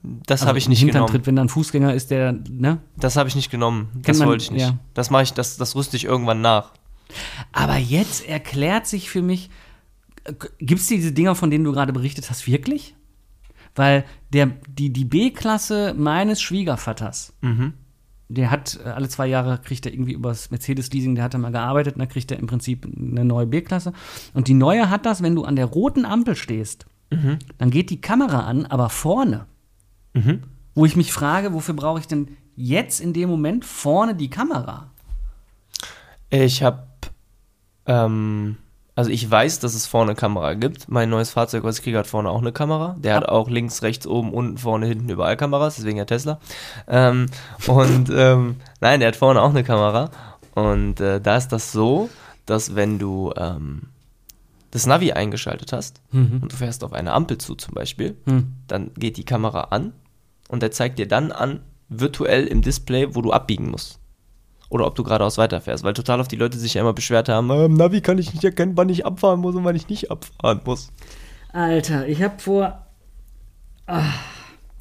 Das 0.03 0.40
Also 0.40 0.49
habe 0.49 0.59
ich 0.59 0.68
nicht 0.68 0.80
Hintern 0.80 0.95
genommen. 0.95 1.11
tritt, 1.12 1.26
wenn 1.26 1.36
da 1.36 1.42
ein 1.42 1.49
Fußgänger 1.49 1.95
ist, 1.95 2.11
der, 2.11 2.32
ne? 2.51 2.78
Das 2.97 3.16
habe 3.16 3.28
ich 3.28 3.36
nicht 3.36 3.51
genommen. 3.51 3.88
Das 4.03 4.18
man- 4.18 4.28
wollte 4.28 4.45
ich 4.45 4.51
nicht. 4.51 4.62
ja. 4.62 4.76
Das 4.92 5.09
mache 5.11 5.22
ich, 5.22 5.32
das, 5.32 5.57
das 5.57 5.74
rüste 5.76 5.97
ich 5.97 6.05
irgendwann 6.05 6.40
nach. 6.42 6.72
Aber 7.53 7.76
jetzt 7.76 8.26
erklärt 8.28 8.86
sich 8.86 9.09
für 9.09 9.22
mich, 9.22 9.51
gibt 10.59 10.81
es 10.81 10.87
diese 10.87 11.12
Dinger, 11.12 11.35
von 11.35 11.51
denen 11.51 11.64
du 11.64 11.72
gerade 11.72 11.93
berichtet 11.93 12.31
hast, 12.31 12.47
wirklich? 12.47 12.95
Weil 13.75 14.05
der, 14.33 14.47
die, 14.68 14.93
die 14.93 15.05
B-Klasse 15.05 15.95
meines 15.97 16.41
Schwiegervaters, 16.41 17.33
der 18.29 18.51
hat 18.51 18.79
äh, 18.85 18.89
alle 18.89 19.09
zwei 19.09 19.27
Jahre, 19.27 19.59
kriegt 19.59 19.85
er 19.87 19.93
irgendwie 19.93 20.12
übers 20.12 20.51
Mercedes-Leasing, 20.51 21.14
der 21.14 21.25
hat 21.25 21.35
da 21.35 21.39
mal 21.39 21.53
gearbeitet, 21.53 21.95
und 21.95 22.01
dann 22.01 22.09
kriegt 22.09 22.31
er 22.31 22.39
im 22.39 22.47
Prinzip 22.47 22.87
eine 22.87 23.25
neue 23.25 23.47
B-Klasse. 23.47 23.93
Und 24.33 24.49
die 24.49 24.55
neue 24.55 24.91
hat 24.91 25.07
das, 25.07 25.22
wenn 25.22 25.35
du 25.35 25.45
an 25.45 25.57
der 25.57 25.66
roten 25.66 26.05
Ampel 26.05 26.37
stehst, 26.37 26.87
dann 27.59 27.70
geht 27.70 27.91
die 27.91 28.01
Kamera 28.01 28.41
an, 28.41 28.66
aber 28.66 28.89
vorne. 28.91 29.47
Wo 30.75 30.85
ich 30.85 30.97
mich 30.97 31.12
frage, 31.12 31.53
wofür 31.53 31.75
brauche 31.75 32.01
ich 32.01 32.09
denn 32.09 32.37
jetzt 32.57 33.01
in 33.01 33.12
dem 33.12 33.29
Moment 33.29 33.64
vorne 33.64 34.16
die 34.16 34.31
Kamera? 34.31 34.91
Ich 36.31 36.62
habe 36.62 36.87
ähm, 37.87 38.57
Also 38.97 39.11
ich 39.11 39.28
weiß, 39.28 39.59
dass 39.59 39.74
es 39.74 39.86
vorne 39.86 40.12
eine 40.12 40.16
Kamera 40.16 40.55
gibt. 40.55 40.88
Mein 40.88 41.11
neues 41.11 41.30
Fahrzeug, 41.30 41.64
was 41.64 41.78
ich 41.78 41.82
kriege, 41.84 41.99
hat 41.99 42.07
vorne 42.07 42.30
auch 42.30 42.40
eine 42.40 42.53
Kamera. 42.53 42.95
Der 42.99 43.16
hat 43.16 43.28
auch 43.28 43.49
links, 43.51 43.82
rechts, 43.82 44.07
oben, 44.07 44.32
unten, 44.32 44.57
vorne, 44.59 44.86
hinten 44.86 45.09
überall 45.09 45.36
Kameras, 45.36 45.76
deswegen 45.76 45.99
ja 45.99 46.05
Tesla. 46.05 46.38
Ähm, 46.86 47.26
und 47.66 48.09
ähm, 48.14 48.57
nein, 48.80 49.01
der 49.01 49.09
hat 49.09 49.16
vorne 49.16 49.42
auch 49.42 49.51
eine 49.51 49.64
Kamera. 49.64 50.11
Und 50.55 51.01
äh, 51.01 51.20
da 51.20 51.36
ist 51.36 51.49
das 51.49 51.72
so, 51.72 52.09
dass 52.47 52.76
wenn 52.76 53.01
du 53.01 53.32
ähm, 53.36 53.82
das 54.70 54.86
Navi 54.86 55.12
eingeschaltet 55.12 55.72
hast 55.72 56.01
Mhm. 56.12 56.38
und 56.42 56.53
du 56.53 56.57
fährst 56.57 56.84
auf 56.84 56.92
eine 56.92 57.12
Ampel 57.12 57.38
zu 57.38 57.57
zum 57.57 57.74
Beispiel, 57.74 58.16
Hm. 58.26 58.53
dann 58.68 58.90
geht 58.97 59.16
die 59.16 59.24
Kamera 59.24 59.62
an 59.70 59.92
und 60.49 60.62
der 60.62 60.70
zeigt 60.70 60.99
dir 61.01 61.09
dann 61.09 61.32
an, 61.32 61.61
virtuell 61.88 62.47
im 62.47 62.62
Display, 62.62 63.14
wo 63.14 63.22
du 63.22 63.32
abbiegen 63.32 63.70
musst. 63.70 63.99
Oder 64.68 64.86
ob 64.86 64.94
du 64.94 65.02
geradeaus 65.04 65.38
weiterfährst, 65.38 65.84
weil 65.84 65.92
total 65.92 66.20
oft 66.20 66.32
die 66.32 66.36
Leute 66.36 66.58
sich 66.58 66.74
ja 66.74 66.80
immer 66.80 66.92
beschwert 66.92 67.28
haben, 67.28 67.50
äh, 67.50 67.66
im 67.66 67.74
Navi 67.74 68.00
kann 68.00 68.18
ich 68.18 68.32
nicht 68.32 68.44
erkennen, 68.44 68.72
wann 68.76 68.88
ich 68.88 69.06
abfahren 69.06 69.40
muss 69.40 69.54
und 69.54 69.64
wann 69.64 69.76
ich 69.76 69.88
nicht 69.88 70.10
abfahren 70.10 70.60
muss. 70.64 70.90
Alter, 71.52 72.08
ich 72.08 72.22
habe 72.22 72.38
vor. 72.38 72.86
Ah, 73.86 74.02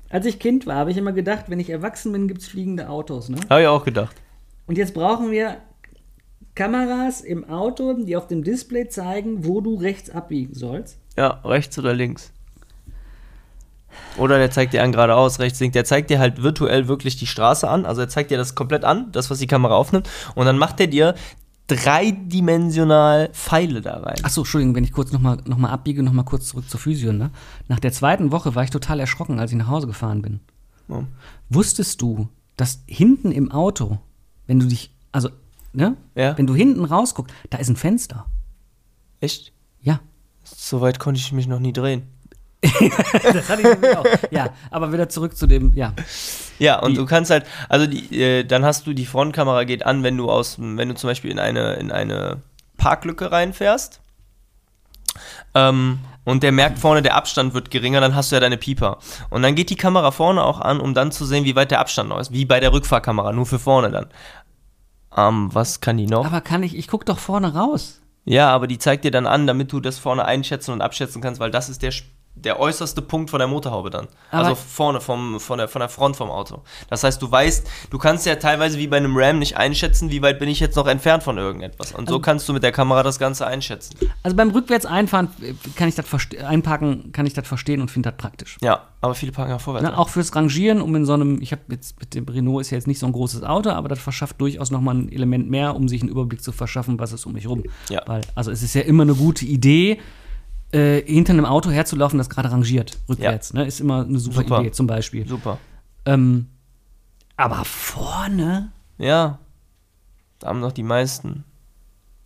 als 0.10 0.26
ich 0.26 0.40
Kind 0.40 0.66
war, 0.66 0.76
habe 0.76 0.92
ich 0.92 0.98
immer 0.98 1.12
gedacht, 1.12 1.46
wenn 1.50 1.60
ich 1.60 1.70
erwachsen 1.70 2.12
bin, 2.12 2.28
gibt 2.28 2.42
es 2.42 2.48
fliegende 2.48 2.90
Autos. 2.90 3.30
Ne? 3.30 3.38
Habe 3.50 3.62
ich 3.62 3.68
auch 3.68 3.84
gedacht. 3.84 4.16
Und 4.68 4.78
jetzt 4.78 4.94
brauchen 4.94 5.32
wir 5.32 5.58
Kameras 6.56 7.22
im 7.22 7.50
Auto, 7.50 7.94
die 7.94 8.16
auf 8.16 8.28
dem 8.28 8.44
Display 8.44 8.88
zeigen, 8.88 9.46
wo 9.46 9.60
du 9.60 9.76
rechts 9.76 10.10
abbiegen 10.10 10.54
sollst. 10.54 11.00
Ja, 11.18 11.42
rechts 11.44 11.78
oder 11.80 11.94
links. 11.94 12.32
Oder 14.18 14.38
der 14.38 14.52
zeigt 14.52 14.74
dir 14.74 14.84
an 14.84 14.92
geradeaus, 14.92 15.40
rechts, 15.40 15.60
links. 15.60 15.74
Der 15.74 15.86
zeigt 15.86 16.10
dir 16.10 16.20
halt 16.20 16.44
virtuell 16.44 16.88
wirklich 16.88 17.16
die 17.16 17.28
Straße 17.28 17.68
an. 17.68 17.86
Also 17.86 18.02
er 18.02 18.10
zeigt 18.10 18.32
dir 18.32 18.38
das 18.38 18.56
komplett 18.56 18.84
an, 18.84 19.12
das, 19.12 19.30
was 19.30 19.40
die 19.40 19.48
Kamera 19.48 19.76
aufnimmt. 19.76 20.10
Und 20.36 20.46
dann 20.46 20.58
macht 20.58 20.80
er 20.80 20.88
dir 20.88 21.16
dreidimensional 21.68 23.30
Pfeile 23.34 23.82
da 23.82 23.98
rein. 23.98 24.24
Achso, 24.24 24.42
Entschuldigung, 24.42 24.76
wenn 24.76 24.84
ich 24.84 24.92
kurz 24.92 25.12
nochmal 25.12 25.38
noch 25.46 25.58
mal 25.58 25.70
abbiege, 25.70 26.04
nochmal 26.04 26.26
kurz 26.26 26.48
zurück 26.48 26.70
zur 26.70 26.80
Physio. 26.80 27.14
Ne? 27.14 27.32
Nach 27.68 27.80
der 27.80 27.92
zweiten 27.92 28.32
Woche 28.32 28.56
war 28.56 28.64
ich 28.64 28.70
total 28.70 29.00
erschrocken, 29.00 29.40
als 29.40 29.52
ich 29.52 29.58
nach 29.58 29.68
Hause 29.68 29.88
gefahren 29.88 30.22
bin. 30.22 30.42
Ja. 30.90 31.04
Wusstest 31.50 32.02
du, 32.02 32.30
dass 32.58 32.84
hinten 32.86 33.32
im 33.32 33.52
Auto, 33.52 34.00
wenn 34.46 34.60
du 34.60 34.68
dich, 34.68 34.94
also, 35.12 35.30
ne? 35.72 35.96
Ja. 36.16 36.38
Wenn 36.38 36.48
du 36.48 36.54
hinten 36.54 36.86
rausguckst, 36.86 37.34
da 37.50 37.58
ist 37.58 37.70
ein 37.70 37.76
Fenster. 37.76 38.26
Echt? 39.22 39.54
Ja. 39.82 40.02
So 40.44 40.82
weit 40.82 41.00
konnte 41.00 41.20
ich 41.20 41.32
mich 41.32 41.48
noch 41.48 41.60
nie 41.60 41.74
drehen. 41.74 42.04
Das 43.34 43.50
hatte 43.50 43.62
ich 43.62 43.68
nämlich 43.68 43.98
auch. 43.98 44.06
Ja, 44.32 44.50
aber 44.72 44.92
wieder 44.94 45.10
zurück 45.10 45.36
zu 45.38 45.48
dem, 45.48 45.74
ja. 45.76 45.94
Ja, 46.60 46.80
und 46.80 46.92
Die- 46.92 46.98
du 46.98 47.06
kannst 47.06 47.30
halt, 47.32 47.46
also 47.70 47.86
die, 47.88 48.20
äh, 48.22 48.44
dann 48.44 48.64
hast 48.66 48.88
du 48.88 48.94
die 48.94 49.06
Frontkamera 49.06 49.64
geht 49.66 49.86
an, 49.86 50.04
wenn 50.04 50.18
du 50.18 50.30
aus, 50.32 50.58
wenn 50.60 50.88
du 50.90 50.96
zum 50.96 51.10
Beispiel 51.10 51.32
in 51.32 51.40
eine, 51.40 51.74
in 51.74 51.92
eine 51.92 52.42
Parklücke 52.78 53.32
reinfährst. 53.32 54.00
Ähm, 55.56 56.00
und 56.26 56.42
der 56.44 56.52
merkt 56.52 56.80
vorne, 56.80 57.02
der 57.02 57.16
Abstand 57.16 57.54
wird 57.54 57.70
geringer, 57.70 58.00
dann 58.02 58.16
hast 58.16 58.32
du 58.32 58.36
ja 58.36 58.40
deine 58.40 58.58
Pieper. 58.58 58.98
Und 59.30 59.42
dann 59.42 59.56
geht 59.56 59.70
die 59.70 59.76
Kamera 59.76 60.12
vorne 60.12 60.42
auch 60.44 60.62
an, 60.62 60.80
um 60.80 60.94
dann 60.94 61.12
zu 61.12 61.26
sehen, 61.26 61.44
wie 61.46 61.56
weit 61.56 61.70
der 61.72 61.80
Abstand 61.80 62.10
noch 62.10 62.20
ist. 62.20 62.32
Wie 62.32 62.46
bei 62.46 62.60
der 62.60 62.72
Rückfahrkamera, 62.72 63.34
nur 63.34 63.46
für 63.46 63.60
vorne 63.60 63.92
dann. 63.92 64.08
Ähm, 65.16 65.50
was 65.54 65.82
kann 65.82 65.98
die 65.98 66.08
noch? 66.08 66.26
Aber 66.26 66.42
kann 66.42 66.64
ich, 66.64 66.76
ich 66.78 66.88
guck 66.88 67.06
doch 67.06 67.20
vorne 67.20 67.54
raus. 67.54 68.00
Ja, 68.26 68.50
aber 68.52 68.68
die 68.68 68.78
zeigt 68.80 69.04
dir 69.04 69.12
dann 69.12 69.28
an, 69.28 69.46
damit 69.48 69.72
du 69.74 69.82
das 69.82 70.00
vorne 70.00 70.24
einschätzen 70.24 70.72
und 70.72 70.82
abschätzen 70.82 71.22
kannst, 71.22 71.42
weil 71.42 71.52
das 71.52 71.68
ist 71.68 71.82
der, 71.84 71.90
Sp- 71.92 72.08
der 72.36 72.60
äußerste 72.60 73.02
Punkt 73.02 73.30
von 73.30 73.40
der 73.40 73.48
Motorhaube 73.48 73.90
dann. 73.90 74.08
Aber- 74.32 74.44
also 74.50 74.56
vorne 74.56 75.00
vom, 75.02 75.40
von, 75.40 75.60
der, 75.60 75.68
von 75.68 75.80
der 75.80 75.90
Front 75.90 76.16
vom 76.16 76.30
Auto. 76.32 76.62
Das 76.90 77.04
heißt, 77.04 77.22
du 77.22 77.32
weißt, 77.32 77.68
du 77.92 77.98
kannst 77.98 78.26
ja 78.26 78.36
teilweise 78.36 78.80
wie 78.80 78.88
bei 78.88 78.98
einem 78.98 79.16
Ram 79.16 79.40
nicht 79.40 79.56
einschätzen, 79.58 80.10
wie 80.12 80.22
weit 80.22 80.40
bin 80.40 80.50
ich 80.50 80.60
jetzt 80.60 80.76
noch 80.76 80.88
entfernt 80.88 81.24
von 81.24 81.38
irgendetwas. 81.38 81.92
Und 81.92 82.02
Also 82.02 82.16
so 82.16 82.20
kannst 82.20 82.50
du 82.50 82.54
mit 82.54 82.64
der 82.64 82.72
Kamera 82.72 83.04
das 83.04 83.20
Ganze 83.20 83.46
einschätzen. 83.46 83.96
Also 84.24 84.36
beim 84.36 84.50
rückwärts 84.50 84.86
einfahren 84.86 85.30
äh, 85.42 85.54
kann 85.76 85.88
ich 85.88 85.96
das 85.96 86.06
einparken, 86.44 87.12
kann 87.12 87.26
ich 87.26 87.34
das 87.34 87.48
verstehen 87.48 87.82
und 87.82 87.92
finde 87.92 88.10
das 88.12 88.18
praktisch. 88.18 88.58
Ja, 88.62 88.82
aber 89.02 89.14
viele 89.16 89.32
parken 89.32 89.52
ja 89.52 89.60
vorwärts. 89.60 89.88
Ne, 89.88 89.98
auch 89.98 90.10
fürs 90.10 90.36
Rangieren, 90.36 90.82
um 90.82 90.96
in 90.96 91.06
so 91.06 91.14
einem, 91.14 91.42
ich 91.42 91.52
habe 91.52 91.62
jetzt 91.70 92.00
mit 92.00 92.14
dem 92.16 92.26
Renault 92.26 92.62
ist 92.62 92.72
ja 92.72 92.78
jetzt 92.78 92.88
nicht 92.88 93.00
so 93.00 93.06
ein 93.06 93.12
großes 93.14 93.44
Auto, 93.44 93.70
aber 93.70 93.90
das 93.90 94.00
verschafft 94.00 94.42
durchaus 94.42 94.72
nochmal 94.72 94.96
ein 94.96 95.12
Element 95.12 95.50
mehr, 95.50 95.76
um 95.76 95.88
sich 95.88 96.02
einen 96.02 96.10
Überblick 96.10 96.42
zu 96.42 96.52
verschaffen, 96.52 97.00
was 97.00 97.14
ist 97.14 97.26
um 97.26 97.34
mich 97.34 97.48
rum. 97.48 97.64
Ja. 97.90 98.02
Weil, 98.08 98.22
also 98.36 98.50
es 98.52 98.64
ist 98.64 98.74
ja 98.74 98.82
immer 98.82 99.04
eine 99.04 99.14
gute 99.16 99.46
Idee, 99.46 100.00
äh, 100.74 101.02
hinter 101.06 101.34
einem 101.34 101.46
Auto 101.46 101.70
herzulaufen, 101.72 102.18
das 102.18 102.30
gerade 102.30 102.52
rangiert, 102.52 102.98
rückwärts. 103.08 103.54
Ne, 103.54 103.66
ist 103.66 103.80
immer 103.80 104.04
eine 104.06 104.20
super, 104.20 104.42
Super. 104.42 104.60
Idee, 104.62 104.72
zum 104.72 104.88
Beispiel. 104.88 105.28
Super. 105.28 105.58
Ähm, 106.06 106.48
aber 107.38 107.64
vorne, 107.66 108.72
Ja, 108.98 109.40
da 110.40 110.48
haben 110.48 110.62
doch 110.62 110.72
die 110.72 110.84
meisten. 110.84 111.44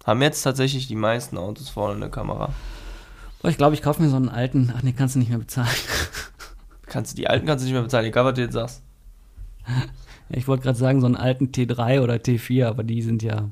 Haben 0.06 0.22
jetzt 0.22 0.42
tatsächlich 0.42 0.88
die 0.88 0.96
meisten 0.96 1.38
Autos 1.38 1.70
vorne 1.70 1.96
eine 1.96 2.10
Kamera. 2.10 2.54
oh, 3.44 3.48
ich 3.50 3.58
glaube, 3.58 3.76
ich 3.76 3.82
kaufe 3.82 4.02
mir 4.02 4.10
so 4.10 4.16
einen 4.16 4.30
alten, 4.30 4.72
ach 4.76 4.82
nee, 4.82 4.94
kannst 4.94 5.16
du 5.16 5.20
nicht 5.20 5.30
mehr 5.30 5.38
bezahlen. 5.40 5.68
Kannst 6.90 7.12
du 7.12 7.16
die 7.18 7.28
alten 7.28 7.46
kannst 7.46 7.64
du 7.64 7.66
nicht 7.66 7.74
mehr 7.74 7.82
bezahlen, 7.84 8.06
egal 8.06 8.24
was 8.24 8.36
du 8.36 8.42
jetzt 8.42 8.54
sagst. 8.54 8.82
Ja, 9.68 10.38
ich 10.38 10.48
wollte 10.48 10.64
gerade 10.64 10.78
sagen, 10.80 11.02
so 11.02 11.06
einen 11.06 11.18
alten 11.18 11.48
T3 11.48 12.00
oder 12.02 12.14
T4, 12.16 12.66
aber 12.66 12.84
die 12.86 13.02
sind 13.02 13.22
ja, 13.24 13.50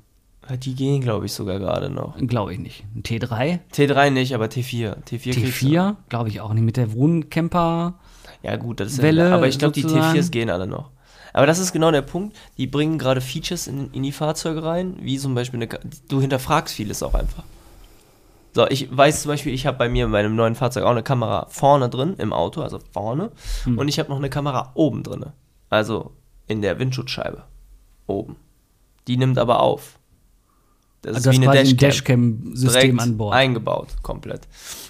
Die 0.62 0.76
gehen, 0.76 1.02
glaube 1.02 1.26
ich, 1.26 1.34
sogar 1.34 1.58
gerade 1.60 1.90
noch. 1.90 2.18
glaube 2.20 2.54
ich 2.54 2.60
nicht. 2.60 2.84
Ein 2.96 3.02
T3, 3.04 3.60
T3 3.74 4.10
nicht, 4.12 4.36
aber 4.36 4.46
T4. 4.46 4.96
T4, 5.04 5.34
kriegst 5.34 5.62
du. 5.62 5.66
T4, 5.68 5.96
glaube 6.10 6.30
ich 6.30 6.42
auch 6.42 6.54
nicht. 6.54 6.64
Mit 6.64 6.78
der 6.78 6.94
Wohncamper. 6.94 7.96
Ja, 8.44 8.56
gut, 8.58 8.80
das 8.80 8.94
ist 8.94 9.02
Welle 9.02 9.30
ja, 9.30 9.36
aber 9.36 9.48
ich 9.48 9.58
glaube, 9.58 9.74
die 9.74 9.82
sozusagen. 9.82 10.18
T4s 10.20 10.30
gehen 10.32 10.50
alle 10.50 10.68
noch. 10.68 10.92
Aber 11.34 11.48
das 11.48 11.60
ist 11.60 11.74
genau 11.74 11.92
der 11.92 12.04
Punkt. 12.04 12.38
Die 12.58 12.68
bringen 12.68 12.98
gerade 12.98 13.22
Features 13.22 13.68
in, 13.68 13.90
in 13.92 14.04
die 14.04 14.12
Fahrzeuge 14.12 14.64
rein, 14.64 14.96
wie 15.02 15.18
zum 15.18 15.34
Beispiel 15.36 15.62
eine. 15.62 15.80
Du 16.08 16.22
hinterfragst 16.22 16.76
vieles 16.76 17.02
auch 17.04 17.14
einfach. 17.16 17.44
So, 18.54 18.68
ich 18.70 18.96
weiß 18.96 19.24
zum 19.24 19.30
Beispiel, 19.30 19.54
ich 19.54 19.66
habe 19.66 19.78
bei 19.78 19.90
mir 19.90 20.06
in 20.06 20.12
meinem 20.12 20.36
neuen 20.36 20.56
Fahrzeug 20.56 20.86
auch 20.86 20.92
eine 20.92 21.04
Kamera 21.04 21.48
vorne 21.50 21.90
drin 21.90 22.16
im 22.20 22.32
Auto, 22.32 22.62
also 22.62 22.80
vorne, 22.94 23.32
Hm. 23.66 23.78
und 23.78 23.90
ich 23.90 24.00
habe 24.00 24.10
noch 24.10 24.18
eine 24.18 24.30
Kamera 24.30 24.72
oben 24.76 25.04
drin, 25.04 25.26
also 25.70 26.14
in 26.48 26.62
der 26.62 26.80
Windschutzscheibe 26.80 27.44
oben. 28.08 28.38
Die 29.08 29.18
nimmt 29.18 29.38
aber 29.38 29.60
auf. 29.60 30.00
Das 31.06 31.18
Also 31.18 31.30
ist 31.32 31.42
quasi 31.42 31.58
ein 31.60 31.78
Dashcam-System 31.78 33.00
an 33.00 33.18
Bord. 33.18 33.34
Eingebaut, 33.36 33.90
komplett. 34.02 34.48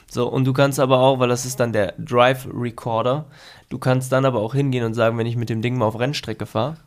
So, 0.09 0.27
und 0.29 0.45
du 0.45 0.53
kannst 0.53 0.79
aber 0.79 0.99
auch, 0.99 1.19
weil 1.19 1.27
das 1.27 1.45
ist 1.45 1.59
dann 1.59 1.73
der 1.73 1.93
Drive 1.97 2.47
Recorder, 2.53 3.25
du 3.69 3.77
kannst 3.77 4.11
dann 4.11 4.23
aber 4.25 4.39
auch 4.39 4.53
hingehen 4.53 4.85
und 4.85 4.93
sagen, 4.93 5.17
wenn 5.17 5.27
ich 5.27 5.35
mit 5.35 5.49
dem 5.49 5.61
Ding 5.61 5.77
mal 5.77 5.85
auf 5.85 5.99
Rennstrecke 5.99 6.45
fahre, 6.45 6.77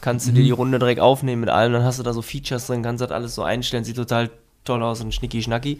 kannst 0.00 0.26
du 0.26 0.32
dir 0.32 0.42
die 0.42 0.50
Mhm. 0.50 0.56
Runde 0.56 0.78
direkt 0.80 1.00
aufnehmen 1.00 1.40
mit 1.40 1.50
allem, 1.50 1.72
dann 1.72 1.84
hast 1.84 1.98
du 1.98 2.02
da 2.02 2.12
so 2.12 2.20
Features 2.20 2.66
drin, 2.66 2.82
kannst 2.82 3.00
das 3.00 3.10
alles 3.12 3.34
so 3.36 3.42
einstellen, 3.42 3.84
sieht 3.84 3.96
total 3.96 4.30
toll 4.64 4.82
aus 4.82 5.00
und 5.00 5.14
schnicki-schnacki. 5.14 5.78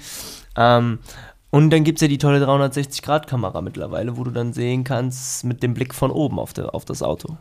Ähm, 0.57 1.01
und 1.51 1.71
dann 1.71 1.85
gibt 1.85 1.99
es 1.99 2.03
ja 2.03 2.09
die 2.09 2.19
tolle 2.19 2.45
360-Grad-Kamera 2.45 3.61
mittlerweile, 3.61 4.17
wo 4.17 4.25
du 4.25 4.31
dann 4.31 4.53
sehen 4.53 4.85
kannst 4.85 5.45
mit 5.45 5.63
dem 5.63 5.75
Blick 5.75 5.95
von 5.95 6.11
oben 6.11 6.39
auf, 6.39 6.53
der, 6.53 6.75
auf 6.75 6.85
das 6.85 7.03
Auto. 7.03 7.37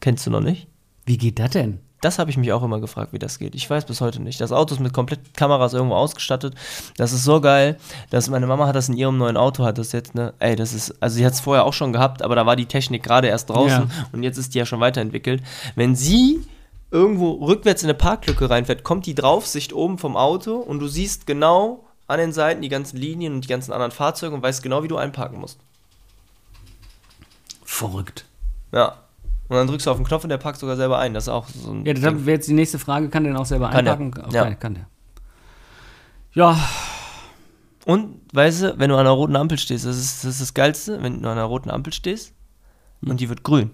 Kennst 0.00 0.26
du 0.26 0.30
noch 0.30 0.40
nicht? 0.40 0.68
Wie 1.06 1.16
geht 1.16 1.38
das 1.38 1.50
denn? 1.50 1.80
Das 2.02 2.18
habe 2.18 2.30
ich 2.30 2.36
mich 2.36 2.52
auch 2.52 2.62
immer 2.62 2.78
gefragt, 2.78 3.14
wie 3.14 3.18
das 3.18 3.38
geht. 3.38 3.54
Ich 3.54 3.68
weiß 3.68 3.86
bis 3.86 4.02
heute 4.02 4.20
nicht. 4.20 4.40
Das 4.40 4.52
Auto 4.52 4.74
ist 4.74 4.80
mit 4.80 4.92
komplett 4.92 5.34
Kameras 5.34 5.72
irgendwo 5.72 5.94
ausgestattet. 5.96 6.54
Das 6.98 7.12
ist 7.12 7.24
so 7.24 7.40
geil, 7.40 7.78
dass 8.10 8.28
meine 8.28 8.46
Mama 8.46 8.66
hat 8.66 8.76
das 8.76 8.90
in 8.90 8.96
ihrem 8.96 9.16
neuen 9.16 9.38
Auto, 9.38 9.64
hat 9.64 9.78
das 9.78 9.92
jetzt, 9.92 10.14
ne, 10.14 10.34
ey, 10.38 10.56
das 10.56 10.74
ist, 10.74 10.94
also 11.02 11.16
sie 11.16 11.24
hat 11.24 11.32
es 11.32 11.40
vorher 11.40 11.64
auch 11.64 11.72
schon 11.72 11.94
gehabt, 11.94 12.20
aber 12.22 12.36
da 12.36 12.44
war 12.44 12.54
die 12.54 12.66
Technik 12.66 13.02
gerade 13.02 13.28
erst 13.28 13.48
draußen 13.48 13.88
Ja. 13.88 14.06
und 14.12 14.22
jetzt 14.22 14.36
ist 14.36 14.54
die 14.54 14.58
ja 14.58 14.66
schon 14.66 14.80
weiterentwickelt. 14.80 15.42
Wenn 15.74 15.96
sie 15.96 16.44
irgendwo 16.90 17.32
rückwärts 17.32 17.82
in 17.82 17.88
eine 17.88 17.98
Parklücke 17.98 18.50
reinfährt, 18.50 18.84
kommt 18.84 19.06
die 19.06 19.14
Draufsicht 19.14 19.72
oben 19.72 19.96
vom 19.96 20.16
Auto 20.16 20.56
und 20.56 20.80
du 20.80 20.88
siehst 20.88 21.26
genau 21.26 21.84
an 22.08 22.18
den 22.18 22.32
Seiten 22.32 22.60
die 22.62 22.68
ganzen 22.68 22.98
Linien 22.98 23.32
und 23.34 23.40
die 23.40 23.48
ganzen 23.48 23.72
anderen 23.72 23.90
Fahrzeuge 23.90 24.34
und 24.34 24.42
weißt 24.42 24.62
genau, 24.62 24.82
wie 24.82 24.88
du 24.88 24.96
einparken 24.98 25.40
musst. 25.40 25.58
Verrückt. 27.64 28.26
Ja. 28.72 28.98
Und 29.48 29.56
dann 29.56 29.66
drückst 29.68 29.86
du 29.86 29.90
auf 29.90 29.96
den 29.96 30.06
Knopf 30.06 30.24
und 30.24 30.30
der 30.30 30.38
parkt 30.38 30.58
sogar 30.58 30.76
selber 30.76 30.98
ein. 30.98 31.14
Das 31.14 31.24
ist 31.24 31.28
auch 31.28 31.46
so 31.48 31.70
ein. 31.72 31.84
Ja, 31.86 31.92
das 31.94 32.02
wäre 32.02 32.18
jetzt 32.30 32.48
die 32.48 32.54
nächste 32.54 32.78
Frage. 32.78 33.08
Kann 33.08 33.22
der 33.24 33.32
denn 33.32 33.40
auch 33.40 33.46
selber 33.46 33.70
Kann 33.70 33.84
der. 33.84 33.94
einpacken? 33.98 34.24
Okay, 34.26 34.34
Ja. 34.34 34.54
kann 34.54 34.74
der. 34.74 34.86
Ja, 36.32 36.58
Und, 37.84 38.20
weißt 38.32 38.62
du, 38.62 38.78
wenn 38.78 38.90
du 38.90 38.96
an 38.96 39.00
einer 39.00 39.10
roten 39.10 39.36
Ampel 39.36 39.58
stehst, 39.58 39.86
das 39.86 39.96
ist 39.96 40.24
das, 40.24 40.32
ist 40.32 40.40
das 40.40 40.54
Geilste, 40.54 41.00
wenn 41.02 41.22
du 41.22 41.28
an 41.28 41.38
einer 41.38 41.46
roten 41.46 41.70
Ampel 41.70 41.92
stehst 41.92 42.34
und 43.06 43.20
die 43.20 43.28
wird 43.28 43.42
grün 43.44 43.70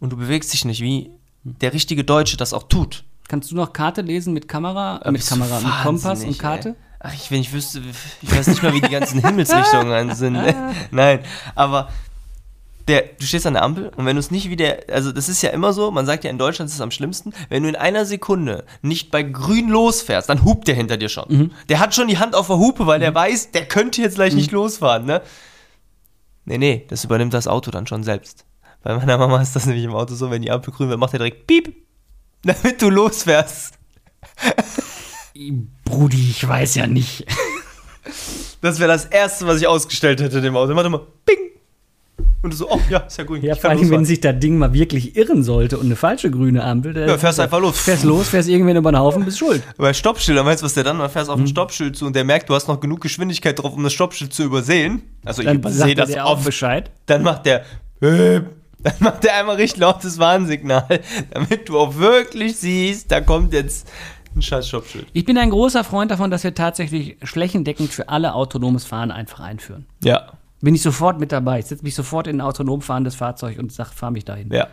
und 0.00 0.10
du 0.10 0.16
bewegst 0.16 0.52
dich 0.52 0.64
nicht, 0.64 0.80
wie 0.80 1.10
der 1.44 1.72
richtige 1.74 2.02
Deutsche 2.02 2.36
das 2.38 2.52
auch 2.54 2.64
tut. 2.64 3.04
kannst 3.28 3.50
du 3.50 3.56
noch 3.56 3.72
Karte 3.72 4.00
lesen 4.00 4.32
mit 4.32 4.48
Kamera, 4.48 4.96
Aber 4.96 5.12
mit 5.12 5.26
Kamera, 5.26 5.60
mit 5.60 5.72
Kompass 5.82 6.24
und 6.24 6.38
Karte? 6.38 6.70
Ey. 6.70 6.74
Ach, 7.02 7.14
ich, 7.14 7.30
wenn 7.30 7.40
ich 7.40 7.52
wüsste, 7.52 7.80
ich 8.22 8.34
weiß 8.34 8.46
nicht 8.48 8.62
mal, 8.62 8.72
wie 8.74 8.80
die 8.80 8.90
ganzen 8.90 9.20
Himmelsrichtungen 9.26 10.14
sind. 10.14 10.38
Nein, 10.90 11.20
aber 11.54 11.88
der, 12.90 13.04
du 13.18 13.24
stehst 13.24 13.46
an 13.46 13.54
der 13.54 13.62
Ampel 13.62 13.90
und 13.96 14.04
wenn 14.04 14.16
du 14.16 14.20
es 14.20 14.30
nicht 14.30 14.50
wieder, 14.50 14.78
also 14.92 15.12
das 15.12 15.28
ist 15.28 15.42
ja 15.42 15.50
immer 15.50 15.72
so, 15.72 15.90
man 15.90 16.06
sagt 16.06 16.24
ja 16.24 16.30
in 16.30 16.38
Deutschland 16.38 16.68
ist 16.68 16.74
es 16.74 16.80
am 16.80 16.90
schlimmsten, 16.90 17.32
wenn 17.48 17.62
du 17.62 17.68
in 17.68 17.76
einer 17.76 18.04
Sekunde 18.04 18.64
nicht 18.82 19.10
bei 19.10 19.22
grün 19.22 19.68
losfährst, 19.68 20.28
dann 20.28 20.44
hupt 20.44 20.68
der 20.68 20.74
hinter 20.74 20.96
dir 20.96 21.08
schon. 21.08 21.24
Mhm. 21.28 21.50
Der 21.68 21.78
hat 21.78 21.94
schon 21.94 22.08
die 22.08 22.18
Hand 22.18 22.34
auf 22.34 22.48
der 22.48 22.58
Hupe, 22.58 22.86
weil 22.86 23.00
der 23.00 23.14
weiß, 23.14 23.52
der 23.52 23.66
könnte 23.66 24.02
jetzt 24.02 24.16
gleich 24.16 24.34
nicht 24.34 24.50
losfahren, 24.50 25.06
ne? 25.06 25.22
Nee, 26.44 26.58
nee, 26.58 26.86
das 26.88 27.04
übernimmt 27.04 27.32
das 27.32 27.46
Auto 27.46 27.70
dann 27.70 27.86
schon 27.86 28.02
selbst. 28.02 28.44
Bei 28.82 28.96
meiner 28.96 29.18
Mama 29.18 29.40
ist 29.40 29.54
das 29.54 29.66
nämlich 29.66 29.84
im 29.84 29.94
Auto 29.94 30.14
so, 30.14 30.30
wenn 30.30 30.42
die 30.42 30.50
Ampel 30.50 30.72
grün 30.72 30.88
wird, 30.88 30.98
macht 30.98 31.12
er 31.12 31.18
direkt 31.18 31.46
Piep, 31.46 31.74
damit 32.42 32.82
du 32.82 32.90
losfährst. 32.90 33.74
Brudi, 35.84 36.30
ich 36.30 36.46
weiß 36.46 36.74
ja 36.74 36.86
nicht. 36.86 37.26
Das 38.60 38.78
wäre 38.78 38.90
das 38.90 39.06
Erste, 39.06 39.46
was 39.46 39.60
ich 39.60 39.66
ausgestellt 39.66 40.20
hätte 40.20 40.40
dem 40.40 40.56
Auto. 40.56 40.74
Warte 40.74 40.90
mal, 40.90 41.06
bing. 41.24 41.49
Und 42.42 42.52
du 42.54 42.56
so, 42.56 42.70
oh 42.70 42.80
ja, 42.88 43.00
ist 43.00 43.18
ja 43.18 43.24
gut. 43.24 43.42
Ja, 43.42 43.52
ich 43.54 43.60
vor 43.60 43.68
allem, 43.68 43.90
wenn 43.90 44.04
sich 44.06 44.20
das 44.20 44.38
Ding 44.38 44.56
mal 44.56 44.72
wirklich 44.72 45.14
irren 45.16 45.42
sollte 45.42 45.78
und 45.78 45.84
eine 45.86 45.96
falsche 45.96 46.30
grüne 46.30 46.64
Ampel, 46.64 46.94
dann 46.94 47.06
Ja, 47.08 47.18
fährst 47.18 47.38
einfach 47.38 47.60
los. 47.60 47.78
fährst 47.80 48.02
los, 48.04 48.28
fährst 48.30 48.48
irgendwen 48.48 48.76
über 48.76 48.90
den 48.92 48.98
Haufen, 48.98 49.24
bist 49.26 49.38
schuld. 49.38 49.62
Bei 49.76 49.92
Stoppschildern, 49.92 50.46
weißt 50.46 50.62
du, 50.62 50.64
was 50.64 50.72
der 50.74 50.84
dann 50.84 50.96
macht? 50.96 51.10
Fährst 51.12 51.28
auf 51.28 51.36
Mhm. 51.36 51.44
ein 51.44 51.48
Stoppschild 51.48 51.96
zu 51.96 52.06
und 52.06 52.16
der 52.16 52.24
merkt, 52.24 52.48
du 52.48 52.54
hast 52.54 52.66
noch 52.66 52.80
genug 52.80 53.02
Geschwindigkeit 53.02 53.58
drauf, 53.58 53.74
um 53.74 53.82
das 53.82 53.92
Stoppschild 53.92 54.32
zu 54.32 54.42
übersehen. 54.44 55.02
Also 55.24 55.42
ich 55.42 55.48
Dann 55.48 55.56
übersehe 55.56 55.78
sagt 55.80 55.90
er 55.98 56.06
das 56.06 56.16
auch 56.16 56.32
oft. 56.36 56.44
Bescheid. 56.46 56.90
Dann 57.06 57.22
macht 57.22 57.44
der, 57.44 57.60
äh, 58.00 58.40
dann 58.82 58.94
macht 59.00 59.22
der 59.24 59.34
einmal 59.36 59.56
richtig 59.56 59.80
lautes 59.80 60.18
Warnsignal, 60.18 60.86
damit 61.32 61.68
du 61.68 61.78
auch 61.78 61.96
wirklich 61.98 62.56
siehst, 62.56 63.10
da 63.12 63.20
kommt 63.20 63.52
jetzt 63.52 63.86
ein 64.34 64.40
scheiß 64.40 64.66
Stoppschild. 64.68 65.06
Ich 65.12 65.26
bin 65.26 65.36
ein 65.36 65.50
großer 65.50 65.84
Freund 65.84 66.10
davon, 66.10 66.30
dass 66.30 66.42
wir 66.44 66.54
tatsächlich 66.54 67.18
flächendeckend 67.22 67.90
für 67.92 68.08
alle 68.08 68.32
autonomes 68.32 68.84
Fahren 68.86 69.10
einfach 69.10 69.40
einführen. 69.40 69.84
Ja, 70.04 70.32
Bin 70.62 70.74
ich 70.74 70.82
sofort 70.82 71.18
mit 71.18 71.32
dabei. 71.32 71.58
Ich 71.60 71.66
setze 71.66 71.82
mich 71.84 71.94
sofort 71.94 72.26
in 72.26 72.36
ein 72.36 72.40
autonom 72.40 72.82
fahrendes 72.82 73.14
Fahrzeug 73.14 73.58
und 73.58 73.72
sag, 73.72 73.92
fahr 73.92 74.10
mich 74.10 74.24
dahin. 74.24 74.52
ja. 74.52 74.68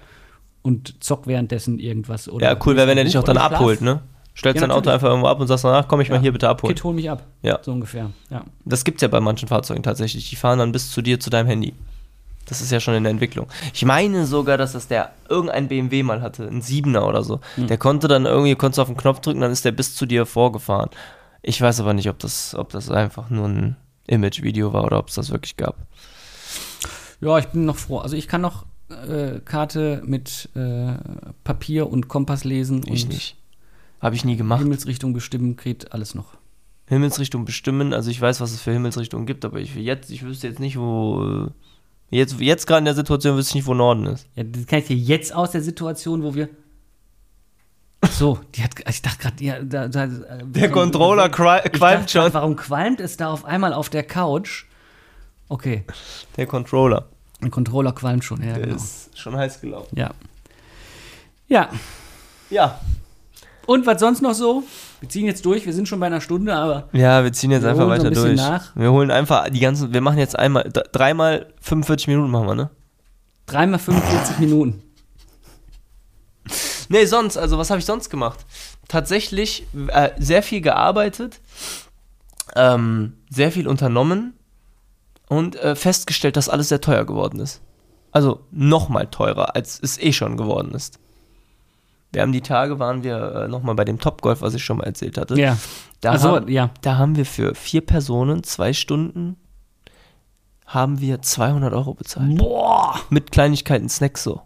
Und 0.63 1.01
zock 1.01 1.27
währenddessen 1.27 1.79
irgendwas. 1.79 2.27
Oder 2.27 2.45
Ja, 2.51 2.57
cool 2.65 2.75
wäre, 2.75 2.87
wenn 2.87 2.97
er 2.97 3.05
dich 3.05 3.17
auch 3.17 3.23
dann 3.23 3.37
abholt, 3.37 3.79
ne? 3.79 4.01
Stellst 4.35 4.59
Ja, 4.59 4.67
dein 4.67 4.75
Auto 4.75 4.89
einfach 4.89 5.07
irgendwo 5.07 5.27
ab 5.29 5.39
und 5.39 5.47
sagst 5.47 5.63
danach, 5.63 5.87
komm 5.87 6.01
ich 6.01 6.09
mal 6.09 6.15
Ja. 6.15 6.21
hier 6.21 6.33
bitte 6.33 6.49
abholen. 6.49 6.75
Kid, 6.75 6.83
hol 6.83 6.93
mich 6.93 7.09
ab. 7.09 7.23
Ja. 7.41 7.59
So 7.61 7.71
ungefähr. 7.71 8.11
Ja. 8.29 8.43
Das 8.65 8.83
gibt's 8.83 9.01
ja 9.01 9.07
bei 9.07 9.21
manchen 9.21 9.47
Fahrzeugen 9.47 9.81
tatsächlich. 9.81 10.29
Die 10.29 10.35
fahren 10.35 10.59
dann 10.59 10.73
bis 10.73 10.91
zu 10.91 11.01
dir, 11.01 11.21
zu 11.21 11.29
deinem 11.29 11.47
Handy. 11.47 11.73
Das 12.47 12.59
ist 12.59 12.69
ja 12.71 12.81
schon 12.81 12.95
in 12.95 13.03
der 13.03 13.11
Entwicklung. 13.11 13.47
Ich 13.73 13.85
meine 13.85 14.25
sogar, 14.25 14.57
dass 14.57 14.73
das 14.73 14.87
der 14.89 15.11
irgendein 15.29 15.69
BMW 15.69 16.03
mal 16.03 16.21
hatte, 16.21 16.43
ein 16.47 16.61
Siebener 16.61 17.07
oder 17.07 17.23
so. 17.23 17.39
Hm. 17.55 17.67
Der 17.67 17.77
konnte 17.77 18.07
dann 18.09 18.25
irgendwie, 18.25 18.55
konntest 18.55 18.77
du 18.79 18.81
auf 18.81 18.87
den 18.89 18.97
Knopf 18.97 19.21
drücken, 19.21 19.39
dann 19.41 19.51
ist 19.51 19.63
der 19.63 19.71
bis 19.71 19.95
zu 19.95 20.05
dir 20.05 20.25
vorgefahren. 20.25 20.89
Ich 21.41 21.61
weiß 21.61 21.79
aber 21.79 21.93
nicht, 21.93 22.09
ob 22.09 22.19
das, 22.19 22.55
ob 22.55 22.71
das 22.71 22.89
einfach 22.91 23.29
nur 23.29 23.47
ein 23.47 23.75
Image-Video 24.07 24.73
war 24.73 24.85
oder 24.85 24.99
ob 24.99 25.09
es 25.09 25.15
das 25.15 25.29
wirklich 25.29 25.57
gab. 25.57 25.87
ja, 27.21 27.37
ich 27.37 27.47
bin 27.47 27.65
noch 27.65 27.77
froh. 27.77 27.99
Also 27.99 28.15
ich 28.15 28.27
kann 28.27 28.41
noch 28.41 28.65
äh, 28.89 29.39
Karte 29.43 30.01
mit 30.05 30.49
äh, 30.55 30.93
Papier 31.43 31.89
und 31.89 32.07
Kompass 32.07 32.43
lesen 32.43 32.83
Ich 32.85 33.03
und 33.03 33.09
nicht. 33.09 33.35
Habe 33.99 34.15
ich 34.15 34.25
nie 34.25 34.37
gemacht. 34.37 34.61
Himmelsrichtung 34.61 35.13
bestimmen, 35.13 35.55
kriegt 35.55 35.91
alles 35.91 36.15
noch. 36.15 36.37
Himmelsrichtung 36.87 37.43
bestimmen, 37.43 37.93
also 37.93 38.09
ich 38.09 38.21
weiß, 38.21 38.39
was 38.39 38.51
es 38.51 38.61
für 38.61 38.71
Himmelsrichtungen 38.71 39.25
gibt, 39.25 39.43
aber 39.43 39.59
ich 39.59 39.75
jetzt, 39.75 40.09
ich 40.09 40.23
wüsste 40.23 40.47
jetzt 40.47 40.59
nicht, 40.59 40.77
wo. 40.79 41.49
Jetzt, 42.09 42.39
jetzt 42.39 42.65
gerade 42.65 42.79
in 42.79 42.85
der 42.85 42.93
Situation 42.93 43.35
wüsste 43.35 43.51
ich 43.51 43.55
nicht, 43.55 43.67
wo 43.67 43.73
Norden 43.73 44.05
ist. 44.05 44.25
Ja, 44.35 44.43
das 44.43 44.65
kann 44.65 44.79
ich 44.79 44.87
dir 44.87 44.95
jetzt 44.95 45.35
aus 45.35 45.51
der 45.51 45.61
Situation, 45.61 46.23
wo 46.23 46.33
wir. 46.33 46.47
So, 48.11 48.39
die 48.55 48.63
hat. 48.63 48.71
Ich 48.87 49.01
dachte 49.01 49.17
gerade, 49.17 49.43
ja, 49.43 49.59
da, 49.61 49.87
da, 49.87 50.07
Der 50.07 50.69
Controller 50.71 51.29
qualmt 51.29 51.65
dachte 51.81 52.07
schon. 52.11 52.33
Warum 52.33 52.55
qualmt 52.55 52.99
es 52.99 53.17
da 53.17 53.29
auf 53.29 53.43
einmal 53.45 53.73
auf 53.73 53.89
der 53.89 54.03
Couch? 54.03 54.65
Okay, 55.49 55.83
Der 56.35 56.45
Controller. 56.45 57.07
ein 57.41 57.49
Controller 57.51 57.93
qualmt 57.93 58.23
schon, 58.23 58.41
ja. 58.43 58.53
Der 58.53 58.63
Genau. 58.63 58.75
ist 58.75 59.17
schon 59.17 59.35
heiß 59.35 59.61
gelaufen. 59.61 59.95
Ja. 59.97 60.11
Ja. 61.47 61.69
Ja. 62.49 62.79
Und 63.65 63.85
was 63.85 63.99
sonst 63.99 64.21
noch 64.21 64.33
so? 64.33 64.63
Wir 64.99 65.09
ziehen 65.09 65.25
jetzt 65.25 65.45
durch, 65.45 65.65
wir 65.65 65.73
sind 65.73 65.87
schon 65.87 65.99
bei 65.99 66.05
einer 66.07 66.21
Stunde, 66.21 66.53
aber 66.55 66.87
Ja, 66.93 67.23
wir 67.23 67.33
ziehen 67.33 67.51
jetzt 67.51 67.63
Wir 67.63 67.71
einfach 67.71 67.87
weiter 67.87 68.07
ein 68.07 68.13
durch. 68.13 68.35
nach. 68.37 68.75
Wir 68.75 68.91
holen 68.91 69.11
einfach 69.11 69.49
die 69.49 69.59
ganzen, 69.59 69.93
wir 69.93 70.01
machen 70.01 70.17
jetzt 70.19 70.37
einmal, 70.37 70.69
dreimal 70.91 71.47
45 71.61 72.07
Minuten 72.07 72.29
machen 72.31 72.47
wir, 72.47 72.55
ne? 72.55 72.69
dreimal 73.45 73.79
45 73.79 74.39
Minuten. 74.39 74.83
Nee, 76.89 77.05
sonst, 77.05 77.37
also 77.37 77.57
was 77.57 77.69
habe 77.69 77.79
ich 77.79 77.85
sonst 77.85 78.09
gemacht? 78.09 78.45
Tatsächlich 78.87 79.65
äh, 79.87 80.11
sehr 80.17 80.43
viel 80.43 80.61
gearbeitet, 80.61 81.39
ähm, 82.55 83.13
sehr 83.29 83.51
viel 83.51 83.67
unternommen 83.67 84.33
und 85.27 85.55
äh, 85.57 85.75
festgestellt, 85.75 86.37
dass 86.37 86.49
alles 86.49 86.69
sehr 86.69 86.81
teuer 86.81 87.05
geworden 87.05 87.39
ist. 87.39 87.61
Also 88.11 88.39
nochmal 88.51 89.07
teurer, 89.07 89.55
als 89.55 89.79
es 89.81 89.99
eh 89.99 90.13
schon 90.13 90.37
geworden 90.37 90.73
ist. 90.73 90.99
Wir 92.13 92.21
haben 92.21 92.31
die 92.31 92.41
Tage, 92.41 92.79
waren 92.79 93.03
wir 93.03 93.17
äh, 93.35 93.47
nochmal 93.47 93.75
bei 93.75 93.83
dem 93.83 93.99
Topgolf, 93.99 94.41
was 94.41 94.53
ich 94.53 94.63
schon 94.63 94.77
mal 94.77 94.85
erzählt 94.85 95.17
hatte. 95.17 95.35
Ja. 95.39 95.57
Da, 96.01 96.11
Also, 96.11 96.35
haben, 96.37 96.47
ja. 96.47 96.69
da 96.81 96.97
haben 96.97 97.15
wir 97.17 97.25
für 97.25 97.53
vier 97.53 97.81
Personen, 97.85 98.43
zwei 98.43 98.71
Stunden, 98.71 99.35
haben 100.65 101.01
wir 101.01 101.21
200 101.21 101.73
Euro 101.73 101.93
bezahlt. 101.93 102.37
Boah! 102.37 102.99
Mit 103.09 103.31
Kleinigkeiten, 103.31 103.89
Snacks 103.89 104.23
so. 104.23 104.41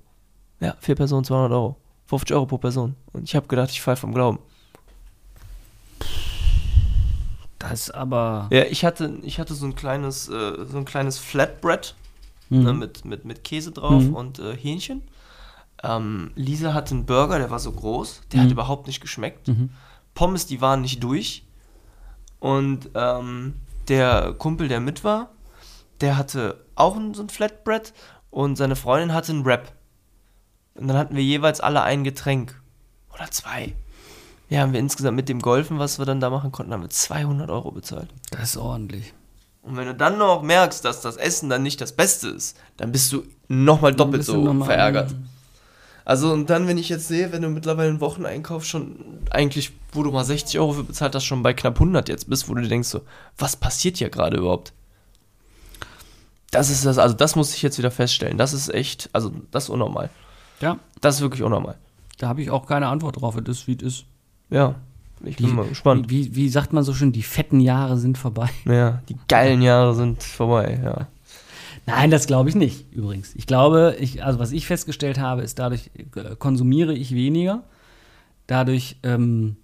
Ja, 0.60 0.76
vier 0.80 0.96
Personen, 0.96 1.24
200 1.24 1.52
Euro. 1.52 1.78
50 2.12 2.36
Euro 2.36 2.46
pro 2.46 2.58
Person. 2.58 2.96
Und 3.14 3.24
ich 3.24 3.36
habe 3.38 3.48
gedacht, 3.48 3.70
ich 3.72 3.82
fall 3.82 3.96
vom 3.96 4.14
Glauben. 4.14 4.40
Das 7.60 7.90
aber. 7.90 8.48
Ja, 8.52 8.64
ich 8.64 8.84
hatte, 8.84 9.18
ich 9.22 9.40
hatte 9.40 9.54
so 9.54 9.66
ein 9.66 9.76
kleines, 9.76 10.28
äh, 10.28 10.66
so 10.66 10.78
ein 10.78 10.86
kleines 10.86 11.18
Flatbread 11.20 11.96
Mhm. 12.50 12.64
ne, 12.64 12.74
mit, 12.74 13.06
mit, 13.06 13.24
mit 13.24 13.46
Käse 13.46 13.72
drauf 13.72 14.04
Mhm. 14.04 14.14
und 14.14 14.40
äh, 14.40 14.58
Hähnchen. 14.58 15.04
Ähm, 15.84 16.32
Lisa 16.36 16.74
hatte 16.74 16.94
einen 16.96 17.06
Burger, 17.06 17.38
der 17.40 17.50
war 17.50 17.60
so 17.60 17.72
groß, 17.72 18.24
der 18.34 18.42
hat 18.42 18.48
Mhm. 18.48 18.52
überhaupt 18.54 18.88
nicht 18.88 19.00
geschmeckt. 19.00 19.48
Mhm. 19.48 19.70
Pommes, 20.16 20.48
die 20.48 20.60
waren 20.60 20.82
nicht 20.82 21.02
durch. 21.02 21.46
Und 22.42 22.90
ähm, 22.94 23.54
der 23.88 24.34
Kumpel, 24.38 24.68
der 24.68 24.82
mit 24.82 25.06
war, 25.06 25.30
der 26.02 26.18
hatte 26.18 26.66
auch 26.76 26.98
ein, 26.98 27.14
so 27.14 27.24
ein 27.24 27.30
Flatbread 27.30 27.94
und 28.32 28.58
seine 28.58 28.76
Freundin 28.76 29.14
hatte 29.14 29.32
einen 29.32 29.46
Wrap. 29.46 29.72
Und 30.82 30.88
dann 30.88 30.98
hatten 30.98 31.16
wir 31.16 31.24
jeweils 31.24 31.62
alle 31.62 31.84
ein 31.84 32.04
Getränk. 32.04 32.60
Oder 33.14 33.30
zwei. 33.32 33.74
Ja, 34.50 34.62
haben 34.62 34.74
wir 34.74 34.80
insgesamt 34.80 35.16
mit 35.16 35.30
dem 35.30 35.40
Golfen, 35.42 35.80
was 35.80 36.00
wir 36.00 36.06
dann 36.06 36.20
da 36.20 36.30
machen 36.30 36.52
konnten, 36.52 36.74
haben 36.74 36.82
wir 36.84 36.90
200 36.90 37.50
Euro 37.50 37.72
bezahlt. 37.72 38.10
Das 38.32 38.42
ist 38.44 38.58
ordentlich. 38.58 39.14
Und 39.62 39.78
wenn 39.78 39.86
du 39.86 39.94
dann 39.96 40.18
noch 40.18 40.42
merkst, 40.42 40.84
dass 40.84 41.02
das 41.02 41.18
Essen 41.18 41.50
dann 41.50 41.64
nicht 41.64 41.80
das 41.80 41.92
Beste 41.94 42.30
ist, 42.30 42.58
dann 42.78 42.92
bist 42.92 43.12
du 43.14 43.24
nochmal 43.48 43.94
doppelt 43.94 44.26
so 44.26 44.42
noch 44.44 44.54
mal- 44.54 44.66
verärgert. 44.66 45.14
Also 46.04 46.34
und 46.34 46.50
dann, 46.50 46.68
wenn 46.68 46.80
ich 46.80 46.90
jetzt 46.90 47.08
sehe, 47.08 47.32
wenn 47.32 47.44
du 47.44 47.50
mittlerweile 47.50 47.90
einen 47.90 48.02
Wocheneinkauf 48.02 48.66
schon 48.66 49.20
eigentlich, 49.30 49.72
wo 49.94 50.02
du 50.02 50.12
mal 50.12 50.26
60 50.26 50.60
Euro 50.60 50.74
für 50.74 50.84
bezahlt 50.84 51.14
hast, 51.14 51.26
schon 51.26 51.44
bei 51.44 51.54
knapp 51.54 51.76
100 51.76 52.10
jetzt 52.10 52.28
bist, 52.28 52.50
wo 52.50 52.56
du 52.56 52.62
dir 52.64 52.70
denkst 52.70 52.88
so, 52.90 53.02
was 53.38 53.56
passiert 53.56 53.98
hier 53.98 54.10
gerade 54.10 54.38
überhaupt? 54.38 54.74
Das 56.50 56.70
ist 56.70 56.86
das, 56.86 56.98
also 56.98 57.16
das 57.16 57.36
muss 57.36 57.54
ich 57.54 57.62
jetzt 57.62 57.78
wieder 57.78 57.92
feststellen. 57.92 58.38
Das 58.38 58.52
ist 58.52 58.74
echt, 58.74 59.10
also 59.14 59.32
das 59.52 59.66
ist 59.66 59.70
unnormal. 59.70 60.10
Ja. 60.62 60.78
Das 61.02 61.16
ist 61.16 61.22
wirklich 61.22 61.44
unnormal. 61.44 61.76
Da 62.18 62.28
habe 62.28 62.42
ich 62.42 62.50
auch 62.52 62.68
keine 62.68 62.88
Antwort 62.88 63.20
drauf. 63.22 63.36
Ist, 63.38 63.68
wie 63.68 63.76
es 63.76 63.82
ist. 63.82 64.06
Ja, 64.50 64.76
ich 65.24 65.38
bin 65.38 65.48
Die- 65.48 65.52
mal 65.54 65.68
gespannt. 65.68 66.10
Wie, 66.10 66.36
wie 66.36 66.50
sagt 66.50 66.74
man 66.74 66.84
so 66.84 66.94
schön, 66.94 67.12
die 67.12 67.24
fetten 67.24 67.60
Jahre 67.60 67.98
sind 67.98 68.18
vorbei. 68.18 68.50
Ja, 68.66 69.02
die 69.10 69.16
geilen 69.28 69.62
Jahre 69.62 69.94
sind 69.96 70.22
vorbei, 70.24 70.80
ja. 70.84 71.08
Nein, 71.88 72.12
das 72.12 72.28
glaube 72.28 72.50
ich 72.50 72.56
nicht, 72.56 72.92
übrigens. 72.94 73.34
Ich 73.36 73.48
glaube, 73.48 73.96
ich, 74.00 74.24
also 74.24 74.38
was 74.38 74.52
ich 74.52 74.68
festgestellt 74.68 75.20
habe, 75.20 75.42
ist, 75.42 75.58
dadurch 75.58 75.90
äh, 76.16 76.36
konsumiere 76.38 76.94
ich 76.94 77.14
weniger. 77.16 77.64
Dadurch 78.46 78.98
ähm, 79.04 79.56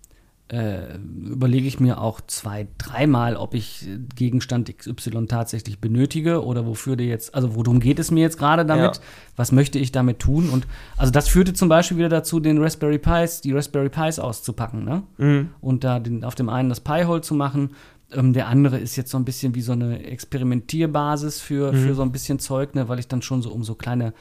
äh, 0.49 0.97
überlege 0.97 1.67
ich 1.67 1.79
mir 1.79 1.99
auch 1.99 2.21
zwei, 2.21 2.67
dreimal, 2.77 3.35
ob 3.35 3.53
ich 3.53 3.87
Gegenstand 4.15 4.75
XY 4.77 5.27
tatsächlich 5.27 5.79
benötige 5.79 6.43
oder 6.43 6.65
wofür 6.65 6.95
der 6.95 7.07
jetzt, 7.07 7.35
also 7.35 7.55
worum 7.55 7.79
geht 7.79 7.99
es 7.99 8.11
mir 8.11 8.21
jetzt 8.21 8.37
gerade 8.37 8.65
damit? 8.65 8.95
Ja. 8.95 9.01
Was 9.35 9.51
möchte 9.51 9.77
ich 9.77 9.91
damit 9.91 10.19
tun? 10.19 10.49
Und 10.49 10.65
also 10.95 11.11
das 11.11 11.27
führte 11.27 11.53
zum 11.53 11.67
Beispiel 11.67 11.97
wieder 11.97 12.09
dazu, 12.09 12.39
den 12.39 12.61
Raspberry 12.61 12.97
Pis, 12.97 13.41
die 13.41 13.51
Raspberry 13.51 13.89
Pis 13.89 14.19
auszupacken, 14.19 14.85
ne? 14.85 15.03
Mhm. 15.17 15.49
und 15.59 15.83
da 15.83 15.99
den, 15.99 16.23
auf 16.23 16.35
dem 16.35 16.49
einen 16.49 16.69
das 16.69 16.79
Pi-Hole 16.79 17.21
zu 17.21 17.35
machen. 17.35 17.71
Ähm, 18.13 18.31
der 18.31 18.47
andere 18.47 18.77
ist 18.77 18.95
jetzt 18.95 19.11
so 19.11 19.17
ein 19.17 19.25
bisschen 19.25 19.53
wie 19.53 19.61
so 19.61 19.73
eine 19.73 20.01
Experimentierbasis 20.05 21.41
für, 21.41 21.73
für 21.73 21.93
so 21.93 22.03
ein 22.03 22.13
bisschen 22.13 22.39
Zeug, 22.39 22.73
ne, 22.73 22.87
weil 22.87 22.99
ich 22.99 23.09
dann 23.09 23.21
schon 23.21 23.41
so 23.41 23.51
um 23.51 23.65
so 23.65 23.75
kleine, 23.75 24.13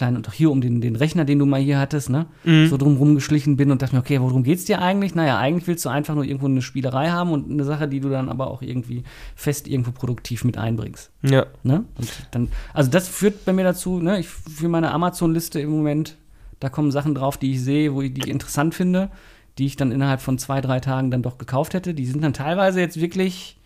kleine 0.00 0.16
und 0.16 0.26
auch 0.28 0.32
hier 0.32 0.50
um 0.50 0.62
den, 0.62 0.80
den 0.80 0.96
Rechner, 0.96 1.26
den 1.26 1.38
du 1.38 1.44
mal 1.44 1.60
hier 1.60 1.78
hattest, 1.78 2.08
ne, 2.08 2.26
so 2.44 2.78
drum 2.78 2.96
rumgeschlichen 2.96 3.56
bin 3.56 3.70
und 3.70 3.82
dachte 3.82 3.94
mir, 3.94 4.00
okay, 4.00 4.18
worum 4.18 4.42
geht's 4.42 4.64
dir 4.64 4.80
eigentlich? 4.80 5.14
Naja, 5.14 5.38
eigentlich 5.38 5.66
willst 5.66 5.84
du 5.84 5.90
einfach 5.90 6.14
nur 6.14 6.24
irgendwo 6.24 6.46
eine 6.46 6.62
Spielerei 6.62 7.10
haben 7.10 7.32
und 7.32 7.50
eine 7.50 7.64
Sache, 7.64 7.86
die 7.86 8.00
du 8.00 8.08
dann 8.08 8.30
aber 8.30 8.50
auch 8.50 8.62
irgendwie 8.62 9.04
fest 9.34 9.68
irgendwo 9.68 9.90
produktiv 9.92 10.44
mit 10.44 10.56
einbringst. 10.56 11.10
Ja. 11.22 11.46
Ne? 11.62 11.84
Und 11.98 12.08
dann, 12.30 12.48
also 12.72 12.90
das 12.90 13.08
führt 13.08 13.44
bei 13.44 13.52
mir 13.52 13.64
dazu, 13.64 14.00
ne, 14.00 14.20
ich 14.20 14.28
für 14.28 14.68
meine 14.68 14.90
Amazon-Liste 14.90 15.60
im 15.60 15.70
Moment, 15.70 16.16
da 16.60 16.70
kommen 16.70 16.90
Sachen 16.90 17.14
drauf, 17.14 17.36
die 17.36 17.52
ich 17.52 17.60
sehe, 17.62 17.92
wo 17.92 18.00
ich 18.00 18.14
die 18.14 18.22
ich 18.22 18.28
interessant 18.28 18.74
finde, 18.74 19.10
die 19.58 19.66
ich 19.66 19.76
dann 19.76 19.92
innerhalb 19.92 20.22
von 20.22 20.38
zwei, 20.38 20.62
drei 20.62 20.80
Tagen 20.80 21.10
dann 21.10 21.22
doch 21.22 21.36
gekauft 21.36 21.74
hätte. 21.74 21.92
Die 21.92 22.06
sind 22.06 22.24
dann 22.24 22.32
teilweise 22.32 22.80
jetzt 22.80 22.98
wirklich 22.98 23.59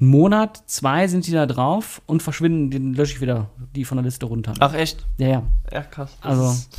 einen 0.00 0.10
Monat, 0.10 0.62
zwei 0.66 1.06
sind 1.08 1.26
die 1.26 1.32
da 1.32 1.46
drauf 1.46 2.00
und 2.06 2.22
verschwinden, 2.22 2.70
den 2.70 2.94
lösche 2.94 3.14
ich 3.14 3.20
wieder 3.20 3.50
die 3.76 3.84
von 3.84 3.96
der 3.96 4.04
Liste 4.04 4.26
runter. 4.26 4.54
Ach 4.58 4.72
echt? 4.74 5.06
Ja, 5.18 5.28
ja. 5.28 5.42
Ja, 5.72 5.82
krass. 5.82 6.16
Das 6.22 6.30
Also- 6.38 6.50
ist, 6.50 6.78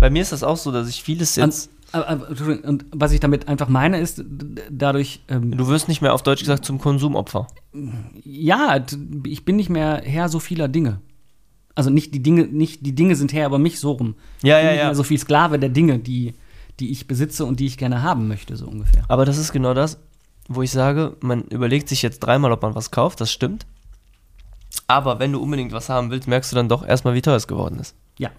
bei 0.00 0.10
mir 0.10 0.22
ist 0.22 0.32
das 0.32 0.42
auch 0.42 0.56
so, 0.56 0.72
dass 0.72 0.88
ich 0.88 1.02
vieles 1.02 1.36
jetzt. 1.36 1.70
Aber, 1.92 2.08
aber, 2.08 2.28
Entschuldigung, 2.30 2.68
und 2.68 2.86
was 2.90 3.12
ich 3.12 3.20
damit 3.20 3.48
einfach 3.48 3.68
meine, 3.68 4.00
ist, 4.00 4.24
dadurch, 4.70 5.20
ähm, 5.28 5.56
Du 5.56 5.68
wirst 5.68 5.88
nicht 5.88 6.00
mehr 6.00 6.14
auf 6.14 6.22
Deutsch 6.22 6.40
gesagt 6.40 6.64
zum 6.64 6.78
Konsumopfer. 6.78 7.46
ja, 8.24 8.82
ich 9.26 9.44
bin 9.44 9.56
nicht 9.56 9.68
mehr 9.70 10.00
Herr 10.04 10.28
so 10.28 10.40
vieler 10.40 10.68
Dinge. 10.68 11.00
Also 11.74 11.90
nicht 11.90 12.14
die 12.14 12.22
Dinge, 12.22 12.44
nicht 12.46 12.84
die 12.84 12.94
Dinge 12.94 13.14
sind 13.16 13.32
Herr, 13.32 13.46
aber 13.46 13.58
mich 13.58 13.78
so 13.78 13.92
rum. 13.92 14.14
Ja, 14.42 14.56
Ich 14.56 14.60
bin 14.60 14.66
ja, 14.66 14.70
nicht 14.72 14.78
ja. 14.80 14.84
mehr 14.86 14.94
so 14.94 15.02
viel 15.02 15.18
Sklave 15.18 15.58
der 15.58 15.68
Dinge, 15.70 15.98
die, 15.98 16.34
die 16.80 16.90
ich 16.90 17.06
besitze 17.06 17.44
und 17.44 17.60
die 17.60 17.66
ich 17.66 17.78
gerne 17.78 18.02
haben 18.02 18.28
möchte, 18.28 18.56
so 18.56 18.66
ungefähr. 18.66 19.04
Aber 19.08 19.24
das 19.24 19.38
ist 19.38 19.52
genau 19.52 19.72
das, 19.74 19.98
wo 20.48 20.62
ich 20.62 20.70
sage, 20.70 21.16
man 21.20 21.42
überlegt 21.44 21.88
sich 21.88 22.02
jetzt 22.02 22.20
dreimal, 22.20 22.52
ob 22.52 22.62
man 22.62 22.74
was 22.74 22.90
kauft, 22.90 23.20
das 23.20 23.30
stimmt. 23.32 23.66
Aber 24.86 25.18
wenn 25.18 25.32
du 25.32 25.40
unbedingt 25.42 25.72
was 25.72 25.88
haben 25.88 26.10
willst, 26.10 26.28
merkst 26.28 26.52
du 26.52 26.56
dann 26.56 26.68
doch 26.68 26.84
erstmal, 26.86 27.14
wie 27.14 27.22
teuer 27.22 27.36
es 27.36 27.46
geworden 27.46 27.78
ist. 27.78 27.94
Ja. 28.18 28.30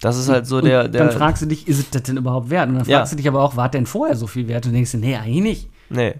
Das 0.00 0.16
ist 0.16 0.28
halt 0.28 0.46
so 0.46 0.60
der, 0.60 0.84
und 0.86 0.94
der. 0.94 1.06
dann 1.06 1.16
fragst 1.16 1.42
du 1.42 1.46
dich, 1.46 1.68
ist 1.68 1.78
es 1.78 1.90
das 1.90 2.02
denn 2.02 2.16
überhaupt 2.16 2.50
wert? 2.50 2.68
Und 2.68 2.76
dann 2.76 2.86
Ja. 2.88 2.98
fragst 2.98 3.12
du 3.12 3.16
dich 3.16 3.28
aber 3.28 3.42
auch, 3.42 3.56
war 3.56 3.68
denn 3.68 3.86
vorher 3.86 4.16
so 4.16 4.26
viel 4.26 4.48
wert? 4.48 4.66
Und 4.66 4.72
denkst 4.72 4.92
du, 4.92 4.98
nee, 4.98 5.16
eigentlich 5.16 5.42
nicht. 5.42 5.68
nee. 5.90 6.14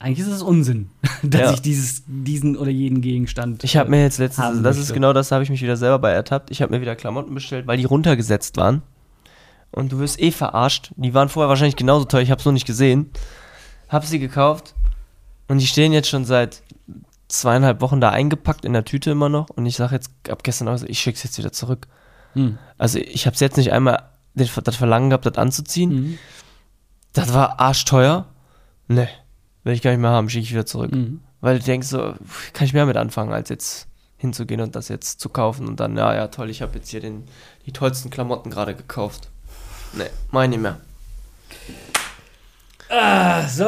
Eigentlich 0.00 0.26
ist 0.26 0.32
es 0.34 0.42
Unsinn, 0.42 0.90
dass 1.22 1.40
Ja. 1.40 1.52
ich 1.52 1.62
dieses, 1.62 2.02
diesen 2.06 2.56
oder 2.56 2.70
jeden 2.70 3.00
Gegenstand. 3.00 3.64
Ich 3.64 3.76
habe 3.76 3.88
mir 3.90 4.02
jetzt 4.02 4.18
letztens, 4.18 4.62
das 4.62 4.76
ist 4.76 4.82
möchte. 4.82 4.94
genau 4.94 5.12
das, 5.14 5.28
da 5.28 5.36
habe 5.36 5.44
ich 5.44 5.50
mich 5.50 5.62
wieder 5.62 5.76
selber 5.76 5.98
bei 5.98 6.10
ertappt. 6.10 6.50
Ich 6.50 6.60
habe 6.60 6.74
mir 6.74 6.80
wieder 6.82 6.94
Klamotten 6.94 7.32
bestellt, 7.34 7.66
weil 7.66 7.78
die 7.78 7.84
runtergesetzt 7.84 8.56
waren. 8.58 8.82
Und 9.70 9.92
du 9.92 9.98
wirst 10.00 10.20
eh 10.20 10.30
verarscht. 10.30 10.92
Die 10.96 11.14
waren 11.14 11.28
vorher 11.28 11.48
wahrscheinlich 11.48 11.76
genauso 11.76 12.04
teuer, 12.04 12.20
ich 12.20 12.30
habe 12.30 12.38
es 12.38 12.44
noch 12.44 12.52
nicht 12.52 12.66
gesehen. 12.66 13.10
Hab 13.94 14.04
sie 14.04 14.18
gekauft 14.18 14.74
und 15.46 15.58
die 15.58 15.66
stehen 15.66 15.92
jetzt 15.92 16.08
schon 16.08 16.24
seit 16.24 16.62
zweieinhalb 17.28 17.80
Wochen 17.80 18.00
da 18.00 18.10
eingepackt 18.10 18.64
in 18.64 18.72
der 18.72 18.84
Tüte 18.84 19.12
immer 19.12 19.28
noch. 19.28 19.50
Und 19.50 19.66
ich 19.66 19.76
sage 19.76 19.94
jetzt 19.94 20.10
ab 20.28 20.42
gestern 20.42 20.68
auch, 20.68 20.76
so, 20.76 20.86
ich 20.86 20.98
schicke 20.98 21.16
es 21.16 21.22
jetzt 21.22 21.38
wieder 21.38 21.52
zurück. 21.52 21.86
Hm. 22.32 22.58
Also 22.76 22.98
ich 22.98 23.26
habe 23.26 23.34
es 23.34 23.40
jetzt 23.40 23.56
nicht 23.56 23.72
einmal 23.72 24.02
den, 24.34 24.48
das 24.64 24.76
Verlangen 24.76 25.10
gehabt, 25.10 25.26
das 25.26 25.36
anzuziehen. 25.36 25.90
Mhm. 25.90 26.18
Das 27.12 27.32
war 27.32 27.60
arschteuer. 27.60 28.26
Nee, 28.88 29.08
will 29.62 29.74
ich 29.74 29.82
gar 29.82 29.92
nicht 29.92 30.00
mehr 30.00 30.10
haben, 30.10 30.28
schicke 30.28 30.44
ich 30.44 30.52
wieder 30.52 30.66
zurück. 30.66 30.92
Mhm. 30.92 31.20
Weil 31.40 31.58
du 31.58 31.64
denkst 31.64 31.86
so, 31.86 32.14
kann 32.52 32.66
ich 32.66 32.72
mehr 32.72 32.86
mit 32.86 32.96
anfangen, 32.96 33.32
als 33.32 33.48
jetzt 33.48 33.86
hinzugehen 34.16 34.60
und 34.60 34.74
das 34.74 34.88
jetzt 34.88 35.20
zu 35.20 35.28
kaufen 35.28 35.68
und 35.68 35.78
dann, 35.78 35.96
ja, 35.96 36.14
ja, 36.14 36.28
toll, 36.28 36.50
ich 36.50 36.62
habe 36.62 36.78
jetzt 36.78 36.88
hier 36.88 37.00
den, 37.00 37.24
die 37.66 37.72
tollsten 37.72 38.10
Klamotten 38.10 38.50
gerade 38.50 38.74
gekauft. 38.74 39.28
Nee, 39.92 40.10
mach 40.30 40.42
ich 40.42 40.48
nicht 40.48 40.62
mehr. 40.62 40.80
Ah, 42.96 43.46
so, 43.48 43.64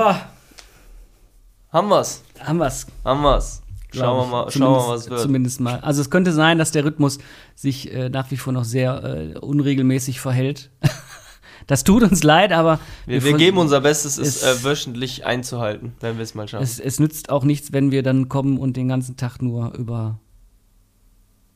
Haben 1.72 1.89
wir's? 1.89 2.22
haben 2.41 2.59
wir's. 2.59 2.87
Haben 3.05 3.22
wir's? 3.22 3.62
Schauen 3.93 4.18
wir 4.18 4.31
mal, 4.31 4.51
schauen 4.51 4.61
wir 4.61 4.68
mal, 4.89 4.89
was 4.95 5.09
wird. 5.11 5.20
Zumindest 5.20 5.61
mal. 5.61 5.81
Also 5.81 6.01
es 6.03 6.11
könnte 6.11 6.33
sein, 6.33 6.59
dass 6.59 6.70
der 6.70 6.85
Rhythmus 6.85 7.18
sich 7.55 7.93
äh, 7.93 8.09
nach 8.11 8.31
wie 8.31 8.37
vor 8.37 8.53
noch 8.53 8.64
sehr 8.64 9.03
äh, 9.03 9.39
unregelmäßig 9.39 10.20
verhält. 10.20 10.70
das 11.66 11.83
tut 11.83 12.03
uns 12.03 12.22
leid, 12.22 12.53
aber 12.53 12.79
Wir, 13.07 13.22
wir 13.24 13.31
vers- 13.31 13.39
geben 13.41 13.57
unser 13.59 13.81
Bestes, 13.81 14.18
es 14.18 14.43
es- 14.43 14.62
äh, 14.62 14.64
wöchentlich 14.64 15.24
einzuhalten, 15.24 15.95
wenn 16.01 16.16
wir 16.18 16.24
es 16.24 16.35
mal 16.35 16.47
schaffen. 16.47 16.62
es, 16.62 16.79
es 16.79 17.01
nützt 17.01 17.31
auch 17.31 17.45
nichts, 17.45 17.72
wenn 17.72 17.91
wir 17.91 18.03
dann 18.03 18.29
kommen 18.29 18.59
und 18.59 18.77
den 18.77 18.89
ganzen 18.89 19.16
Tag 19.16 19.41
nur 19.41 19.72
über 19.74 20.18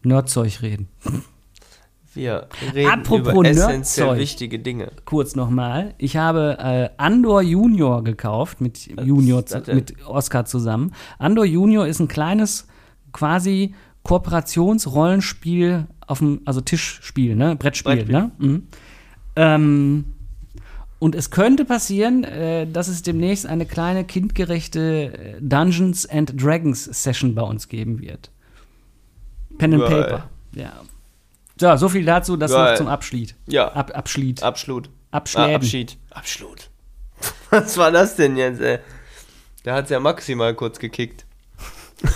Nerdzeug 0.02 0.62
reden. 0.62 0.88
wir 2.14 2.48
reden 2.74 2.90
Apropos 2.90 3.32
über 3.32 3.48
essentiell 3.48 4.06
Nerdzeug. 4.06 4.18
wichtige 4.18 4.58
Dinge. 4.58 4.90
Kurz 5.04 5.36
nochmal. 5.36 5.94
Ich 5.98 6.16
habe 6.16 6.56
äh, 6.58 6.88
Andor 6.96 7.42
Junior 7.42 8.02
gekauft, 8.02 8.60
mit 8.60 8.88
Junior, 9.04 9.46
zu, 9.46 9.62
mit 9.68 9.94
Oscar 10.06 10.44
zusammen. 10.44 10.92
Andor 11.18 11.44
Junior 11.44 11.86
ist 11.86 12.00
ein 12.00 12.08
kleines, 12.08 12.66
quasi 13.12 13.74
Kooperationsrollenspiel 14.02 15.86
auf 16.06 16.18
dem, 16.18 16.40
also 16.44 16.60
Tischspiel, 16.60 17.36
ne? 17.36 17.54
Brettspiel, 17.56 17.96
Brettspiel. 17.96 18.12
ne? 18.18 18.30
Mhm. 18.38 18.62
Ähm, 19.36 20.04
und 20.98 21.14
es 21.14 21.30
könnte 21.30 21.64
passieren, 21.64 22.24
äh, 22.24 22.66
dass 22.66 22.88
es 22.88 23.02
demnächst 23.02 23.46
eine 23.46 23.66
kleine 23.66 24.04
kindgerechte 24.04 25.36
äh, 25.36 25.40
Dungeons 25.40 26.06
and 26.06 26.34
Dragons 26.42 26.84
Session 26.84 27.34
bei 27.34 27.42
uns 27.42 27.68
geben 27.68 28.00
wird. 28.00 28.30
Pen 29.58 29.74
and. 29.74 29.84
Paper. 29.84 30.28
Ja. 30.54 30.72
So, 31.60 31.76
so 31.76 31.90
viel 31.90 32.06
dazu, 32.06 32.38
das 32.38 32.52
Geil. 32.52 32.70
noch 32.70 32.78
zum 32.78 32.88
Abschied. 32.88 33.34
Ja, 33.46 33.70
Ab, 33.72 33.92
Abschied. 33.94 34.42
Abschlut. 34.42 34.88
Abschläden. 35.10 35.50
Ah, 35.50 35.56
Abschied. 35.56 35.98
Abschlut. 36.08 36.70
Was 37.50 37.76
war 37.76 37.92
das 37.92 38.16
denn 38.16 38.38
jetzt, 38.38 38.62
ey? 38.62 38.78
Da 39.64 39.74
hat's 39.74 39.90
ja 39.90 40.00
maximal 40.00 40.54
kurz 40.54 40.78
gekickt. 40.78 41.26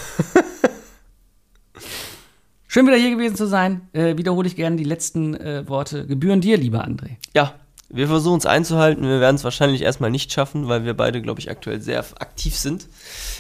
Schön 2.69 2.87
wieder 2.87 2.97
hier 2.97 3.11
gewesen 3.11 3.37
zu 3.37 3.47
sein. 3.47 3.87
Äh, 3.93 4.17
wiederhole 4.17 4.49
ich 4.49 4.57
gerne 4.57 4.77
die 4.77 4.85
letzten 4.85 5.35
äh, 5.35 5.69
Worte. 5.69 6.07
Gebühren 6.07 6.41
dir, 6.41 6.57
lieber 6.57 6.83
André. 6.83 7.17
Ja, 7.35 7.55
wir 7.91 8.07
versuchen 8.09 8.39
es 8.39 8.47
einzuhalten. 8.47 9.03
Wir 9.03 9.21
werden 9.21 9.37
es 9.37 9.45
wahrscheinlich 9.45 9.83
erstmal 9.83 10.11
nicht 10.11 10.33
schaffen, 10.33 10.69
weil 10.69 10.87
wir 10.87 10.95
beide, 10.95 11.21
glaube 11.21 11.41
ich, 11.41 11.51
aktuell 11.51 11.83
sehr 11.83 11.99
aktiv 12.19 12.57
sind 12.57 12.89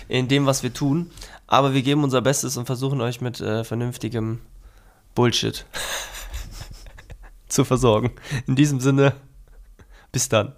in 0.08 0.28
dem, 0.28 0.44
was 0.44 0.62
wir 0.62 0.74
tun. 0.74 1.10
Aber 1.46 1.72
wir 1.72 1.80
geben 1.80 2.04
unser 2.04 2.20
Bestes 2.20 2.58
und 2.58 2.66
versuchen 2.66 3.00
euch 3.00 3.22
mit 3.22 3.40
äh, 3.40 3.64
vernünftigem 3.64 4.40
Bullshit 5.14 5.66
zu 7.48 7.64
versorgen. 7.64 8.12
In 8.46 8.56
diesem 8.56 8.80
Sinne, 8.80 9.14
bis 10.12 10.28
dann. 10.28 10.54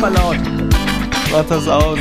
War 0.00 0.10
laut. 0.10 0.38
Macht 1.30 1.50
das 1.50 1.68
aus. 1.68 1.98